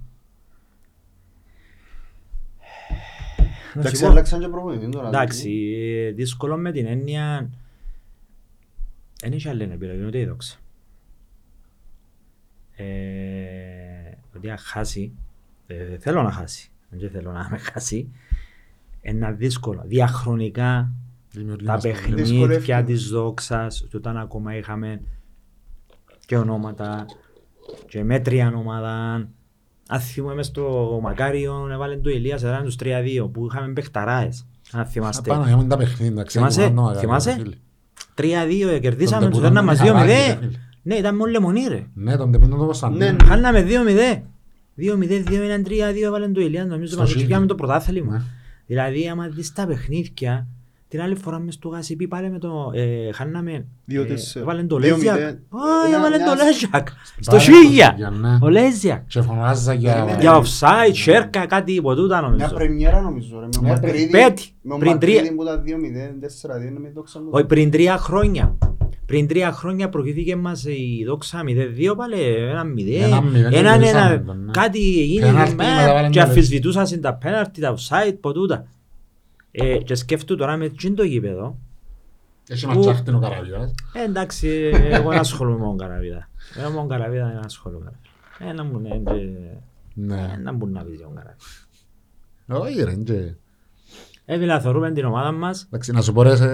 Να 3.74 3.82
σου 3.82 3.88
Εντάξει, 3.88 4.02
πω. 4.02 4.08
άλλαξαν 4.08 4.40
και 4.40 4.48
προπονητή 4.48 4.88
τώρα. 4.88 5.08
Εντάξει, 5.08 5.50
ε, 6.08 6.10
δύσκολο 6.12 6.56
με 6.56 6.72
την 6.72 6.86
έννοια... 6.86 7.50
Δεν 9.20 9.32
έχει 9.32 9.48
άλλη 9.48 9.62
επιλογή, 9.62 10.04
ούτε 10.04 10.18
η 10.18 10.24
δόξα. 10.26 10.56
Ε, 12.80 14.18
ότι 14.36 14.50
αν 14.50 14.58
χάσει, 14.58 15.12
ε, 15.66 15.98
θέλω 15.98 16.22
να 16.22 16.30
χάσει, 16.32 16.70
δεν 16.90 17.10
θέλω 17.10 17.32
να 17.32 17.48
με 17.50 17.58
χάσει, 17.58 18.08
είναι 19.00 19.32
δύσκολο. 19.32 19.82
Διαχρονικά 19.86 20.90
Δημιουργεί 21.32 21.64
τα 21.66 21.72
μας 21.72 21.82
προβλήματα. 21.82 22.06
παιχνίδια 22.14 22.48
Δυσκολεύει. 22.56 22.92
της 22.92 23.08
δόξας, 23.08 23.86
και 23.90 23.96
όταν 23.96 24.16
ακόμα 24.16 24.56
είχαμε 24.56 25.00
και 26.26 26.36
ονόματα 26.36 27.06
και 27.88 28.04
μέτρια 28.04 28.52
ομάδα. 28.56 29.28
Αν 29.88 30.00
θυμούμε 30.00 30.34
μες 30.34 30.46
στο 30.46 30.98
Μακάριο 31.02 31.68
έβαλε 31.72 31.96
το 31.96 32.10
Ηλίας 32.10 32.42
έναν 32.42 32.64
τους 32.64 32.76
3-2 32.76 33.28
που 33.32 33.46
είχαμε 33.46 33.72
παιχταράες. 33.72 34.46
Αν 34.72 34.86
θυμάστε. 34.86 35.30
Απάνω 35.34 35.56
για 35.56 35.66
τα 35.66 35.76
παιχνίδια, 35.76 36.12
εντάξει, 36.12 36.38
Θυμάσαι; 36.38 36.62
εγώ 36.62 36.74
κάνω, 36.74 36.94
Θυμάσαι; 36.94 37.32
φίλε. 37.32 37.56
3-2 38.14 38.78
κερδίσαμε, 38.80 39.22
Τον 39.22 39.30
τους 39.30 39.40
τεπούτο 39.40 39.40
δέρναμε 39.40 39.76
τον 39.76 39.84
Μιχαλάκη, 39.84 40.38
2-0. 40.46 40.69
Ρε 40.84 40.90
φίλε. 40.90 40.94
Ναι, 40.94 40.94
ήταν 40.94 41.16
μόνο 41.16 41.30
λεμονί 41.30 41.66
ρε. 41.68 41.86
Ναι, 41.94 42.16
τον 42.16 42.32
τεπούντο 42.32 42.56
το 42.56 42.64
Κωνσταντίνο. 42.64 43.04
Ναι, 43.04 43.16
Χάναμε 43.24 43.66
2-0. 43.68 44.22
2-0, 44.78 45.24
2-0, 45.28 45.66
3-2 45.66 46.02
έβαλε 46.04 46.28
το 46.28 46.40
Ηλίας, 46.40 46.66
νομίζω 46.66 46.92
Στο 46.92 47.00
μας 47.00 47.10
Σίγη. 47.10 47.24
πήγαμε 47.26 47.46
το 47.46 47.54
πρωτάθλημα. 47.54 48.12
Ναι. 48.12 48.22
Δηλαδή, 48.66 49.08
άμα 49.08 49.28
δεις 49.28 49.52
τα 49.52 49.66
παιχνίδια, 49.66 50.46
την 50.88 51.00
άλλη 51.00 51.14
φορά 51.14 51.38
μες 51.38 51.54
στο 51.54 51.68
Γασιπί 51.68 52.08
πάλι 52.08 52.30
με 52.30 52.38
το... 52.38 52.70
Ε, 52.74 53.12
χάναμε... 53.12 53.66
Δύο 53.84 54.02
ε, 54.02 54.04
τέσσερα. 54.04 54.44
Έβαλε 54.44 54.62
το 54.64 54.76
Δύο 54.78 54.94
Λέζιακ. 54.96 55.14
μηδέν. 55.16 55.38
Όχι, 55.48 55.86
Ένα- 55.88 55.96
έβαλε 55.96 56.16
το 56.16 56.22
μια- 56.34 56.44
Λέζιακ. 56.44 56.88
Στο 57.20 57.36
Πάλι 57.36 57.42
Σίγια. 57.42 57.94
για 57.96 58.10
ναι. 58.10 58.38
Ο 58.40 58.48
Λέζιακ. 58.48 59.06
Και 59.06 59.22
φωνάζα 59.22 59.72
για... 59.74 59.92
Περίμενε. 59.94 60.20
Για 60.20 60.40
offside, 60.42 60.92
σέρκα, 60.94 61.46
κάτι 61.46 61.72
υποτούτα 61.72 62.18
Μια 62.20 62.28
νομίζω. 62.28 62.54
πρεμιέρα 62.54 63.00
νομίζω 63.00 63.40
ρε. 63.40 63.44
Με 63.46 63.50
ο 63.58 63.62
Μια 63.62 63.72
Μακρύδη. 63.72 64.10
πέτη. 64.10 64.44
Με 64.62 64.74
ο 64.74 64.78
Πριν 64.78 64.98
τρία- 64.98 65.14
Μακρύδη 65.14 65.34
που 65.36 65.42
ήταν 65.42 65.62
2-0, 65.66 66.56
4-2 66.58 66.66
είναι 66.68 66.78
με 66.80 66.90
δόξα 66.94 67.20
μου. 67.20 67.28
Όχι, 67.30 67.44
πριν 67.44 67.70
τρία 67.70 67.96
χρόνια. 67.96 68.56
Πριν 69.10 69.26
τρία 69.26 69.52
χρόνια 69.52 69.88
προηγήθηκε 69.88 70.36
μας 70.36 70.64
η 70.64 71.04
δόξα 71.06 71.42
0-2 71.46 71.94
πάλι 71.96 72.20
ένα 72.22 72.62
0. 72.64 73.04
Ένα 73.04 73.20
μηδέν, 73.20 73.52
Έναν 73.52 73.72
κερδίσαμε 73.80 74.14
ένα. 74.14 74.24
τον, 74.24 74.44
ναι. 74.44 74.50
Κάτι 74.50 75.00
έγινε 75.00 75.26
Πέναλτι, 75.26 75.54
με- 75.54 75.64
μετά 75.64 75.92
βάλαν 75.92 76.10
και 76.10 76.18
το 76.20 76.24
Λέζ. 76.26 76.36
αφισβητούσαν 76.36 77.00
τα 77.00 77.14
πέναρτι, 77.14 77.60
τα 77.60 77.74
offside, 77.76 78.16
ποτούτα. 78.20 78.66
Ε, 79.50 79.76
Και 79.78 79.94
σκέφτου 79.94 80.36
τώρα 80.36 80.56
με 80.56 80.68
τσιν 80.68 80.94
το 80.94 81.02
γήπεδο. 81.02 81.58
Έχει 82.48 82.66
Που- 82.66 82.72
μας 82.74 82.80
τσάχτην 82.86 83.14
ο 83.14 83.18
Καραβιάς. 83.18 83.74
Ε, 83.92 84.02
εντάξει, 84.04 84.70
εγώ 84.90 85.08
δεν 85.10 85.18
ασχολούμαι 85.18 85.58
με 85.58 85.64
τον 85.64 85.76
Καραβίδα. 85.78 86.28
Εγώ 86.58 86.68
με 86.70 86.76
τον 86.76 86.88
Καραβίδα 86.88 87.26
δεν 87.26 87.44
ασχολούμαι. 87.44 87.92
Ε, 88.48 88.52
να 88.52 88.64
μου 88.64 88.78
ναι, 88.78 88.88
και- 88.88 89.28
Ναι. 89.94 90.30
ε, 90.34 90.36
να 90.42 90.52
μου 90.52 90.66
να 90.66 90.82
πεις 90.84 90.96
για 90.96 91.04
τον 91.06 91.14
Καραβίδα. 91.14 91.44
Όχι 92.46 92.82
ρε, 92.82 92.92
και... 94.30 94.36
Ε, 94.36 94.38
δηλαδή, 94.38 94.62
θεωρούμε 94.62 94.92
την 94.92 95.04
ομάδα 95.04 95.32
μας. 95.32 95.62
Εντάξει, 95.66 95.92
να 95.92 96.02
σου 96.02 96.12
πω 96.12 96.22
ρε, 96.22 96.36
σε- 96.36 96.46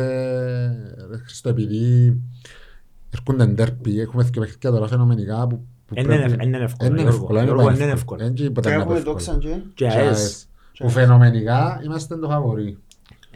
ρε 1.11 1.17
Χριστό, 1.25 1.49
επειδή 1.49 2.17
έρχονται 3.11 3.47
ντέρπι, 3.47 4.01
έχουμε 4.01 4.25
και 4.25 4.41
παιχνίδια 4.41 4.71
τώρα 4.71 4.87
φαινομενικά 4.89 5.47
που... 5.47 5.67
που 5.87 5.95
Είναι 5.99 6.07
πρέπει- 6.07 6.33
ευ- 6.33 6.43
είναι 6.43 6.57
εύκολο, 6.59 6.91
Είναι 6.91 7.01
Γιώργο. 7.01 7.17
εύκολο, 7.19 7.39
είναι 7.39 7.45
Γιώργο, 7.47 7.65
πάρα 7.65 7.77
είναι 7.77 7.93
εύκολο. 7.93 8.23
εύκολο. 8.23 8.45
Είναι 8.45 8.51
ποτέ 8.55 8.69
Και 8.69 8.75
να 8.77 8.81
έχουμε 8.83 8.97
εύκολο. 8.99 9.13
δόξα 9.15 9.39
και. 9.39 9.49
Και 9.49 9.61
Και 9.75 9.87
ΑΕΣ. 9.87 10.07
ΑΕΣ. 10.07 10.49
Που 10.79 10.89
φαινομενικά 10.89 11.81
είμαστε 11.85 12.17
το 12.17 12.29
φαβορί. 12.29 12.79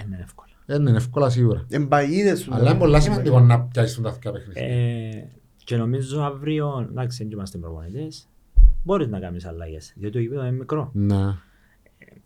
Είναι 0.04 0.18
εύκολο. 0.22 0.48
Είναι 0.86 0.96
εύκολα 0.96 1.30
σίγουρα. 1.30 1.64
Εμπαγίδες 1.68 2.42
του. 2.42 2.54
Αλλά 2.54 2.70
είναι 2.70 2.78
πολλά 2.78 3.00
σημαντικό 3.00 3.40
να 3.40 3.60
πιάσεις 3.60 4.00
τα 4.00 4.08
αυτιά 4.08 4.32
παιχνίδια. 4.32 4.62
Ε, 4.62 5.28
και 5.64 5.76
νομίζω 5.76 6.22
αύριο, 6.22 6.86
εντάξει, 6.90 7.22
δεν 7.22 7.32
είμαστε 7.32 7.58
προπονητές, 7.58 8.28
μπορείς 8.82 9.08
να 9.08 9.18
κάνεις 9.20 9.44
αλλαγές. 9.46 9.92
Διότι 9.96 10.12
το 10.12 10.18
γήπεδο 10.20 10.40
είναι 10.42 10.56
μικρό. 10.56 10.90
Ναι. 10.92 11.34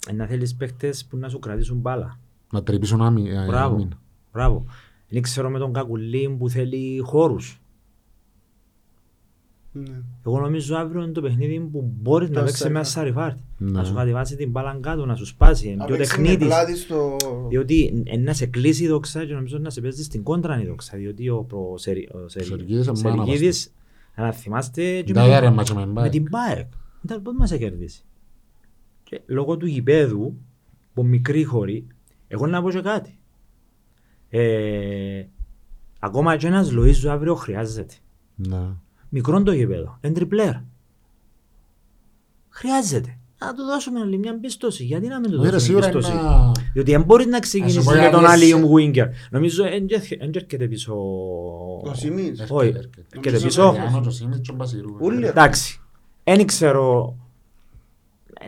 Ε, 0.08 0.12
να 0.12 0.26
θέλεις 0.26 0.54
παίχτες 0.54 1.04
που 1.04 1.16
να 1.16 1.28
σου 1.28 1.38
κρατήσουν 1.38 1.78
μπάλα. 1.78 2.18
Να 2.52 2.62
τρυπήσουν 2.62 3.02
άμυ- 3.02 3.28
ε, 3.28 3.44
Μπράβο. 3.46 3.74
άμυνα. 3.74 4.00
Μπράβο. 4.32 4.64
Δεν 5.08 5.22
ξέρω 5.22 5.50
με 5.50 5.58
τον 5.58 5.72
Κακουλή 5.72 6.36
που 6.38 6.48
θέλει 6.48 6.98
χώρους. 7.04 7.58
Ναι. 9.72 10.02
Εγώ 10.26 10.40
νομίζω 10.40 10.76
αύριο 10.76 11.02
είναι 11.02 11.12
το 11.12 11.20
παιχνίδι 11.20 11.60
που 11.60 11.92
μπορείς 12.00 12.28
να 12.30 12.34
Το 12.38 12.44
παίξεις 12.44 12.62
με 12.64 12.68
ένα 12.70 12.84
Σαριφάρ. 12.84 13.22
σαριφάρτ. 13.30 13.44
Ναι. 13.58 13.70
Να 13.70 13.84
σου 13.84 13.94
κατεβάσει 13.94 14.36
την 14.36 14.50
μπάλα 14.50 14.78
κάτω, 14.80 15.06
να 15.06 15.14
σου 15.14 15.26
σπάσει. 15.26 15.66
Είναι 15.66 15.76
Να 15.76 15.84
πιο 15.84 15.96
παίξει 15.96 16.16
με 16.20 16.22
τεχνίτης. 16.26 16.46
πλάτη 16.46 16.76
στο... 16.76 17.16
Διότι 17.48 18.02
ε, 18.06 18.16
να 18.16 18.32
σε 18.32 18.46
κλείσει 18.46 18.84
η 18.84 18.88
δόξα 18.88 19.24
και 19.26 19.32
νομίζω 19.34 19.58
να 19.58 19.70
σε 19.70 19.80
παίζει 19.80 20.02
στην 20.02 20.22
κόντρα 20.22 20.60
η 20.62 20.66
δόξα. 20.66 20.96
Διότι 20.96 21.28
ο, 21.28 21.42
προ, 21.42 21.70
ο, 21.72 21.76
Σερι, 21.78 22.08
ο, 22.24 22.28
Σερι, 22.28 22.44
Σεργίδης 22.44 22.88
ο 22.88 22.92
είναι 22.96 23.08
μάνα 23.10 23.24
Σεργίδης, 23.24 23.72
αν 24.14 24.32
θυμάστε, 24.32 25.02
και 25.02 25.12
Τα 25.12 25.22
με, 25.22 25.28
δάρε 25.28 25.46
την- 25.46 25.54
μάτσο 25.54 25.74
με 25.74 25.86
με 25.86 25.92
μπάικ. 25.92 26.10
την 26.10 26.30
ΠΑΕΚ. 26.30 26.66
Ήταν 27.04 27.22
πώς 27.22 27.34
μας 27.38 27.52
κερδίσει; 27.56 28.04
Και 29.14 29.20
λόγω 29.26 29.56
του 29.56 29.66
γηπέδου, 29.66 30.36
που 30.94 31.04
μικρή 31.04 31.44
χωρί, 31.44 31.86
εγώ 32.28 32.46
να 32.46 32.62
πω 32.62 32.70
και 32.70 32.80
κάτι. 32.80 33.18
Ε, 34.28 35.24
ακόμα 35.98 36.36
και 36.36 36.46
ένας 36.46 36.70
Λοΐζου 36.72 37.06
αύριο 37.08 37.34
χρειάζεται. 37.34 37.94
Ναι. 38.34 38.66
Μικρό 39.08 39.42
το 39.42 39.52
γηπέδο, 39.52 39.98
είναι 40.00 40.12
τριπλέρ. 40.14 40.52
Χρειάζεται. 42.48 43.18
Να 43.38 43.54
του 43.54 43.62
δώσουμε 43.62 44.00
άλλη 44.00 44.18
μια 44.18 44.38
πίστοση. 44.40 44.84
Γιατί 44.84 45.06
να 45.06 45.20
μην 45.20 45.30
του 45.30 45.36
Όχι, 45.40 45.50
ρε, 45.50 45.56
δώσουμε 45.56 45.60
σίγουρα 45.80 45.88
είναι 45.90 45.98
πίστοση. 45.98 46.16
να- 46.24 46.52
Διότι 46.72 46.90
δεν 46.90 47.02
μπορείς 47.02 47.26
να 47.26 47.38
ξεκινήσεις 47.38 47.84
πω, 47.84 47.90
με 47.90 48.08
τον 48.10 48.26
άλλες- 48.26 48.30
Αλίουμ 48.54 48.70
Winger. 48.74 49.06
Νομίζω 49.30 49.62
δεν 49.64 49.86
έρχεται 50.34 50.66
πίσω... 50.68 50.94
Ο 51.84 51.94
Σιμίς. 51.94 52.28
Έρχεται, 52.40 52.54
Όχι, 52.54 52.68
έρχεται. 52.68 53.00
έρχεται 53.12 53.30
Νομίζω 53.30 53.46
πίσω. 53.46 53.68
ότι 53.68 53.78
Γιάννο, 53.78 54.00
Τζοσίμις 54.00 54.40
και 54.40 54.50
ο 54.50 54.54
Μπασιρού. 54.54 54.96
Ούλοι. 55.00 55.26
Εντάξει. 55.26 55.80
Δεν 56.24 56.46
ξέρω... 56.46 57.16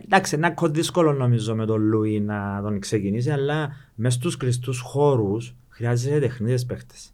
Εντάξει, 0.04 0.34
είναι 0.36 0.46
ακόμα 0.46 0.70
δύσκολο 0.70 1.12
νομίζω 1.12 1.54
με 1.54 1.66
τον 1.66 1.80
Λουί 1.82 2.20
να 2.20 2.60
τον 2.62 2.80
ξεκινήσει, 2.80 3.30
αλλά 3.30 3.76
μες 3.94 4.14
στους 4.14 4.36
κλειστούς 4.36 4.80
χώρους 4.80 5.54
χρειάζεται 5.68 6.18
τεχνίδες 6.20 6.64
παίχτες. 6.66 7.10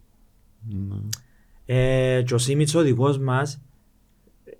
Ναι. 0.69 0.97
Ε, 1.67 2.23
και 2.23 2.35
ο 2.35 2.39
Σίμιτς 2.39 2.75
ο 2.75 2.81
δικός 2.83 3.19
μας 3.19 3.61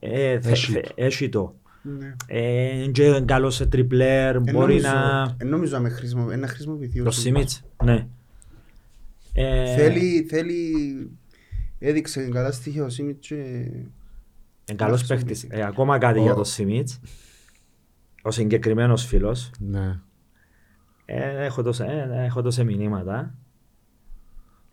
ε, 0.01 0.41
θε- 0.41 0.53
Έχει 0.53 0.73
θε- 0.73 0.87
το. 0.87 0.93
έχει 0.95 1.29
το. 1.29 1.55
Ναι. 1.83 2.15
Ε, 2.27 2.87
και 2.93 3.05
είναι 3.05 3.21
καλός 3.21 3.55
σε 3.55 3.67
τριπλέρ, 3.67 4.35
Εν 4.37 4.43
μπορεί 4.43 4.57
νομίζω- 4.81 4.89
να... 4.95 5.37
εν 5.39 5.49
νομίζω 5.49 5.73
να 5.75 5.81
με 5.81 5.89
χρησιμο- 5.89 6.37
να 6.37 6.47
χρησιμοποιηθεί 6.49 7.01
ο 7.01 7.05
Το 7.05 7.11
Σιμίς. 7.11 7.53
Σίμιτς, 7.53 7.65
ναι. 7.85 8.07
Ε, 9.33 9.75
Θέλει, 9.77 10.27
θέλει, 10.31 10.73
έδειξε 11.79 12.29
καλά 12.29 12.53
στοιχεία 12.53 12.85
ο 12.85 12.89
Σίμιτς 12.89 13.29
και... 13.29 13.35
Είναι 13.35 14.77
καλός 14.77 15.01
να 15.01 15.07
παίχτης. 15.07 15.27
χρησιμοποιηθεί. 15.39 15.63
Ε, 15.63 15.67
ακόμα 15.67 15.99
κάτι 15.99 16.19
Ο- 16.19 16.23
για 16.23 16.35
το 16.35 16.45
Σιμίτς. 16.45 17.01
Ο 18.23 18.31
συγκεκριμένος 18.31 19.05
φίλος. 19.07 19.51
Ναι. 19.59 19.99
Ε, 21.05 21.45
έχω, 21.45 21.63
τόσα, 21.63 21.91
ε, 21.91 22.25
έχω 22.25 22.43
τόσα 22.43 22.65
μηνύματα. 22.65 23.35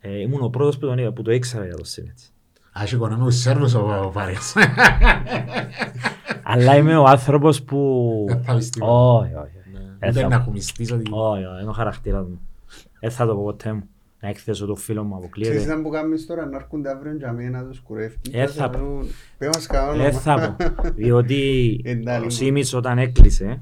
Ε, 0.00 0.20
ήμουν 0.20 0.42
ο 0.42 0.48
πρώτος 0.48 0.78
που, 0.78 0.86
τον, 0.86 0.98
είδα- 0.98 1.12
που 1.12 1.22
το 1.22 1.30
ήξερα 1.32 1.64
για 1.64 1.76
το 1.76 1.84
Σίμιτς. 1.84 2.32
Α, 2.78 2.82
έχει 2.82 2.94
οικονομικούς 2.94 3.36
Σέρβους 3.36 3.74
ο 3.74 4.02
ο 4.04 4.08
Πάρης. 4.10 4.54
Αλλά 6.42 6.76
είμαι 6.76 6.96
ο 6.96 7.04
άνθρωπος 7.04 7.62
που... 7.62 8.24
Δεν 8.28 8.42
θα 8.42 8.54
πεις 8.56 8.70
τίποτα. 8.70 8.92
Όχι, 8.92 9.34
όχι. 9.34 9.34
όχι. 9.34 9.72
Ναι. 9.72 9.80
Ε, 9.98 10.08
Ούτε 10.10 10.20
θα- 10.20 10.28
να 10.28 10.36
ακουμιστείς 10.36 10.92
ότι... 10.92 11.02
Όχι, 11.10 11.44
όχι, 11.44 11.60
είναι 11.60 11.70
ο 11.70 11.72
χαρακτήρας 11.72 12.26
μου. 12.26 12.40
Δεν 13.00 13.10
θα 13.10 13.26
το 13.26 13.34
πω 13.34 13.42
ποτέ 13.42 13.72
μου. 13.72 13.82
Να 14.20 14.28
εκθέσω 14.28 14.66
το 14.66 14.74
φίλο 14.76 15.04
μου 15.04 15.18
Ξέρεις 15.30 15.46
αποκλείεται. 15.48 15.74
να 15.74 15.82
που 15.82 15.88
κάνεις 15.88 16.26
τώρα, 16.26 16.46
να 16.46 16.56
έρχονται 16.56 16.90
αύριο 16.90 17.14
για 17.16 17.32
μένα 17.32 17.62
να 17.62 17.68
τους 17.68 17.80
κουρεύει. 17.80 18.16
Ε, 18.30 18.46
θα 18.46 18.70
πω. 18.70 18.98
Πες 19.38 19.48
μας 19.54 19.66
κανένα 19.66 19.92
Δεν 19.92 20.00
όνομα. 20.06 20.20
θα 20.20 20.56
πω. 20.56 20.90
Διότι 20.94 21.40
Εντάξει. 21.84 22.26
ο 22.26 22.30
Σίμιτς 22.30 22.72
όταν 22.74 22.98
έκλεισε, 22.98 23.60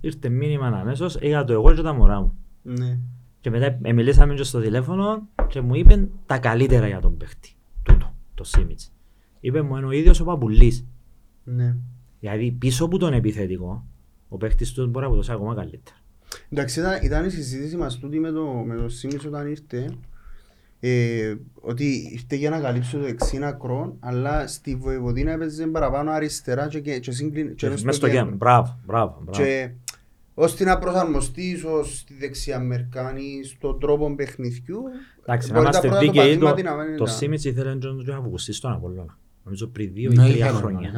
ήρθε 0.00 0.28
μήνυμα 0.28 0.66
αμέσως, 0.66 1.16
είχα 1.20 1.44
το 1.44 1.52
εγώ 1.52 1.74
και 1.74 1.82
τα 1.82 1.92
μωρά 1.92 2.20
μου. 2.20 2.32
Ναι. 2.62 2.98
Και 3.40 3.50
μετά 3.50 3.78
ε, 3.82 3.92
μιλήσαμε 3.92 4.34
και 4.34 4.42
στο 4.42 4.60
τηλέφωνο 4.60 5.28
και 5.48 5.60
μου 5.60 5.74
είπε 5.74 6.08
τα 6.26 6.38
καλύτερα 6.38 6.86
για 6.86 7.00
τον 7.00 7.16
παίχτη. 7.16 7.52
Τούτο, 7.82 8.14
το 8.34 8.44
Σίμιτς. 8.44 8.92
Είπε 9.40 9.62
μου 9.62 9.76
είναι 9.76 9.86
ο 9.86 9.90
ίδιος 9.90 10.20
ο 10.20 10.24
Παπουλής. 10.24 10.86
Ναι. 11.44 11.76
Δηλαδή 12.20 12.50
πίσω 12.52 12.84
από 12.84 12.98
τον 12.98 13.12
επιθετικό, 13.12 13.84
ο 14.28 14.36
παίχτης 14.36 14.72
του 14.72 14.86
μπορεί 14.88 15.08
να 15.08 15.14
το 15.22 15.32
ακόμα 15.32 15.54
καλύτερα. 15.54 15.96
Εντάξει, 16.50 16.80
ήταν, 16.80 16.98
ήταν 17.02 17.24
η 17.24 17.30
συζήτηση 17.30 17.76
μας 17.76 17.98
τούτη 17.98 18.18
με 18.18 18.30
το, 18.30 18.44
με 18.44 18.76
το 18.76 18.88
Σίμις 18.88 19.24
όταν 19.24 19.46
ήρθε 19.46 19.90
ε, 20.80 21.34
ότι 21.54 22.08
ήρθε 22.12 22.36
για 22.36 22.50
να 22.50 22.60
καλύψει 22.60 22.92
το 22.92 22.98
δεξί 23.02 23.38
ακρό 23.42 23.96
αλλά 24.00 24.46
στη 24.46 24.74
Βοηβοδίνα 24.74 25.32
έπαιζε 25.32 25.66
παραπάνω 25.66 26.10
αριστερά 26.10 26.68
και, 26.68 26.80
και, 26.80 26.98
και, 26.98 27.10
σύγκλιν, 27.10 27.54
και 27.54 27.68
μες 27.68 27.82
Μες 27.82 27.96
στο 27.96 28.06
κέντρο. 28.06 28.24
γέμο. 28.24 28.36
Μπράβο, 28.36 28.78
μπράβο. 28.86 29.20
μπράβο. 29.24 29.42
Και 29.44 29.70
ώστε 30.34 30.64
να 30.64 30.78
προσαρμοστεί 30.78 31.42
ίσως 31.42 31.98
στη 31.98 32.14
δεξιά 32.18 32.60
μερκάνη, 32.60 33.40
στον 33.44 33.80
τρόπο 33.80 34.14
παιχνιδιού. 34.14 34.82
Εντάξει, 35.26 35.52
να 35.52 35.58
μπορεί 35.58 35.70
τα 35.70 35.78
είμαστε 35.78 35.88
πρώτα 35.88 36.04
του 36.04 36.12
δίκαιοι, 36.12 36.38
το, 36.38 36.46
πατήματα 36.46 36.76
να 36.76 36.84
μένει 36.84 36.96
το 36.96 37.04
τα- 37.04 37.10
Σίμιτς 37.10 37.44
ήθελε 37.44 37.74
να 37.74 37.78
τον 37.80 38.14
αποκουστεί 38.14 38.52
στον 38.52 38.72
Απολλώνα. 38.72 39.18
Νομίζω 39.44 39.66
πριν 39.66 39.92
δύο 39.92 40.10
ή 40.12 40.14
Ναι, 40.16 40.22
τρία 40.22 40.36
ήθελε, 40.36 40.50
χρόνια. 40.58 40.92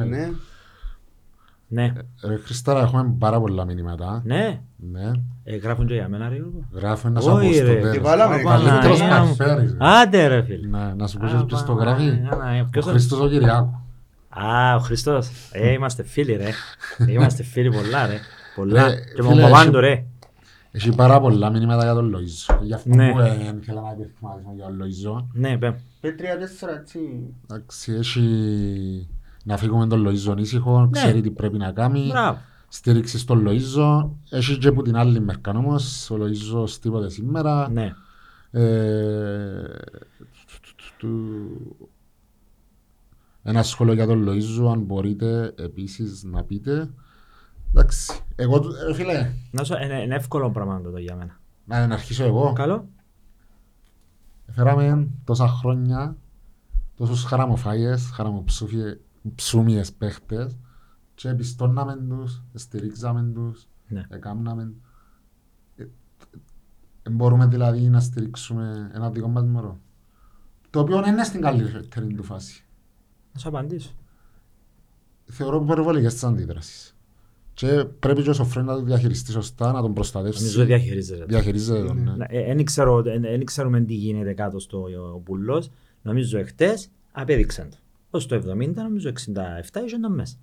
Ναι. 1.73 1.81
Ναι. 1.81 1.91
Ναι, 2.21 2.29
Ρε 2.29 2.35
Χριστάρα, 2.37 2.81
έχουμε 2.81 3.15
πάρα 3.19 3.39
πολλά 3.39 3.65
μηνύματα. 3.65 4.21
ναι. 4.25 4.59
Ναι. 4.91 5.11
Ε, 5.43 5.55
γράφουν 5.55 5.87
και 5.87 5.93
για 5.93 6.09
μένα 6.09 6.29
ρε 6.29 6.35
Γιώργο. 6.35 6.63
Γράφω 6.71 7.09
να 7.09 7.19
σου 7.21 7.31
Όχι, 7.31 7.47
πω 7.47 7.53
στο 7.53 7.65
ρε. 7.65 7.73
τέλος. 7.73 7.93
Και 7.93 7.99
βάλαμε, 7.99 8.35
Ο 8.35 8.43
Καλύτερος 8.47 8.99
Παναγία 8.99 9.19
μου. 9.19 9.35
Μαρφέρης, 9.37 9.71
ρε. 9.71 9.77
Άντε 9.79 10.27
ρε 10.27 10.43
φίλε. 10.43 10.67
Ναι, 10.67 10.93
να 10.93 11.07
σου 11.07 11.17
πω 11.17 11.25
Α, 11.25 11.45
ποιος 11.45 11.63
το 11.63 11.75
Παναγία, 11.75 12.13
γράφει. 12.31 12.53
ναι, 12.55 12.61
Ο 12.61 12.67
ποιος 12.71 12.85
το- 12.85 12.91
Χριστός 12.91 13.19
ο 13.19 13.27
Κυριάκου. 13.27 13.79
Α, 14.29 14.75
ο 14.75 14.79
Χριστός. 14.79 15.29
Ε, 15.51 15.71
είμαστε 15.71 16.03
φίλοι 16.03 16.35
ρε. 16.35 16.49
Είμαστε 17.07 17.43
φίλοι 17.43 17.69
πολλά 17.71 18.05
ρε. 18.07 18.17
Πολλά. 18.55 18.85
Ε, 18.87 18.95
Και 19.15 19.21
με 19.21 19.29
φίλε, 19.29 19.41
τον 19.41 19.51
Παπάντο 19.51 19.79
εσύ- 19.79 19.87
ρε. 19.89 20.05
Έχει 20.71 20.95
πάρα 20.95 21.19
πολλά 21.19 21.49
μηνύματα 21.49 21.83
για 21.83 21.93
τον 21.93 22.15
Λοΐζο. 22.15 22.57
Γι' 22.61 22.73
αυτό 22.73 22.89
Ναι. 22.95 23.11
που 23.11 23.19
ε, 23.19 23.25
ήθελα 23.61 23.81
να 23.81 23.91
υπερθυμάσουμε 23.91 24.53
για 24.55 24.65
τον 24.65 24.77
Λοΐζο. 24.81 25.25
Ναι, 25.33 25.57
πέ. 25.57 25.75
Πέ 25.99 26.11
τρία-τέσσερα 26.11 26.71
έτσι. 26.79 26.99
Εντάξει, 27.49 27.93
έχει 27.93 29.07
να 29.43 29.57
φύγουμε 29.57 29.87
τον 29.87 30.07
Λοΐζο 30.07 30.37
ήσυχο, 30.39 30.89
ξέρει 30.91 31.21
τι 31.21 31.31
πρέπει 31.31 31.57
να 31.57 31.71
κάνει. 31.71 32.07
Μπράβο. 32.07 32.37
Στήριξη 32.67 33.17
στον 33.17 33.47
Λοΐζο. 33.47 34.09
Έχεις 34.29 34.57
και 34.57 34.67
από 34.67 34.81
την 34.81 34.95
άλλη 34.95 35.19
μερκά 35.19 35.51
όμως, 35.51 36.09
ο 36.11 36.15
Λοΐζος 36.19 36.69
τίποτε 36.81 37.09
σήμερα. 37.09 37.69
Ναι. 37.69 37.93
Ε, 38.51 39.63
του- 40.97 41.89
Ένα 43.43 43.63
σχόλιο 43.63 43.93
για 43.93 44.07
τον 44.07 44.25
Λοΐζο, 44.29 44.71
αν 44.71 44.79
μπορείτε 44.79 45.53
επίσης 45.57 46.23
να 46.23 46.43
πείτε. 46.43 46.89
Εντάξει, 47.69 48.19
εγώ, 48.35 48.59
του- 48.59 48.71
ρε 48.87 48.93
φίλε, 48.93 49.31
Να 49.51 49.63
σου, 49.63 49.73
είναι, 49.83 50.01
είναι 50.01 50.15
εύκολο 50.15 50.51
πράγμα 50.51 50.81
το 50.81 50.97
για 50.97 51.15
μένα. 51.15 51.39
να 51.65 51.87
να 51.87 51.93
αρχίσω 51.93 52.23
εγώ. 52.23 52.53
Καλό. 52.53 52.87
Φέραμε 54.51 55.07
τόσα 55.23 55.47
χρόνια 55.47 56.15
τόσους 56.97 57.23
χαραμοφάγες, 57.23 58.09
χαραμοψούμιες 59.21 59.93
παίχτες 59.93 60.57
και 61.15 61.29
επιστώναμε 61.29 61.97
τους, 62.09 62.43
στηρίξαμε 62.53 63.31
τους, 63.33 63.67
Ναι. 63.87 64.05
έκαμναμε. 64.09 64.73
Ε, 65.75 65.83
ε, 67.03 67.09
μπορούμε 67.09 67.45
δηλαδή 67.47 67.89
να 67.89 67.99
στηρίξουμε 67.99 68.91
ένα 68.93 69.09
δικό 69.11 69.27
μας 69.27 69.45
μωρό. 69.45 69.79
Το 70.69 70.79
οποίο 70.79 71.01
δεν 71.01 71.13
είναι 71.13 71.23
στην 71.23 71.41
καλύτερη 71.41 72.13
του 72.13 72.23
φάση. 72.23 72.65
Να 73.33 73.39
σου 73.39 73.47
απαντήσω. 73.47 73.91
Θεωρώ 75.25 75.61
υπερβολικές 75.63 76.13
τις 76.13 76.23
αντίδρασεις. 76.23 76.95
Και 77.53 77.85
πρέπει 77.99 78.23
και 78.23 78.29
ο 78.29 78.33
Σοφρέν 78.33 78.65
να 78.65 78.73
το 78.73 78.83
διαχειριστεί 78.83 79.31
σωστά, 79.31 79.71
να 79.71 79.81
τον 79.81 79.93
προστατεύσει. 79.93 80.41
Νομίζω 80.41 80.65
διαχειρίζεται. 80.65 81.25
Διαχειρίζεται 81.25 81.83
τον, 81.83 82.15
ναι. 82.17 82.25
Δεν 83.19 83.45
ξέρουμε 83.45 83.81
τι 83.81 83.93
γίνεται 83.93 84.33
κάτω 84.33 84.59
στο 84.59 84.87
ο 85.13 85.19
πουλός. 85.19 85.71
Νομίζω 86.01 86.37
εχθές 86.37 86.89
απέδειξαν 87.11 87.69
το. 87.69 87.77
Ως 88.11 88.25
το 88.25 88.35
70 88.35 88.73
νομίζω 88.73 89.09
67 89.09 89.13
είχε 89.85 89.97
τον 89.97 90.13
μέσα. 90.13 90.35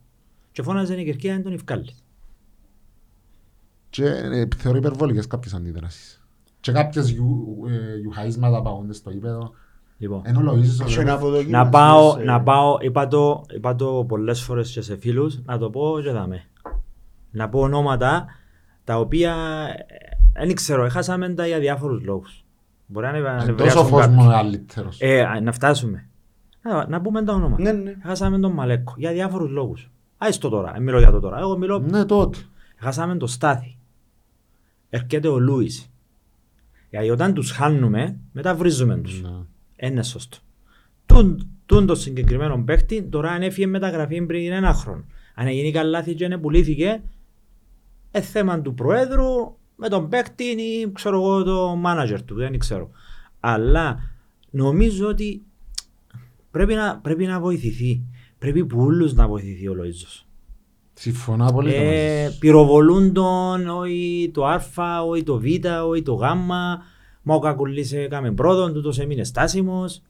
Και 0.52 0.62
φώναζε 0.62 1.00
η 1.00 1.04
Κερκία 1.04 1.36
να 1.36 1.42
τον 1.42 1.52
ευκάλλει. 1.52 1.94
Και 3.90 4.04
ε, 4.04 4.48
θεωρώ 4.56 4.78
υπερβολικές 4.78 5.26
κάποιες 5.26 5.54
αντίδρασεις. 5.54 6.26
Και 6.60 6.72
κάποιες 6.72 7.08
γιου, 7.08 7.58
ε, 7.68 7.98
γιουχαίσματα 7.98 8.62
παγόνται 8.62 8.92
στο 8.92 9.10
ύπεδο. 9.10 9.52
Λοιπόν, 9.98 10.22
Ενώ 10.24 10.52
Λοΐζος... 10.52 10.86
Και 10.86 11.02
να 11.02 11.10
ε, 11.10 11.14
αποδοκιμάσεις, 11.14 11.50
να 11.50 11.68
πάω, 11.68 12.18
ε, 12.18 12.24
να 12.24 12.42
πάω, 12.42 12.76
είπα 12.80 13.08
το, 13.08 13.44
είπα 13.54 13.74
το 13.74 14.04
πολλές 14.08 14.42
φορές 14.42 14.70
και 14.70 14.80
σε 14.80 14.96
φίλους, 14.96 15.42
να 15.44 15.58
το 15.58 15.70
πω 15.70 16.00
και 16.02 16.10
δάμε. 16.10 16.44
Να 17.30 17.48
πω 17.48 17.60
ονόματα 17.60 18.26
τα 18.84 18.98
οποία 18.98 19.34
δεν 20.32 20.54
ξέρω, 20.54 20.84
έχασαμε 20.84 21.28
τα 21.28 21.46
για 21.46 21.58
διάφορους 21.58 22.02
λόγους. 22.02 22.44
Μπορεί 22.86 23.06
να 23.06 23.16
είναι 23.16 23.28
ε, 23.28 23.46
να 23.46 23.54
Τόσο 23.54 23.84
φως 23.84 24.06
μου 24.06 24.22
είναι 24.22 24.32
καλύτερος. 24.32 24.96
Ε, 25.00 25.20
α, 25.20 25.40
να 25.40 25.52
φτάσουμε. 25.52 26.08
Να, 26.68 26.88
να 26.88 27.00
πούμε 27.00 27.22
τα 27.24 27.32
ονόματα. 27.32 27.62
Ναι, 27.62 27.72
ναι. 27.72 27.94
Χάσαμε 28.02 28.38
τον 28.38 28.52
Μαλέκο 28.52 28.94
για 28.96 29.12
διάφορους 29.12 29.50
λόγους. 29.50 29.90
Άις 30.18 30.38
το 30.38 30.48
τώρα, 30.48 30.72
δεν 30.72 30.82
μιλώ 30.82 30.98
για 30.98 31.10
το 31.10 31.20
τώρα. 31.20 31.38
Εγώ 31.38 31.58
μιλώ, 31.58 31.78
Ναι, 31.78 32.04
τότε. 32.04 32.38
χάσαμε 32.76 33.16
τον 33.16 33.28
Στάθη. 33.28 33.76
Έρχεται 34.90 35.28
ο 35.28 35.38
Λούις. 35.38 35.90
Γιατί 36.90 37.10
όταν 37.10 37.34
τους 37.34 37.50
χάνουμε, 37.50 38.16
μετά 38.32 38.54
βρίζουμε 38.54 38.96
τους. 38.96 39.22
Ναι. 39.22 39.28
Είναι 39.88 40.02
σωστό. 40.02 40.38
Τούν, 41.06 41.48
τούν 41.66 41.86
το 41.86 41.94
συγκεκριμένο 41.94 42.62
παίχτη, 42.64 43.02
τώρα 43.02 43.30
αν 43.30 43.42
έφυγε 43.42 43.66
μεταγραφή 43.66 44.26
πριν 44.26 44.52
ένα 44.52 44.72
χρόνο. 44.72 45.04
Αν 45.34 45.48
γίνει 45.48 45.72
καλάθι 45.72 46.14
και 46.14 46.28
δεν 46.28 46.40
πουλήθηκε, 46.40 47.02
ε, 48.10 48.20
θέμα 48.20 48.60
του 48.60 48.74
Προέδρου 48.74 49.56
με 49.76 49.88
τον 49.88 50.08
παίχτη 50.08 50.44
ή 50.44 50.92
ξέρω 50.92 51.16
εγώ 51.16 51.42
το 51.42 51.74
μάνατζερ 51.76 52.22
του, 52.22 52.34
δεν 52.34 52.58
ξέρω. 52.58 52.90
Αλλά 53.40 53.98
νομίζω 54.50 55.08
ότι 55.08 55.42
πρέπει 56.58 56.74
να, 56.74 56.98
πρέπει 56.98 57.26
να 57.26 57.40
βοηθηθεί. 57.40 58.02
Πρέπει 58.38 58.64
που 58.64 58.80
όλους 58.80 59.14
να 59.14 59.28
βοηθηθεί 59.28 59.68
ο 59.68 59.74
Λοΐζος. 59.74 60.24
Συμφωνώ 60.94 61.46
απολύτως. 61.46 61.80
Ε, 61.80 62.36
πυροβολούν 62.38 63.12
τον, 63.12 63.68
όχι 63.68 64.30
το 64.34 64.46
Α, 64.46 64.60
όχι 65.08 65.22
το 65.22 65.38
Β, 65.38 65.44
όχι 65.88 66.02
το 66.02 66.14
Γ. 66.14 66.20
Μα 67.22 67.34
ο 67.34 67.38
Κακουλής 67.38 67.92
έκαμε 67.92 68.32
πρώτον, 68.32 68.72
τούτος 68.72 68.98
έμεινε 68.98 69.24
στάσιμος. 69.24 70.02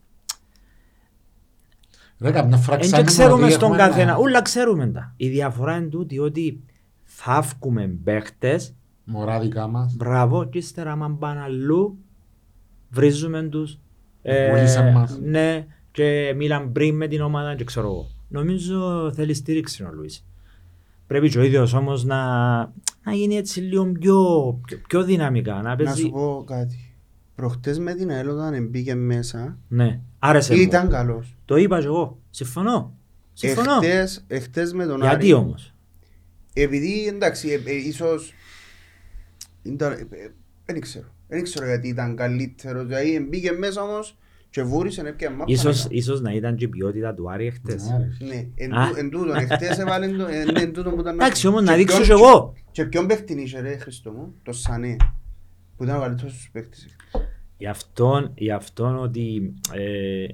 Ρε, 2.19 2.31
καμιά 2.31 2.57
φορά 2.57 2.75
Εν 2.75 2.81
και 2.81 2.87
ξέρουμε 2.87 3.05
ξέρουμε 3.05 3.43
ότι 3.43 3.53
στον 3.53 3.71
έχουμε 3.71 3.77
καθένα, 3.87 4.01
ένα- 4.11 4.17
όλα 4.17 4.41
ξέρουμε 4.41 4.87
τα. 4.87 5.13
Η 5.17 5.27
διαφορά 5.27 5.75
είναι 5.75 5.87
τούτη 5.87 6.19
ότι 6.19 6.63
θα 7.03 7.41
βγούμε 7.41 7.87
παίχτες, 8.03 8.73
Μωρά 9.03 9.39
δικά 9.39 9.67
μας. 9.67 9.95
μπράβο, 9.95 10.49
και 10.49 10.57
ύστερα 10.57 10.91
άμα 10.91 11.15
πάνε 11.19 11.41
αλλού, 11.41 11.97
βρίζουμε 12.89 13.43
τους. 13.43 13.79
Πουλήσαν 14.49 14.91
μας. 14.91 15.19
ναι, 15.21 15.65
και 15.99 16.33
μίλαν 16.35 16.71
πριν 16.71 16.95
με 16.95 17.07
την 17.07 17.21
ομάδα 17.21 17.55
και 17.55 17.63
ξέρω 17.63 17.85
εγώ. 17.87 18.09
Νομίζω 18.27 19.11
θέλει 19.15 19.33
στήριξη 19.33 19.83
ο 19.83 19.89
Λουίς. 19.93 20.25
Πρέπει 21.07 21.29
και 21.29 21.37
ο 21.39 21.43
ίδιος 21.43 21.73
όμως 21.73 22.03
να, 22.03 22.57
να 23.03 23.13
γίνει 23.13 23.35
έτσι 23.35 23.59
λίγο 23.59 23.85
πιο, 23.85 24.59
πιο, 24.65 24.77
πιο 24.87 25.03
δυναμικά, 25.03 25.53
να 25.53 25.61
Να 25.61 25.75
παίζει. 25.75 26.01
σου 26.01 26.09
πω 26.09 26.43
κάτι. 26.47 26.93
Προχτές 27.35 27.79
με 27.79 27.93
την 27.95 28.11
ΑΕΛ 28.11 28.29
όταν 28.29 28.67
μπήκε 28.67 28.95
μέσα, 28.95 29.57
Ναι, 29.67 29.99
άρεσε 30.19 30.53
μου. 30.55 30.61
ήταν 30.61 30.89
καλός. 30.89 31.35
Το 31.45 31.55
είπα 31.57 31.79
και 31.79 31.85
εγώ. 31.85 32.19
Συμφωνώ. 32.29 32.93
Συμφωνώ. 33.33 33.73
Εχθές, 33.73 34.23
εχθές 34.27 34.73
με 34.73 34.85
τον 34.85 34.99
Γιατί 34.99 35.15
Άρη, 35.15 35.33
όμως; 35.33 35.73
επειδή 36.53 37.07
εντάξει, 37.07 37.49
ε, 37.49 37.69
ε, 37.69 37.75
ίσως 37.75 38.33
ήταν, 39.63 39.91
ε, 39.91 39.95
ε, 39.95 40.31
δεν 40.65 40.79
ξέρω. 40.81 41.07
Δεν 41.27 41.43
ξέρω 41.43 41.65
γιατί 41.65 41.87
ήταν 41.87 42.15
καλύτερος. 42.15 42.85
Δηλαδή 42.85 43.25
μπήκε 43.29 43.51
μέσα 43.51 43.81
όμως 43.81 44.17
και 44.49 44.63
βούρισε 44.63 45.01
έπιανε 45.07 45.35
μάπα. 45.35 45.51
Ίσως, 45.51 45.83
μετά. 45.83 45.95
ίσως 45.95 46.21
να 46.21 46.31
ήταν 46.33 46.55
και 46.55 46.63
η 46.65 46.67
ποιότητα 46.67 47.13
του 47.13 47.31
Άρη 47.31 47.45
εχθές. 47.47 47.83
Ναι, 47.83 47.97
ρε. 47.97 48.25
Ναι, 48.35 48.47
εν 48.55 48.73
Α. 48.73 48.87
τού- 48.87 48.97
εν 48.97 49.09
τούτον, 49.09 49.35
εχθές 49.35 49.77
έβαλε 49.79 50.07
το, 50.07 50.25
εν- 50.27 50.55
εν 50.57 50.73
τούτον 50.73 50.93
που 50.95 50.99
ήταν 51.01 51.15
να- 51.15 51.23
Εντάξει 51.25 51.47
όμως 51.47 51.63
Και 51.63 51.69
να 51.69 51.75
δείξω 51.75 51.95
ποιον- 52.01 52.05
κι 52.17 52.23
εγώ. 52.23 52.53
Και 52.71 52.85
ποιον 52.85 53.07
παίχτη 53.07 53.33
είχε 53.41 53.59
ρε 53.59 53.77
Χριστό 53.77 54.11
μου, 54.11 54.33
το 54.43 54.51
Σανέ, 54.51 54.95
που 55.77 55.83
ήταν 55.83 55.97
ο 55.97 55.99
καλύτερος 55.99 56.31
στους 56.33 56.49
παίχτες. 56.51 56.87
Γι' 57.57 57.67
αυτόν, 57.67 58.31
γι' 58.35 58.51
αυτόν 58.51 58.97
ότι 58.99 59.53
ε, 59.73 60.25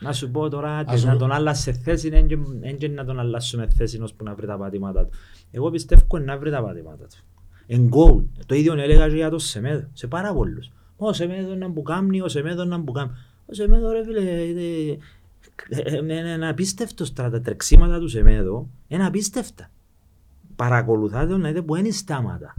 να 0.00 0.12
σου 0.12 0.30
πω 0.30 0.48
τώρα 0.48 0.76
Ας 0.86 1.04
να 1.04 1.10
σου- 1.12 1.18
τον 1.18 1.32
άλλασε 1.32 1.72
θέση 1.72 2.08
δεν 2.08 2.26
και- 2.26 2.38
δεν 2.60 2.76
και 2.76 2.88
να 2.88 3.04
τον 3.04 3.18
αλλάσουμε 3.20 3.68
θέση 3.76 4.00
ώσπου 4.02 4.24
να 4.24 4.34
βρει 4.34 4.46
τα 4.46 4.56
πατήματα 4.58 5.04
του. 5.06 5.10
Εγώ 5.50 5.70
πιστεύω 5.70 6.18
να 6.18 6.38
βρει 6.38 6.50
τα 6.50 6.62
πατήματα 6.62 7.04
του. 7.06 7.16
Εν 7.66 7.86
γκολ. 7.86 8.22
Το 8.46 8.54
ίδιο 8.54 8.72
έλεγα 8.80 9.08
και 9.08 9.14
για 9.14 9.30
το 9.30 9.38
Σεμέδο. 9.38 9.88
Σε 9.92 10.06
πάρα 10.06 10.34
πολλούς. 10.34 10.70
Ο 11.06 11.12
Σεμέδο 11.12 11.54
να 11.54 11.70
που 11.70 11.82
κάνει, 11.82 12.20
ο 12.20 12.28
Σεμέδο 12.28 12.64
να 12.64 12.80
που 12.80 12.92
κάνει. 12.92 13.10
Ο 13.46 13.54
Σεμέδο 13.54 13.90
ρε 13.92 14.04
φίλε, 14.04 14.20
ε, 14.20 14.98
ε, 15.68 15.80
ε, 15.82 15.96
είναι 15.96 16.32
ένα 16.32 16.48
απίστευτο 16.48 17.12
τώρα 17.12 17.30
τα 17.30 17.40
τρεξίματα 17.40 17.98
τους 17.98 18.10
Σεμέδο. 18.10 18.68
Είναι 18.88 19.06
απίστευτα. 19.06 19.70
Παρακολουθάτε 20.56 21.26
τον 21.26 21.40
να 21.40 21.48
δείτε 21.48 21.62
που 21.62 21.76
είναι 21.76 21.90
στάματα. 21.90 22.54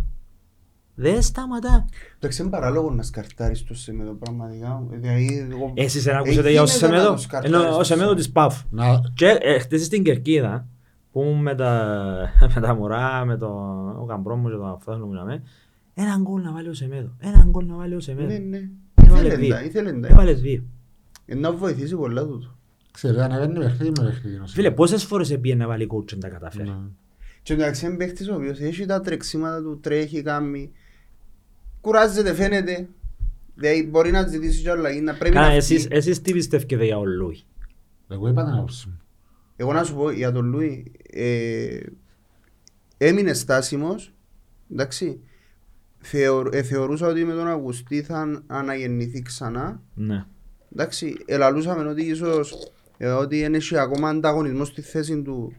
Δεν 0.95 1.21
σταματά. 1.21 1.85
Εντάξει, 2.17 2.41
είναι 2.41 2.49
παράλογο 2.51 2.89
να 2.91 3.03
σκαρτάρεις 3.03 3.63
το 3.63 3.73
Σεμέδο 3.75 4.13
πραγματικά. 4.13 4.83
Δηλαδή, 4.89 5.47
εγώ- 5.51 5.71
Εσείς 5.75 6.03
δεν 6.03 6.13
Ε, 6.13 6.17
ακούσατε 6.17 6.51
για 6.51 6.61
ο 6.61 6.65
γίνεται 6.65 6.87
να 6.87 6.93
Σεμέδο. 6.93 7.11
το 7.13 7.17
σκαρτάρεις 7.21 7.57
Ενώ 7.57 7.73
ο 7.73 7.77
το 7.77 7.83
Σεμέδο 7.83 7.83
Σεμέδο. 7.83 8.13
της 8.13 8.31
ΠΑΦ. 8.31 8.61
Να, 8.69 9.01
Και 9.15 9.37
ε, 9.41 9.59
χτες 9.59 9.85
στην 9.85 10.03
Κερκίδα, 10.03 10.67
που 11.11 11.21
ήμουν 11.21 11.41
με 11.41 11.55
τα, 11.55 11.95
με 12.55 12.61
τα 12.61 12.75
μωρά, 12.75 13.25
με 13.25 13.37
τον 13.37 13.89
ο 14.01 14.05
Καμπρό 14.07 14.35
μου 14.35 14.49
και 14.49 14.55
τον 14.55 14.69
Αφθάς 14.69 14.97
μου 14.99 15.07
μιλάμε, 15.07 15.43
έναν 15.93 16.21
γκολ 16.21 16.41
να 16.41 16.51
βάλει 16.51 16.67
ο 16.67 16.73
Σεμέδο. 16.73 17.15
Έναν 17.19 17.49
γκολ 17.49 17.65
να 17.65 17.75
βάλει 17.75 17.91
ο 17.93 17.95
Ναι, 17.95 18.01
Σεμέδο. 18.01 18.27
ναι. 18.49 18.69
Έβαλε 19.05 19.27
Ήθελε 19.27 19.35
δύο. 19.35 19.49
τα, 19.55 19.63
ήθελε 19.63 19.91
τα. 19.99 20.07
Έβαλε 20.07 20.33
δύο. 20.33 20.63
Ε, 21.25 21.35
Να 21.35 21.51
βοηθήσει 21.53 21.95
πολλά 21.95 22.25
τούτο. 22.25 22.57
ξέρετε, 22.91 23.23
ανεβαίνει 23.23 23.59
παιχνίδι 23.59 24.01
με 24.01 24.05
παιχνίδι. 24.09 24.37
ο 24.37 24.47
Φίλε, 24.47 24.71
πόσες 24.71 25.03
φορές 25.03 25.31
έπιε 25.31 25.55
να 25.55 25.67
βάλει 25.67 25.87
coach 25.91 26.05
και 26.05 26.15
δεν 26.15 26.19
τα 26.19 26.29
καταφέρει; 26.29 26.69
Ναι. 26.69 26.75
Και 27.41 27.53
εντάξει 27.53 27.85
είναι 27.85 27.95
παίχτης 27.95 28.29
ο 28.29 28.35
οποίος 28.35 28.59
έχει 28.59 28.85
τα 28.85 28.99
τρεξίματα 29.01 29.61
του, 29.61 29.79
τρέχει, 29.79 30.21
κάνει. 30.21 30.71
Κουράζεται, 31.81 32.33
φαίνεται. 32.33 32.87
Δηλαδή 33.55 33.87
μπορεί 33.87 34.11
να 34.11 34.27
ζητήσει 34.27 34.61
κι 34.61 34.69
αλλαγή, 34.69 35.01
να 35.01 35.13
πρέπει 35.13 35.35
Κάνα, 35.35 35.47
να 35.47 35.53
εσείς, 35.53 35.81
φύγει. 35.81 35.95
εσείς 35.95 36.21
τι 36.21 36.33
πιστεύετε 36.33 36.85
για 36.85 36.97
ο 36.97 37.05
Λούι; 37.05 37.41
Εγώ 38.09 38.27
είπα 38.27 38.43
την 38.43 38.53
άποψη 38.53 38.87
μου. 38.87 38.97
Εγώ 39.55 39.73
να 39.73 39.83
σου 39.83 39.95
πω 39.95 40.09
για 40.11 40.31
τον 40.31 40.45
Λούι, 40.45 40.91
ε, 41.11 41.79
έμεινε 42.97 43.33
στάσιμος, 43.33 44.13
εντάξει. 44.71 45.19
Θεω, 46.05 46.49
ε, 46.51 46.61
θεωρούσα 46.61 47.07
ότι 47.07 47.23
με 47.25 47.33
τον 47.33 47.47
Αυγουστή 47.47 48.01
θα 48.01 48.43
αναγεννηθεί 48.47 49.21
ξανά. 49.21 49.81
Ναι. 49.93 50.25
Εντάξει, 50.71 51.15
ελαλούσαμε 51.25 51.89
ότι 51.89 52.03
ίσως 52.03 52.71
ε, 52.97 53.07
ότι 53.07 53.39
είναι 53.39 53.57
και 53.57 53.79
ακόμα 53.79 54.09
ανταγωνισμό 54.09 54.65
στη 54.65 54.81
θέση 54.81 55.21
του. 55.21 55.53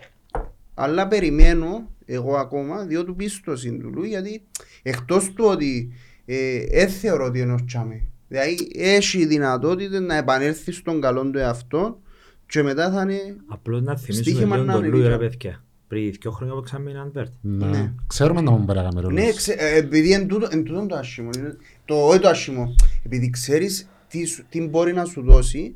Αλλά 0.75 1.09
περιμένω 1.09 1.91
εγώ 2.05 2.37
ακόμα 2.37 2.85
διότι 2.85 3.13
πίστοση 3.13 3.79
του 3.79 3.93
Λουί 3.95 4.09
γιατί 4.09 4.43
εκτός 4.83 5.33
του 5.33 5.45
ότι 5.45 5.93
ε, 6.25 6.57
ε, 6.71 6.87
θεωρώ 6.87 7.25
ότι 7.25 7.39
είναι 7.39 7.53
ο 7.53 7.59
Τσάμε. 7.67 8.07
Δηλαδή 8.29 8.71
έχει 8.75 9.27
δυνατότητα 9.27 10.01
να 10.01 10.17
επανέλθει 10.17 10.73
στον 10.73 11.01
καλό 11.01 11.31
του 11.31 11.39
εαυτό 11.39 12.01
και 12.47 12.63
μετά 12.63 12.91
θα 12.91 13.03
είναι 13.03 13.37
Απλώς 13.47 13.83
να 13.83 13.97
θυμίσουμε 13.97 14.31
Στοίχημα 14.31 14.57
λίγο 14.57 14.67
να 14.67 14.73
τον 14.73 14.85
είναι 14.85 14.93
Λούι 14.93 15.03
ρε 15.03 15.09
λίγο. 15.09 15.19
παιδιά. 15.19 15.64
Πριν 15.95 16.13
δύο 16.21 16.31
χρόνια 16.31 16.55
που 16.55 16.61
ξάμε 16.61 16.91
είναι 16.91 17.01
Αντβέρτ. 17.01 17.33
Ναι. 17.41 17.67
Ναι. 17.67 17.93
Ξέρουμε 18.07 18.41
να 18.41 18.51
μου 18.51 18.65
πέρα 18.65 18.83
καμερόλος. 18.83 19.23
Ναι, 19.23 19.33
ξε, 19.33 19.53
ε, 19.53 19.77
επειδή 19.77 20.13
εν 20.13 20.27
τούτο, 20.29 20.49
εν 20.51 20.65
τούτο 20.65 20.87
το 20.87 20.95
άσχημο. 20.97 21.29
είναι- 21.37 21.57
Το, 21.85 22.07
όχι 22.07 22.19
το 22.19 22.29
άσχημο. 22.29 22.75
Επειδή 23.03 23.31
ξέρεις 23.31 23.89
τι, 24.09 24.25
σου- 24.25 24.45
τι 24.49 24.61
μπορεί 24.69 24.93
να 24.93 25.05
σου 25.05 25.23
δώσει 25.23 25.75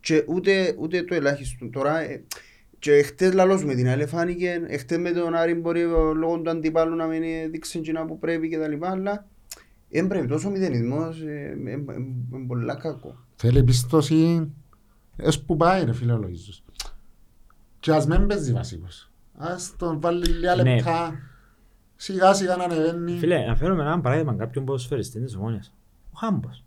και 0.00 0.24
ούτε, 0.26 0.74
ούτε 0.78 1.02
το 1.02 1.14
ελάχιστο. 1.14 1.66
Τώρα, 1.68 1.98
ε, 2.00 2.22
και 2.78 3.02
χτες 3.02 3.32
λαλός 3.32 3.64
με 3.64 3.74
την 3.74 3.88
άλλη 3.88 4.06
φάνηκε, 4.06 4.60
χτες 4.78 4.98
με 4.98 5.10
τον 5.10 5.34
Άρη 5.34 5.54
μπορεί 5.54 5.80
ε, 5.80 5.84
λόγω 6.16 6.40
του 6.40 6.50
αντιπάλου 6.50 6.96
να 6.96 7.06
μην 7.06 7.22
ε, 7.22 7.48
δείξει 7.50 7.78
εκείνα 7.78 8.04
που 8.04 8.18
πρέπει 8.18 8.48
και 8.48 8.58
τα 8.58 8.68
λοιπά, 8.68 8.90
αλλά 8.90 9.26
δεν 9.90 10.06
πρέπει 10.06 10.26
τόσο 10.26 10.50
μηδενισμός, 10.50 11.20
είναι 11.20 11.84
πολλά 12.46 12.74
κακό. 12.74 13.16
Θέλει 13.36 13.62
πίστοση 13.64 14.50
έως 15.16 15.40
που 15.42 15.56
πάει 15.56 15.84
ρε 15.84 15.92
φίλε 15.92 16.12
ο 16.12 16.16
Λογίζος. 16.18 16.62
Και 17.80 17.92
ας 17.92 18.06
μην 18.06 18.26
παίζει 18.26 18.52
βασικός. 18.52 19.10
Ας 19.44 19.74
τον 19.76 20.00
βάλει 20.00 20.26
λίγα 20.26 20.54
Ναι. 20.56 20.74
λεπτά. 20.74 21.12
Σιγά 21.96 22.34
σιγά 22.34 22.56
να 22.56 22.64
ανεβαίνει. 22.64 23.18
Φίλε, 23.18 23.46
να 23.46 23.56
φέρουμε 23.56 23.82
ένα 23.82 24.00
παράδειγμα 24.00 24.34
κάποιον 24.34 24.64
ποδοσφαιριστή 24.64 25.20
της 25.20 25.34
Ομόνιας. 25.36 25.72
Ο 26.12 26.18
Χάμπος. 26.18 26.64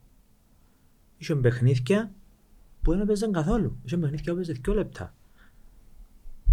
Είχε 1.17 1.35
παιχνίδια 1.35 2.11
που 2.81 2.91
δεν 2.91 2.99
έπαιζαν 3.01 3.31
καθόλου. 3.31 3.77
Είχε 3.83 3.97
παιχνίδια 3.97 4.33
που 4.33 4.39
έπαιζε 4.39 4.59
δύο 4.63 4.73
λεπτά. 4.73 5.13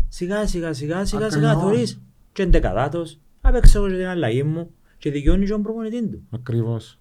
Σιγά 0.08 0.46
σιγά 0.46 0.72
σιγά 0.72 1.04
σιγά 1.04 1.30
σιγά 1.30 1.50
Ακριβώς. 1.50 1.70
θωρείς. 1.72 2.02
Και 2.32 2.42
εντεκαδάτος. 2.42 3.18
Απέξω 3.40 3.78
εγώ 3.78 3.88
και 3.88 3.96
την 3.96 4.06
αλλαγή 4.06 4.42
μου. 4.42 4.70
Και 4.98 5.10
δικαιώνει 5.10 5.44
και 5.44 5.50
τον 5.52 5.62
προπονητή 5.62 6.08
του. 6.08 6.22
Ακριβώς. 6.30 6.98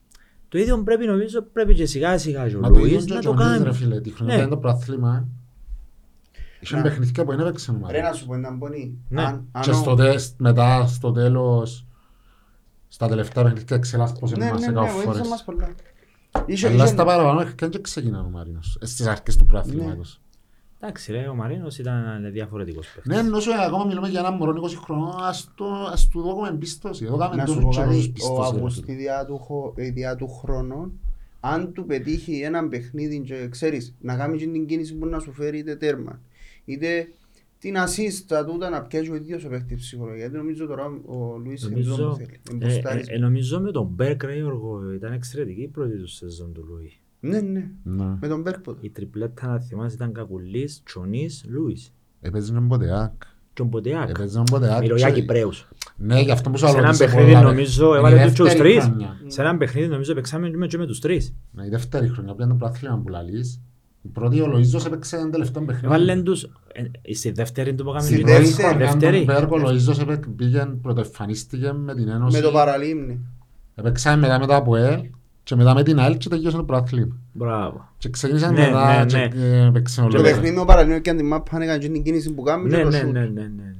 Το 0.49 0.57
ίδιο 0.57 0.83
πρέπει 0.83 1.05
νομίζω 1.05 1.41
πρέπει 1.41 1.73
και 1.73 1.85
σιγά 1.85 2.17
σιγά 2.17 2.49
και 2.49 2.55
ο 2.55 2.59
Μα 2.59 2.67
το 2.71 2.79
ίδιο 2.79 2.89
Λουίς 2.91 3.05
και 3.05 3.13
να 3.13 3.19
ο 3.19 3.21
το 3.21 3.33
Τζονής, 3.33 3.57
ρε 3.57 3.63
κάνει. 3.63 3.75
φίλε. 3.75 4.01
Τη 4.01 4.09
χρονιά 4.11 4.35
Ναι. 4.35 4.41
είναι 4.41 4.49
το 4.49 4.57
προαθλήμα. 4.57 5.27
Είχε 6.61 6.75
Να. 6.75 6.81
παιχνίδια 6.81 7.23
που 7.25 7.31
δεν 7.31 7.39
έπαιξαν 7.39 7.75
ομάδα. 7.75 7.91
Ρε 7.93 8.01
να 8.01 8.13
σου 8.13 8.25
πω 8.25 8.33
έναν 8.33 8.57
πονή. 8.59 8.97
Ναι. 9.09 9.21
Αν, 9.23 9.47
αν 9.51 9.61
Και 9.61 9.69
ο- 9.69 9.73
στο 9.73 9.95
τεστ, 9.95 10.35
μετά, 10.39 10.87
στο 10.87 11.11
τέλος, 11.11 11.85
στα 12.87 13.07
τελευταία 13.07 13.43
παιχνίδια 13.43 13.77
ξελάσπωσε 13.77 14.35
Ναι, 14.35 14.45
μας 14.49 14.53
ναι, 14.59 14.65
σε 14.65 14.71
ναι, 14.71 14.73
κάπου 14.75 14.87
βοήθησε 14.91 15.11
φορές. 15.13 15.27
μας 15.29 15.43
πολλά. 15.43 15.69
Είχε- 16.45 16.67
Αλλά 16.67 16.75
είχε- 16.83 16.93
στα 16.93 17.05
παραπάνω 17.05 17.43
και 17.43 17.67
δεν 17.67 17.81
ξεκινάνε 17.81 18.25
ο 18.27 18.29
Μαρίνος. 18.29 18.77
ε, 18.81 18.85
Στις 18.85 19.07
αρχές 19.07 19.35
του 19.37 19.45
προαθλήματος. 19.45 20.21
Εντάξει 20.79 21.11
ρε, 21.11 21.27
ο 21.27 21.35
Μαρίνος 21.35 21.77
ήταν 21.77 22.31
διαφορετικός 22.31 22.87
παίκτης. 22.87 23.11
Ναι, 23.11 23.19
ενώ 23.19 23.39
σου 23.39 23.53
ακόμα 23.53 23.85
μιλούμε 23.85 24.07
για 24.09 24.19
έναν 24.19 24.33
μωρό 24.33 24.51
20 24.51 24.75
χρονών, 24.75 25.15
ας, 25.23 25.51
το, 25.55 25.65
ας 25.91 26.07
του 26.07 26.21
δώσουμε 26.21 26.47
εμπίστοση. 26.47 27.05
Εδώ 27.05 27.17
κάμε 27.17 27.35
Να 27.35 27.45
σου 27.45 27.53
τόσο 27.53 27.65
πω 27.67 27.71
καιρός 27.73 27.87
κάτι, 27.95 28.07
ο 28.07 28.11
πίστοση. 28.13 28.41
ρε 28.41 28.47
Αυγουστή 28.47 28.83
φίλε. 28.83 28.97
διά 28.97 29.25
του, 29.25 29.37
χω- 29.37 29.73
ε, 29.75 29.89
διά 29.89 30.15
του 30.15 30.27
χρόνου, 30.27 30.91
αν 31.39 31.73
του 31.73 31.85
πετύχει 31.85 32.41
έναν 32.41 32.69
παιχνίδι 32.69 33.19
και 33.19 33.47
ξέρεις, 33.49 33.95
να 34.01 34.15
κάνει 34.15 34.37
και 34.37 34.47
την 34.47 34.65
κίνηση 34.65 34.93
που 34.95 35.05
να 35.05 35.19
σου 35.19 35.31
φέρει 35.33 35.57
είτε 35.57 35.75
τέρμα, 35.75 36.19
είτε 36.71 37.07
την 37.59 37.77
ασίστα 37.77 38.45
τούτα 38.45 38.69
να 38.69 38.81
πιάσει 38.81 39.11
ο 39.11 39.15
ίδιος 39.15 39.45
ο 39.45 39.49
παίχτης 39.49 39.77
ψυχολογία. 39.77 40.19
Γιατί 40.19 40.35
νομίζω 40.37 40.65
τώρα 40.65 40.85
ο 41.05 41.37
Λουίς 41.37 41.63
είναι 41.63 41.79
αυτό 41.79 41.91
που 41.95 41.99
Νομίζω, 42.01 42.15
θέλει. 42.15 42.39
ε, 42.49 42.51
Εμποστάρισμα. 42.53 43.13
ε, 43.13 43.15
ε, 43.15 43.19
νομίζω 43.19 43.59
με 43.61 43.71
τον 43.71 43.85
Μπέρκ 43.85 44.23
ρε 44.23 44.35
Γιώργο 44.35 44.93
ήταν 44.93 45.13
εξαιρετική 45.13 45.61
η 45.61 45.67
πρώτη 45.67 45.97
του 45.97 46.07
σεζόν 46.07 46.53
του 46.53 46.65
Λουίς. 46.69 46.99
Ναι, 47.19 47.39
ναι, 47.41 47.69
Ναι. 47.83 48.17
με 48.21 48.27
τον 48.27 48.41
Μπέρκ 48.41 48.65
Η 48.79 48.89
τριπλέτα 48.89 49.47
να 49.47 49.59
θυμάσαι 49.59 49.95
ήταν 49.95 50.13
Κακουλής, 50.13 50.81
Τσονής, 50.85 51.45
Λούις. 51.47 51.93
Έπαιζε 52.21 52.53
τον 52.53 52.67
Ποτεάκ. 52.67 53.11
Και 53.53 53.61
ο 53.61 53.65
Ποτεάκ. 53.65 54.09
Έπαιζε 54.09 54.35
τον 54.35 54.43
Ποτεάκ. 54.51 54.79
Μιλώ 54.81 54.95
για 54.95 55.09
και- 55.11 55.19
Κυπρέους. 55.19 55.67
Ναι, 55.97 56.21
γι' 56.21 56.31
αυτό 56.31 56.49
που 56.49 56.57
σου 56.57 56.65
Σε 56.65 56.71
έναν 56.71 56.83
ρωτήσα 56.85 57.05
παιχνίδι 57.05 57.25
πολλά, 57.27 57.39
ρε. 57.39 57.45
νομίζω 57.45 57.87
Είναι 57.87 57.97
έβαλε 57.97 58.15
η 58.15 58.23
τους 58.23 58.31
και 58.31 58.35
τους 58.37 58.45
δεύτερη 58.47 58.71
τρεις. 58.73 58.83
χρονιά. 58.85 59.17
Σε 59.27 59.41
έναν 59.41 59.57
παιχνίδι 59.57 59.87
νομίζω 59.87 60.13
παίξαμε 60.13 60.49
και 60.49 60.57
με- 60.57 60.67
και 60.67 60.77
με 60.77 60.85
τους 60.85 60.99
τρεις. 60.99 61.35
Ναι, 61.51 61.65
η 61.65 61.69
δεύτερη 61.69 62.07
χρονιά 62.07 62.31
που 62.31 62.37
ήταν 62.37 62.49
το 62.49 62.55
πρωτάθλημα 62.55 62.97
που 63.03 63.09
λαλείς. 63.09 63.61
Η 64.03 64.07
πρώτη 64.07 64.41
ο 64.41 64.51
Λοΐζος 64.55 64.85
έπαιξε 64.85 65.15
ένα 65.17 65.29
τελευταίο 65.29 65.63
παιχνίδι. 65.63 65.85
Έβαλαν 65.85 66.23
τους, 66.23 66.43
ε, 66.43 66.81
ε, 67.01 67.13
στη 67.13 67.31
δεύτερη 67.31 67.73
του 67.75 67.83
που 67.83 67.93
Στη 67.99 68.13
έκαμε 68.13 68.17
Η 68.19 68.23
πρώτη 68.33 68.43
δεύτερη. 68.47 68.67
χρονιά 68.69 68.85
δεύτερη. 68.87 69.25
τον 69.25 69.35
Μπέρκο, 69.35 69.57
ο 69.59 69.61
Λοΐζος 69.69 70.01
έπαι- 70.01 70.27
πήγε, 70.35 70.65
πρωτοεμφανίστηκε 70.81 71.71
με 71.71 71.95
την 71.95 72.07
Ένωση. 72.07 72.35
Με 72.37 72.43
το 72.43 72.51
παραλίμνη. 72.51 73.19
Έπαιξαμε 73.75 74.17
μετά 74.17 74.39
με 74.39 74.45
το 74.45 74.55
ΑΠΟΕΛ 74.55 74.99
και 75.43 75.55
μετά 75.55 75.73
με 75.73 75.83
την 75.83 75.99
ΑΕΛ 75.99 76.17
και 76.17 76.29
τελειώσε 76.29 76.57
το 76.57 76.63
πρωτάθλημα. 76.63 77.15
Μπράβο. 77.33 77.89
Και 77.97 78.09
ξεκίνησαν 78.09 78.53
Ναι, 78.53 78.59
μετά 78.65 78.99
ναι, 78.99 79.05
και 79.05 79.17
ναι. 79.35 79.45
ε, 79.45 79.65
έπαιξε 79.65 80.01
ο 80.01 80.03
Το 80.03 80.09
Και 80.09 80.17
Λοΐζος. 80.17 80.23
παιχνίδι 80.23 80.53
με 80.53 80.59
το 80.59 80.65
παραλίμνη 80.65 81.01
και 81.01 81.09
αν 81.09 81.17
τη 81.17 81.23
μάπα 81.23 81.61
έκανε 81.61 81.77
και 81.77 81.89
την 81.89 82.03
κίνηση 82.03 82.33
που 82.33 82.41
κάνει 82.41 82.69
Ναι, 82.69 82.77
και 82.77 82.83
το 82.83 82.89
ναι, 82.89 82.97
σούτ. 82.97 83.11
ναι, 83.11 83.19
ναι, 83.19 83.25
ναι, 83.25 83.41
ναι, 83.41 83.47
ναι. 83.47 83.73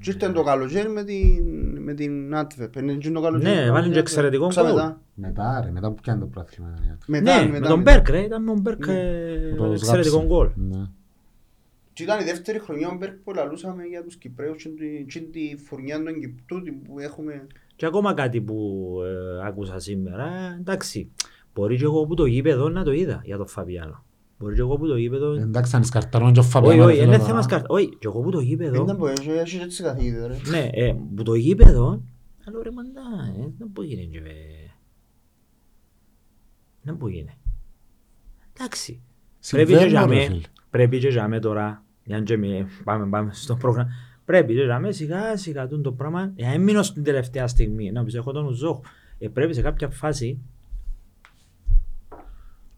Και 0.00 0.10
ήρθε 0.10 0.28
το 0.32 0.42
καλοκαίρι 0.42 0.88
με 0.88 1.02
την, 1.04 1.44
με 1.86 1.94
την 1.94 2.34
Άτβεπ. 2.34 2.76
Είναι 2.76 2.92
και 2.94 3.10
το 3.10 3.20
καλοκαίρι. 3.20 3.54
Ναι, 3.56 3.70
βάλει 3.70 3.92
και 3.92 3.98
εξαιρετικό 3.98 4.46
Ξα 4.48 4.62
γκολ. 4.62 4.72
μετά. 4.74 5.00
Μετά 5.14 5.60
ρε, 5.64 5.70
μετά 5.70 5.88
που 5.92 6.00
πιάνε 6.02 6.20
το 6.20 6.26
πρωτάθλημα. 6.26 6.74
Μετά, 7.06 7.36
Ναι, 7.40 7.46
μετά, 7.48 7.60
με 7.60 7.66
τον 7.68 7.78
μετά. 7.78 7.92
Μπέρκ 7.92 8.08
ρε, 8.08 8.20
ήταν 8.20 8.42
με 8.42 8.50
τον 8.52 8.60
Μπέρκ 8.60 8.86
Ναι. 8.86 8.92
ε, 9.00 9.52
Που 9.56 9.64
το 9.64 9.72
εξαιρετικό 9.72 10.14
σγάψε. 10.16 10.26
γκολ. 10.26 10.50
Ναι. 10.54 10.84
Και 11.92 12.02
ήταν 12.02 12.20
η 12.20 12.24
δεύτερη 12.24 12.58
χρονιά 12.58 12.88
ο 12.88 12.96
Μπέρκ 12.96 13.14
που 13.14 13.32
λαλούσαμε 13.34 13.82
για 13.84 14.02
τους 14.02 14.16
Κυπρέους 14.16 14.62
και 14.62 14.68
τη- 14.68 15.04
και 15.04 15.20
τη 15.20 15.56
φουρνιά 15.64 16.02
των 16.02 16.20
Κυπτούτη 16.20 16.70
που 16.72 16.98
έχουμε. 16.98 17.46
Και 17.76 17.86
ακόμα 17.86 18.14
κάτι 18.14 18.40
που 18.40 18.88
ε, 19.04 19.46
άκουσα 19.46 19.78
σήμερα, 19.78 20.28
εντάξει, 20.60 21.10
μπορεί 21.54 21.76
και 21.76 21.84
εγώ 21.84 22.06
που 22.06 22.14
το 22.14 22.24
γήπεδο 22.24 22.68
να 22.68 22.84
το 22.84 22.92
είδα 22.92 23.20
για 23.24 23.36
τον 23.36 23.46
Φαβιάνο. 23.46 24.04
Μπορεί 24.38 24.54
και 24.54 24.60
εγώ 24.60 24.76
που 24.76 24.86
το 24.86 24.96
γήπεδο... 24.96 25.32
Εντάξει, 25.32 25.76
αν 25.76 25.84
σκαρταρώνει 25.84 26.32
και 26.32 26.38
ο 26.38 26.42
Όχι, 26.42 26.50
Φαβιάνο. 26.50 26.84
όχι, 26.84 26.96
ρε, 26.96 27.02
είναι 27.02 27.12
φίλε, 27.12 27.18
θέμα 27.24 27.30
τώρα. 27.30 27.42
σκαρτ... 27.42 27.64
Όχι, 27.68 27.88
και 27.88 28.06
εγώ 28.06 28.20
που 28.20 28.30
το 28.30 28.38
Δεν 28.38 28.46
γήπεδο... 28.46 28.82
ήταν 28.82 28.96
που 28.96 29.06
έχει 29.06 29.30
έχεις 29.30 29.60
έτσι 29.60 29.82
καθηγητές 29.82 30.26
ρε. 30.26 30.36
Ναι, 30.50 30.68
ε, 30.72 30.94
που 31.16 31.22
το 31.22 31.34
γήπεδο... 31.34 32.02
Αλλά 32.44 32.62
ρε 32.62 32.70
μαντά, 32.70 33.00
ε, 33.40 33.52
δεν 33.58 33.68
μπορεί 33.72 33.88
να 33.88 34.02
γίνει. 34.02 34.28
ε. 34.28 34.70
Δεν 36.82 36.94
μπορεί 36.94 37.12
να 37.12 37.18
γίνει. 37.18 37.38
Εντάξει. 38.58 39.00
Πρέπει 39.50 39.72
και 39.72 39.84
για 39.84 40.00
Συμβαίνουν, 40.00 40.10
ρε, 40.10 40.16
μέ, 40.16 40.24
φίλε. 40.24 40.40
πρέπει 40.70 40.98
και 40.98 41.08
για 41.08 41.28
μέ 41.28 41.38
τώρα, 41.38 41.84
για 42.04 42.20
να 42.28 42.38
μέ, 42.38 42.66
πάμε, 42.84 43.06
πάμε 43.08 43.30
στο 43.32 43.56
πρόγραμμα. 43.56 43.90
Πρέπει 44.24 44.54
και 44.54 44.62
για 44.62 44.78
μέ 44.78 44.92
σιγά 44.92 45.36
σιγά 45.36 45.66
τούν 45.68 45.82
το 45.82 45.92
πράγμα, 45.92 46.32
για 46.34 46.46
να 46.46 46.52
μην 46.52 46.62
μείνω 46.62 46.82
στην 46.82 47.02
τελευταία 47.02 47.46
στιγμή, 47.46 47.92
να 47.92 48.04
πεις 48.04 48.14
έχω 48.14 48.32
τον 48.32 48.46
Ουζόχ, 48.46 48.78
ε, 49.18 49.28
πρέπει 49.28 49.54
σε 49.54 49.62
κάποια 49.62 49.88
φάση 49.88 50.38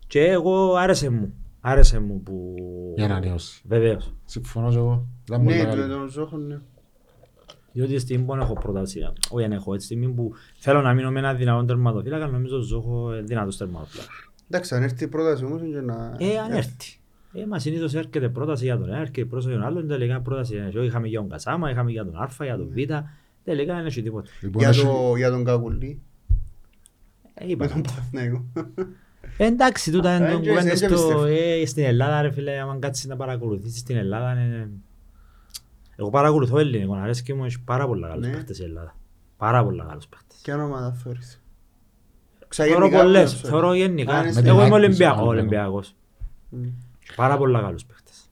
και 0.07 0.25
εγώ 0.25 0.75
άρεσε 0.75 1.11
μου, 1.11 1.35
άρεσε 1.61 2.01
μου 2.01 2.23
που... 2.23 2.55
Για 2.97 3.09
να 3.09 3.15
ανανεώσει. 3.17 3.63
Βεβαίως. 3.69 4.13
Συμφωνώ 4.25 4.71
και 4.71 4.77
εγώ. 4.77 5.07
Ήταν 5.29 5.43
πολύ 5.45 5.57
Ναι, 5.57 5.63
μεγάλη. 5.63 5.81
με 5.81 5.87
τον 5.89 6.09
Ζόχο 6.09 6.37
ναι. 6.37 6.59
Διότι 7.73 7.91
στη 7.93 8.01
στιγμή 8.01 8.25
που 8.25 8.35
έχω 8.35 8.53
πρόταση, 8.53 9.01
όχι 9.31 9.45
αν 9.45 9.53
έχω, 9.53 9.77
τη 9.77 9.83
στιγμή 9.83 10.09
που 10.09 10.33
θέλω 10.59 10.81
να 10.81 10.95
μείνω 10.95 11.11
με 11.11 11.19
ένα 11.19 11.35
δυνατόν 11.35 11.67
τερματοφύλακα, 11.67 12.27
νομίζω 12.27 12.57
ότι 12.57 12.67
Ζόχο 12.67 13.13
είναι 13.13 13.23
δυνατός 13.23 13.57
τερματοφύλακας. 13.57 14.15
Εντάξει, 14.51 14.75
αν 14.75 14.83
έρθει 14.83 15.05
η 15.05 15.09
πρόταση 15.09 15.45
όμως 15.45 15.61
είναι 15.61 15.71
και 15.79 15.81
να... 15.81 16.17
Ε, 16.19 16.39
αν 16.39 16.53
έρθει. 16.53 16.99
Ε, 17.33 17.47
μα 17.47 17.59
συνήθως 17.59 17.95
έρχεται 17.95 18.29
πρόταση 18.29 18.65
για 18.65 18.79
τον 18.79 18.89
ένα, 18.89 18.99
έρχεται 18.99 19.25
πρόταση 19.25 19.49
για 19.51 19.59
τον 19.59 19.67
άλλον, 19.67 19.89
τελικά 19.89 20.21
πρόταση 20.21 20.55
για 20.55 20.71
τον 20.71 20.85
είχαμε 20.85 21.09
για 21.09 21.21
τον 21.21 21.29
Κασάμα, 21.29 21.71
είχαμε 21.71 21.91
για 21.91 22.05
τον 22.05 22.17
Α, 22.17 22.29
για 22.45 22.57
τον 22.57 22.69
Β, 22.69 22.75
τελικά 23.45 23.75
δεν 23.75 23.87
έχει 23.87 24.03
τίποτα. 24.03 24.29
Λοιπόν, 24.43 24.61
Για, 24.61 24.69
έχει- 24.71 24.85
το, 24.85 25.17
για 25.17 25.31
τον 25.31 25.45
Κακουλή. 25.45 26.01
Ε, 27.35 27.45
Με 27.45 27.51
είπα. 27.51 27.83
Τον 29.21 29.31
Παναθηναϊκό. 29.31 29.45
Ε, 29.45 29.47
εντάξει, 29.47 29.91
τούτα 29.91 30.17
είναι 30.17 30.29
Ε, 30.29 30.33
τον 30.33 30.41
και 30.43 30.49
κουβέντα 30.49 30.71
εσύ, 30.71 30.87
δεν 30.87 30.97
στο... 30.99 31.07
πιστεύω. 31.07 31.25
Ε, 31.25 31.67
στην 31.67 31.85
Ελλάδα, 31.85 32.23
ρε 32.23 32.31
φίλε, 32.31 32.59
άμα 32.61 32.77
κάτσεις 32.79 33.07
να 33.07 33.17
παρακολουθήσεις 33.17 33.79
στην 33.81 33.97
Ελλάδα, 33.97 34.33
είναι... 34.33 34.71
Εγώ 35.97 36.11
παρακολουθώ 36.11 36.59
ελληνικό, 36.59 36.95
αρέσει 36.95 37.23
και 37.23 37.35
μου 37.35 37.45
έχει 37.45 37.61
πάρα 37.61 37.87
πολλά 37.87 38.09
καλούς 38.09 38.27
Ναι. 38.27 38.33
παίχτες 38.33 38.59
η 38.59 38.63
Ελλάδα. 38.65 38.95
Πάρα 39.37 39.65
πολλά 39.65 39.85
καλούς 39.89 40.07
παίχτες. 40.09 40.39
Ποια 40.43 40.65
ομάδα 40.65 40.93
θεωρείς; 40.93 41.43
Ξαγενικά 42.49 42.81
Θεωρώ 42.89 43.03
πολλές, 43.03 43.23
ποδοσφαίρο. 43.25 43.53
θεωρώ 43.53 43.69
Α, 43.69 43.77
γενικά. 43.77 44.13
είναι 44.19 44.21
Εγώ 44.29 44.33
στην 44.33 44.45
είμαι 44.47 44.53
έκπληση 44.63 44.73
Ολυμπιακό- 44.85 45.17
πάνω, 45.17 45.29
Ολυμπιακός. 45.29 45.95
Μμ. 46.49 46.65
Πάρα 47.17 47.37
πολλά 47.37 47.61
καλούς 47.61 47.85
παίχτες. 47.85 48.31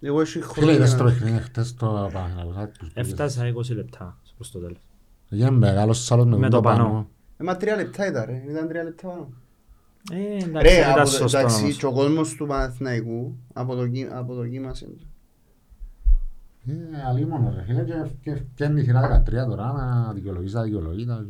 Εγώ 0.00 0.20
έχει 0.20 0.40
Φίλε, 0.42 0.72
είδες 0.72 0.90
το 0.90 0.96
χρόνια. 0.96 1.14
παιχνίδι 1.14 1.38
χτες 1.42 1.74
το 1.74 2.10
Παναθηναϊκός 2.12 2.56
Άκπους. 2.56 2.90
Έφτασα 2.94 3.46
20 3.46 3.74
λεπτά 3.74 4.18
προς 4.36 4.50
το 4.50 4.58
τέλος. 4.58 4.78
Έγινε 5.30 5.50
μεγάλος 5.50 6.04
σάλος 6.04 6.26
με 6.26 6.36
Με 6.36 6.48
το 6.48 6.56
το 6.56 6.62
πανό. 6.62 6.84
πανό. 6.84 7.08
Ε, 7.36 7.44
μα 7.44 7.56
τρία 7.56 7.76
λεπτά 7.76 8.06
ήταν 8.06 8.24
ρε, 8.26 8.42
ήταν 8.50 8.68
τρία 8.68 8.82
λεπτά 8.82 9.08
πάνω. 9.08 9.28
Ε, 10.12 10.16
εντάξει, 10.44 10.50
Ρε, 10.52 10.68
δεν 10.74 10.78
ήταν 10.80 10.90
από 10.90 11.00
το- 11.00 11.06
σωστό 11.06 11.38
εντάξει, 11.38 11.62
όμως. 11.62 11.76
και 11.76 11.86
ο 11.86 11.92
κόσμος 11.92 12.34
του 12.34 12.46
Παναθηναϊκού 12.46 13.36
αποδοκι- 13.52 14.12
αποδοκίμασε 14.12 14.84
το. 14.86 15.04
Ε, 16.66 16.74
αλίμονο 17.08 17.52
ρε 17.56 17.62
φίλε 17.66 17.82
και- 17.84 18.10
και 18.22 18.34
φτιάχνει 18.52 18.80
η 18.80 18.84
σειρά 18.84 19.00
13 19.00 19.46
τώρα 19.48 19.72
να 19.72 20.12
δικαιολογείς 20.12 20.52
τα 20.52 20.62
δικαιολογείται. 20.62 21.26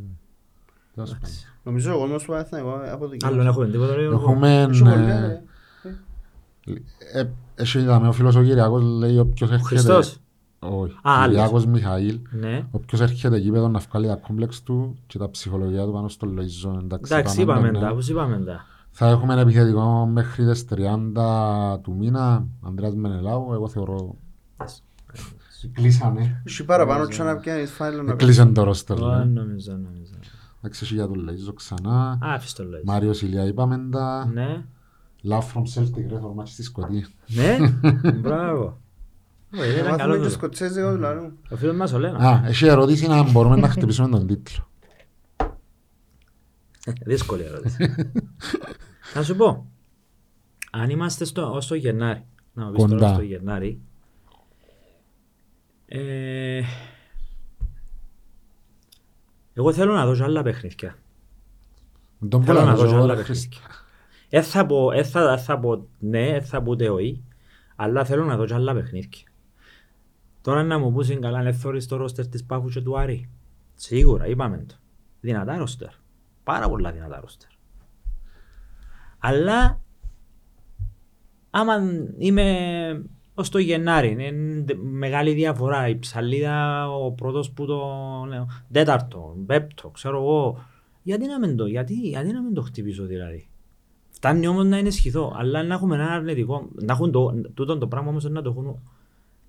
Τέλος 0.94 1.10
πάντων. 1.12 1.28
Νομίζω 1.62 1.94
ο 1.94 1.98
κόσμος 1.98 2.22
του 2.22 2.30
Παναθηναϊκού 2.30 2.68
αποδοκίμασε. 2.70 3.26
Άλλον 3.34 3.46
έχουμε 3.46 3.66
τίποτα, 3.70 3.94
ρε, 3.94 4.00
Γιώργο. 4.00 4.20
Έχουμε... 4.20 4.62
Έχει 4.62 4.78
πολλά, 4.82 5.24
ε, 5.24 5.26
ρε. 5.26 5.42
ε, 7.20 7.24
Έχει 7.54 7.78
είδαμε 7.78 8.08
ο 8.08 8.12
φίλος 8.12 8.34
ο 8.36 8.42
Κυριακός 8.42 8.82
λέει 8.82 9.18
όποιος 9.18 9.50
έρχεται... 9.50 9.68
Χριστός. 9.68 10.18
Όχι, 10.70 10.92
Α, 10.92 10.98
άλλος. 11.02 11.28
Κυριακός 11.28 11.66
Μιχαήλ. 11.66 12.20
Ναι. 12.30 12.66
Όποιος 12.70 13.00
έρχεται 13.00 13.36
γήπεδο 13.36 13.68
να 13.68 13.78
βγάλει 13.78 14.06
τα 14.06 14.14
κόμπλεξ 14.14 14.62
του 14.62 14.96
και 15.06 15.18
τα 15.18 15.30
ψυχολογία 15.30 15.84
του 15.84 15.92
πάνω 15.92 16.08
στο 16.08 16.26
Λοϊζό. 16.26 16.78
Εντάξει, 16.82 17.14
Εντάξει, 17.14 17.40
είπαμε 17.40 17.70
ναι. 17.70 17.78
τα, 17.78 17.94
πώς 17.94 18.08
είπαμε 18.08 18.38
τα. 18.38 18.64
Θα 18.90 19.08
έχουμε 19.08 19.32
ένα 19.32 19.42
επιθετικό 19.42 20.06
μέχρι 20.06 20.44
τις 20.44 20.66
30 20.70 21.78
του 21.82 21.94
μήνα. 21.94 22.46
Ανδρέας 22.62 22.94
Μενελάου, 22.94 23.52
εγώ 23.52 23.68
θεωρώ... 23.68 24.16
Κλείσανε. 25.72 26.42
Έχει 26.46 26.64
παραπάνω 26.64 27.06
και 27.06 27.22
να 27.22 27.36
πιάνεις 27.36 27.70
φάιλο 27.70 28.02
να 28.02 28.14
Κλείσαν 28.14 28.54
το 28.54 28.62
ρόστερ. 28.62 29.02
Ω, 29.02 29.08
ναι. 29.08 29.24
Νομίζω, 29.24 29.72
νομίζω. 29.72 30.12
Εντάξει, 30.58 30.84
έχει 30.84 30.94
για 30.94 31.06
τον 31.06 31.20
Λοϊζό 31.24 31.52
ξανά. 31.52 32.10
Α, 32.10 32.34
αφήστε 32.34 32.62
το 32.62 32.68
λόγο. 32.68 32.82
Μάριος 32.86 33.22
Ηλιά 33.22 33.44
είπαμε 33.44 33.88
τα. 33.90 34.30
Ναι. 34.32 34.64
Love 35.28 35.38
from 35.54 35.62
Celtic, 35.74 36.06
ρε, 36.08 36.18
το 36.18 36.32
μάτι 36.36 36.50
στη 36.50 36.62
Σκωτία. 36.62 37.06
Ναι, 37.26 37.58
μπράβο. 38.22 38.80
Ω, 39.60 39.64
Ήταν 39.64 39.82
καλό 39.84 39.90
Μάθουμε 39.90 40.12
και 40.16 40.16
τούτο. 40.22 40.30
σκοτσέζικο 40.30 40.92
δηλαδή. 40.92 41.32
Ο 41.50 41.56
φίλος 41.56 41.76
μας 41.76 41.92
ο 41.92 41.98
Λένας. 41.98 42.22
Α, 42.22 42.42
έχει 42.46 42.66
ερώτηση 42.66 43.06
να 43.06 43.30
μπορούμε 43.30 43.56
να 43.56 43.68
χτυπήσουμε 43.68 44.08
τον 44.08 44.26
τίτλο. 44.26 44.68
Δύσκολη 47.04 47.42
ερώτηση. 47.42 47.94
Να 49.14 49.22
σου 49.22 49.36
πω, 49.36 49.66
αν 50.70 50.90
είμαστε 50.90 51.24
στο, 51.24 51.52
ως 51.52 51.66
το 51.66 51.74
Γενάρη, 51.74 52.24
να 52.52 52.64
μου 52.64 52.72
πεις 52.72 52.82
Κοντά. 52.82 52.96
τώρα 52.96 53.12
στο 53.14 53.22
Γενάρη, 53.22 53.80
ε, 55.86 56.60
εγώ 59.54 59.72
θέλω 59.72 59.92
να 59.94 60.06
δώσω 60.06 60.24
άλλα 60.24 60.42
παιχνίδια. 60.42 60.96
Τον 62.28 62.44
Θέλω 62.44 62.58
πολλά 62.58 62.70
να 62.70 62.76
δώσω 62.76 62.88
δώσω, 62.90 63.02
άλλα 63.02 63.14
ρε, 63.14 63.20
παιχνίδια. 63.20 63.58
Ε, 64.28 64.42
θα 64.42 64.66
πω, 64.66 64.92
ε, 64.92 65.02
θα, 65.02 65.38
θα 65.38 65.58
πω 65.58 65.86
ναι, 65.98 66.28
ε, 66.28 66.40
θα 66.40 66.62
πω 66.62 66.70
ούτε 66.70 66.88
όχι, 66.90 67.22
αλλά 67.76 68.04
θέλω 68.04 68.24
να 68.24 68.36
δώσω 68.36 68.54
άλλα 68.54 68.74
παιχνίδια. 68.74 69.08
Τώρα 70.44 70.62
να 70.62 70.78
μου 70.78 70.92
πούσουν 70.92 71.20
καλά, 71.20 71.40
είναι 71.40 71.52
θωρείς 71.52 71.86
το 71.86 71.96
ρόστερ 71.96 72.28
της 72.28 72.44
Πάφου 72.44 72.68
και 72.68 72.80
του 72.80 72.98
Άρη. 72.98 73.30
Σίγουρα, 73.74 74.26
είπαμε 74.26 74.64
το. 74.68 74.74
Δυνατά 75.20 75.58
ρόστερ. 75.58 75.88
Πάρα 76.44 76.68
πολλά 76.68 76.92
δυνατά 76.92 77.20
ρόστερ. 77.20 77.48
Αλλά, 79.18 79.80
άμα 81.50 81.74
είμαι 82.18 83.04
ως 83.34 83.48
το 83.48 83.58
Γενάρη, 83.58 84.10
είναι 84.10 84.74
μεγάλη 84.74 85.32
διαφορά. 85.32 85.88
Η 85.88 85.98
ψαλίδα, 85.98 86.88
ο 86.90 87.12
πρώτος 87.12 87.50
που 87.50 87.66
το... 87.66 87.84
ναι, 88.28 88.44
τέταρτο, 88.72 89.36
πέπτο, 89.46 89.88
ξέρω 89.88 90.16
εγώ. 90.18 90.64
Γιατί 91.02 91.26
να 91.26 91.38
μην 91.38 91.56
το, 91.56 91.66
γιατί, 91.66 91.94
γιατί 91.94 92.32
να 92.32 92.42
μην 92.42 92.54
το 92.54 92.62
χτυπήσω 92.62 93.04
δηλαδή; 93.04 93.48
Φτάνει 94.10 94.46
όμως 94.46 94.64
να 94.64 94.76
ενισχυθώ, 94.76 95.32
αλλά 95.36 95.62
να 95.62 95.74
έχουμε 95.74 95.94
ένα 95.94 96.12
αρνητικό, 96.12 96.68
να 96.74 96.92
έχουν 96.92 97.10
το, 97.10 97.40
τούτο 97.54 97.78
το 97.78 97.88
πράγμα 97.88 98.10
όμως 98.10 98.24
να 98.24 98.42
το 98.42 98.50
έχουν 98.50 98.80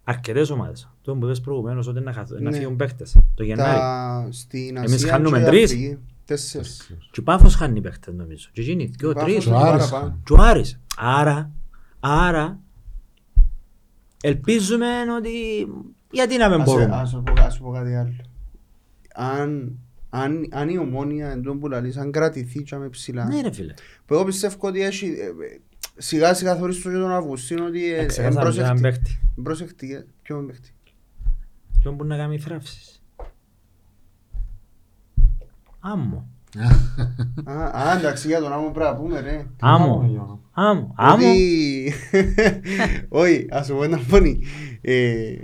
αρκετές 0.07 0.49
ομάδες. 0.49 0.90
Το 1.02 1.15
που 1.15 1.26
είπες 1.26 1.41
προηγουμένως 1.41 1.88
ότι 1.88 1.99
να, 1.99 2.14
χαθ- 2.14 2.32
να 2.40 2.49
Ναι. 2.49 2.57
φύγουν 2.57 2.76
παίχτες 2.76 3.18
το 3.36 3.44
Γενάρη. 3.44 3.77
Τα- 3.80 4.27
Στην 4.32 4.77
Εμείς 4.77 4.94
Ασία 4.94 5.11
χάνουμε 5.11 5.40
και 5.40 5.45
τρεις. 5.45 5.64
Αφρική, 5.72 5.98
Τέσσερις. 6.26 6.91
Και 7.11 7.19
ο 7.19 7.23
Πάφος 7.23 7.56
χάνει 7.56 7.82
παίχτες 7.82 8.14
νομίζω. 8.14 8.49
Και 8.52 8.61
εκείνοι, 8.61 8.90
και 8.90 9.06
ο 9.07 9.14
Πάφος 9.14 9.32
τρεις. 9.32 9.45
είναι 9.45 9.56
ο 9.56 9.57
Άρης 9.60 9.90
παραπάνω. 9.90 10.19
Και 10.23 10.34
ο 10.34 10.38
Άρης. 10.40 10.80
Άρα, 10.98 11.52
άρα, 11.99 12.60
ελπίζουμε 14.22 14.88
ότι 15.18 15.30
γιατί 16.11 16.38
να 16.38 16.49
μην 16.49 16.61
Ας- 16.61 16.68
μπορούμε. 16.68 16.95
Ας 16.95 17.10
σου 17.10 17.23
πω- 17.26 17.40
ας 17.40 17.53
σου 17.53 17.61
πω 17.64 17.72
κάτι 17.72 17.95
άλλο. 17.95 18.14
Αν, 19.15 19.72
αν, 20.10 20.48
αν 20.52 20.69
η 20.69 20.77
ομόνια 20.77 21.30
εν 21.32 21.41
τω 21.41 21.56
που 21.56 21.68
λαλείς, 21.68 21.98
αν 21.98 22.11
κρατηθεί 22.11 22.64
και 22.64 22.76
άμε 22.76 22.90
ψηλά, 22.90 23.26
Ναι 23.26 23.41
ρε 23.41 23.52
φίλε. 23.52 23.73
που 24.06 24.14
εγώ 24.14 24.23
πιστεύω 24.26 24.56
ότι 24.60 24.82
έχει, 24.84 25.06
ε, 25.06 25.26
ε, 25.26 25.60
σιγά 25.98 26.34
σιγά 26.34 26.56
θωρείς 26.56 26.82
το 26.82 26.90
και 26.90 26.96
τον 26.98 27.12
Αυγουστίνο 27.12 27.66
ότι 27.66 27.94
ε, 27.94 28.00
Εξεχάσαμε 28.00 28.40
έναν 28.42 28.48
εμπροσεχτή. 28.48 28.82
παίχτη. 28.82 29.20
Εμπροσεχτή, 29.38 29.94
ε, 29.94 30.06
ποιον 30.22 30.48
παίχτη. 30.48 30.74
Ποιον 31.80 31.96
μπορεί 31.96 32.10
να 32.10 32.18
κάνει 32.18 32.40
θράψεις. 32.40 33.04
Άμμο. 35.80 36.30
Α, 37.45 37.90
α, 37.90 37.98
εντάξει, 37.98 38.27
για 38.27 38.40
τον 38.40 38.53
άμμο 38.53 38.69
πρέπει 38.72 38.90
να 38.90 38.95
πούμε, 38.95 39.19
ρε. 39.19 39.45
Άμμο. 39.60 40.40
Άμμο. 40.57 40.94
Άμμο. 40.95 41.15
Ότι... 41.30 41.94
Όχι, 43.10 43.45
ας 43.49 43.65
σου 43.65 43.76
πω 43.76 43.84
ένα 43.84 43.98
φωνή. 43.98 44.40
Ε, 44.82 44.94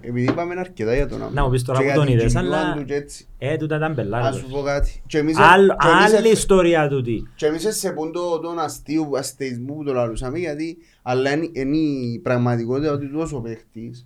επειδή 0.02 0.22
είπαμε 0.24 0.56
αρκετά 0.60 0.96
για 0.96 1.08
τον 1.08 1.22
άμμο. 1.22 1.32
Να 1.34 1.44
μου 1.44 1.50
πεις 1.50 1.64
τώρα 1.64 1.78
και 1.80 1.84
που 1.86 1.90
για 1.92 1.98
τον 2.00 2.06
την 2.08 2.16
είδες, 2.18 2.32
κοινωνία 2.34 2.58
αλλά- 2.60 2.74
του 2.76 2.86
και 2.86 2.94
έτσι. 2.94 3.28
Ε, 3.38 3.58
τούτα 3.58 3.76
ήταν 3.76 3.90
Ας 3.90 3.96
πελάρες. 3.96 4.36
σου 4.36 4.48
πω 4.50 4.62
κάτι. 4.62 5.02
Και 5.08 5.18
εμείς- 5.18 5.38
Άλλο- 5.40 5.76
και 5.80 5.88
εμείς 5.88 6.14
Άλλη 6.18 6.28
εφ- 6.28 6.38
ιστορία 6.38 6.88
τούτη. 6.88 7.28
Και 7.36 7.46
εμείς 7.46 7.68
σε 7.78 7.92
πούντο 7.92 8.40
τον 8.40 8.60
αστείο 8.60 9.10
αστεϊσμού 9.18 9.76
που 9.76 9.84
το 9.84 9.94
λαλούσαμε 9.94 10.38
γιατί 10.38 10.78
αλλά 11.02 11.32
είναι, 11.34 11.50
είναι 11.52 11.78
η 11.78 12.20
πραγματικότητα 12.24 12.92
ότι 12.92 13.12
τόσο 13.12 13.38
ο 13.38 13.42
παίχτης 13.42 14.06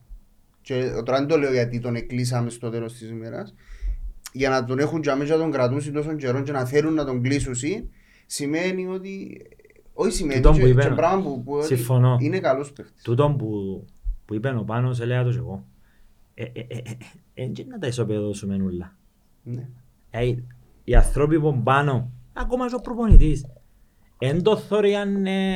και 0.61 0.83
τώρα 1.05 1.17
δεν 1.17 1.27
το 1.27 1.37
λέω 1.37 1.51
γιατί 1.51 1.79
τον 1.79 1.95
εκκλείσαμε 1.95 2.49
στο 2.49 2.69
τέλος 2.69 2.93
της 2.93 3.09
ημέρας 3.09 3.53
για 4.35 4.49
να 4.49 4.65
τον 4.65 4.79
έχουν 4.79 5.01
και 5.01 5.11
να 5.11 5.27
τον 5.27 5.51
κρατούν 5.51 5.93
τόσο 5.93 6.15
καιρό 6.15 6.41
και 6.41 6.51
να 6.51 6.65
θέλουν 6.65 6.93
να 6.93 7.05
τον 7.05 7.21
κλείσουν 7.21 7.53
σημαίνει 8.25 8.87
ότι 8.87 9.41
όχι 9.93 10.11
σημαίνει 10.11 10.41
Τούτον 10.41 10.55
και, 10.55 10.61
που 10.61 10.67
είπε, 10.67 10.81
και 10.81 10.89
πράγμα 10.89 11.23
που, 11.23 11.43
που 11.43 11.53
ότι 11.53 11.65
συμφωνώ. 11.65 12.17
είναι 12.19 12.39
καλός 12.39 12.71
παίχτης. 12.71 13.03
Τούτον 13.03 13.37
που, 13.37 13.47
που 14.25 14.33
είπε 14.33 14.49
ο 14.49 14.63
Πάνος, 14.63 14.99
έλεγα 14.99 15.23
το 15.23 15.31
και 15.31 15.37
εγώ. 15.37 15.65
Ε, 16.33 16.43
ε, 16.43 16.49
ε, 16.53 16.65
ε, 16.67 16.81
ε, 17.33 17.43
ε, 17.43 17.51
να 17.67 17.79
τα 17.79 17.87
ισοπεδώσουμε 17.87 18.55
όλα. 18.55 18.95
Ναι. 19.43 19.67
Ε, 20.09 20.35
οι 20.83 20.95
άνθρωποι 20.95 21.39
που 21.39 21.61
πάνω, 21.63 22.11
ακόμα 22.33 22.67
και 22.67 22.75
ο 22.75 22.79
προπονητής, 22.79 23.45
εν 24.17 24.43
το 24.43 24.57
θωρεί 24.57 24.95
αν, 24.95 25.25
ε, 25.25 25.55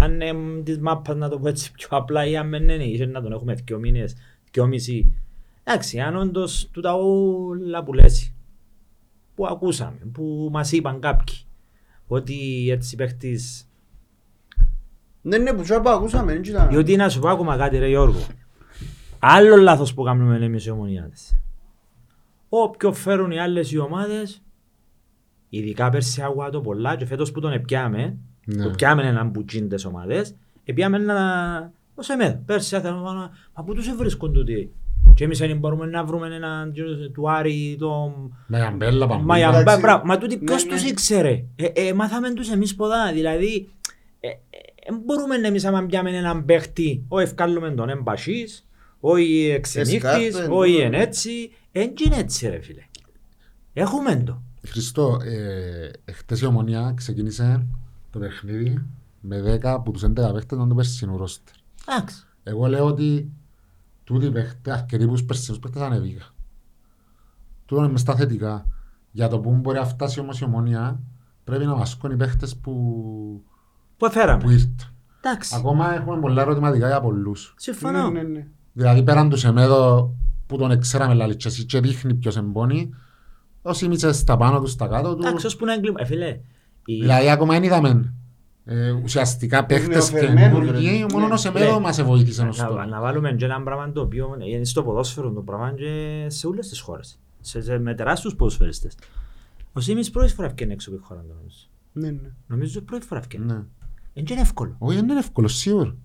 αν 0.00 0.20
ε, 0.20 0.32
της 0.62 0.78
μάπας 0.78 1.16
να 1.16 1.28
το 1.28 1.38
πω 1.38 1.48
έτσι 1.48 1.72
πιο 1.72 1.88
απλά 1.90 2.26
ή 2.26 2.36
αν 2.36 2.50
δεν 2.50 2.62
είναι, 2.62 2.84
είχε 2.84 3.06
να 3.06 3.22
τον 3.22 3.32
έχουμε 3.32 3.54
δυο 3.54 3.78
μήνες, 3.78 4.16
δυο 4.52 4.66
μισή. 4.66 5.14
Εντάξει, 5.72 6.00
αν 6.00 6.16
όντως 6.16 6.68
τούτα 6.72 6.94
όλα 6.94 7.82
που 7.82 7.92
λες, 7.92 8.32
που 9.34 9.46
ακούσαμε, 9.46 9.98
που 10.12 10.48
μας 10.52 10.72
είπαν 10.72 11.00
κάποιοι, 11.00 11.34
ότι 12.06 12.68
έτσι 12.70 12.96
παίχτης 12.96 13.68
Ναι, 15.22 15.38
ναι, 15.38 15.52
που 15.52 15.62
τσάπα 15.62 15.92
ακούσαμε, 15.92 16.32
δεν 16.32 16.42
ήταν. 16.42 16.68
διότι 16.68 16.96
να 16.96 17.08
σου 17.08 17.20
πω 17.20 17.28
ακόμα 17.28 17.56
κάτι 17.56 17.78
ρε 17.78 17.88
Γιώργο. 17.88 18.26
Άλλο 19.18 19.56
λάθος 19.56 19.94
που 19.94 20.02
κάνουμε 20.02 20.36
εμείς 20.44 20.66
οι 20.66 20.70
ομονιάτες. 20.70 21.36
Όποιο 22.48 22.92
φέρουν 22.92 23.30
οι 23.30 23.40
άλλες 23.40 23.72
οι 23.72 23.78
ομάδες, 23.78 24.42
ειδικά 25.48 25.90
πέρσι 25.90 26.22
άκουγα 26.22 26.50
το 26.50 26.60
πολλά 26.60 26.96
και 26.96 27.06
φέτος 27.06 27.32
που 27.32 27.40
τον 27.40 27.52
επιάμε, 27.52 28.16
Ναι. 28.44 28.64
που 28.64 28.70
πιάμε 28.70 29.02
έναν 29.02 29.28
μπουτσίν 29.28 29.68
τις 29.68 29.84
ομάδες, 29.84 30.34
επιάμε 30.64 30.96
ένα... 30.96 31.72
Ως 31.94 32.08
εμένα, 32.08 32.42
πέρσι 32.46 32.76
άθελα 32.76 32.96
να 32.96 33.12
μα 33.54 33.64
πού 33.64 33.74
τους 33.74 33.94
βρίσκουν 33.94 34.32
τούτοι; 34.32 34.72
Και 35.14 35.24
εμείς 35.24 35.38
δεν 35.38 35.58
μπορούμε 35.58 35.86
να 35.86 36.04
βρούμε 36.04 36.34
έναν 36.34 36.72
του 37.12 37.30
Άρη, 37.30 37.76
τον 37.78 38.36
Με 38.46 38.60
αμπέλα 38.62 39.06
πάμε. 39.06 39.24
Μα, 39.24 39.36
για- 39.38 39.48
Εντάξει. 39.48 39.64
μπα- 39.64 39.78
μπρα- 39.78 40.02
μα 40.06 40.18
τούτοι 40.18 40.36
Ναι, 40.36 40.42
ποιος 40.44 40.64
ναι. 40.64 40.70
τους 40.70 40.82
ήξερε; 40.84 41.44
Ε, 41.56 41.64
ε, 41.74 41.92
μάθαμε 41.92 42.32
τους 42.32 42.50
εμείς 42.50 42.74
ποδά. 42.74 43.12
Δηλαδή, 43.12 43.68
ε, 44.20 44.28
ε, 44.28 44.32
ε, 44.84 44.92
μπορούμε 45.04 45.36
να 45.36 45.46
εμείς 45.46 45.64
άμα 45.64 45.86
πιάμε 45.86 46.10
έναν 46.16 46.44
παίχτη, 46.44 47.04
όχι 47.08 47.24
ευκάλλουμε 47.24 47.70
τον 47.70 47.88
εμπασίς, 47.88 48.68
όχι 49.00 49.50
εξενύχτης, 49.54 50.02
Εσκάρπεν, 50.04 50.52
όχι 50.52 50.76
ναι. 50.76 50.82
εν 50.82 50.94
έτσι. 50.94 51.50
Εν 51.72 51.92
είναι 52.06 52.16
έτσι 52.16 52.48
ρε 52.48 52.60
φίλε. 52.60 52.82
Έχουμε 53.72 54.22
το. 54.26 54.42
Χριστό, 54.66 55.18
ε, 55.24 56.12
χτες 56.12 56.40
η 56.40 56.46
ομονία 56.46 56.92
ξεκίνησε 56.96 57.66
το 58.10 58.18
παιχνίδι 58.18 58.86
με 59.20 59.40
10 59.40 59.58
από 59.72 59.90
τους 59.90 60.02
11 60.02 60.32
παίχτες 60.32 60.58
να 60.58 60.66
το 60.68 60.74
περσινού 60.74 61.16
ρόστερ. 61.16 61.54
Εντάξει. 61.88 62.16
Εγώ 62.42 62.66
λέω 62.66 62.84
ότι 62.84 63.30
τούτοι 64.12 64.26
οι 64.26 64.30
παίχτες, 64.30 64.74
αρκετοί 64.74 65.04
από 65.04 65.12
τους 65.12 65.24
περσινούς 65.24 65.58
παίχτες 65.60 65.82
ανεβήκα. 65.82 66.24
Τούτο 67.66 67.82
είναι 67.82 67.92
μες 67.92 68.00
στα 68.00 68.14
θετικά. 68.16 68.66
Για 69.10 69.28
το 69.28 69.38
που 69.40 69.50
μπορεί 69.52 69.78
να 69.78 69.84
φτάσει 69.84 70.20
όμως 70.20 70.40
η 70.40 70.44
ομονία, 70.44 71.00
πρέπει 71.44 71.64
να 71.66 71.74
βασκούν 71.76 72.10
οι 72.10 72.16
παίχτες 72.16 72.56
που, 72.56 72.72
Που 73.96 74.06
έφεραμε. 74.06 74.42
που 74.42 74.50
ήρθαν. 74.50 74.74
Εντάξει. 75.20 75.54
Ακόμα 75.58 75.94
έχουμε 75.94 76.20
πολλά 76.20 76.42
ερωτηματικά 76.42 76.86
για 76.86 77.00
πολλούς. 77.00 77.54
Συμφωνώ. 77.56 78.10
Ναι, 78.10 78.22
ναι, 78.22 78.28
ναι. 78.28 78.46
Δηλαδή 78.72 79.02
πέραν 79.02 79.28
του 79.30 79.36
Σεμέδο 79.36 80.12
που 80.46 80.56
τον 80.56 80.70
εξέραμε 80.70 81.14
λαλή 81.14 81.36
και 81.36 81.48
εσύ 81.48 81.64
και 81.64 81.80
δείχνει 81.80 82.14
ποιος 82.14 82.36
εμπόνει, 82.36 82.90
Ο 83.62 83.72
Σίμιτς 83.72 84.16
στα 84.18 84.36
πάνω 84.36 84.60
του, 84.60 84.66
στα 84.66 84.86
κάτω 84.86 85.14
του. 85.14 85.26
Εντάξει, 85.26 85.46
ώσπου 85.46 85.64
να 85.64 85.72
εγκλήμα. 85.72 86.00
Ε, 86.00 86.04
φίλε, 86.04 86.28
η- 86.84 87.00
Δηλαδή 87.00 87.30
ακόμα 87.30 87.52
δεν 87.52 87.62
είδαμε 87.62 88.14
ε, 88.64 88.90
ουσιαστικά 88.90 89.64
παίχτες 89.66 90.12
νεοφερμένους, 90.12 90.58
καινούργιοι, 90.58 90.98
ρε. 90.98 91.06
μόνος 91.18 91.28
Ναι. 91.28 91.34
ο 91.34 91.36
Σεμέδο 91.36 91.80
μας 91.80 92.02
βοήθησε 92.02 92.42
ως 92.42 92.58
να, 92.58 92.66
τώρα. 92.66 92.86
να 92.86 93.00
βάλουμε 93.00 93.32
και 93.32 93.44
ένα 93.44 93.62
πράγμα 93.62 93.92
το 93.92 94.00
οποίο 94.00 94.36
είναι 94.40 94.64
στο 94.64 94.82
ποδόσφαιρο 94.82 95.30
το 95.30 95.40
πράγμα 95.40 95.72
και 95.76 96.24
σε 96.28 96.46
όλες 96.46 96.68
τις 96.68 96.80
χώρες. 96.80 97.18
Σε, 97.40 97.60
σε, 97.62 97.78
με 97.78 97.94
τεράστιους 97.94 98.34
ποδοσφαιριστές. 98.36 98.94
Ο 99.72 99.80
Σίμις 99.80 100.10
πρώτη 100.10 100.32
φορά 100.32 100.48
βγαίνει 100.48 100.72
έξω 100.72 100.90
από 100.90 100.98
τη 100.98 101.04
χώρα 101.04 101.20
του 101.20 101.34
νομίζω. 101.38 101.56
Ναι, 101.92 102.10
ναι. 102.10 102.28
Νομίζω 102.46 102.80
πρώτη 102.80 103.06
φορά 103.06 103.20
βγαίνει. 103.20 103.44
Ναι. 103.44 103.54
Είναι 104.12 104.26
και 104.26 104.32
είναι 104.32 104.42
εύκολο. 104.42 104.76
Όχι, 104.78 104.96
δεν 104.96 105.08
είναι 105.08 105.18
εύκολο, 105.18 105.48
σίγουρα. 105.48 105.96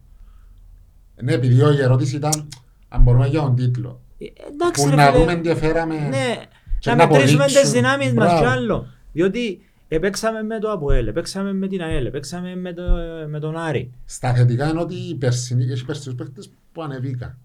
Ναι, 1.24 1.34
επειδή 1.34 1.56
η 1.56 1.82
ερώτηση 1.82 2.16
ήταν 2.16 2.48
αν 2.88 3.02
μπορούμε 3.02 3.28
για 3.28 3.42
τον 3.42 3.56
τίτλο. 3.56 4.02
Ε, 4.18 4.26
εντάξει 4.52 4.84
Που 4.84 4.90
ρε 4.90 4.96
να 4.96 5.06
φίλε. 5.06 5.18
δούμε 5.20 5.36
τι 5.36 5.50
έφεραμε. 5.50 5.96
Ναι, 5.96 6.36
και 6.80 6.90
να 6.90 6.96
να 6.96 7.08
μετρήσουμε 7.08 7.44
αποδείξουμε. 7.44 7.62
τις 7.62 7.72
δυνάμεις 7.72 8.14
μας 8.14 8.26
Μπράβο. 8.26 8.40
κι 8.40 8.46
άλλο. 8.46 8.88
Διότι 9.12 9.62
επέξαμε 9.88 10.44
με 10.44 10.60
το 10.60 10.72
ΑΠΟΕΛ, 10.72 11.08
επέξαμε 11.08 11.54
με 11.54 11.68
την 11.68 11.82
ΑΕΛ, 11.82 12.06
επέξαμε 12.06 12.56
με, 12.56 12.74
το, 12.74 12.84
με 13.28 13.40
τον 13.40 13.58
Άρη. 13.58 13.92
Στα 14.06 14.34
θετικά 14.34 14.70
είναι 14.70 14.80
ότι 14.80 14.96
οι 14.96 15.16
περσινοί, 15.16 15.66
έχει 15.72 15.86
περσινούς 15.86 16.18
παίχτες 16.18 16.50
που 16.72 16.82
ανεβήκα. 16.84 17.38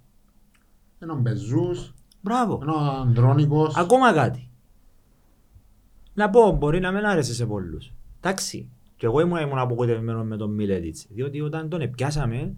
Είναι 1.02 1.12
ο 1.12 1.16
Μπεζούς, 1.16 1.94
Μπράβο. 2.20 2.58
είναι 2.62 2.70
ο 2.72 2.78
Ανδρώνικος. 2.78 3.76
Ακόμα 3.76 4.12
κάτι. 4.12 4.48
Να 6.14 6.30
πω, 6.30 6.50
μπορεί 6.52 6.80
να 6.80 6.90
μην 6.92 7.04
άρεσε 7.04 7.34
σε 7.34 7.46
πολλούς. 7.46 7.92
Εντάξει. 8.20 8.68
Και 8.96 9.06
εγώ 9.06 9.20
ήμουν, 9.20 9.38
ήμουν 9.40 9.58
απογοητευμένος 9.58 10.26
με 10.26 10.36
τον 10.36 10.50
Μιλέτιτς. 10.54 11.06
Διότι 11.10 11.40
όταν 11.40 11.68
τον 11.68 11.90
πιάσαμε, 11.90 12.54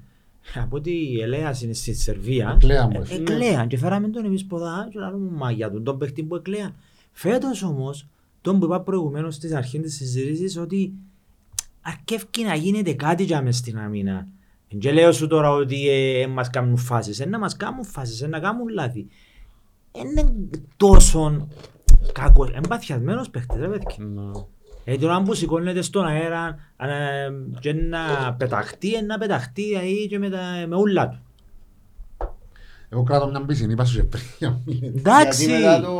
από 0.54 0.76
ότι 0.76 0.90
η 0.90 1.20
Ελέας 1.20 1.62
είναι 1.62 1.72
στη 1.72 1.94
Σερβία, 1.94 2.52
Εκλέαν 2.54 2.88
μου, 2.92 2.98
ε, 2.98 3.02
έφυγε. 3.02 3.20
εκλέαν 3.20 3.68
και 3.68 3.78
φέραμε 3.78 4.08
τον 4.08 4.24
εμείς 4.24 4.44
ποδά 4.46 4.88
και 4.90 4.98
λέμε 4.98 5.16
μαγιά 5.30 5.70
του, 5.70 5.82
τον 5.82 5.98
παίχτη 5.98 6.22
που 6.22 6.34
εκλέαν. 6.34 6.74
Φέτος 7.12 7.62
όμως, 7.62 8.06
τον 8.42 8.58
που 8.58 8.64
είπα 8.64 8.80
προηγουμένως 8.80 9.34
στις 9.34 9.52
αρχές 9.52 9.80
της 9.80 9.94
συζήτησης, 9.96 10.56
ότι 10.56 10.92
αρκεύει 11.80 12.44
να 12.46 12.54
γίνεται 12.54 12.92
κάτι 12.92 13.22
για 13.24 13.42
μες 13.42 13.56
στην 13.56 13.78
αμήνα. 13.78 14.28
Εν 14.68 14.78
και 14.78 14.92
λέω 14.92 15.12
σου 15.12 15.26
τώρα 15.26 15.50
ότι 15.50 15.88
ε, 15.88 16.26
μας 16.26 16.50
κάνουν 16.50 16.76
φάσεις, 16.76 17.20
ε, 17.20 17.26
να 17.26 17.38
μας 17.38 17.56
κάνουν 17.56 17.84
φάσεις, 17.84 18.22
ε, 18.22 18.26
να 18.26 18.40
κάνουν 18.40 18.68
λάθη. 18.68 19.06
Είναι 19.92 20.34
τόσο 20.76 21.48
κακός, 22.12 22.50
εμπαθιασμένος 22.50 23.30
παίχτης 23.30 23.60
ρε 23.60 23.68
παιδιά. 23.68 24.04
Ναι. 24.04 24.30
Ε, 24.84 24.96
τώρα 24.96 25.22
που 25.22 25.34
σηκώνεται 25.34 25.82
στον 25.82 26.06
αέρα 26.06 26.56
ε, 26.76 27.28
και 27.60 27.72
να 27.72 28.34
πεταχτεί, 28.38 28.94
ε, 28.94 29.00
να 29.00 29.18
πεταχτεί 29.18 29.62
δηλαδή, 29.62 30.06
και 30.08 30.18
με, 30.18 30.30
τα, 30.30 30.64
με 30.68 30.76
ούλα 30.76 31.08
του. 31.08 31.20
Εγώ 32.92 33.02
κράτω 33.02 33.28
μια 33.28 33.40
μπισινή, 33.40 33.72
είπα 33.72 33.84
σου 33.84 33.96
και 33.96 34.02
πριν 34.04 34.22
για 34.38 34.60
μία. 34.64 34.88
Εντάξει. 34.96 35.44
Γιατί 35.44 35.62
μετά 35.62 35.80
το, 35.80 35.90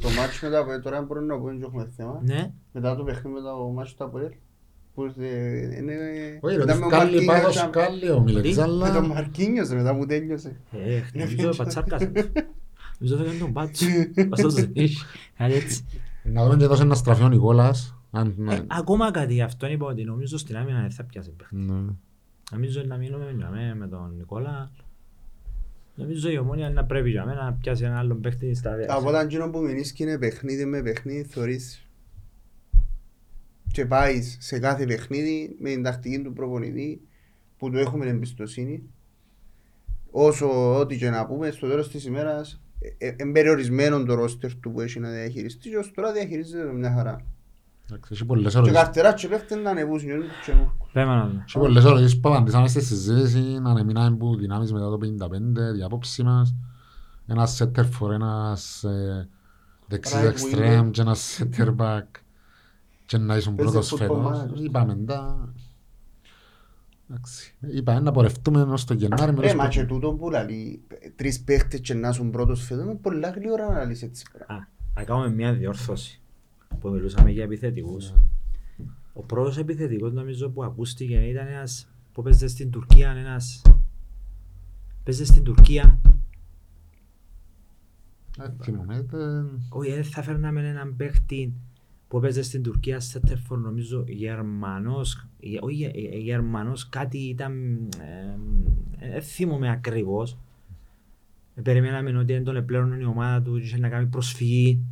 το 0.00 0.08
μάτσο 0.08 0.38
μετά 0.46 0.58
από 0.58 0.80
τώρα 0.82 1.02
μπορούμε 1.02 1.26
να 1.26 1.38
πούμε 1.38 1.52
και 1.56 1.64
έχουμε 1.64 1.90
θέμα. 1.96 2.20
Ναι. 2.24 2.52
Μετά 2.72 2.96
το 2.96 3.02
παιχνίδι 3.02 3.28
μετά 3.36 3.50
το 3.50 3.68
μάτσο 3.74 3.94
του 3.98 4.04
Αποέλ. 4.04 4.30
Που 4.94 5.02
ε, 5.18 5.76
είναι... 5.76 5.94
Όχι 6.40 6.56
ρε, 6.56 6.62
ήταν 6.62 6.78
με 6.78 6.84
ότι 6.84 6.94
ο 6.94 6.98
κάλλει 6.98 7.24
Μαρκίνιος, 7.24 7.26
πάθος, 7.42 7.56
ήταν- 7.56 7.70
κάλλει 7.70 8.10
ο 8.10 8.20
Μιλετής, 8.20 8.54
Τι; 8.54 8.60
Με 8.60 8.66
τον 8.66 8.86
αλλά... 8.86 9.00
Μαρκίνιος 9.06 9.68
ρε, 9.68 9.76
μετά 9.76 9.92
μου 9.92 10.06
τέλειωσε. 10.06 10.56
Ε, 10.72 11.00
νομίζω 11.26 11.48
πατσάρκασες. 11.56 12.10
Νομίζω 12.98 13.16
θα 13.16 13.24
κάνει 13.24 13.38
τον 13.38 13.52
πάτσο. 13.52 13.86
Ωστόσο 14.30 14.56
δεν 14.56 14.70
έχει. 14.74 14.96
Κάτι 15.36 15.52
έτσι. 15.54 15.84
Να 16.24 16.44
δούμε 16.44 16.56
και 16.56 16.64
εδώ 16.64 16.74
σε 16.74 16.82
ένα 16.82 16.94
στραφείο 16.94 17.24
ο 17.24 17.28
Νικόλας. 17.28 17.96
αν- 18.10 18.48
Ε, 18.50 18.60
Ακόμα 18.66 19.10
κάτι 19.10 19.32
γι' 19.34 19.42
αυτό 19.42 19.66
είπα 19.66 19.86
ότι 19.86 20.04
νομίζω 20.04 20.38
στην 20.38 20.56
άμυνα 20.56 20.80
δεν 20.80 20.90
θα 20.90 21.04
πιάσει 21.04 21.30
παίχτη. 21.30 21.56
Ναι. 21.56 21.80
Νομίζω 22.52 22.82
να 22.86 22.96
μείνουμε 22.96 23.34
για 23.36 23.48
μένα 23.50 23.74
με 23.74 23.86
τον 23.88 24.14
Νικόλα. 24.16 24.70
Νομίζω 25.94 26.30
η 26.30 26.38
ομόνια 26.38 26.70
να 26.70 26.84
πρέπει 26.84 27.10
για 27.10 27.24
μένα 27.24 27.44
να 27.44 27.52
πιάσει 27.52 27.84
ένα 27.84 27.98
άλλο 27.98 28.14
παίχτη 28.14 28.54
στα 28.54 28.70
Από 28.70 28.78
δέα. 28.78 28.96
όταν 28.96 29.24
εκείνο 29.26 29.50
που 29.50 29.58
μείνεις 29.60 29.92
και 29.92 30.02
είναι 30.02 30.18
παιχνίδι 30.18 30.64
με 30.64 30.82
παιχνίδι 30.82 31.22
θεωρείς 31.22 31.86
και 33.72 33.86
πάεις 33.86 34.36
σε 34.40 34.58
κάθε 34.58 34.84
παιχνίδι 34.84 35.56
με 35.60 35.70
την 35.70 35.82
τακτική 35.82 36.22
του 36.22 36.32
προπονητή 36.32 37.00
που 37.58 37.70
του 37.70 37.78
έχουμε 37.78 38.06
εμπιστοσύνη 38.06 38.82
όσο 40.10 40.78
ό,τι 40.78 40.96
και 40.96 41.10
να 41.10 41.26
πούμε 41.26 41.50
στο 41.50 41.68
τέλος 41.68 41.90
της 41.90 42.04
ημέρας 42.04 42.62
ε, 42.98 43.06
ε, 43.06 43.14
εμπεριορισμένο 43.18 44.04
το 44.04 44.14
ρόστερ 44.14 44.54
του 44.54 44.72
που 44.72 44.80
έχει 44.80 45.00
να 45.00 45.10
διαχειριστεί 45.10 45.68
και 45.68 45.76
ως 45.76 45.92
τώρα 45.94 46.12
διαχειρίζεται 46.12 46.66
το 46.66 46.72
μια 46.72 46.92
χαρά. 46.92 47.26
Εντάξει, 47.94 48.12
έχει 48.12 48.24
πολλές 48.24 48.52
Και 48.52 48.58
ερωτήσεις. 48.58 48.82
καρτερά 48.82 49.12
και 49.12 49.28
παίχτες 49.28 49.58
να 49.62 49.70
ανεβούσουν 49.70 50.08
και 50.08 50.14
τους 50.14 50.44
καινούργους. 50.46 50.90
Πέμε 50.92 51.14
να 51.14 51.26
δούμε. 51.26 51.42
Έχει 51.46 51.58
πολλές 51.58 51.84
ερωτήσεις 51.84 52.20
που 52.20 52.28
απαντήσαμε 52.28 52.68
στη 52.68 52.80
συζήτηση, 52.84 53.38
να 53.38 53.70
ανεμείναμε 53.70 54.16
που 54.16 54.36
δυνάμεις 54.36 54.72
μετά 54.72 54.88
το 54.88 54.98
55, 54.98 55.76
η 55.78 55.82
απόψη 55.82 56.22
μας. 56.22 56.54
Ένας 57.26 57.62
center 57.62 57.84
for 58.00 58.10
ένας 58.12 58.84
ε, 58.84 59.28
δεξής 59.86 60.14
Right 60.16 60.32
extreme 60.56 60.80
winger. 60.80 60.90
και 60.90 61.00
ένας 61.00 61.40
center 61.42 61.74
back 61.76 62.02
και 63.06 63.18
να 63.18 63.36
ήσουν 63.36 63.54
Παίζει 63.54 63.72
πρώτος 63.72 63.92
football 63.92 63.96
φέτος. 63.98 64.42
manager. 64.42 64.60
Είπαμε 64.64 64.94
τα... 65.06 65.52
Εντάξει, 67.10 67.54
είπαμε 67.60 68.00
να 68.00 68.12
πορευτούμε 68.12 68.62
ως 68.62 68.84
το 68.84 68.94
Γενάρη. 68.94 69.32
με 69.32 69.40
Ρε 69.40 69.46
τους 69.46 69.56
μα 69.56 69.64
που- 69.64 69.70
και 69.70 69.84
τούτο 69.84 70.12
που 70.12 70.30
λέει 70.30 70.82
τρεις 71.16 71.42
παίχτες 71.42 71.80
και 71.80 71.94
να 71.94 72.08
έχουν 72.08 72.30
πρώτος 72.30 72.62
φέτος 72.64 72.84
είναι 72.84 72.94
πολλά 72.94 73.30
γλυόρα 73.30 73.72
να 73.72 73.84
λύσει 73.84 74.04
έτσι 74.04 74.24
πράγμα. 74.32 74.54
Α, 74.62 74.66
να 74.94 75.04
κάνουμε 75.04 75.30
μια 75.30 75.52
διόρθωση 75.52 76.21
που 76.80 76.88
μιλούσαμε 76.90 77.30
για 77.30 77.44
επιθετικούς. 77.44 78.12
Ο 79.12 79.22
πρώτος 79.22 79.56
επιθετικός 79.58 80.12
νομίζω 80.12 80.50
που 80.50 80.64
ακούστηκε 80.64 81.14
ήταν 81.16 81.46
ένας 81.46 81.92
που 82.12 82.22
παίζε 82.22 82.46
στην 82.48 82.70
Τουρκία, 82.70 83.10
ένας... 83.10 83.62
Παίζε 85.04 85.24
στην 85.24 85.42
Τουρκία. 85.42 85.98
Ε, 88.40 88.50
θυμούμαι, 88.62 89.02
δεν- 89.10 89.60
Όχι, 89.68 89.90
δεν 89.92 90.04
θα 90.04 90.22
φέρναμε 90.22 90.68
έναν 90.68 90.96
παίχτη 90.96 91.52
που 92.08 92.20
παίζε 92.20 92.42
στην 92.42 92.62
Τουρκία 92.62 93.00
σε 93.00 93.20
τέρφορ 93.20 93.58
νομίζω 93.58 94.04
Γερμανός, 94.08 95.26
γε- 95.40 95.62
όχι 95.62 95.74
Γε- 95.74 95.96
ε, 96.14 96.18
Γερμανός 96.18 96.88
κάτι 96.88 97.18
ήταν, 97.18 97.52
ε, 98.98 99.08
δεν 99.10 99.22
θυμούμαι 99.22 99.70
ακριβώς. 99.70 100.38
Ε, 101.54 101.60
Περιμέναμε 101.60 102.18
ότι 102.18 102.32
δεν 102.32 102.44
τον 102.44 102.56
επλέον 102.56 103.00
η 103.00 103.04
ομάδα 103.04 103.42
του 103.42 103.58
και 103.58 103.64
είχε 103.64 103.78
να 103.78 103.88
κάνει 103.88 104.06
προσφυγή. 104.06 104.84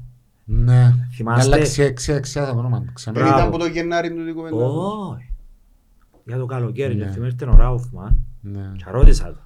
Ναι. 0.52 0.92
Θυμάστε; 1.12 1.52
Αλλά 1.54 1.62
ξέ- 1.62 1.92
ξέ- 1.94 2.20
ξέρω 2.20 2.52
το 2.52 2.58
όνομα 2.58 2.82
του, 2.82 2.92
ξέρω. 2.92 3.14
Δεν 3.16 3.24
Μπράβο. 3.24 3.38
ήταν 3.40 3.50
που 3.50 3.58
το 3.58 3.66
Γενάρη 3.66 4.14
του 4.14 4.24
την 4.24 4.34
κουβέντα. 4.34 4.56
Όχι. 4.56 5.32
Για 6.26 6.38
το 6.38 6.46
καλοκαίρι, 6.46 6.94
Ναι. 6.94 7.04
και 7.04 7.10
θυμάμαι 7.10 7.26
ήρθε 7.26 7.44
ο 7.44 7.54
Ράουφμαν 7.54 8.20
Ναι. 8.40 8.72
και 8.76 8.84
ρώτησα 8.90 9.32
το. 9.32 9.38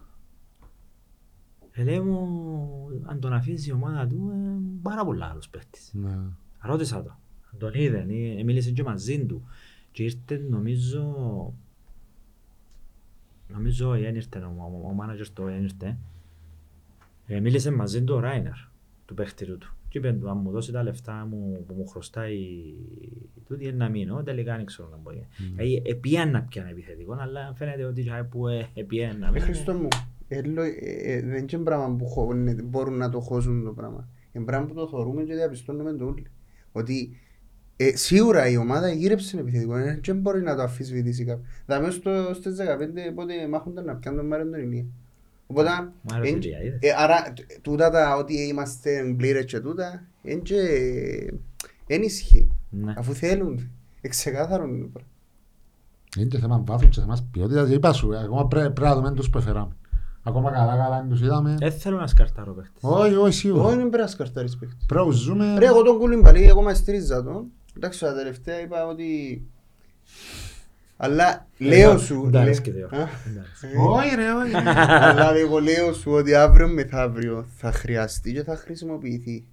Ε, 1.72 1.82
λέει 1.82 2.00
μου, 2.00 2.88
αν 3.04 3.20
τον 3.20 3.32
αφήσει 3.32 3.68
η 3.68 3.72
ομάδα 3.72 4.06
του, 4.06 4.30
ε, 4.34 4.60
πάρα 4.82 5.04
πολλά 5.04 5.26
άλλος 5.26 5.48
παίχτης. 5.48 5.90
Ναι. 5.94 6.18
Ρώτησα 6.60 7.02
το. 7.02 7.10
Αν 7.52 7.58
τον 7.58 7.70
είδε, 7.74 7.98
ε, 8.38 8.42
μίλησε 8.42 8.70
και 8.70 8.82
μαζί 8.82 9.26
του. 9.26 9.44
Και 9.92 10.02
ήρθε 10.02 10.46
νομίζω... 10.50 11.02
Νομίζω 13.48 13.88
δεν 13.90 14.14
ήρθε 14.14 14.38
ο, 14.38 14.54
ο, 14.84 14.88
ο 14.88 14.92
μάνατζερ 14.92 15.30
του, 15.30 15.42
δεν 15.44 15.62
ήρθε. 15.62 15.98
Ε, 17.26 17.40
μίλησε 17.40 17.70
μαζί 17.70 18.02
του 18.04 18.14
ο 18.14 18.18
Ράινερ, 18.20 18.52
του 19.06 19.14
παίχτηρου 19.14 19.58
του. 19.58 19.74
Και 19.94 20.00
είπε 20.00 20.12
του, 20.12 20.30
αν 20.30 20.40
μου 20.42 20.50
δώσει 20.50 20.72
τα 20.72 20.82
λεφτά 20.82 21.26
μου 21.30 21.64
που 21.66 21.74
μου 21.74 21.86
χρωστάει 21.86 22.38
τούτη 23.46 23.64
είναι 23.64 23.76
να 23.76 23.88
μείνω, 23.88 24.22
τελικά 24.22 24.56
δεν 24.56 24.64
ξέρω 24.64 24.88
να 24.88 24.96
πω. 24.96 25.10
Δηλαδή, 25.54 25.82
επίαν 25.86 26.30
να 26.30 26.42
πιάνε 26.42 26.70
επιθετικό, 26.70 27.16
αλλά 27.20 27.52
φαίνεται 27.54 27.84
ότι 27.84 28.02
και 28.02 28.10
που 28.30 28.48
ε, 28.48 28.68
επίαν 28.74 29.18
να 29.18 29.26
Ε, 29.26 29.30
μην. 29.30 29.40
Χριστό 29.42 29.72
μου, 29.74 29.88
ε, 30.28 30.42
λο- 30.42 30.62
ε, 30.62 30.72
ε, 31.12 31.20
δεν 31.22 31.46
είναι 31.52 31.62
πράγμα 31.62 31.96
που 31.96 32.06
χω- 32.06 32.34
ναι, 32.34 32.54
μπορούν 32.62 32.96
να 32.96 33.08
το 33.10 33.20
χώσουν 33.20 33.64
το 33.64 33.70
πράγμα. 33.72 34.08
Είναι 34.32 34.44
πράγμα 34.44 34.66
που 34.66 34.74
το 34.74 34.88
θεωρούμε 34.88 35.22
και 35.22 35.34
διαπιστώνουμε 35.34 35.92
το 35.92 36.04
όλοι. 36.04 36.26
Ότι 36.72 37.16
ε, 37.76 37.96
σίγουρα 37.96 38.48
η 38.48 38.56
ομάδα 38.56 38.88
γύρεψε 38.92 39.30
την 39.30 39.38
επιθετικό, 39.38 39.76
ε, 39.76 40.00
δεν 40.04 40.18
μπορεί 40.20 40.42
να 40.42 40.56
το 40.56 40.62
αφισβητήσει 40.62 41.24
κάποιο. 41.24 41.44
Θα 41.66 41.80
μέσα 41.80 41.92
στο, 41.92 42.34
στις 42.34 42.56
15 42.56 43.14
πότε 43.14 43.48
μάχονταν 43.48 43.84
να 43.84 43.94
πιάνουν 43.96 44.20
τον 44.20 44.28
Μάριον 44.28 44.50
τον 44.50 44.60
Ηλία. 44.60 44.84
Οπότε, 45.60 45.90
Μ' 46.02 46.12
άρεσε 46.14 46.32
εν- 46.32 46.38
και 46.40 46.48
είδες. 46.48 46.78
ε, 46.80 46.94
άρα 46.98 47.32
τ- 47.32 47.60
τούτα 47.62 47.90
τα 47.90 48.16
ότι 48.16 48.34
είμαστε 48.42 49.14
πλήρες 49.16 49.44
και 49.44 49.60
τούτα, 49.60 50.02
εν 50.22 50.42
και 50.42 50.56
εν 51.86 52.02
ισχύει. 52.02 52.48
Ναι. 52.70 52.94
Αφού 52.96 53.14
θέλουν, 53.14 53.70
εξεκάθαρον 54.00 54.68
είναι 54.74 54.82
το 54.82 54.88
πράγμα. 54.92 55.10
Είναι 56.18 56.28
και 56.28 56.38
θέμα 56.38 56.62
βάθους 56.66 56.88
και 56.88 57.00
θέμα 57.00 57.16
ποιότητας. 57.30 57.68
Είπα 57.70 57.92
σου, 57.92 58.16
ακόμα 58.18 58.46
πρέ- 58.48 58.70
πρέπει 58.70 58.88
να 58.88 58.94
δούμε 58.94 59.12
τους 59.12 59.30
που 59.30 59.38
έφεραμε. 59.38 59.72
Ακόμα 60.22 60.50
καλά 60.50 60.76
καλά 60.76 61.00
δεν 61.00 61.08
τους 61.08 61.20
είδαμε. 61.20 61.54
Δεν 61.58 61.72
θέλω 61.72 61.96
να 61.96 62.06
σκαρτάρω 62.06 62.52
παίχτες. 62.52 62.82
Όχι, 62.82 63.14
όχι, 63.14 63.32
σίγουρα. 63.32 63.64
Όχι, 63.64 63.76
δεν 63.76 63.88
πρέπει 63.88 64.02
να 64.02 64.08
σκαρτάρεις 64.08 64.56
παίχτη. 64.56 64.76
Πρέπει 64.86 65.06
να 65.06 65.12
ζούμε... 65.12 65.54
Ρε, 65.58 65.66
εγώ 65.66 65.82
τον 65.82 65.98
κουλιμπαλί, 65.98 66.42
εγώ 66.42 66.62
με 66.62 66.74
στρίζα 66.74 67.22
τον. 67.24 67.44
Εντάξει, 67.76 68.00
τα 68.00 68.14
τελευταία 68.14 68.60
είπα 68.60 68.86
ότι... 68.86 69.42
Αλλά 70.96 71.46
λέω 71.58 71.98
σου... 71.98 72.20
Δεν 72.22 72.30
λέ- 72.32 72.40
αρέσκεται, 72.42 72.76
Γιώργο. 72.78 72.96
Α, 72.96 73.08
Δεν 73.24 73.38
αρέσκεται. 73.38 73.78
Όχι 73.78 74.14
ρε, 74.14 74.32
όχι. 74.32 74.54
Αλλά 74.88 75.34
εγώ 75.36 75.58
λέω 75.58 75.92
σου 75.92 76.10
ότι 76.12 76.34
αύριο 76.34 76.68
μεθαύριο 76.68 77.46
θα 77.56 77.72
χρειαστεί 77.72 78.32
και 78.32 78.42
θα 78.42 78.56
χρησιμοποιηθεί. 78.56 79.44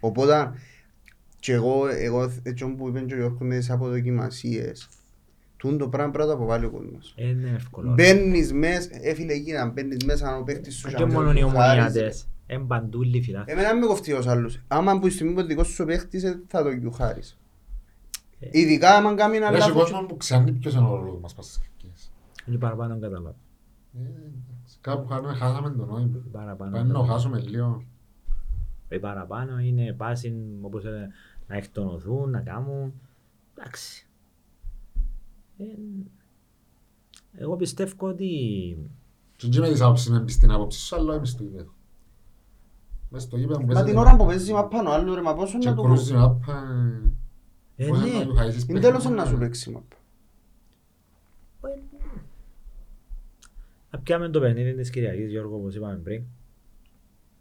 Οπότε 0.00 0.52
και 1.40 1.52
εγώ, 1.52 1.86
εγώ 1.88 2.32
έτσι 2.42 2.66
που 2.66 2.88
είπε 2.88 3.00
και 3.00 3.14
ο 3.14 3.16
Γιώργος 3.16 3.38
με 3.40 3.56
τις 3.58 3.70
αποδοκιμασίες 3.70 4.88
τούν 5.56 5.78
το 5.78 5.88
πράγμα 5.88 6.10
πρέπει 6.12 6.28
να 6.28 6.34
το 6.34 6.38
αποβάλει 6.38 6.64
ο 6.64 6.70
κόσμος. 6.70 7.14
Είναι 7.16 7.52
εύκολο. 7.56 7.92
Μπαίνεις 7.92 8.52
μέσα, 8.52 8.88
έφυλε 9.02 9.32
εκεί 9.32 9.52
να 9.52 9.66
μπαίνεις 9.66 10.04
μέσα 10.04 10.30
να 10.30 10.42
παίχτης 10.44 10.74
σου 10.74 10.88
Και 10.88 10.94
να 10.98 11.06
μόνο 11.06 11.32
οι 11.32 11.38
σου 11.40 11.48
χάριζε. 11.48 11.82
ομονιάτες. 11.82 12.28
Εν 12.46 12.66
παντούλοι 12.66 13.22
φιλάθλοι. 13.22 13.52
Εμένα 13.52 13.74
με 13.74 13.86
κοφτεί 13.86 14.12
ως 14.12 14.26
άλλους. 14.26 14.60
Άμα 14.68 14.98
που 14.98 15.06
η 15.06 15.10
στιγμή 15.10 15.32
που 15.32 15.40
ο 15.40 15.44
δικός 15.46 15.68
σου 15.68 15.84
παίχτης 15.84 16.22
ε, 16.24 16.40
θα 16.48 16.62
το 16.62 16.70
γιουχάρεις. 16.70 17.38
Ε. 18.38 18.48
Ειδικά 18.52 18.96
άμα 18.96 19.14
κάνει 19.14 19.36
ένα 19.36 19.46
Έχει 19.46 19.58
λάθος. 19.58 19.74
κόσμος 19.82 20.06
που 20.08 20.16
ξέρει 20.16 20.52
ποιος 20.52 20.74
είναι 20.74 20.86
ο 20.88 20.96
ρόλος 20.96 21.20
μας 21.20 21.34
πας 21.34 21.44
στις 21.46 21.58
κερκίες. 21.58 22.12
Είναι 22.46 22.56
παραπάνω 22.58 22.98
καταλάβει. 22.98 23.36
Ε, 23.98 24.00
εντάξει. 24.00 24.78
Κάπου 24.80 25.08
χάνουμε, 25.08 25.34
χάσαμε 25.34 25.70
το 25.70 25.84
νόημα. 25.84 26.18
Παραπάνω. 26.32 26.70
Πρέπει 26.70 26.88
να 26.88 27.04
χάσουμε 27.06 27.40
λίγο. 27.40 27.82
Οι 28.88 28.98
παραπάνω 28.98 29.58
είναι 29.58 29.92
πάση 29.92 30.34
όπως 30.60 30.84
ε, 30.84 31.10
να 31.46 31.56
εκτονωθούν, 31.56 32.30
να 32.30 32.40
κάνουν. 32.40 32.92
Εντάξει. 33.58 34.06
Ε, 35.58 35.64
εγώ 37.32 37.56
πιστεύω 37.56 38.06
ότι 38.08 38.28
Και 39.36 39.48
δεν 39.48 39.60
με 39.60 39.68
τις 39.68 39.80
άποψεις 39.80 40.10
με 40.10 40.24
στην 40.28 40.50
άποψη 40.50 40.78
σου, 40.80 40.96
αλλά 40.96 41.14
είμαι 41.14 41.26
στο 41.26 41.42
γήπεδο. 41.42 41.70
Μες 43.08 43.22
στο 43.22 43.36
γήπεδο 43.36 43.58
μου 43.60 43.66
Μα 43.66 43.72
παίζεται- 43.72 43.90
την 43.92 44.00
ώρα 44.00 44.16
που 44.16 44.26
παίζεις 44.26 44.52
μα 44.52 44.64
πάνω 44.66 44.90
άλλο 44.90 45.14
ρε 45.14 45.22
μα 45.22 45.34
πόσο 45.34 45.58
και 45.58 45.68
να 45.68 45.74
το 45.74 45.82
κρούζει 45.82 46.12
η 46.14 46.16
Είναι 47.76 47.90
παιχνίδι. 48.34 48.80
τέλος 48.80 49.04
να 49.04 49.24
σου 49.24 49.38
παίξει 49.38 49.70
μα. 49.70 49.82
να 53.90 53.98
πιάμε 53.98 54.28
το 54.28 54.40
παιχνίδι 54.40 54.74
της 54.74 54.90
Κυριακής 54.90 55.30
Γιώργο 55.30 55.56
όπως 55.56 55.74
είπαμε 55.74 55.96
πριν. 55.96 56.22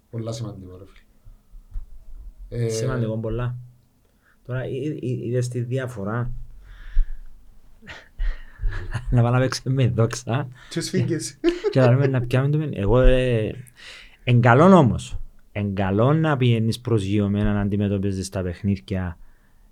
Πολλά 0.09 0.31
σημαντικό 0.31 0.77
ρε 0.77 0.83
φίλε. 0.85 2.65
Ε, 2.65 2.69
Σημαντικό 2.69 3.17
πολλά. 3.17 3.55
Τώρα 4.45 4.67
εί- 4.67 4.97
εί- 5.03 5.25
είδες 5.25 5.47
τη 5.47 5.59
διαφορά. 5.61 6.31
να 9.11 9.21
πάμε 9.21 9.29
να 9.37 9.39
παίξουμε 9.43 9.73
με 9.73 9.87
δόξα 9.89 10.47
Και 10.69 10.81
σφίγγες. 10.81 11.37
και 11.71 11.79
να 11.79 11.89
λέμε 11.89 12.07
να 12.07 12.21
πιάμε 12.21 12.49
το 12.49 12.57
παιχνίδι. 12.57 12.79
Εγώ 12.81 12.99
ε, 12.99 13.55
εν 14.23 14.41
καλόν 14.41 14.73
όμως. 14.73 15.17
Εν 15.51 15.75
καλόν 15.75 16.19
να 16.19 16.37
πηγαίνεις 16.37 16.79
προσγειωμένα 16.79 17.53
να 17.53 17.59
αντιμετωπίζεις 17.61 18.29
τα 18.29 18.41
παιχνίδια. 18.41 19.17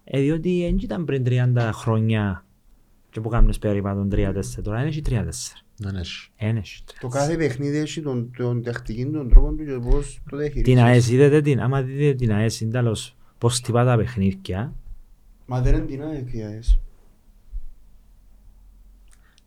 Ε, 0.04 0.20
διότι 0.20 0.64
δεν 0.66 0.78
ήταν 0.82 1.06
πριν 1.06 1.24
30 1.28 1.70
χρόνια 1.74 2.46
και 3.10 3.22
που 3.22 3.30
κάνεις 3.30 3.60
περίπου 3.60 3.88
τον 3.88 4.10
3-4. 4.12 4.42
Τώρα 4.64 4.82
είναι 4.86 5.02
3-4. 5.10 5.24
Δεν 5.78 5.96
έχει. 5.96 6.30
Είναι 6.38 6.60
έχει 6.60 6.84
Το 7.00 7.08
3-4. 7.08 7.10
κάθε 7.12 7.36
παιχνίδι 7.38 7.78
έχει 7.78 8.02
τον, 8.02 8.32
τον 8.38 8.64
τακτική, 8.64 9.06
τον 9.06 9.30
τρόπο 9.30 9.52
του 9.54 9.66
και 9.66 9.80
πώς 9.90 10.22
το 10.30 10.38
Την 10.38 10.38
διαχειρίζεσαι. 10.38 10.82
ΑΕΣ 10.84 11.10
είδατε 11.10 11.42
την, 11.42 11.62
άμα 11.62 11.82
δείτε 11.82 12.14
την 12.14 12.32
ΑΕΣ 12.34 12.62
είναι 12.62 12.72
τέλος 12.72 13.18
πώς 13.38 13.56
χτυπά 13.58 13.86
τα 13.86 13.96
παιχνίδια. 13.98 14.74
Μα 15.46 15.62
δεν 15.62 15.76
είναι 15.76 15.86
την 15.86 16.04
ΑΕΚ 16.04 16.34
η 16.34 16.42
ΑΕΣ. 16.44 16.80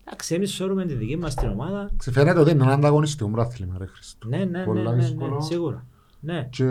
Εντάξει, 0.05 0.35
εμείς 0.35 0.53
σώρουμε 0.53 0.85
τη 0.85 0.93
δική 0.93 1.17
μας 1.17 1.35
την 1.35 1.47
ομάδα. 1.49 1.89
Ξεφαίνεται 1.97 2.39
ότι 2.39 2.51
είναι 2.51 2.63
ένα 2.63 2.73
ανταγωνιστικό 2.73 3.29
μπράθλημα 3.29 3.75
ρε 3.77 3.85
Χριστό. 3.85 4.27
Ναι, 4.27 4.37
ναι, 4.37 4.45
ναι, 4.45 4.63
Πολλά 4.63 4.89
ναι, 4.89 4.95
ναι, 4.95 5.01
δύσκολο. 5.03 5.41
σίγουρα. 5.41 5.85
Ναι. 6.19 6.47
Και 6.51 6.63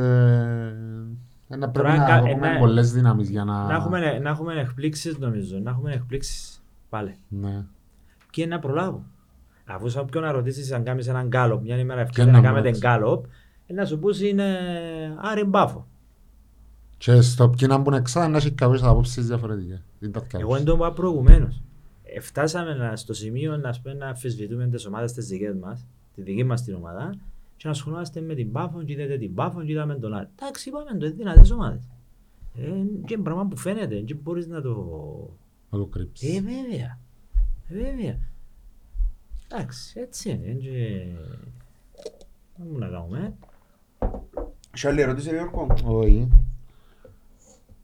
ένα 1.48 1.68
πρέπει 1.68 1.88
Τώρα, 1.88 1.98
να 2.00 2.04
κα- 2.06 2.28
έχουμε 2.28 2.54
ε, 2.54 2.58
πολλές 2.58 2.92
δυνάμεις 2.92 3.30
για 3.30 3.44
να... 3.44 3.64
Να 3.66 3.74
έχουμε, 3.74 4.18
να 4.18 4.28
έχουμε 4.30 4.54
εκπλήξεις 4.60 5.18
νομίζω, 5.18 5.58
να 5.58 5.70
έχουμε 5.70 5.92
εκπλήξεις 5.92 6.62
πάλι. 6.88 7.16
Ναι. 7.28 7.64
Και 8.30 8.46
να 8.46 8.58
προλάβω. 8.58 9.04
Αφού 9.64 9.88
σε 9.88 9.98
όποιον 9.98 10.22
να 10.24 10.32
ρωτήσεις 10.32 10.72
αν 10.72 10.84
κάνεις 10.84 11.06
έναν 11.08 11.26
γκάλοπ, 11.26 11.62
μια 11.62 11.76
ημέρα 11.78 12.00
Και 12.02 12.08
ευκαιρία 12.08 12.32
να 12.32 12.38
να 12.40 12.44
κάνετε 12.44 12.66
μάθεις. 12.68 12.80
γκάλοπ, 12.82 13.24
ε, 13.66 13.72
να 13.72 13.84
σου 13.84 13.98
πούσει 13.98 14.28
είναι 14.28 14.56
άρη 15.16 15.44
μπάφο. 15.44 15.86
Και 16.98 17.20
στο 17.20 17.48
ποιοι 17.48 17.68
να 17.70 17.78
μπουν 17.78 17.92
εξάδα 17.92 18.28
να 18.28 18.36
έχει 18.36 18.50
κάποιες 18.52 18.82
απόψεις 18.82 19.26
διαφορετικές. 19.26 19.82
Δεν 19.98 20.12
τα 20.12 20.18
Εγώ 20.18 20.26
φτιάξεις. 20.28 20.56
δεν 20.56 20.64
το 20.64 20.72
είπα 20.74 20.92
προηγουμένως. 20.92 21.62
Ε, 22.04 22.20
φτάσαμε 22.20 22.74
να- 22.74 22.96
στο 22.96 23.12
σημείο 23.14 23.56
να, 23.56 23.74
πούμε, 23.82 23.94
να 23.94 24.08
αφισβητούμε 24.08 24.66
τις 24.66 24.86
ομάδες 24.86 25.12
τις 25.12 25.26
δικές 25.26 25.54
μας, 25.54 25.86
τη 26.14 26.22
δική 26.22 26.44
μας 26.44 26.62
την 26.62 26.74
ομάδα, 26.74 27.14
και 27.56 27.62
να 27.64 27.70
ασχολούμαστε 27.70 28.20
με 28.20 28.34
την 28.34 28.52
Πάφο, 28.52 28.82
και 28.82 28.92
είδατε 28.92 29.18
την 29.18 29.34
Πάφο, 29.34 29.64
και 29.64 29.72
είδαμε 29.72 29.94
τον 29.94 30.14
άλλο. 30.14 30.28
Εντάξει, 30.40 30.68
είπαμε 30.68 30.84
το, 30.98 31.06
είναι 31.06 31.14
δυνατές 31.14 31.50
ομάδες. 31.50 31.88
Ε, 32.54 32.60
και 33.04 33.14
είναι 33.14 33.22
πράγμα 33.22 33.46
που 33.46 33.56
φαίνεται, 33.56 34.00
και 34.00 34.14
μπορείς 34.14 34.46
να 34.46 34.62
το... 34.62 34.74
Να 35.70 35.78
το 35.78 35.86
κρύψεις. 35.86 36.36
Ε, 36.36 36.40
βέβαια. 36.40 36.98
Ε, 37.68 37.74
βέβαια. 37.74 38.18
Εντάξει, 39.48 40.00
έτσι 40.00 40.30
είναι. 40.30 40.52
Και... 40.52 41.04
Να 42.56 42.64
μου 42.64 42.78
να 42.78 42.88
κάνουμε. 42.88 43.34
Έχει 44.74 44.86
άλλη 44.86 45.00
ερώτηση 45.00 45.30
ρε 45.30 45.36
Γιώργο. 45.36 45.66
Όχι. 45.84 46.28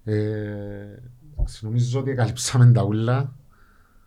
Ε, 0.04 0.14
εντάξει, 1.32 1.64
Νομίζω 1.64 2.00
ότι 2.00 2.14
καλύψαμε 2.14 2.72
τα 2.72 2.84
ούλα. 2.84 3.34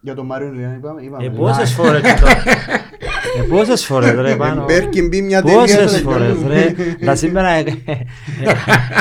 Για 0.01 0.15
τον 0.15 0.25
Μάριο 0.25 0.51
Λιάν 0.51 0.75
είπαμε. 0.75 1.01
είπαμε. 1.01 1.25
Ε, 1.25 1.29
πόσες 1.29 1.73
φορές 1.73 2.01
και 2.01 2.13
το... 2.21 2.27
Ε, 3.37 3.41
πόσες 3.49 3.85
φορές 3.85 4.13
ρε 4.13 4.35
πάνω. 4.35 4.63
Μπέρκιν 4.63 5.07
μπει 5.07 5.21
μια 5.21 5.41
ταινία. 5.41 5.59
Πόσες 5.59 5.91
θα 5.93 5.99
φορές 6.09 6.27
τελειώνουμε. 6.27 6.53
ρε. 6.99 7.05
Τα 7.05 7.15
σήμερα... 7.15 7.49
ε, 7.49 7.63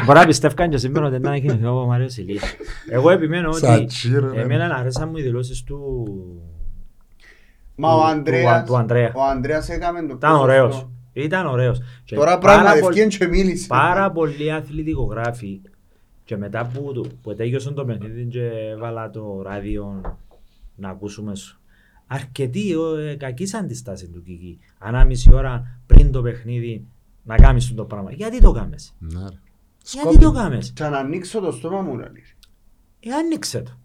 Μπορεί 0.05 0.19
να 0.19 0.27
πιστεύκαν 0.27 0.71
και 0.71 0.77
σήμερα 0.77 1.07
ότι 1.07 1.19
να 1.19 1.37
γίνει 1.37 1.67
ο 1.67 1.73
Μάριος 1.87 2.17
Ηλίας. 2.17 2.57
Εγώ 2.91 3.11
επιμένω 3.11 3.49
ότι 3.49 3.59
Σατσίρο, 3.59 4.33
ρε. 4.33 4.41
εμένα 4.41 4.75
αρέσαν 4.75 5.09
μου 5.09 5.17
οι 5.17 5.23
δηλώσεις 5.23 5.63
του... 5.63 6.05
Μα 7.77 7.95
ο 7.95 7.99
του- 7.99 8.07
Ανδρέας, 8.07 8.65
του 8.67 8.77
Ανδρέα. 8.77 9.13
ο 9.15 9.23
Ανδρέας 9.23 9.69
έκαμε 9.69 10.01
το 10.01 10.15
Ήταν 10.17 10.31
πιο 10.33 10.41
ωραίος. 10.41 10.73
σωστό. 10.75 10.91
Ήταν 11.13 11.47
ωραίος. 11.47 11.81
Και 12.05 12.15
Τώρα 12.15 12.39
πάρα 12.39 12.55
πράγματι 12.55 12.81
πολύ- 12.81 12.99
ευκαιρία 13.01 13.19
και 13.19 13.27
μίλησε. 13.37 13.67
πάρα 13.67 14.11
πολλοί 14.11 14.53
αθλητικογράφοι 14.53 15.61
και 16.25 16.37
μετά 16.37 16.71
που, 16.75 16.93
το- 16.93 17.05
που 17.23 17.35
τέλειωσαν 17.35 17.75
το 17.75 17.85
παιχνίδι 17.85 18.25
και 18.25 18.51
έβαλα 18.73 19.11
το 19.11 19.43
ράδιο 19.45 20.01
να 20.75 20.89
ακούσουμε 20.89 21.35
σου. 21.37 21.59
Αρκετοί 22.07 22.73
ε, 22.99 23.15
κακήσαν 23.15 23.67
τη 23.67 23.75
στάση 23.75 24.09
του 24.09 24.23
Κική. 24.23 24.59
Ανά 24.79 25.05
μισή 25.05 25.33
ώρα 25.33 25.81
πριν 25.87 26.13
το 26.13 26.23
παιχνίδι 26.23 26.87
να 27.23 27.37
κάνεις 27.37 27.75
το 27.75 27.85
πράγμα. 27.85 28.13
Γιατί 28.13 28.41
το 28.41 28.53
κάμες. 28.53 28.95
Ναι, 28.99 29.19
ρε. 29.19 29.25
Γιατί 29.85 30.09
Σκόπι. 30.09 30.19
το 30.19 30.33
κάμες. 30.33 30.73
Και 30.73 30.83
να 30.85 30.99
ανοίξω 30.99 31.41
το 31.41 31.51
στόμα 31.53 31.81
μου 31.81 31.97
να 31.97 32.09
λύσει. 32.09 32.37
Ε, 33.01 33.11
άνοιξε 33.11 33.63
το. 33.63 33.79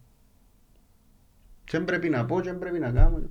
Και 1.63 1.77
δεν 1.77 1.85
πρέπει 1.85 2.09
να 2.09 2.25
πω 2.25 2.41
και 2.41 2.49
δεν 2.49 2.59
πρέπει 2.59 2.79
να 2.79 2.91
κάνω. 2.91 3.17
Ε, 3.17 3.25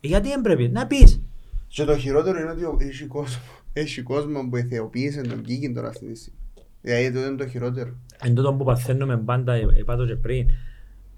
Γιατί 0.00 0.28
δεν 0.28 0.40
πρέπει; 0.40 0.68
Να 0.68 0.86
πεις. 0.86 1.22
Και 1.68 1.84
το 1.84 1.96
χειρότερο 1.96 2.38
είναι 2.40 2.50
ότι 2.50 2.64
ο- 2.64 2.76
έχει 2.80 3.06
κόσμο, 3.06 3.42
έχει 3.72 4.02
κόσμο 4.02 4.48
που 4.48 4.56
εθεοποίησε 4.56 5.20
τον 5.20 5.42
Κίκιν 5.42 5.74
τώρα 5.74 5.88
αυτή 5.88 6.06
τη 6.12 6.18
στιγμή. 6.18 6.38
Δηλαδή 6.80 7.06
αυτό 7.06 7.26
είναι 7.28 7.36
το 7.36 7.46
χειρότερο. 7.48 7.94
Εν 8.22 8.34
τούτο 8.34 8.54
που 8.54 8.64
παθαίνουμε 8.64 9.18
πάντα, 9.18 9.52
ε, 9.52 9.66
είπα 9.78 9.96
το 9.96 10.06
και 10.06 10.16
πριν, 10.16 10.48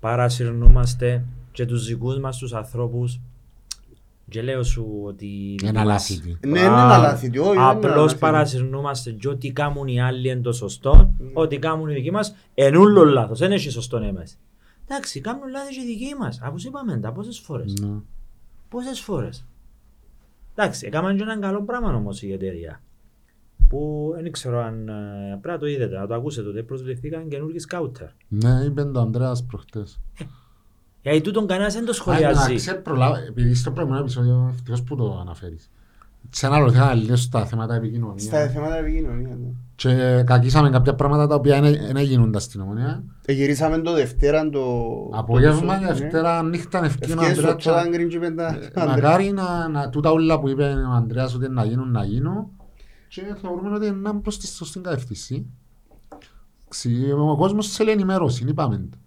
παρασυρνούμαστε 0.01 1.25
και 1.55 1.67
τους 1.67 1.87
δικούς 1.87 2.19
μας 2.19 2.39
τους 2.39 2.53
ανθρώπους 2.53 3.21
και 4.29 4.43
λέω 4.43 4.63
σου 4.63 5.01
ότι... 5.05 5.27
οι 5.27 5.49
δικοί 5.51 5.67
Ένα 5.67 5.85
μας- 5.85 5.89
λάθη. 5.89 6.39
Ναι, 6.41 6.49
είναι 6.49 6.61
ένα 6.61 6.99
λάθη 6.99 7.31
του, 7.31 7.41
όχι, 7.43 7.51
είναι 7.53 7.61
ένα 7.61 7.69
Απλώς 7.71 7.97
λάθη 7.97 8.15
του. 8.15 8.19
παρασυρνούμαστε 8.21 9.11
και 9.11 9.29
ό,τι 9.29 9.53
κάνουν 9.53 9.87
οι 9.87 10.01
άλλοι 10.01 10.29
είναι 10.31 10.41
το 10.41 10.53
σωστό, 10.53 11.15
ό,τι 11.33 11.59
κάνουν 11.59 11.89
οι 11.89 11.95
δικοί 11.95 12.11
μας 12.11 12.35
είναι 12.55 12.79
ούλο 12.79 13.05
λάθος, 13.05 13.39
δεν 13.39 13.53
έχει 13.53 13.71
σωστό 13.71 13.97
εμείς. 13.97 14.39
Εντάξει, 14.89 15.21
κάνουν 15.21 15.49
λάθη 15.51 15.75
και 15.75 15.81
οι 15.81 15.85
δικοί 15.85 16.15
μας, 16.19 16.41
αφού 16.43 16.61
σου 16.61 16.69
είπαμε 16.69 16.97
τα 16.99 17.13
πόσες 17.13 17.39
φορές. 17.39 17.73
Ναι. 17.81 17.95
Πόσες 18.69 19.01
φορές. 19.01 19.47
Εντάξει, 20.55 20.87
έκαναν 20.87 21.17
και 21.17 21.23
έναν 21.23 21.41
καλό 21.41 21.63
πράγμα 21.63 21.95
όμως 21.95 22.23
η 22.23 22.33
εταιρεία. 22.33 22.83
Που 23.69 24.13
δεν 24.23 24.33
ξέρω 24.33 24.59
αν 24.63 24.89
ε, 24.89 24.93
πρέπει 25.41 25.49
να 25.49 25.59
το 25.59 25.67
είδετε, 25.67 25.99
να 25.99 26.07
το 26.07 26.15
ακούσετε, 26.15 26.49
ότι 26.49 26.63
προσβληθήκαν 26.63 27.29
καινούργιοι 27.29 27.59
σκάουτερ. 27.59 28.09
Ναι, 28.29 28.65
είπε 28.65 28.85
το 28.85 29.01
Ανδρέας 29.01 29.45
προχτές. 29.45 30.01
Γιατί 31.05 31.21
τούτον 31.21 31.47
κανένας 31.47 31.75
δεν 31.75 31.85
το 31.85 31.91
Α, 31.91 31.95
σχολιάζει. 31.95 32.53
εντάξει, 32.53 32.81
προλάβα- 32.83 33.19
επειδή 33.29 33.55
στο 33.55 33.71
προηγούμενο 33.71 34.03
επεισόδιο 34.03 34.49
ευτυχώς 34.55 34.83
που 34.83 34.97
το 34.97 35.19
αναφέρεις. 35.21 35.71
Σε 36.31 36.47
ένα 36.47 36.55
άλλο 36.55 36.71
θέμα 36.73 36.95
λίγο 36.95 37.17
στα 37.17 37.47
θέματα 37.47 37.75
επικοινωνίας. 37.75 38.23
Στα 38.23 38.49
θέματα 38.49 38.77
επικοινωνίας. 38.77 39.37
ναι. 39.39 39.49
Και 39.77 40.23
κακίσαμε 40.27 40.71
κάποια 40.71 40.95
πράγματα 40.95 41.27
τα 41.27 41.35
οποία 41.35 41.61
δεν 41.93 41.97
γίνονταν 42.05 42.41
στην 42.41 42.61
ομονία. 42.61 43.05
Ε, 43.27 43.33
Γυρίσαμε 43.33 43.79
το 43.79 43.93
Δευτέρα 43.93 44.49
το... 44.51 44.61
Απόγευμα, 45.15 45.75
το- 45.79 45.85
ναι. 45.85 45.93
Δευτέρα, 45.93 46.43
νύχτα, 46.43 46.85
ευκαιρία 46.85 47.17
ο 47.17 47.21
Ευκαιρίες 47.21 47.37
στο 47.39 47.47
Ανδρέας. 47.49 47.57
Τσάδαγκριν 47.57 48.09
και 48.09 48.19
πέντα. 48.19 48.59
Μακάρι 48.77 49.33
να, 49.33 49.69
να 49.69 49.89
τούτα 49.89 50.11
όλα 50.11 50.41
που 50.41 50.49
είπε 50.49 50.65
ο 50.65 50.91
Ανδρέας 50.91 51.35
ότι 51.35 51.49
να 51.49 51.65
γίνουν, 51.65 51.91
να 51.91 52.05
γίνουν 52.05 52.47
και 53.09 53.23
θεωρούμε 53.41 53.75
ότι 53.77 53.87
είναι 53.87 54.13
προς 54.23 54.39
τη 54.39 54.47
σωστή 54.47 54.81
κατεύθυνση. 54.81 55.47
Ξι- 56.69 57.13
Ο 57.13 57.37
κόσμος 57.37 57.69
θέλει 57.69 57.91
ενημέρωση, 57.91 58.45
είπαμε 58.49 58.77
το. 58.91 58.99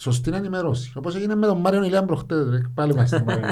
Σωστή 0.00 0.30
ενημέρωση. 0.34 0.92
Όπως 0.94 1.14
έγινε 1.16 1.34
με 1.34 1.46
τον 1.46 1.60
Μάριο 1.60 1.84
Ηλιάν 1.84 2.06
προχτές, 2.06 2.48
ρε, 2.48 2.58
πάλι 2.74 2.94
μας 2.94 3.08
στον 3.08 3.22
Μάριο. 3.22 3.44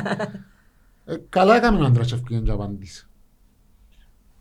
Ε, 1.04 1.14
καλά 1.28 1.56
έκαμε 1.56 1.78
ο 1.80 1.84
Ανδρέας 1.84 2.08
και 2.08 2.14
ευκαιρία 2.14 2.42
να 2.46 2.52
απαντήσει. 2.52 3.06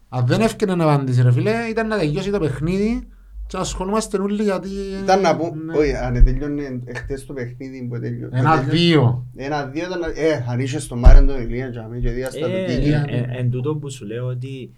Αν 0.10 0.26
δεν 0.28 0.42
ευκαιρία 0.42 0.76
να 0.76 0.84
απαντήσει 0.94 1.22
ρε 1.22 1.32
φίλε, 1.32 1.52
ήταν 1.70 1.88
να 1.88 1.98
τελειώσει 1.98 2.32
το 2.32 2.40
παιχνίδι 2.40 3.08
και 3.48 3.56
να 3.58 3.60
ασχολούμαστε 3.64 4.18
όλοι 4.18 4.44
γιατί... 4.44 4.70
Ήταν 5.04 5.22
να 5.22 5.36
πω, 5.38 5.56
Ναι. 5.56 5.78
όχι, 5.78 5.94
αν 5.96 6.24
τελειώνει 6.24 6.82
εχθές 6.86 7.26
το 7.26 7.34
παιχνίδι 7.34 7.88
που 7.88 8.00
τελειώνει. 8.00 8.38
Ένα-δύο. 8.40 9.26
Ένα-δύο 9.36 9.86
ήταν, 9.86 10.00
να- 10.00 10.08
ε, 10.16 10.46
αν 10.50 10.60
είσαι 10.60 10.80
στο 10.80 10.96
Μάριο 10.96 11.26
τον 11.26 11.42
Ηλία 11.42 11.70
και 11.70 11.80
αμέ 11.80 11.98
και 12.00 12.10
δίας 12.12 12.34
τα 12.34 12.40
το 12.40 12.56
Ε, 12.56 12.66
Κίκιν. 12.66 12.94
ε, 12.94 13.06
ε, 13.08 13.26
Εν 13.40 13.50
τούτο 13.52 13.76
που 13.76 13.90
σου 13.92 14.06
λέω 14.06 14.26
ότι 14.26 14.74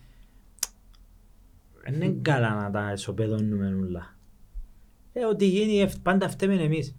δεν 1.83 2.01
είναι 2.01 2.15
καλά 2.21 2.55
να 2.61 2.71
τα 2.71 2.91
ισοπεδώνουμε 2.93 3.65
όλα. 3.87 4.15
Ε, 5.13 5.25
ό,τι 5.25 5.45
γίνει 5.47 5.81
ευ- 5.81 5.99
πάντα 6.03 6.29
φταίμε 6.29 6.53
εμείς. 6.53 6.95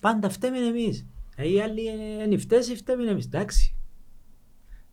Πάντα 0.00 0.28
φταίμε 0.28 0.58
εμείς. 0.58 1.06
Ε, 1.36 1.48
οι 1.48 1.60
άλλοι 1.60 1.82
είναι 2.24 2.36
φταίες 2.36 2.68
ή 2.68 2.76
φταίμε 2.76 3.10
εμείς. 3.10 3.24
Εντάξει. 3.24 3.74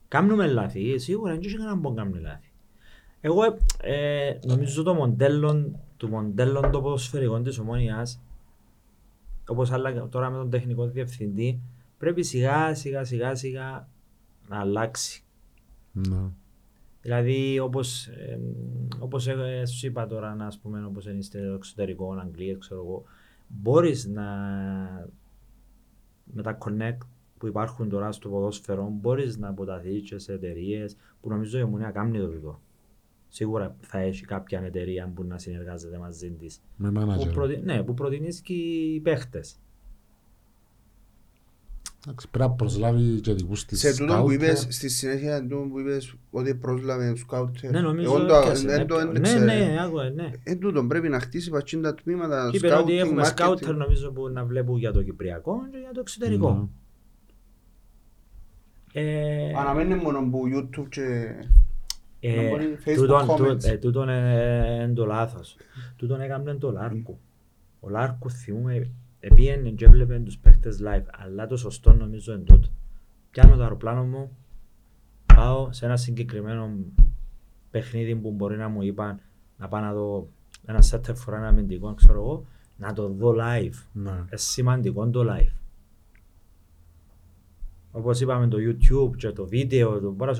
Κάνουμε 0.08 0.48
λάθη, 0.48 1.00
σίγουρα 1.00 1.32
δεν 1.32 1.42
έχει 1.44 1.56
κανέναν 1.56 1.82
που 1.82 1.94
κάνει 1.94 2.20
λάθη. 2.20 2.52
Εγώ 3.22 3.44
ε, 3.82 4.40
νομίζω 4.46 4.84
το 4.84 4.94
μοντέλο, 4.94 5.72
το 5.98 6.08
μοντέλο 6.08 6.70
το 6.72 6.82
ποδοσφαιρικό 6.82 7.42
της 7.42 7.60
ομόνιας, 7.60 8.22
όπως 9.48 9.72
άλλα 9.72 10.08
τώρα 10.08 10.30
με 10.30 10.38
τον 10.38 10.50
τεχνικό 10.50 10.88
διευθυντή, 10.88 11.62
πρέπει 11.98 12.24
σιγά 12.24 12.76
σιγά 12.76 13.04
σιγά 13.04 13.36
σιγά 13.36 13.88
να 14.48 14.60
αλλάξει. 14.60 15.24
Ναι. 15.92 16.32
Δηλαδή, 17.02 17.60
όπως, 17.60 18.08
ε, 18.08 18.40
όπως 19.00 19.28
ε, 19.28 19.66
σου 19.66 19.86
είπα 19.86 20.08
τώρα, 20.08 20.36
να 20.36 20.46
ας 20.46 20.58
πούμε, 20.58 20.86
όπως 20.86 21.06
είναι 21.06 21.22
στο 21.22 21.38
εξωτερικό, 21.38 22.14
Αγγλία, 22.14 22.58
ξέρω 22.58 22.82
εγώ, 22.82 23.04
μπορείς 23.48 24.06
να, 24.06 24.26
με 26.24 26.42
τα 26.42 26.58
connect 26.66 26.98
που 27.38 27.48
υπάρχουν 27.48 27.90
τώρα 27.90 28.12
στο 28.12 28.30
ποδόσφαιρο, 28.30 28.90
μπορείς 28.90 29.38
να 29.38 29.48
αποταθείς 29.48 30.10
και 30.10 30.18
σε 30.18 30.34
εταιρείες 30.34 30.96
που 31.22 31.30
νομίζω 31.30 31.60
η 31.60 31.62
Ομονία 31.62 31.92
κάνει 31.92 32.20
το 32.20 32.28
τούτο. 32.28 32.62
Σίγουρα 33.28 33.76
θα 33.80 33.98
έχει 34.00 34.26
κάποια 34.26 34.62
εταιρεία 34.62 35.12
που 35.16 35.24
να 35.24 35.38
συνεργάζεται 35.38 35.98
μαζί 35.98 36.32
της. 36.32 36.62
Με 36.76 36.92
Που, 36.92 37.00
manager. 37.00 37.34
προτι... 37.34 37.58
ναι, 37.58 37.84
που 37.84 37.94
προτείνεις 37.94 38.42
και 38.42 38.54
οι 38.54 39.00
παίχτες. 39.00 39.60
Εντάξει, 42.10 42.30
Πρέπει 42.30 42.50
να 42.50 42.56
προσλάβει 42.56 43.20
και 43.20 43.34
δικούς 43.34 43.66
της 43.66 43.80
Σε 43.80 43.96
τούτο 43.98 44.14
που 44.22 44.28
scouter. 44.28 44.34
είπες, 44.34 44.68
στη 44.70 44.90
συνέχεια 44.90 45.42
τούτο 45.42 45.68
που 45.72 45.80
είπες 45.80 46.14
ότι 46.32 46.56
πρόσλαβε 46.56 47.16
σκάουτερ. 47.16 47.72
Ναι, 47.72 47.82
νομίζω 47.82 48.16
Εγώ 48.16 48.26
το- 48.26 48.36
έπιασε, 48.36 48.68
δεν 48.68 48.88
το 48.88 48.96
έπιασε. 48.96 49.08
έντεξε. 49.18 49.40
Ναι, 49.40 49.46
ναι, 49.66 49.82
άκουα, 49.84 50.10
ναι. 50.10 50.32
Ε, 50.44 50.56
τούτο 50.56 50.86
πρέπει 50.86 51.10
να 51.10 51.20
χτίσει 51.20 51.50
πατσίν 51.50 51.82
τα 51.82 51.96
τμήματα, 51.96 52.50
Και 52.52 52.58
είπε 52.58 52.74
ότι 52.74 52.94
scouting, 52.94 52.98
έχουμε 53.00 53.22
marketing. 53.22 53.26
σκάουτερ 53.26 53.76
νομίζω 53.76 54.12
που 54.12 54.30
να 54.30 54.46
βλέπουν 54.46 54.78
για 54.78 54.92
το 54.92 55.04
Κυπριακό 55.04 55.68
και 55.72 55.78
για 55.78 55.92
το 55.94 56.00
εξωτερικό. 56.00 56.54
Ναι. 56.54 56.68
Ε, 59.02 59.54
Αναμένει 59.58 59.96
μόνο 59.96 60.30
που 60.30 60.44
YouTube 60.56 60.86
και... 60.90 61.02
ε, 62.20 62.36
να 62.42 62.50
μπορεί 62.50 62.78
Facebook 62.86 62.96
τούτον- 62.96 63.30
comments. 63.30 63.38
τού- 63.60 63.66
ε, 63.66 63.78
Τούτον 63.78 64.10
είναι 64.10 64.92
το 64.96 65.06
λάθος. 65.06 65.56
Τούτον 65.96 66.22
έκαμε 66.22 66.54
το 66.54 66.72
Λάρκο. 66.72 67.20
Ο 67.80 67.90
Λάρκο 67.90 68.30
θυμούμε 68.30 68.90
επίενε 69.32 69.70
και 69.70 69.86
έβλεπε 69.86 70.20
τους 70.20 70.38
παίχτες 70.38 70.80
live, 70.84 71.06
αλλά 71.12 71.48
το 71.48 71.58
σωστό 71.58 71.94
νομίζω 71.94 72.34
είναι 72.34 72.44
τούτο. 72.44 72.68
Πιάνω 73.32 73.56
το 73.56 73.62
αεροπλάνο 73.62 74.04
μου, 74.04 74.38
πάω 75.26 75.72
σε 75.72 75.86
ένα 75.86 75.98
συγκεκριμένο 75.98 76.76
παιχνίδι 77.72 78.16
που 78.16 78.32
μπορεί 78.32 78.58
να 78.58 78.68
μου 78.68 78.82
είπαν 78.82 79.20
να 79.58 79.68
πάω 79.68 79.82
να 79.82 79.94
δω 79.94 80.30
ένα 80.66 80.84
setter 80.92 81.14
for 81.26 81.34
ένα 81.34 81.48
αμυντικό, 81.48 81.94
ξέρω 81.94 82.14
εγώ, 82.14 82.46
να 82.78 82.94
το 82.94 83.10
δω 83.10 83.36
live. 83.38 83.86
Ναι. 83.94 84.12
Είναι 84.12 84.28
σημαντικό 84.34 85.10
το 85.10 85.24
live. 85.24 85.56
Όπως 87.92 88.20
είπαμε 88.20 88.48
το 88.48 88.58
YouTube 88.58 89.16
και 89.18 89.32
το 89.32 89.48
βίντεο, 89.48 90.00
το 90.00 90.12
μπορείς, 90.12 90.40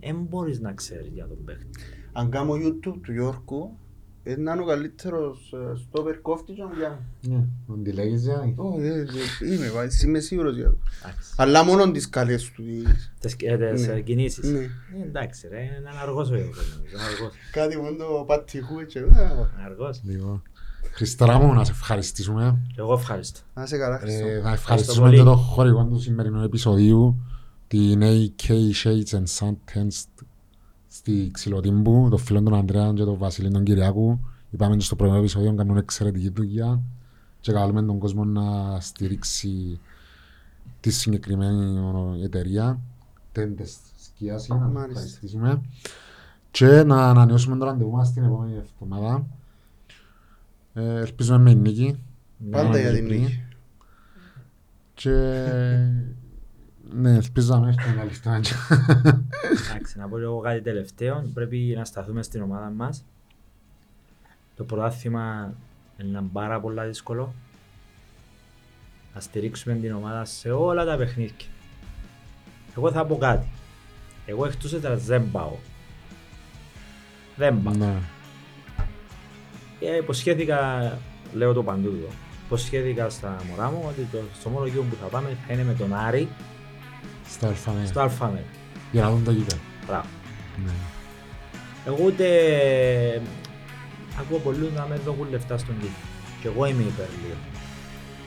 δεν 0.00 0.16
μπορείς 0.28 0.60
να 0.60 0.72
ξέρεις 0.72 1.12
για 1.12 1.26
τον 1.26 1.44
παίχτη. 1.44 1.68
Αν 2.12 2.30
κάνω 2.30 2.52
YouTube 2.52 2.98
του 3.02 3.12
Γιώργου, 3.12 3.62
ε, 3.64 3.70
να 3.70 3.87
είναι 4.32 4.60
ο 4.60 4.64
καλύτερος 4.64 5.52
ε, 5.52 5.76
στόπερ 5.76 6.20
κόφτη 6.20 6.52
και 6.52 6.62
να 6.62 6.68
μου 6.68 6.74
πιάνει. 6.74 6.96
Ναι. 7.20 7.44
Τον 7.66 7.82
τη 7.82 7.92
λέγεις, 7.92 8.22
Γιάννη. 8.22 8.54
Ω, 8.56 8.80
ε, 8.80 8.88
ε, 8.88 9.54
Είμαι, 9.54 9.68
βα- 9.70 9.88
είμαι 10.04 10.18
σίγουρος 10.20 10.56
για 10.56 10.70
το. 10.70 10.76
Εντάξει. 11.02 11.32
Αλλά 11.36 11.64
μόνο 11.64 11.90
τις 11.90 12.08
καλές 12.08 12.50
του. 12.50 12.62
τις- 12.62 13.12
Τις, 13.20 13.36
ε, 13.40 13.56
τις 13.72 13.86
Ναι. 13.86 13.92
ε, 13.92 14.00
κινήσεις. 14.00 14.50
Ναι. 14.50 14.58
Ε, 14.58 14.68
εντάξει 15.04 15.48
ρε, 15.48 15.60
είναι 15.60 15.90
αργός 16.02 16.30
ο 16.30 16.34
Γιώργος, 16.36 16.56
νομίζω, 16.76 16.94
είναι 16.96 17.02
αργός. 17.14 17.32
Κάτι 17.52 17.76
μόνο 17.76 17.96
το 17.96 18.24
πατηχού 18.26 18.78
έτσι. 18.78 18.98
α, 18.98 19.02
Είναι 19.02 19.46
αργός. 19.64 20.00
Λοιπόν. 20.04 20.42
Χριστέρα 20.92 21.38
μου, 21.38 21.52
να 21.54 21.64
σε 21.64 21.72
ευχαριστήσουμε. 21.72 22.58
Και 22.74 22.80
εγώ 22.80 22.92
ευχαριστώ. 22.92 23.40
Να 23.54 23.66
σε 23.66 23.76
καλά, 23.78 23.98
Χριστό. 23.98 24.26
Ε, 24.26 24.40
να 24.40 24.52
ευχαριστήσουμε 24.52 25.06
πολύ. 25.06 25.18
και 25.18 25.24
το 25.24 25.36
χορηγό 25.36 25.84
του 25.84 26.00
σημερινού 26.00 26.42
επεισοδίου, 26.42 27.20
την 27.68 28.00
AK 28.02 28.50
Shades 28.84 29.10
and 29.18 29.24
Sun 29.38 29.52
Tents 29.74 30.02
στη 31.08 31.30
Ξυλοτύμπου, 31.32 32.08
το 32.10 32.16
φίλο 32.16 32.42
τον 32.42 32.54
Ανδρέα 32.54 32.92
και 32.92 33.04
τον 33.04 33.16
Βασίλη 33.16 33.50
τον 33.50 33.64
Κυριάκου. 33.64 34.20
Είπαμε 34.50 34.76
και 34.76 34.84
στο 34.84 34.96
πρώτο 34.96 35.14
επεισόδιο 35.14 35.54
κάνουν 35.54 35.76
εξαιρετική 35.76 36.28
δουλειά 36.30 36.80
και 37.40 37.52
καλούμε 37.52 37.82
τον 37.82 37.98
κόσμο 37.98 38.24
να 38.24 38.80
στηρίξει 38.80 39.80
τη 40.80 40.90
συγκεκριμένη 40.90 41.80
εταιρεία. 42.22 42.80
Τέντες 43.32 43.76
σκιάς, 44.04 44.48
να 44.48 44.56
Μάλιστα. 44.56 44.82
ευχαριστήσουμε. 44.86 45.60
Και 46.50 46.82
να 46.82 47.08
ανανεώσουμε 47.08 47.56
το 47.56 47.64
ραντεβού 47.64 47.90
μας 47.90 48.12
την 48.12 48.24
επόμενη 48.24 48.52
εβδομάδα. 48.56 49.26
Ε, 50.74 50.98
ελπίζουμε 51.00 51.38
με 51.38 51.54
νίκη. 51.54 51.98
Πάντα 52.50 52.68
Ναι, 52.68 52.80
για 52.80 52.92
την 52.92 53.06
ναι. 53.06 53.14
νίκη. 53.14 53.42
Και 54.94 55.44
ναι, 56.92 57.14
ελπίζω 57.14 57.54
να 57.54 57.60
μην 57.60 57.68
έρθει 57.68 57.96
να 57.96 58.04
ληφθώ 58.04 58.30
Εντάξει, 59.70 59.98
να 59.98 60.08
πω 60.08 60.16
λίγο 60.16 60.38
κάτι 60.40 60.60
τελευταίο. 60.60 61.30
Πρέπει 61.34 61.74
να 61.76 61.84
σταθούμε 61.84 62.22
στην 62.22 62.42
ομάδα 62.42 62.70
μας. 62.70 63.04
Το 64.56 64.64
πρωτάθλημα 64.64 65.54
είναι 65.98 66.22
πάρα 66.32 66.60
πολύ 66.60 66.86
δύσκολο. 66.86 67.34
Να 69.14 69.20
στηρίξουμε 69.20 69.74
την 69.74 69.94
ομάδα 69.94 70.24
σε 70.24 70.50
όλα 70.50 70.84
τα 70.84 70.96
παιχνίδια. 70.96 71.46
Εγώ 72.76 72.92
θα 72.92 73.06
πω 73.06 73.16
κάτι. 73.16 73.46
Εγώ 74.26 74.46
εκτός 74.46 74.72
έδρας 74.72 75.04
δεν 75.04 75.30
πάω. 75.30 75.56
Δεν 77.36 77.62
πάω. 77.62 77.74
Ναι, 77.74 77.94
Ε, 79.80 79.96
υποσχέθηκα, 79.96 80.92
λέω 81.34 81.52
το 81.52 81.62
παντού 81.62 81.88
εδώ. 81.88 82.08
Υποσχέθηκα 82.46 83.08
στα 83.08 83.36
μωρά 83.50 83.70
μου 83.70 83.84
ότι 83.88 84.08
το, 84.12 84.18
στο 84.40 84.48
μόνο 84.48 84.66
γύρο 84.66 84.82
που 84.82 84.96
θα 85.00 85.06
πάμε 85.06 85.36
θα 85.46 85.52
είναι 85.52 85.64
με 85.64 85.74
τον 85.74 85.94
Άρη 85.94 86.28
στα 87.30 87.46
αλφανέ. 87.46 87.86
στο 87.86 88.00
Αλφαμέ. 88.00 88.44
Για 88.92 89.02
να 89.02 89.10
δουν 89.10 89.24
το 89.24 89.30
γήπεδο. 89.30 89.60
Μπράβο. 89.86 90.06
Ναι. 90.64 90.70
Εγώ 91.86 91.96
ούτε 92.04 92.26
ακούω 94.20 94.38
πολλούς 94.38 94.72
να 94.72 94.86
με 94.88 95.00
δώκουν 95.04 95.28
λεφτά 95.30 95.58
στον 95.58 95.74
κήπο. 95.80 95.92
Και 96.40 96.48
εγώ 96.48 96.66
είμαι 96.66 96.82
υπέρ 96.82 97.06
λίγο. 97.22 97.38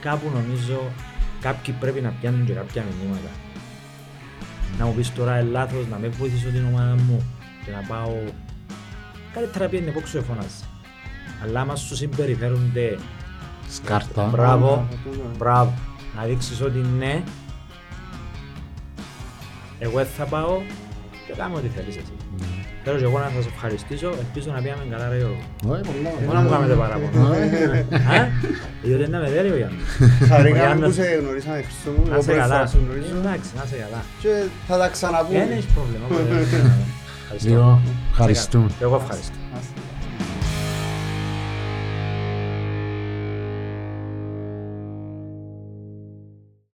Κάπου 0.01 0.29
νομίζω 0.33 0.91
κάποιοι 1.41 1.73
πρέπει 1.79 2.01
να 2.01 2.09
πιάνουν 2.09 2.45
και 2.45 2.53
κάποια 2.53 2.83
μηνύματα. 2.83 3.29
Να 4.77 4.85
μου 4.85 4.93
πεις 4.93 5.13
τώρα 5.13 5.35
ε, 5.35 5.41
λάθος, 5.41 5.87
να 5.87 5.97
με 5.97 6.07
βοηθήσω 6.07 6.49
την 6.49 6.65
ομάδα 6.65 6.95
μου 6.95 7.23
και 7.65 7.71
να 7.71 7.87
πάω... 7.87 8.13
Καλύτερα 9.33 9.67
πήγαινε 9.67 9.91
πόξο 9.91 10.17
εφωνάζει. 10.17 10.63
Αλλά 11.43 11.59
άμα 11.61 11.75
σου 11.75 11.95
συμπεριφέρονται 11.95 12.97
Σκάρτα. 13.69 14.27
μπράβο, 14.31 14.87
τούτο. 15.03 15.31
μπράβο, 15.37 15.73
να 16.15 16.23
δείξεις 16.23 16.61
ότι 16.61 16.77
ναι, 16.97 17.23
εγώ 19.85 19.95
δεν 20.01 20.07
θα 20.17 20.25
πάω 20.33 20.53
και 21.25 21.33
κάνω 21.39 21.55
ό,τι 21.59 21.69
θέλεις 21.75 21.95
εσύ. 22.01 22.13
Ναι. 22.39 22.45
Θέλω 22.83 22.97
και 23.01 23.07
εγώ 23.09 23.19
να 23.25 23.29
σας 23.35 23.45
ευχαριστήσω, 23.53 24.07
ελπίζω 24.23 24.47
να 24.55 24.59
πήγαμε 24.63 24.83
καλά 24.93 25.05
ρε 25.11 25.17
Γιώργο. 25.21 25.41
Όχι, 25.71 25.81
πολλά. 25.89 26.09
Εγώ 26.23 26.33
να 26.37 26.41
μου 26.43 26.49
κάνετε 26.53 26.73
παράπονο. 26.83 27.27
Α, 28.15 28.19
Διότι 28.83 29.03
είναι 29.07 29.19
με 29.23 29.29
δέρει 29.35 29.49
ο 29.55 29.57
Γιάννης. 29.61 29.83
Ο 30.23 30.25
Χαρήκαμε 30.31 30.49
που 30.49 30.79
Γιάννης- 30.79 30.95
σε 30.95 31.05
γνωρίσαμε, 31.21 31.59
Χριστό 31.67 31.89
μου. 31.95 32.03
Να 32.09 32.13
Εγώ 32.13 32.21
σε 32.21 32.27
πρώτη 32.27 32.41
καλά. 32.43 32.55
φορά 32.55 32.67
σε 32.73 32.77
γνωρίζω. 32.83 33.13
Εντάξει, 33.21 33.49
να 33.59 33.63
σε 33.71 33.75
καλά. 33.83 34.01
Και 34.23 34.31
θα 34.67 34.73
τα 34.77 34.83
Δεν 34.85 34.91
ξαναπούμε. 34.95 35.47
έχεις 35.57 35.67
πρόβλημα. 35.75 36.05
Ευχαριστώ. 37.23 37.49
Λίγο, 37.49 37.67
ευχαριστούμε. 38.11 38.67
Και 38.79 38.83
Εγώ 38.87 38.95
ευχαριστώ. 39.03 39.33
Να 39.33 39.39
είστε. 39.39 39.40